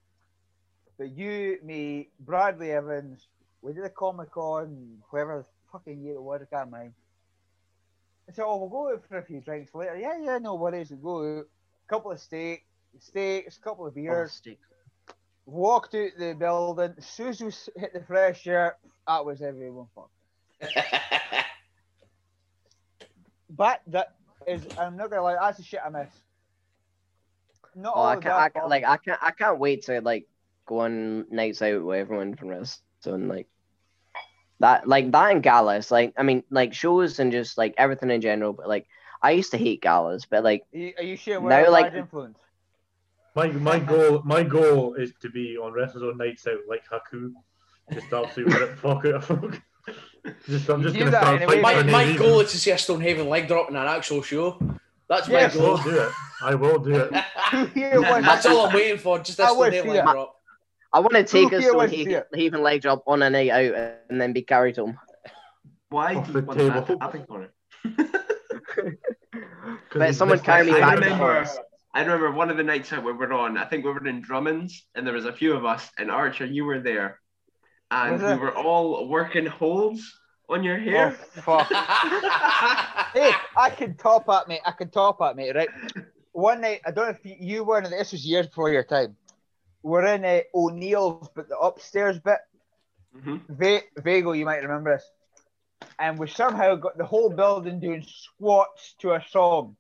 [0.97, 3.26] but you, me, Bradley Evans,
[3.60, 6.94] we did a Comic Con, whatever fucking year it was, I can't mind.
[8.28, 9.97] I said, oh, we'll go out for a few drinks later.
[9.97, 11.44] Yeah, yeah, no worries, we'll go out.
[11.89, 12.66] Couple of steak,
[13.00, 14.42] steaks, couple of beers,
[15.47, 16.94] walked out the building.
[16.98, 18.76] As soon as we hit the fresh air,
[19.07, 20.12] that was everyone fucked.
[23.50, 24.15] But that
[24.47, 26.10] is, I'm not gonna lie, that's the shit I miss.
[27.74, 30.26] Not Oh, I can't, I can't, like I can't, I can't wait to like
[30.66, 33.28] go on nights out with everyone from wrestling.
[33.28, 33.48] Like,
[34.60, 38.20] That like that and galas, like I mean, like shows and just like everything in
[38.20, 38.52] general.
[38.52, 38.86] But like
[39.22, 42.38] I used to hate galas, but like Are you, are you sharing Now, like- influence?
[43.36, 47.32] My my goal my goal is to be on WrestleZone nights out like Haku,
[47.92, 49.60] just absolutely rip fuck out of folk.
[50.46, 52.76] Just I'm just You gonna that start anyway, My, my goal is to see a
[52.76, 54.58] Stonehaven leg drop in an actual show.
[55.08, 55.56] That's Yes.
[55.56, 55.84] I my will goal.
[55.92, 56.12] do it.
[56.42, 57.14] I will do it.
[57.52, 59.18] Who here wants That's all I'm waiting for.
[59.20, 60.38] Just a I wanna Stonehaven leg drop.
[60.92, 63.50] I want to take a here wants to see Stonehaven leg job on a night
[63.50, 64.99] out and then be carried home.
[65.91, 66.99] Why Off do you want that table.
[66.99, 67.52] to happen, Connor?
[69.91, 71.47] 'Cause But someone carry me I back to remember,
[71.94, 73.57] I remember one of the nights out we were on.
[73.58, 75.91] I think we were in Drummonds, and there was a few of us.
[75.99, 77.20] And Archer, you were there,
[77.91, 80.18] and we were all working holds
[80.49, 81.10] on your Oh, hair.
[81.12, 81.67] fuck.
[83.15, 84.60] hey, I can top at mate.
[84.65, 85.68] I can top at mate, right?
[86.33, 88.84] One night, I don't know if you, you were in this was years before your
[88.84, 89.17] time.
[89.82, 92.39] We're in uh, O'Neill's, but the upstairs bit.
[93.16, 93.40] Mhm.
[93.48, 95.10] Va- Vago, you might remember this.
[95.98, 99.76] And we somehow got the whole building doing squats to a song.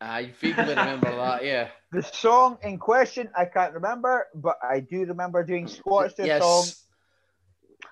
[0.00, 1.68] I vaguely remember that, yeah.
[1.92, 6.40] The song in question, I can't remember, but I do remember doing squats to a
[6.40, 6.64] song.
[6.66, 6.86] Yes.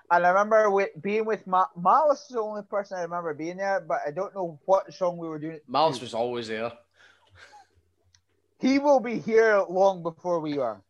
[0.09, 3.57] And I remember with, being with Ma- Malice is the only person I remember being
[3.57, 5.59] there, but I don't know what song we were doing.
[5.67, 6.71] Malice was always there.
[8.59, 10.81] He will be here long before we are.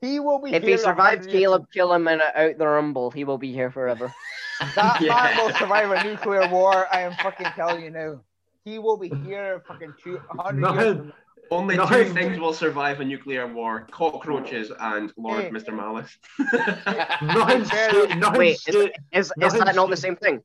[0.00, 0.72] He will be If here.
[0.72, 4.12] he survives Caleb kill him and out the rumble, he will be here forever.
[4.74, 5.14] That Yeah.
[5.14, 6.86] man will survive a nuclear war.
[6.92, 8.20] I am fucking telling you now.
[8.64, 10.74] He will be here fucking two hundred years.
[10.74, 10.96] Nothing.
[10.98, 11.12] from-
[11.52, 11.86] Only No.
[11.86, 15.50] two things will survive a nuclear war: cockroaches and Lord Hey.
[15.50, 15.74] Mr.
[15.74, 16.16] Malice.
[17.22, 18.14] Nothing scary.
[18.16, 20.40] Nothing Wait, is, is, is Nothing that not the same thing?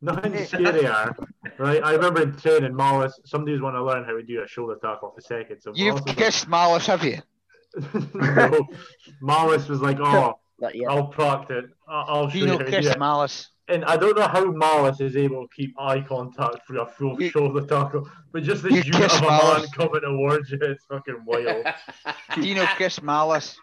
[0.00, 1.14] Nothing scarier,
[1.58, 1.80] right?
[1.84, 3.20] I remember in training, Malice.
[3.24, 5.60] Somebody's want to learn how to do a shoulder tackle off a second.
[5.60, 7.18] So You've Malice kissed Malice, have you?
[7.74, 8.14] Like,
[8.50, 8.68] no.
[9.20, 10.38] Malice was like, "Oh,
[10.88, 11.70] I'll practice.
[11.88, 12.98] I'll I'll show you Dino how to do kissed.
[12.98, 13.48] Malice.
[13.68, 17.20] And I don't know how Malice is able to keep eye contact through a full
[17.22, 20.84] You- shoulder tackle, but just this You unit of a man coming towards you, it's
[20.84, 21.64] fucking wild.
[22.34, 23.56] Dino kissed Malice.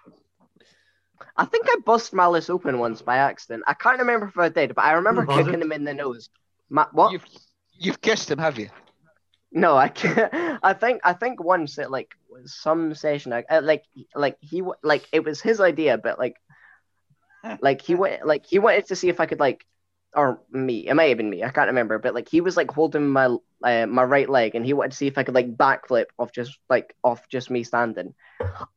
[1.36, 3.64] I think I bust Malice open once by accident.
[3.68, 6.30] I can't remember if I did, but I remember Was kicking him in the nose.
[6.70, 7.12] Ma- what?
[7.12, 7.26] You've
[7.78, 8.70] you've kissed him, have you?
[9.52, 10.32] No, I can't.
[10.64, 12.16] I think I think once at like
[12.46, 13.86] some session, I, uh, like
[14.16, 16.36] like he like it was his idea, but like
[17.62, 19.66] like he went like he wanted to see if I could like
[20.16, 22.72] or me it might have been me I can't remember, but like he was like
[22.72, 25.56] holding my uh, my right leg and he wanted to see if I could like
[25.56, 28.14] backflip off just like off just me standing.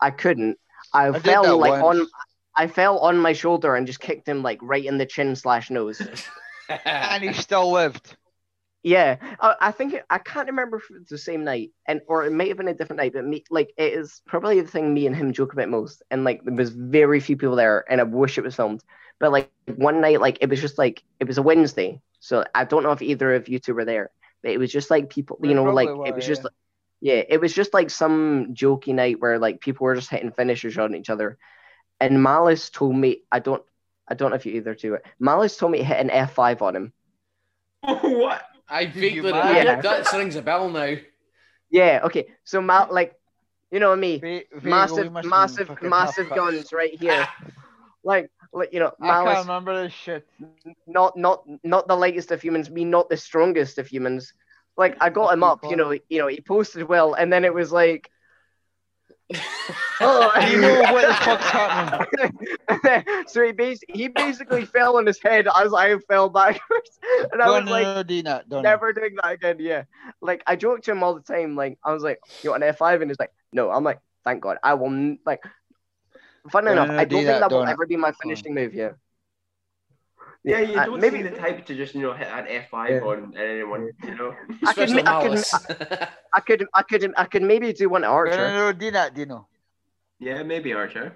[0.01, 0.59] I couldn't.
[0.93, 2.01] I, did fell like once.
[2.01, 2.07] on.
[2.55, 5.71] I fell on my shoulder and just kicked him like right in the chin slash
[5.71, 6.03] nose.
[6.85, 8.17] And he still lived.
[8.83, 12.25] Yeah, I, I think it, I can't remember if it's the same night, and or
[12.25, 13.13] it might have been a different night.
[13.13, 16.03] But me, like, it is probably the thing me and him joke about most.
[16.11, 18.83] And like, there was very few people there, and I wish it was filmed.
[19.21, 22.65] But like one night, like it was just like it was a Wednesday, so I
[22.65, 24.11] don't know if either of you two were there.
[24.43, 26.35] But it was just like people, We you know, like were, it was yeah.
[26.35, 26.47] just,
[27.01, 30.77] yeah, it was just like some jokey night where like people were just hitting finishers
[30.77, 31.39] on each other.
[32.01, 33.63] And Malice told me, I don't,
[34.09, 35.05] I don't know if you either do it.
[35.21, 36.93] Malice told me to hit an F five on him.
[37.83, 38.43] what?
[38.73, 39.73] I Did vaguely you remember.
[39.73, 39.83] mind?
[39.83, 40.97] That rings a bell now.
[41.71, 42.27] Yeah, okay.
[42.45, 43.15] So Mal, like,
[43.71, 47.27] you know me, Va- Vago, massive, must massive, massive guns right here.
[48.05, 50.27] like, like you know, I can't remember this shit.
[50.87, 52.71] not, not, not the lightest of humans.
[52.71, 54.33] Me, not the strongest of humans.
[54.77, 55.61] Like, I got him up.
[55.69, 58.11] You know, you know, he posted well, and then it was like,
[60.01, 63.25] oh, You know what the fuck's happening.
[63.29, 66.99] so he bas- he basically fell on his head as I fell backwards,
[67.33, 68.23] and I Don't was like, no, do.
[68.23, 68.63] Don't.
[68.63, 69.57] never doing that again.
[69.61, 69.85] Yeah,
[70.21, 71.57] like I joke to him all the time.
[71.57, 74.01] Like I was like, "You want an F 5 and he's like, "No." I'm like,
[74.25, 75.43] "Thank God, I will." n- Like,
[76.51, 78.55] fun No, enough, no, I do don't think that, that will ever be my finishing
[78.55, 78.75] move.
[78.75, 78.93] Yeah.
[80.45, 82.69] Yeah, you uh, don't maybe seem the type to just you know hit an F
[82.71, 83.01] five Yeah.
[83.01, 83.91] on anyone.
[84.03, 84.35] You know.
[84.67, 85.55] I could, Especially ma- I could, Malice.
[86.35, 88.37] I could, I could, I could maybe do one to No, Archer.
[88.37, 89.47] no, no, do that, Dino.
[90.19, 91.15] Yeah, maybe Archer.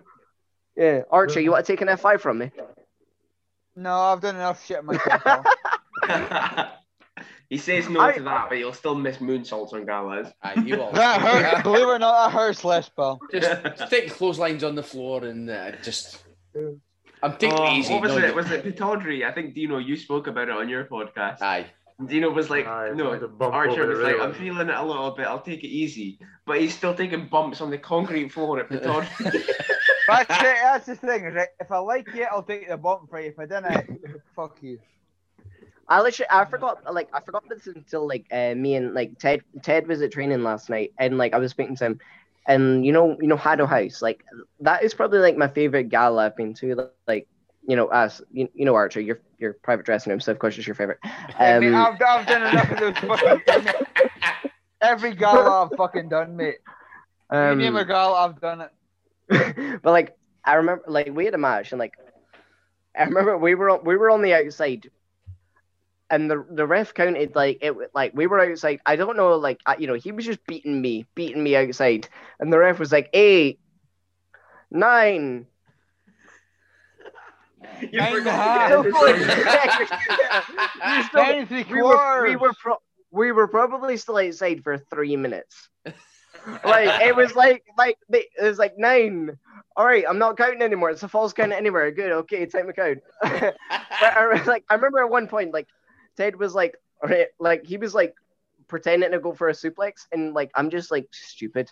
[0.77, 2.51] Yeah, Archer, you want to take an F five from me?
[3.75, 5.23] No, I've done enough shit myself.
[5.23, 5.45] pal.
[7.51, 10.29] he says no I- to that, but he'll still miss moonsaults on galas.
[10.43, 10.93] Aye, you will.
[10.93, 11.63] that hurt.
[11.65, 13.19] Believe it or not, that hurts less, pal.
[13.33, 16.23] Just, just take clotheslines on the floor and uh, just.
[17.27, 17.93] I'm taking Oh, it easy.
[17.95, 18.29] what was no, it?
[18.29, 19.25] you- Was it Pitodrie?
[19.27, 21.43] I think Dino, you spoke about it on your podcast.
[21.43, 21.67] Aye.
[22.07, 24.21] Dino was like, Aye, no, Archer was like.
[24.21, 25.27] I'm feeling it a little bit.
[25.27, 29.09] I'll take it easy, but he's still taking bumps on the concrete floor at Pitodrie.
[30.07, 30.57] That's it.
[30.63, 31.49] That's the thing, right?
[31.59, 33.29] If I like you, I'll take the bump for you.
[33.31, 34.01] If I didn't,
[34.37, 34.79] fuck you.
[35.89, 39.41] I literally, I forgot, like, I forgot this until like uh, me and like Ted,
[39.63, 42.01] Ted was at training last night, and like I was speaking to him,
[42.47, 44.25] and you know, you know, Haddo House, like
[44.61, 46.91] that is probably like my favorite gala I've been to.
[47.07, 47.27] Like,
[47.67, 50.57] you know, as you, you know, Archer, your your private dressing room, so of course
[50.57, 50.99] it's your favorite.
[51.05, 53.75] Hey, mate, Um, I've, I've done enough of those fucking.
[54.81, 56.57] Every gala I've fucking done, mate.
[57.33, 59.81] you name a um, gala, I've done it.
[59.83, 61.95] but like I remember, like we had a match, and like
[62.97, 64.89] I remember we were on, we were on the outside,
[66.11, 68.81] and the the ref counted like it like we were outside.
[68.87, 72.09] I don't know, like I, you know, he was just beating me, beating me outside,
[72.41, 73.61] and the ref was like eight,
[74.71, 75.47] nine.
[77.81, 78.85] You Nine and a forgot half.
[78.85, 79.91] to Like, end this
[80.85, 84.63] we still- Nine and three we were we were pro- we were probably still outside
[84.63, 85.69] for three minutes.
[86.65, 89.37] like it was like like they, it was like nine.
[89.77, 90.91] All right, I'm not counting anymore.
[90.91, 91.91] It's a false count anywhere.
[91.91, 92.99] Good, okay, time to count.
[93.23, 93.57] but
[94.01, 95.67] I, like I remember at one point, like
[96.17, 98.15] Ted was like, right, like he was like
[98.69, 101.71] pretending to go for a suplex, and like I'm just like stupid.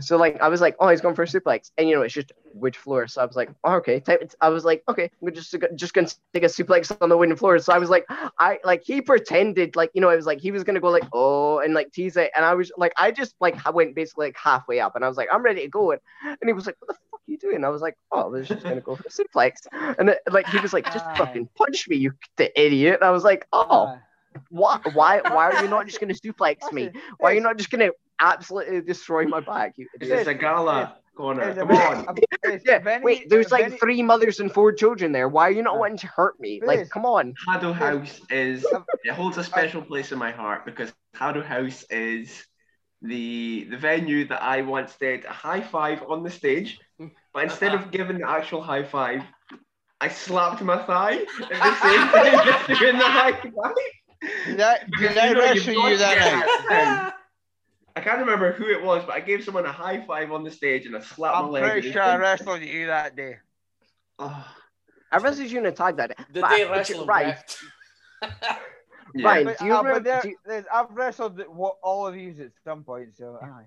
[0.00, 2.14] So like I was like, oh, he's going for a suplex, and you know it's
[2.14, 3.08] just wood floor.
[3.08, 4.02] So I was like, oh, okay.
[4.40, 7.58] I was like, okay, we're just just gonna take a suplex on the wooden floor.
[7.58, 8.06] So I was like,
[8.38, 11.08] I like he pretended like you know it was like he was gonna go like
[11.12, 14.26] oh and like tease it, and I was like I just like I went basically
[14.26, 16.66] like halfway up, and I was like I'm ready to go, and, and he was
[16.66, 17.64] like, what the are you doing?
[17.64, 19.66] I was like, oh, I was just gonna go for a suplex,
[19.98, 21.16] and it, like he was like, just Aye.
[21.18, 22.96] fucking punch me, you the idiot.
[23.00, 23.98] And I was like, oh, Aye.
[24.50, 26.90] why why why are you not just gonna suplex me?
[27.18, 27.90] Why are you not just gonna
[28.20, 29.74] absolutely destroy my back?
[29.76, 30.18] You idiot?
[30.18, 31.54] this a gala corner?
[31.54, 32.16] Come on.
[32.64, 35.28] Yeah, Vinny- wait, there's like Vinny- three mothers and four children there.
[35.28, 35.80] Why are you not Yeah.
[35.80, 36.62] wanting to hurt me?
[36.64, 37.34] Like, come on.
[37.46, 38.64] Haddo House is
[39.04, 42.46] it holds a special place in my heart because Haddo House is
[43.02, 46.78] the the venue that I once did a high five on the stage,
[47.32, 49.22] but instead of giving the actual high five,
[50.00, 53.74] I slapped my thigh at the same time just doing the high five.
[54.46, 57.12] Did I, did I you know, wrestle you've you that night?
[57.94, 60.50] I can't remember who it was, but I gave someone a high five on the
[60.50, 61.62] stage and I slapped I'm my leg.
[61.64, 63.36] pretty and sure I it- wrestled you that day.
[64.18, 64.46] Oh,
[65.12, 66.24] I wrestled you in a tag that day.
[66.32, 67.58] The But- day but wrestling right, wrecked.
[69.14, 69.26] yeah.
[69.26, 70.08] Ryan, But, do you uh, but remember?
[70.10, 73.64] there, do you- there's, I've wrestled what, all of you at some point, so aye.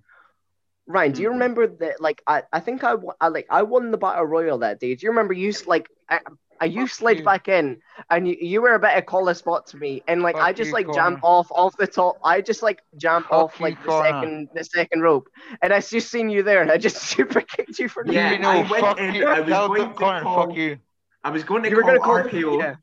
[0.87, 1.33] Ryan, do you Mhm.
[1.33, 2.01] remember that?
[2.01, 4.95] Like, I, I think I, I like I won the battle royal that day.
[4.95, 6.19] Do you remember you like I,
[6.59, 7.23] I you Fuck slid you.
[7.25, 7.79] back in
[8.09, 10.53] and you, you were a bit of collar spot to me and like Fuck I
[10.53, 10.97] just like Connor.
[10.97, 12.17] jumped off off the top.
[12.23, 15.29] I just like jumped Fuck off you, like the second the second rope
[15.61, 18.39] and I just seen you there and I just super kicked you for Yeah, you
[18.39, 19.27] know, I went fuck in, you.
[19.27, 20.77] I was Tell going to Connor, call- fuck you.
[21.23, 22.59] I was going to You were call gonna call RKO.
[22.59, 22.75] Yeah.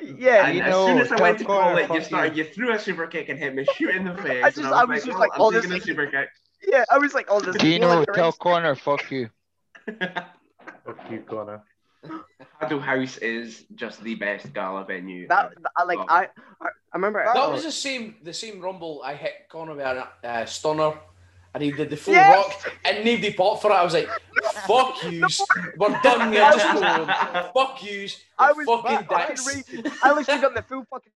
[0.00, 2.36] Yeah, And you as know, soon as I went to tell call it, you started,
[2.36, 2.44] you.
[2.44, 4.44] you threw a super kick and hit me shoot in the face.
[4.44, 5.82] I just- and I I was was, just like, like, oh, I'm taking a this
[5.82, 6.28] is- super kick.
[6.68, 6.84] yeah.
[6.90, 9.30] I was like, oh, this Dino, is tell Connor, fuck you.
[9.86, 11.62] Fuck you, Connor.
[12.60, 15.26] Haddo House is just the best gala venue.
[15.28, 15.52] that.
[15.76, 16.06] I like Oh.
[16.08, 16.28] I
[16.62, 17.22] I remember.
[17.24, 20.92] That oh, was the same the same rumble I hit Connor with a uh, stunner
[21.56, 22.36] and he did the full Yes!
[22.36, 23.74] rock and nobody popped for it.
[23.74, 24.08] I was like,
[24.66, 25.40] fuck yous.
[25.78, 26.50] We're done here.
[26.52, 27.50] Just go home.
[27.54, 28.20] Fuck yous.
[28.38, 29.46] I I was fucking fucking dicks.
[29.72, 29.92] raging.
[30.02, 31.12] I literally got the full fucking.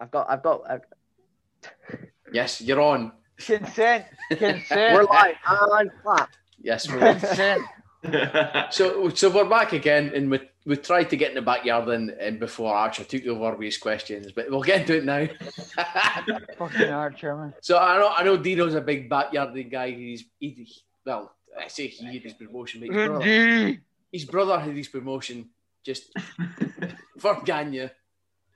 [0.00, 0.80] I've got, I've got, I've,
[2.32, 3.12] Yes, you're on.
[3.38, 4.06] Consent.
[4.30, 4.68] consent.
[4.70, 5.10] we're Consent.
[5.10, 5.34] live
[5.80, 6.30] and clap.
[6.60, 7.62] Yes, we're Consent.
[8.72, 12.10] So, so we're back again, and we we tried to get in the backyard and,
[12.10, 15.26] and before Archer took over with his questions, but we'll get into it now.
[16.58, 17.54] Fucking Archer, man.
[17.60, 19.90] so I know I know Dino's a big backyarding guy.
[19.90, 20.68] He's he,
[21.04, 23.78] well, I say he had his promotion, but his brother,
[24.12, 25.50] his brother had his promotion
[25.84, 26.12] just
[27.18, 27.90] for Ganya.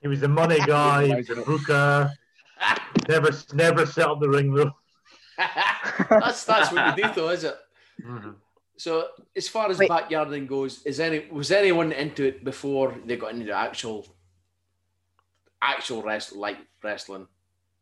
[0.01, 1.07] He was a money guy.
[1.07, 2.11] He was a booker.
[3.07, 4.73] Never, never set up the ring though.
[6.09, 7.55] that's that's what you do, though, is it?
[8.03, 8.31] Mm-hmm.
[8.77, 9.89] So as far as Wait.
[9.89, 14.05] backyarding goes, is any was anyone into it before they got into the actual
[15.61, 17.27] actual rest like wrestling?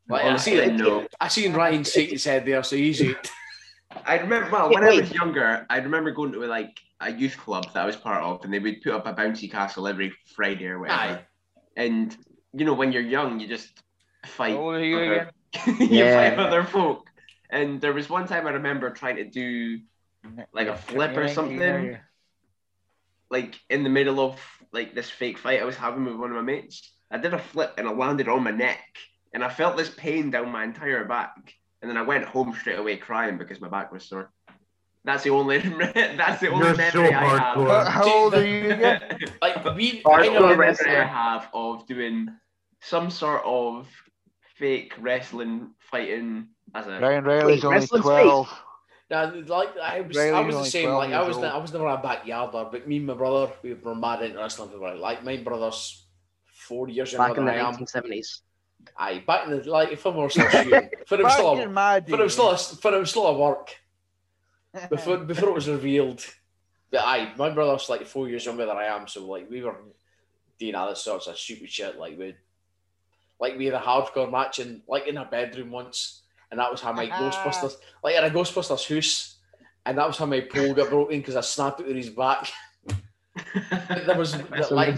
[0.08, 0.78] Like, I see Honestly, it.
[0.78, 1.08] no.
[1.20, 3.30] I seen Ryan shake his head there, so he's it.
[4.06, 7.66] I remember, well, when I was younger, I remember going to like a youth club
[7.74, 10.68] that I was part of, and they would put up a bouncy castle every Friday
[10.68, 11.00] or whatever.
[11.02, 11.20] Aye.
[11.76, 12.16] And
[12.54, 13.82] you know, when you're young, you just
[14.26, 14.54] fight.
[14.56, 15.78] How old you other- again?
[15.80, 16.30] you Yeah.
[16.30, 17.08] fight other folk.
[17.50, 19.80] And there was one time I remember trying to do
[20.54, 21.98] like a flip or something,
[23.30, 24.40] like in the middle of
[24.72, 26.92] like this fake fight I was having with one of my mates.
[27.12, 28.84] I did a flip and it landed on my neck,
[29.34, 31.54] and I felt this pain down my entire back.
[31.82, 34.32] And then I went home straight away crying because my back was sore.
[35.04, 35.60] That's the only.
[35.60, 37.56] that's the only You're memory so I have.
[37.56, 39.20] How, how old are you again?
[39.42, 40.92] Like we, Hardcore I know, wrestling.
[40.92, 42.30] memory I have of doing
[42.82, 43.88] some sort of
[44.58, 48.62] fake wrestling fighting as a Ryan Riley's Wait, only wrestling's 12.
[49.10, 50.86] Nah, like I was, Riley I was was the only same.
[50.86, 51.46] 12 Like I was, old.
[51.46, 54.72] I was never a backyarder, but me and my brother, we were mad into wrestling.
[54.74, 56.08] We were like my brother's
[56.46, 58.42] four years younger Back in than the 1970s.
[58.98, 60.90] Aye, back in the like for more still shooting.
[61.08, 62.42] For it was Back still in a, my for it was day.
[62.42, 63.76] still a, for it was still a work
[64.90, 66.26] before before it was revealed.
[66.92, 69.76] But aye, my brother's like four years younger than I am, so like we were
[70.60, 71.98] doing other sorts of stupid shit.
[72.00, 72.36] Like we,
[73.40, 76.22] like we had a hardcore match in like in a bedroom once,
[76.56, 77.32] and that was how my uh-huh.
[77.32, 79.40] Ghostbusters like in a Ghostbusters house,
[79.86, 82.50] and that was how my pole got broken because I snapped it with his back.
[84.06, 84.38] There was
[84.72, 84.96] like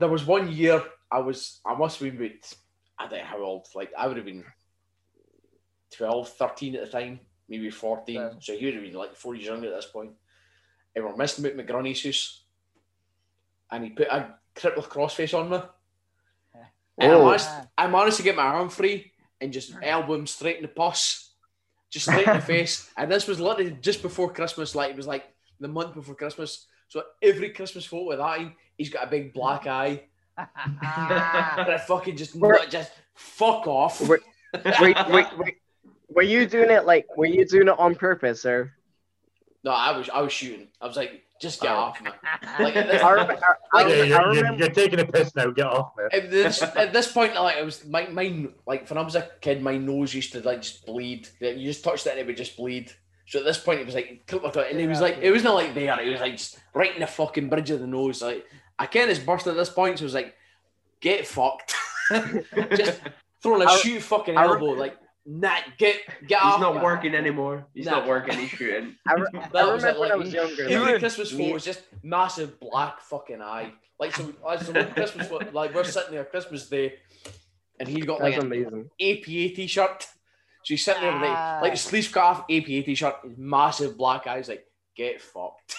[0.00, 2.52] there was one year I was I must have been about
[2.98, 4.44] I don't know how old like I would have been
[5.96, 8.30] 12 13 at the time maybe 14 Yeah.
[8.40, 10.10] so he would have been like four years younger at this point.
[10.10, 10.16] point
[10.96, 12.42] and we're messing about McGrunny's house
[13.70, 15.58] and he put a crippler crossface on me
[16.98, 17.24] and I, Oh.
[17.26, 20.68] managed, I managed to get my arm free and just elbow him straight in the
[20.68, 21.32] pus
[21.90, 25.06] just straight in the face and this was literally just before Christmas like it was
[25.06, 25.24] like
[25.60, 29.66] the month before Christmas so every Christmas photo of that he's got a big black
[29.82, 30.02] eye
[30.38, 31.54] ah.
[31.58, 34.00] and I fucking just Were- just fuck off.
[34.00, 34.20] Were-
[34.80, 35.56] wait, wait, wait.
[36.08, 37.06] Were you doing it like?
[37.16, 38.72] Were you doing it on purpose, or?
[39.62, 40.68] No, I was I was shooting.
[40.80, 41.76] I was like, just get Oh.
[41.76, 42.10] off me.
[42.60, 43.34] Like at this, I, rem- I,
[43.72, 44.58] I, Like, yeah, you're, you're, remember.
[44.64, 45.50] you're taking a piss now.
[45.50, 46.04] Get off me.
[46.12, 49.28] at this at this point, like I was my mine like when I was a
[49.40, 51.28] kid, my nose used to like just bleed.
[51.40, 52.92] You just touched it and it would just bleed.
[53.26, 55.74] So at this point, it was like, and it was like, it was not like
[55.74, 56.00] there.
[56.00, 58.22] It was like just right in the fucking bridge of the nose.
[58.22, 58.46] Like
[58.78, 59.98] I can't just burst at this point.
[59.98, 60.34] So it was like,
[61.00, 61.74] get fucked.
[62.74, 63.00] just
[63.42, 64.66] throwing a I- shoot fucking I elbow.
[64.72, 64.96] Like,
[65.30, 66.60] nah, get get He's off.
[66.60, 66.80] not me.
[66.82, 67.66] working anymore.
[67.74, 67.98] He's Nah.
[67.98, 68.38] not working.
[68.38, 68.96] He's shooting.
[69.06, 70.62] I, re- That I was remember it, when I like, was younger.
[70.64, 73.72] Every like, Christmas me- photo was just massive black fucking eye.
[74.00, 76.94] Like so, as so when Christmas pho- like we're sitting there Christmas Day,
[77.78, 78.90] and he's got like That's an amazing.
[79.00, 80.02] APA t-shirt.
[80.64, 81.58] So he's sitting there with like, Ah.
[81.62, 84.48] like the sleeves cut APA t-shirt, massive black eyes.
[84.48, 84.66] Like
[84.96, 85.76] get fucked.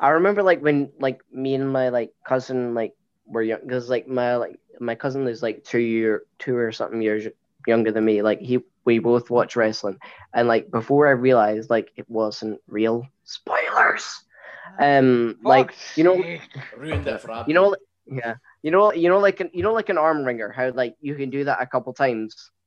[0.00, 2.94] I remember like when like me and my like cousin like
[3.26, 7.00] were young because like my like my cousin is like two year two or something
[7.00, 7.26] years
[7.66, 8.22] younger than me.
[8.22, 9.98] Like he we both watch wrestling
[10.32, 14.22] and like before I realized like it wasn't real spoilers.
[14.78, 16.40] Um like Fuck's you know sake.
[16.76, 17.52] Ruined it for Abby.
[17.52, 17.76] you know
[18.06, 20.94] yeah you know you know like an you know like an arm ringer how like
[21.00, 22.50] you can do that a couple times.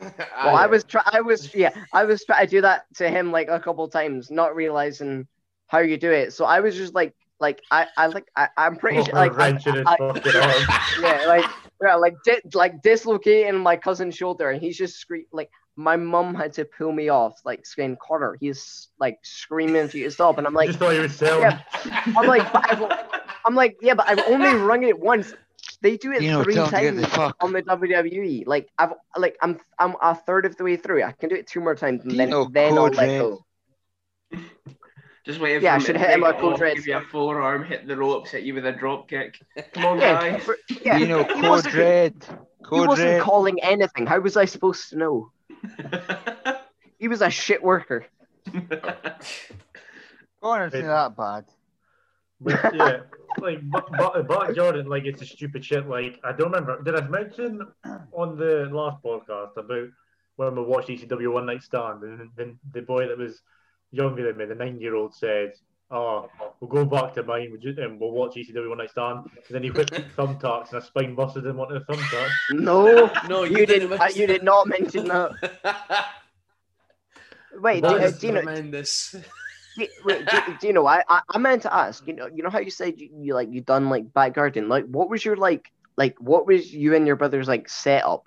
[0.00, 3.30] Well, I was try I was yeah, I was trying to do that to him
[3.30, 5.28] like a couple times, not realizing
[5.66, 6.32] how you do it.
[6.32, 9.36] So I was just like like I I like I, I'm pretty sure like I,
[9.36, 11.44] wrenching his I- yeah like
[11.82, 16.34] yeah like di- like dislocating my cousin's shoulder and he's just scream like my mom
[16.34, 20.38] had to pull me off like screaming Carter he's like screaming for you to stop
[20.38, 21.42] and I'm like just thought he was selling.
[21.42, 22.02] Yeah.
[22.16, 23.08] I'm like but I've,
[23.46, 25.32] I'm like yeah but I've only rung it once.
[25.82, 28.46] They do it You know, three tell him to get times the on the WWE.
[28.46, 31.02] Like I've like I'm I'm a third of the way through.
[31.02, 33.44] I can do it two more times and then Dino then I'll let go.
[35.26, 36.76] Just wait Yeah, I for should him hit to him take with Code off, Red.
[36.76, 39.38] Give you a forearm, hit the ropes, hit you with a drop kick.
[39.74, 40.42] Come on, Yeah, guys.
[40.44, 40.96] for- yeah.
[40.96, 41.74] You know, he Code wasn't,
[42.70, 43.20] he wasn't Red.
[43.22, 44.06] calling anything.
[44.06, 45.30] How was I supposed to know?
[46.98, 48.04] He was a shit worker.
[48.52, 48.68] Go
[50.42, 51.44] on, it's that bad.
[52.42, 53.00] But yeah,
[53.38, 55.86] like but, but, but Jordan, like it's a stupid shit.
[55.88, 56.82] Like I don't remember.
[56.82, 57.60] Did I mention
[58.12, 59.88] on the last podcast about
[60.36, 63.40] when we watched ECW One Night Stand, and then the boy that was
[63.90, 65.52] younger than me, the nine-year-old, said,
[65.90, 69.50] "Oh, we'll go back to mine we'll and we'll watch ECW One Night Stand." And
[69.50, 72.30] then he whipped thumbtacks, and I spine busted him onto the thumbtacks.
[72.50, 73.90] No, no, you, didn't.
[73.90, 75.32] miss uh, you did not mention that.
[77.54, 78.42] Wait, That do, uh, do you know?
[78.42, 79.14] tremendous.
[79.76, 80.86] Do, wait, do, do you know?
[80.86, 82.06] I, I I meant to ask.
[82.06, 84.68] You know, you know how you said you, you like you done like back garden.
[84.68, 88.26] Like, what was your like like what was you and your brother's like setup What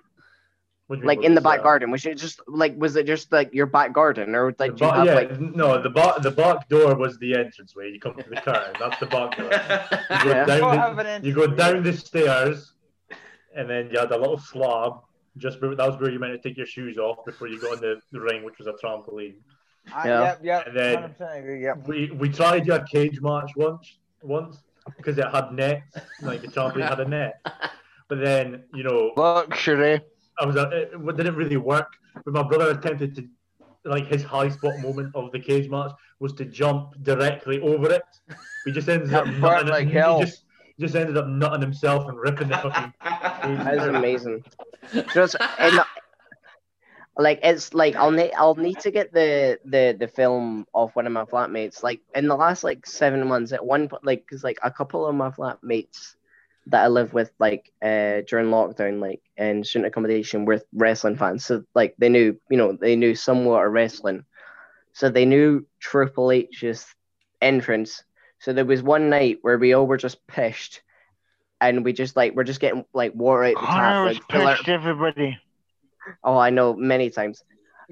[0.54, 1.90] you mean, like in the was back garden?
[1.90, 4.84] Was it just like was it just like your back garden or The like do
[4.84, 7.90] you have yeah, like no, the back the back door was the entranceway.
[7.90, 9.50] You come to the car That's the back door.
[9.50, 10.44] You go Yeah.
[10.44, 12.74] down the- you go down the stairs,
[13.56, 14.92] and then you had a little slab.
[15.36, 17.72] Just where, that was where you meant to take your shoes off before you got
[17.72, 19.34] on the, the ring, which was a trampoline.
[19.92, 20.20] Ah, Yeah.
[20.22, 20.66] Yep, yep.
[20.68, 21.88] And then- agree, yep.
[21.88, 24.62] We we tried your cage match once once
[24.98, 27.40] because it had nets, like the trampoline had a net.
[28.06, 30.02] But then you know Luxury.
[30.40, 31.92] I was uh, it, didn't really work.
[32.24, 33.28] But my brother attempted to
[33.84, 38.02] like his high spot moment of the cage match was to jump directly over it.
[38.64, 40.20] He just ended up That nutting like he hell.
[40.20, 40.44] just
[40.80, 42.92] just ended up nutting himself and ripping the fucking
[43.64, 44.44] That's amazing.
[45.12, 45.80] Just and
[47.16, 51.06] like it's like I'll need I'll need to get the the the film off one
[51.06, 51.82] of my flatmates.
[51.82, 55.06] Like in the last like seven months, at one point, like because like a couple
[55.06, 56.14] of my flatmates
[56.66, 61.44] that I live with, like uh during lockdown, like in student accommodation, were wrestling fans.
[61.44, 64.24] So like they knew, you know, they knew somewhat of wrestling.
[64.92, 66.86] So they knew Triple H's
[67.40, 68.02] entrance.
[68.38, 70.82] So there was one night where we all were just pissed
[71.60, 74.30] and we just like we're just getting like water out the Connor tap, was like
[74.30, 75.38] fill our- pissed everybody.
[76.22, 77.42] Oh, I know many times.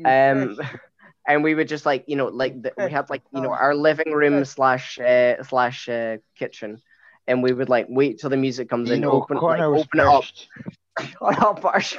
[0.05, 0.59] Um,
[1.27, 3.75] and we would just like you know like the, we had like you know our
[3.75, 6.81] living room slash uh, slash uh, kitchen,
[7.27, 10.01] and we would like wait till the music comes You in, know, open like, open
[10.01, 11.97] it up, shut up, Arsh.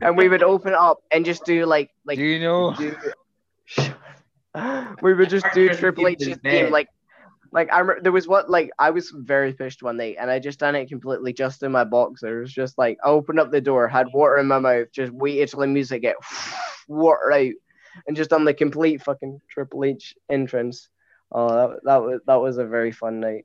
[0.00, 2.74] and we would open it up and just do like like Do you know?
[2.74, 2.94] do,
[5.02, 6.88] we would just do Triple H's theme like
[7.52, 10.38] like I remember there was what like I was very pissed one day and I
[10.40, 13.86] just done it completely just in my boxers, just like I opened up the door,
[13.88, 16.16] had water in my mouth, just waited till the music get
[16.88, 17.52] water out,
[18.06, 20.88] and just done the complete fucking Triple H entrance.
[21.36, 23.44] Oh, that, that was that was a very fun night.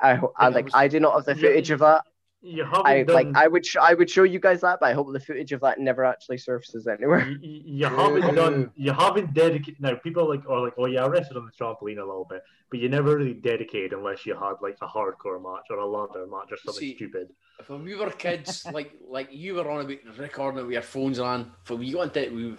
[0.00, 2.02] I I like I do not have the Yeah, footage of that.
[2.42, 3.14] You haven't I done.
[3.14, 5.52] like I would sh- I would show you guys that, but I hope the footage
[5.52, 7.26] of that never actually surfaces anywhere.
[7.28, 11.04] you, you- you haven't done you haven't dedicated now people like are like oh yeah
[11.04, 14.34] I wrestled on the trampoline a little bit but you never really dedicated unless you
[14.34, 17.28] had like a hardcore match or a ladder match or something See- stupid
[17.60, 20.72] If when we were kids, like like you were on a about recording it with
[20.74, 22.54] your phones on, for we got into it, we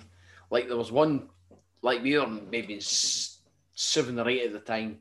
[0.51, 1.29] like there was one,
[1.81, 3.36] like we were maybe s-
[3.77, 4.97] seven or eight at the time,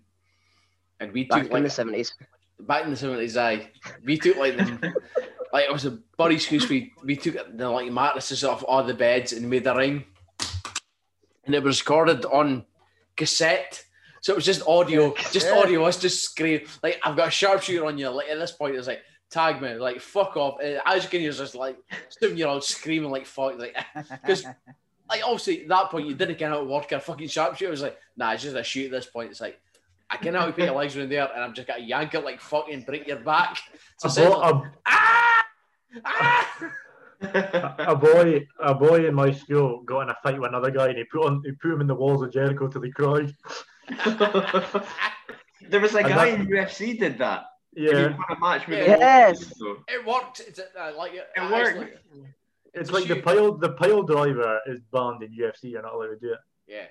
[1.01, 2.13] and we Back took in like the seventies.
[2.61, 3.71] back in the seventies, I
[4.05, 4.79] we took like them,
[5.53, 6.69] like it was a buddy's house.
[6.69, 10.05] We we took the like mattresses off all the beds and made a ring,
[11.47, 12.65] and it was recorded on
[13.17, 13.83] cassette.
[14.21, 15.85] So it was just audio, just audio.
[15.85, 18.11] Us just scream like I've got a sharpshooter on you.
[18.11, 20.59] Like at this point, it's like tag me, like fuck off.
[20.63, 21.79] And as you can hear, just like
[22.11, 23.75] seven year old screaming like fuck, like
[24.23, 24.45] because
[25.09, 27.69] like obviously at that point you didn't get out of work a fucking sharpshooter.
[27.69, 29.31] It was like nah, it's just a shoot at this point.
[29.31, 29.61] It's like
[30.11, 32.41] I can now put your legs around there and I'm just gonna yank it like
[32.41, 33.59] fucking break your back.
[33.99, 35.45] So a, it's like, bo- ah!
[36.05, 36.73] Ah!
[37.23, 40.89] a, a boy a boy in my school got in a fight with another guy
[40.89, 43.33] and he put on he put him in the walls of Jericho till he cried
[45.69, 47.45] there was a And guy that- in UFC did that.
[47.75, 49.53] He yeah won a match with Yes.
[49.89, 50.41] It worked.
[50.41, 51.79] It's uh, like it, It worked.
[51.79, 51.99] like-
[52.77, 56.09] it's a like the pile the pile driver is banned in UFC you're not allowed
[56.09, 56.87] to do it Yeah.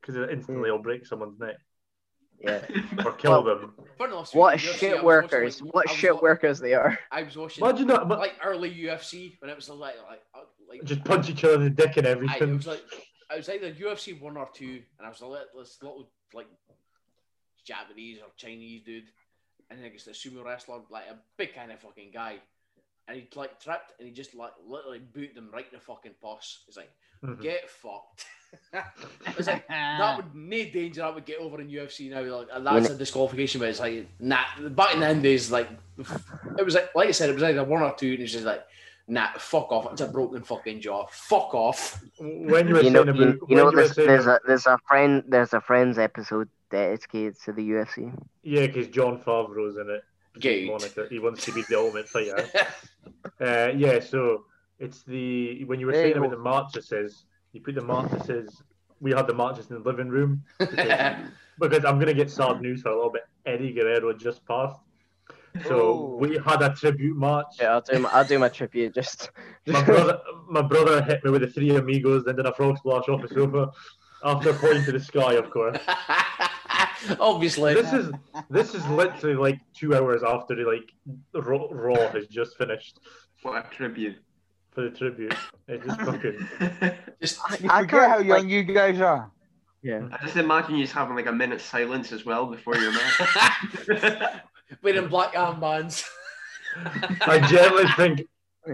[0.00, 0.76] because it instantly hmm.
[0.76, 1.56] will break someone's neck
[2.40, 2.64] Yeah.
[3.04, 5.62] or kill them enough, What UFC, I was shit watching, workers.
[5.62, 6.98] like- What shit wa- workers they are.
[7.10, 10.22] I was watching imagine that but like early UFC when it was like like
[10.68, 12.30] like just punch each other in the dick and everything.
[12.30, 12.82] I, it everything was like
[13.30, 16.48] I was either UFC one or two, and I was a little, this little like
[17.66, 19.04] Japanese or Chinese dude,
[19.70, 22.36] and then it's the sumo wrestler, like a big kind of fucking guy,
[23.08, 26.12] and he like tripped and he just like literally booted them right in the fucking
[26.22, 26.62] pus.
[26.66, 26.90] He's like,
[27.24, 27.40] Mhm.
[27.40, 28.26] get fucked.
[28.74, 28.82] I
[29.36, 32.22] was like, that would no danger that would get over in UFC now.
[32.22, 34.40] Like that's a disqualification, but it's like nah.
[34.70, 35.68] Back in the end days, like
[36.58, 38.44] it was like like I said, it was either one or two, and it's just
[38.44, 38.62] like.
[39.08, 39.92] Nah, fuck off.
[39.92, 41.06] It's a broken fucking jaw.
[41.10, 42.00] Fuck off.
[42.18, 44.64] when you were You know, about you, you when know, were there's, there's a there's
[44.64, 48.16] a friend there's a friends episode dedicated to the UFC.
[48.44, 50.04] yeah because Jon Favreau's in it
[50.38, 50.66] Gate.
[50.66, 51.06] Monica.
[51.10, 52.48] He wants to be the ultimate fighter.
[53.40, 54.44] uh, yeah, so
[54.78, 58.62] it's the when you were There saying you about the mattresses, you put the mattresses.
[59.00, 61.16] We had the mattresses in the living room because,
[61.58, 63.22] because I'm gonna get sad news for a little bit.
[63.44, 64.78] Eddie Guerrero just passed,
[65.66, 66.16] so Oh.
[66.20, 67.46] we had a tribute match.
[67.60, 68.94] Yeah, I'll do my, I'll do my tribute.
[69.00, 69.30] Just
[69.66, 73.08] My brother, my brother hit me with the three amigos, then did a frog splash
[73.08, 73.70] off the sofa.
[74.24, 75.78] After pointing to the sky, of course.
[77.20, 77.74] Obviously.
[77.74, 78.12] This is
[78.50, 80.92] this is literally like two hours after like
[81.34, 82.98] Raw, Raw has just finished
[83.42, 84.16] What a tribute.
[84.70, 85.34] for the tribute.
[85.68, 86.48] It's just fucking.
[87.20, 89.30] just You I forget can't, how young like- you guys are.
[89.82, 90.08] yeah.
[90.12, 93.20] I just imagine you just having like a minute silence as well before your match.
[94.82, 96.04] wearing black armbands.
[97.22, 98.22] I generally think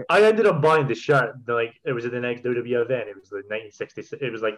[0.09, 1.35] I ended up buying the shirt.
[1.47, 3.09] Like it was at the next WWE event.
[3.09, 4.21] It was the 1966.
[4.21, 4.57] It was like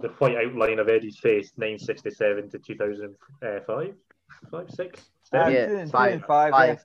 [0.00, 3.94] the white outline of Eddie's face, 967 to 2005,
[4.50, 5.00] five, six.
[5.32, 5.52] Uh, seven?
[5.52, 6.84] Yeah, two and- five, five, five,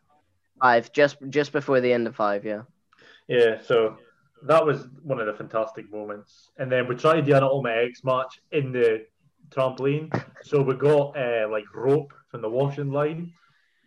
[0.61, 2.45] five, just just before the end of five.
[2.45, 2.63] Yeah.
[3.27, 3.97] Yeah, so
[4.43, 6.51] that was one of the fantastic moments.
[6.57, 9.05] And then we tried to do an Ultimate X match in the
[9.49, 10.11] trampoline.
[10.43, 13.33] So we got uh, like rope from the washing line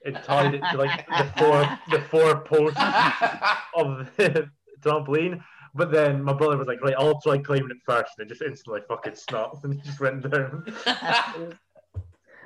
[0.05, 2.81] and tied it to like the four the four posts
[3.77, 4.51] of the
[4.81, 5.41] trampoline.
[5.75, 8.43] But then my brother was like, right, I'll try climbing it first, and it just
[8.43, 10.65] instantly fucking snapped and it just went down.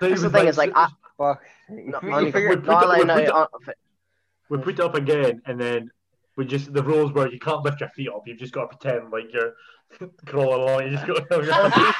[0.00, 0.48] So That's the was thing.
[0.48, 1.42] Is like I, Fuck.
[1.68, 3.46] no, You only- we- not we- we- now, uh,
[4.48, 5.90] we put it up again, and then
[6.36, 8.22] we just the rules were you can't lift your feet up.
[8.26, 9.52] You've just got to pretend like you're
[10.26, 10.82] crawling along.
[10.84, 11.94] You just got to.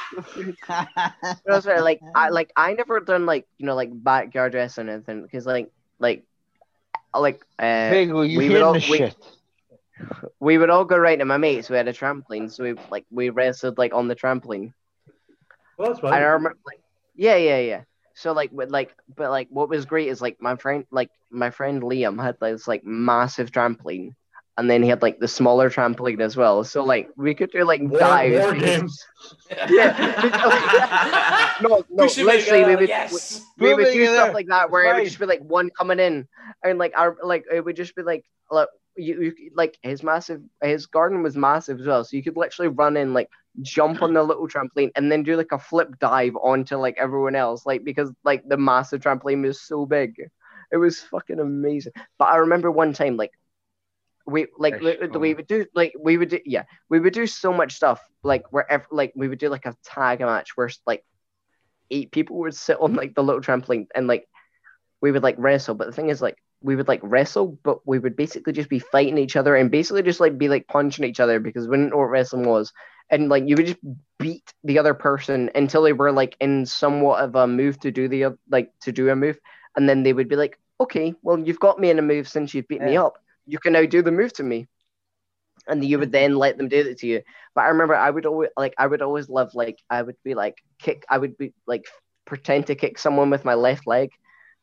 [1.45, 1.79] That's right.
[1.81, 5.45] Like I like I never done like you know like backyard wrestling or anything because
[5.45, 6.25] like like
[7.17, 9.15] like uh Vaguely, you we would hearing all- the we- shit.
[10.39, 11.69] We would all go right to my mates.
[11.69, 14.73] We had a trampoline, so we like we wrestled like on the trampoline.
[15.77, 16.79] well, that's And I remember like
[17.15, 17.81] yeah yeah yeah.
[18.15, 21.49] so like with like but like what was great is like my friend like my
[21.51, 24.15] friend Liam had this like massive trampoline
[24.57, 26.63] and then he had like the smaller trampoline as well.
[26.63, 28.37] So like we could do like War, dives.
[28.45, 29.03] war games.
[29.69, 31.57] Yeah.
[31.61, 33.41] no, no, Push him literally in, we would yes.
[33.57, 34.33] we would do stuff there.
[34.33, 36.27] like that where it would just be like one coming in
[36.63, 40.41] and like our like it would just be like look you, you like his massive
[40.61, 42.03] his garden was massive as well.
[42.03, 43.29] So you could literally run in like
[43.61, 47.35] jump on the little trampoline and then do like a flip dive onto like everyone
[47.35, 50.15] else like because like the massive trampoline was so big.
[50.71, 51.93] It was fucking amazing.
[52.17, 53.31] But i remember one time like
[54.25, 57.51] we like we, we would do like we would do yeah we would do so
[57.51, 61.03] much stuff like wherever like we would do like a tag match where like
[61.91, 64.27] eight people would sit on like the little trampoline and like
[65.01, 65.75] we would like wrestle.
[65.75, 68.79] But the thing is like we would like wrestle but we would basically just be
[68.79, 71.91] fighting each other and basically just like be like punching each other because we didn't
[71.91, 72.73] know what wrestling was.
[73.09, 73.79] And like you would just
[74.17, 78.07] beat the other person until they were like in somewhat of a move to do
[78.07, 79.37] the like to do a move.
[79.75, 82.53] And then they would be like okay well you've got me in a move since
[82.53, 83.17] you've beat me up.
[83.45, 84.67] You can now do the move to me.
[85.67, 86.11] And you would mm-hmm.
[86.13, 87.21] then let them do it to you.
[87.53, 90.33] But i remember i would always like i would always love like i would be
[90.33, 91.85] like kick i would be like
[92.25, 94.11] pretend to kick someone with my left leg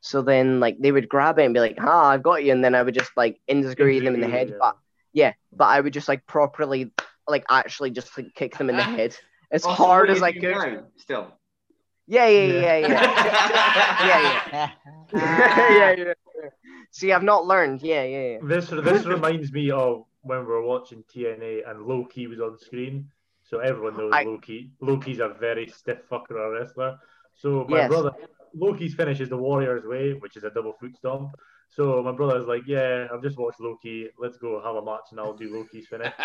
[0.00, 2.64] so then like they would grab it and be like ha i've got you and
[2.64, 4.56] then i would just like injury them in the head Yeah.
[4.58, 4.76] but
[5.12, 6.90] yeah but i would just like properly
[7.28, 9.16] like actually just like kick them in the head
[9.50, 11.32] as Also, hard as i could now, Still.
[12.06, 12.88] yeah yeah yeah yeah
[14.04, 14.70] yeah
[15.12, 16.14] yeah yeah, yeah.
[16.92, 17.82] See, I've not learned.
[17.82, 18.38] Yeah, yeah, yeah.
[18.42, 22.58] This this reminds me of when we were watching TNA and Low Ki was on
[22.58, 23.08] screen.
[23.44, 24.70] So everyone knows I- Low Ki.
[24.80, 26.98] Loki's a very stiff fucker of wrestler.
[27.34, 27.88] So my Yes.
[27.88, 28.12] brother
[28.54, 31.34] Low Ki's finish is the Warrior's Way, which is a double foot stomp.
[31.68, 34.08] So my brother's like, Yeah, I've just watched Low Ki.
[34.18, 36.12] Let's go have a match and I'll do Low Ki's finish.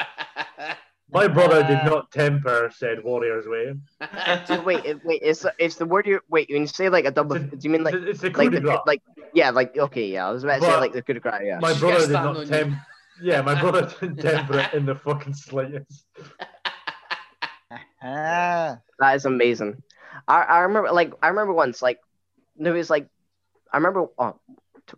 [1.11, 3.75] My brother did not temper said Warrior's Way.
[4.47, 6.49] So wait, wait, it's it's the word you wait.
[6.49, 8.49] When you say like a double, It's do you mean like it's, a- it's like
[8.49, 10.27] de the, like yeah, like okay, yeah.
[10.27, 11.41] I was about to say like the coup de grace.
[11.43, 11.59] Yeah.
[11.61, 12.81] my brother did not temper.
[13.21, 16.05] Yeah, my brother didn't temper it in the fucking slightest.
[18.01, 19.81] That is amazing.
[20.27, 21.99] I, I remember like I remember once like
[22.57, 23.07] there was like
[23.71, 24.35] I remember oh,
[24.87, 24.97] t-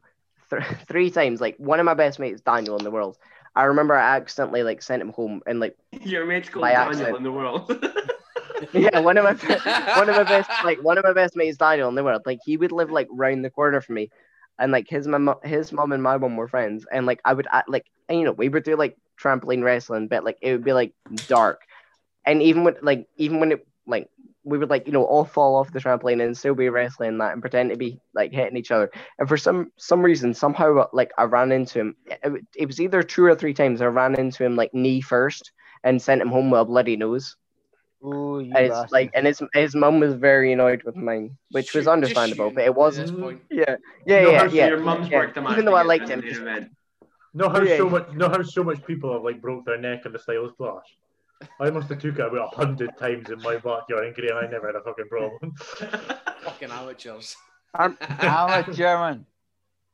[0.49, 3.17] th- three times like one of my best mates Daniel in the world.
[3.55, 7.17] I remember I accidentally like sent him home and like Your mate's called Daniel accident.
[7.17, 7.71] in the world.
[8.73, 9.33] yeah one of my
[9.97, 12.21] one of my best like one of my best mates Daniel in the world.
[12.25, 14.09] Like he would live like round the corner from me,
[14.59, 17.47] and like his mom his mom and my mom were friends, and like I would
[17.51, 20.63] act like and, you know we would do like trampoline wrestling, but like it would
[20.63, 20.93] be like
[21.27, 21.61] dark,
[22.25, 24.09] and even when like even when it like
[24.47, 27.33] we would like you know all fall off the trampoline and still be wrestling that
[27.33, 28.89] and pretend to be like hitting each other.
[29.19, 31.95] And for some some reason somehow like I ran into him.
[32.05, 35.51] It, it was either two or three times I ran into him like knee first
[35.83, 37.35] and sent him home with a bloody nose.
[38.05, 38.91] ooh, you And it's bastard.
[38.91, 42.73] like, and his his mum was very annoyed with mine, which was understandable, but it
[42.75, 43.41] wasn't.
[43.51, 44.67] Yeah, yeah, No, yeah, yeah.
[44.69, 45.19] Your mum's yeah.
[45.19, 46.71] worked a match Even though I liked to him, the just- event.
[47.33, 47.77] Know how Yeah.
[47.77, 50.53] so much know how so much people have like broke their neck in the Styles
[50.57, 50.89] Clash.
[51.59, 54.39] I must have took it about a hundred times in my backyard in Grey and
[54.39, 55.53] I never had a fucking problem.
[56.43, 57.35] Fucking amateurs.
[57.73, 59.25] I'm- I'm a German.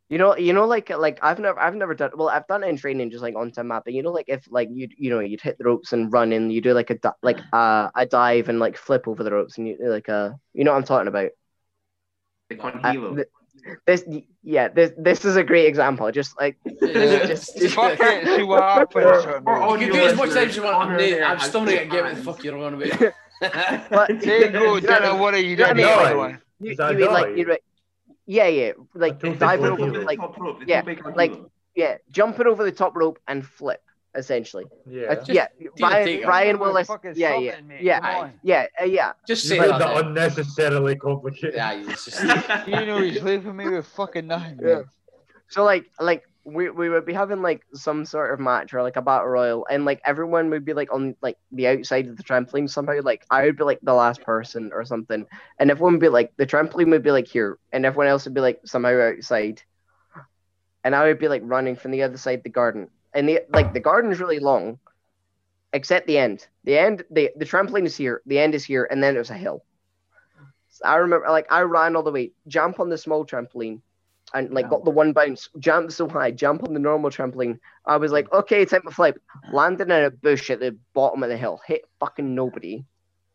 [0.09, 2.29] You know, you know, like like I've never I've never done well.
[2.29, 3.83] I've done it in training, just like on time map.
[3.85, 6.33] But you know, like if like you you know you'd hit the ropes and run
[6.33, 9.57] and you do like a like uh, a dive and like flip over the ropes
[9.57, 11.31] and you like a you know what I'm talking about.
[12.49, 13.15] The Con Uh, Hilo.
[13.15, 13.27] th-
[13.87, 14.03] this
[14.43, 16.11] yeah this this is a great example.
[16.11, 17.25] Just like Yeah.
[17.25, 19.05] just, Fuck it, see what happens.
[19.45, 20.75] Or- You can do as much time as you want.
[20.75, 22.25] Honor Nate, I'm has still not two gonna get what the hands.
[22.25, 23.13] fuck you're on about.
[23.89, 25.77] but There you go, Dana, what are you You know doing?
[25.77, 25.85] mean?
[25.85, 26.37] By Like- the way?
[26.59, 27.37] you, you mean like dive?
[27.37, 27.57] you know,
[28.25, 30.81] yeah yeah like I don't dive think over the like top rope, yeah,
[31.15, 31.33] like-
[31.75, 33.82] yeah jumping over the top rope and flip
[34.15, 34.65] essentially.
[34.85, 35.05] Yeah.
[35.07, 36.27] Uh, yeah, do Ryan, take it.
[36.27, 36.89] Ryan Willis.
[37.15, 39.11] Yeah, yeah, something, yeah, Come yeah, uh, yeah.
[39.27, 39.79] Just You say made that.
[39.79, 41.55] that unnecessarily complicated.
[41.55, 42.23] Yeah, just.
[42.67, 44.59] You know he's leaving me with fucking nothing.
[44.63, 44.83] Yeah.
[45.49, 48.97] So like like we, we would be having like some sort of match or like
[48.97, 52.23] a battle royal and like everyone would be like on like the outside of the
[52.23, 55.25] trampoline somehow like I would be like the last person or something
[55.59, 58.33] and everyone would be like the trampoline would be like here and everyone else would
[58.33, 59.61] be like somehow outside
[60.83, 63.41] and I would be like running from the other side of the garden and the
[63.49, 64.79] like the garden's really long
[65.73, 69.03] except the end the end the the trampoline is here the end is here and
[69.03, 69.63] then there's a hill
[70.69, 73.81] so I remember like I ran all the way jump on the small trampoline
[74.33, 77.59] and like got the one bounce, jump so high, jump on the normal trampoline.
[77.85, 79.21] I was like, okay, time to flip.
[79.51, 82.83] Landed in a bush at the bottom of the hill, hit fucking nobody.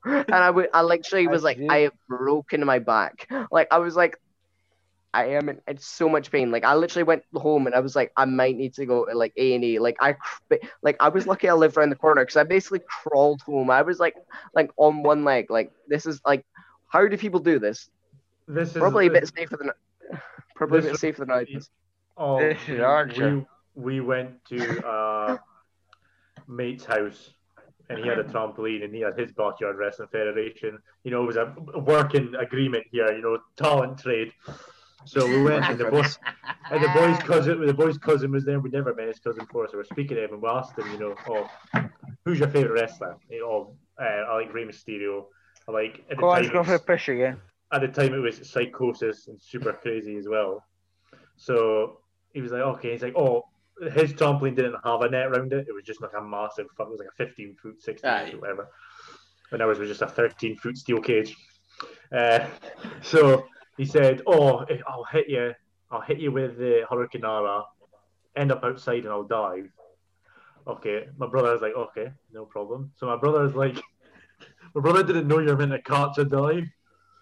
[0.05, 1.69] And I would, I literally was I like, see.
[1.69, 3.29] I have broken my back.
[3.51, 4.19] Like I was like,
[5.15, 6.51] I am in, in so much pain.
[6.51, 9.17] Like I literally went home and I was like, I might need to go to
[9.17, 9.79] like A and E.
[9.79, 10.17] Like I,
[10.83, 13.71] like I was lucky I lived around the corner because I basically crawled home.
[13.71, 14.15] I was like,
[14.55, 15.51] like on one leg.
[15.51, 16.45] Like this is like,
[16.89, 17.89] how do people do this?
[18.47, 19.71] This is Probably a bit safer than
[20.55, 21.71] probably a bit safer than ours.
[22.17, 23.47] Oh, This is Archer.
[23.75, 25.39] We, we went to uh,
[26.47, 27.31] mate's house
[27.89, 30.79] and he had a trampoline and he had his backyard wrestling federation.
[31.05, 33.11] You know, it was a working agreement here.
[33.13, 34.33] You know, talent trade.
[35.05, 36.03] So we went and the boy
[36.71, 38.61] and the boy's cousin, the boy's cousin was there.
[38.61, 40.91] We never met his cousin before, so we're speaking to him and we asked him,
[40.93, 41.49] you know, oh,
[42.25, 43.17] who's your favorite wrestler?
[43.31, 45.27] You know, uh, I like Rey Mysterio.
[45.67, 47.41] I like at the Go on, time go it for a was- push again.
[47.73, 50.65] at the time it was Psicosis and super crazy as well.
[51.37, 52.01] So
[52.33, 53.45] he was like, okay, he's like, oh,
[53.93, 55.67] his trampoline didn't have a net around it.
[55.69, 58.31] It was just like a massive, it was like a 15 foot, 16 Aye.
[58.33, 58.69] foot, whatever.
[59.53, 61.35] And ours was just a 13 foot steel cage.
[62.13, 62.47] Uh,
[63.03, 63.47] so
[63.79, 65.55] he said, oh, eh, I'll hit you,
[65.91, 67.63] I'll hit you with the Hurricanrana,
[68.37, 69.71] end up outside and I'll dive.
[70.67, 72.91] Okay, my brother was like, okay, no problem.
[72.97, 73.77] So my brother was like,
[74.75, 76.65] my brother didn't know you were meant to catch a dive.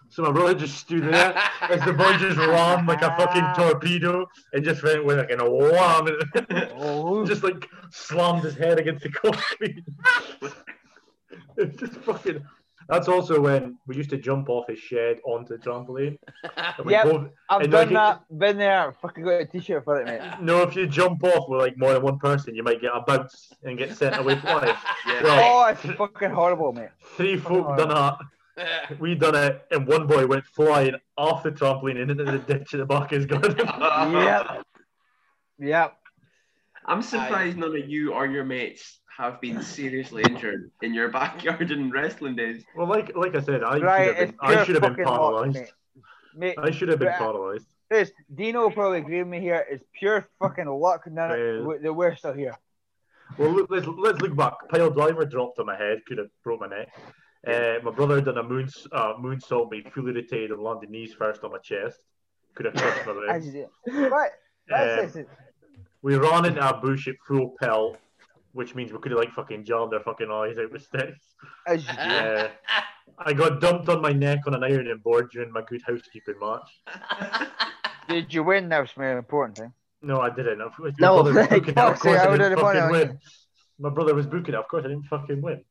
[0.09, 4.25] So my brother just stood there as the boy just ran like a fucking torpedo
[4.53, 9.03] and just went with like a wham and Oh, just like slammed his head against
[9.03, 9.83] the concrete.
[11.57, 12.41] it's just fucking.
[12.89, 16.17] That's also when we used to jump off his shed onto the trampoline.
[16.55, 17.03] And we Yep.
[17.05, 18.37] both- I've done like- that.
[18.39, 18.93] Been there.
[19.01, 20.21] Fucking got a t-shirt for it, mate.
[20.41, 23.01] no, if you jump off with like more than one person, you might get a
[23.01, 24.73] bounce and get sent away flying.
[25.07, 25.23] Yeah.
[25.23, 26.89] Well, Oh, it's fucking horrible, mate.
[27.15, 28.17] three folk done that.
[28.99, 32.73] We done it, and one boy went flying off the trampoline and into the ditch
[32.73, 33.55] at the back of his garden.
[33.57, 34.63] Yep.
[35.59, 35.97] Yep.
[36.85, 41.71] I'm surprised none of you or your mates have been seriously injured in your backyard
[41.71, 42.63] in wrestling days.
[42.75, 45.55] Well, like like I said, I Right, should have been, I should have been paralyzed.
[45.55, 45.71] mate.
[46.35, 47.65] Mate, I should have been paralyzed.
[47.89, 49.65] this Dino will probably agree with me here.
[49.69, 51.77] It's pure fucking luck none of- Yeah.
[51.81, 52.55] that we're still here.
[53.37, 54.53] Well, look, let's let's look back.
[54.69, 56.89] Pile driver dropped on my head, could have broke my neck.
[57.45, 61.43] Uh, my brother done a moon uh, moonsault, me fully retained and landed knees first
[61.43, 61.99] on my chest.
[62.55, 63.47] Could have crushed my I ribs.
[64.11, 64.31] right.
[64.67, 65.29] That's Um, it.
[66.03, 67.97] We ran into a bush at full pelt,
[68.57, 71.35] which means we could have like fucking jammed our fucking eyes out with sticks.
[71.67, 71.99] As you do.
[71.99, 72.49] Uh,
[73.19, 76.69] I got dumped on my neck on an ironing board during my good housekeeping match.
[78.09, 78.67] Did you win?
[78.67, 79.73] That's the most important thing.
[80.01, 80.57] No, I didn't.
[80.57, 80.69] My
[80.99, 81.77] No, brother was booking it.
[81.77, 83.19] Of fuck's sake, course, I I didn't fucking on win.
[83.79, 84.57] My brother was booking it.
[84.57, 85.63] Of course, I didn't fucking win.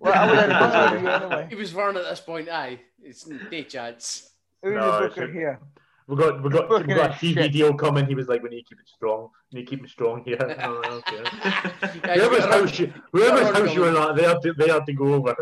[0.00, 1.46] Well, I would have anyway.
[1.48, 2.80] he was Verne at this point, aye.
[3.02, 4.30] It's no chance.
[4.62, 5.60] Who's No, the booker here?
[6.06, 7.52] We got we got we got a TV shit.
[7.52, 8.06] deal coming.
[8.06, 9.30] He was like, "We need to keep it strong.
[9.52, 11.22] We need to keep it strong here." Oh, okay.
[12.04, 14.92] Yeah, Whoever's house you, whoever's house you were at, they had to they had to
[14.92, 15.34] go over.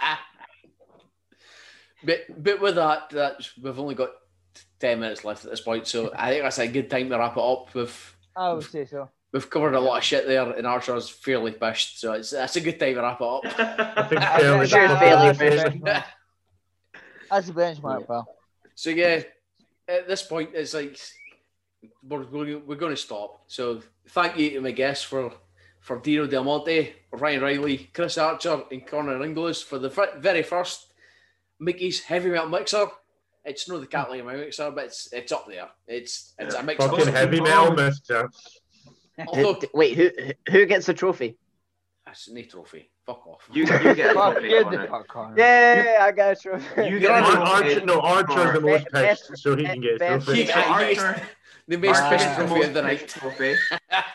[0.00, 0.20] Ah.
[2.04, 4.10] But but with that, that's we've only got
[4.80, 7.36] ten minutes left at this point, so I think that's a good time to wrap
[7.36, 7.74] it up.
[7.74, 9.08] We've I would say so.
[9.32, 12.60] we've covered a lot of shit there, and Archer's fairly pished, so it's that's a
[12.60, 13.42] good time to wrap it up.
[13.44, 14.66] I think I fairly.
[14.66, 15.58] think that's Bailey.
[15.68, 16.04] the benchmark.
[17.30, 18.36] That's the benchmark, pal.
[18.74, 19.22] So yeah,
[19.92, 20.98] at this point, it's like
[22.02, 23.44] we're going, we're going to stop.
[23.46, 25.32] So thank you to my guests for
[25.80, 29.88] for Dino Del Monte, Ryan Riley, Chris Archer, and Connor Inglis for the
[30.18, 30.92] very first
[31.58, 32.86] Mickey's heavy metal mixer.
[33.44, 35.68] It's not the cat like my mixer, but it's it's up there.
[35.86, 36.88] It's it's a mixer.
[36.88, 38.30] Fucking heavy metal, mixer.
[39.26, 40.10] Although Wait, who
[40.50, 41.36] who gets the trophy?
[42.06, 42.90] That's no trophy.
[43.06, 43.42] Fuck off.
[43.52, 44.82] You, you get a Fuck, trophy, get Connor.
[44.82, 45.34] the fuck on.
[45.36, 46.86] Yeah, I got a trophy.
[46.88, 47.50] You get a on- trophy.
[47.74, 50.40] Archer, no, Archer's the most pissed, so he can get his best- trophy.
[50.44, 51.22] He- he- Archer,
[51.68, 52.02] the most.
[52.10, 53.08] Pissed trophy of the night.
[53.08, 53.54] trophy.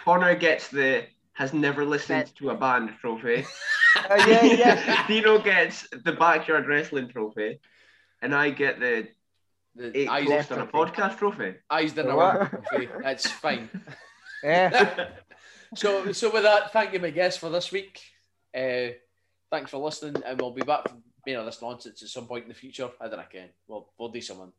[0.06, 3.45] Connor gets the has never listened to a band trophy.
[4.09, 5.03] Uh, yeah, yeah.
[5.07, 7.59] Dino gets the backyard wrestling trophy,
[8.22, 9.07] and I get the
[9.75, 11.53] The eight eyes, on a podcast trophy.
[11.69, 12.90] eyes didn't trophy.
[13.03, 13.69] That's fine.
[14.43, 15.09] Yeah.
[15.75, 17.99] So, so with that, thank you, my guest, for this week.
[18.55, 18.89] Uh,
[19.51, 22.43] thanks for listening, and we'll be back from you know this nonsense at some point
[22.43, 22.89] in the future.
[23.01, 23.49] I don't know, Ken.
[23.67, 24.51] We'll we'll do something.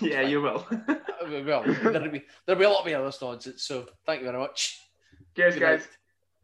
[0.00, 0.66] yeah, you will.
[1.20, 3.64] Uh, Well, there'll be there'll be a lot more of this nonsense.
[3.64, 4.78] So, thank you very much.
[5.36, 5.80] Cheers, Good guys.
[5.80, 5.88] night.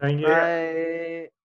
[0.01, 0.27] Thank you.
[0.27, 1.44] Bye.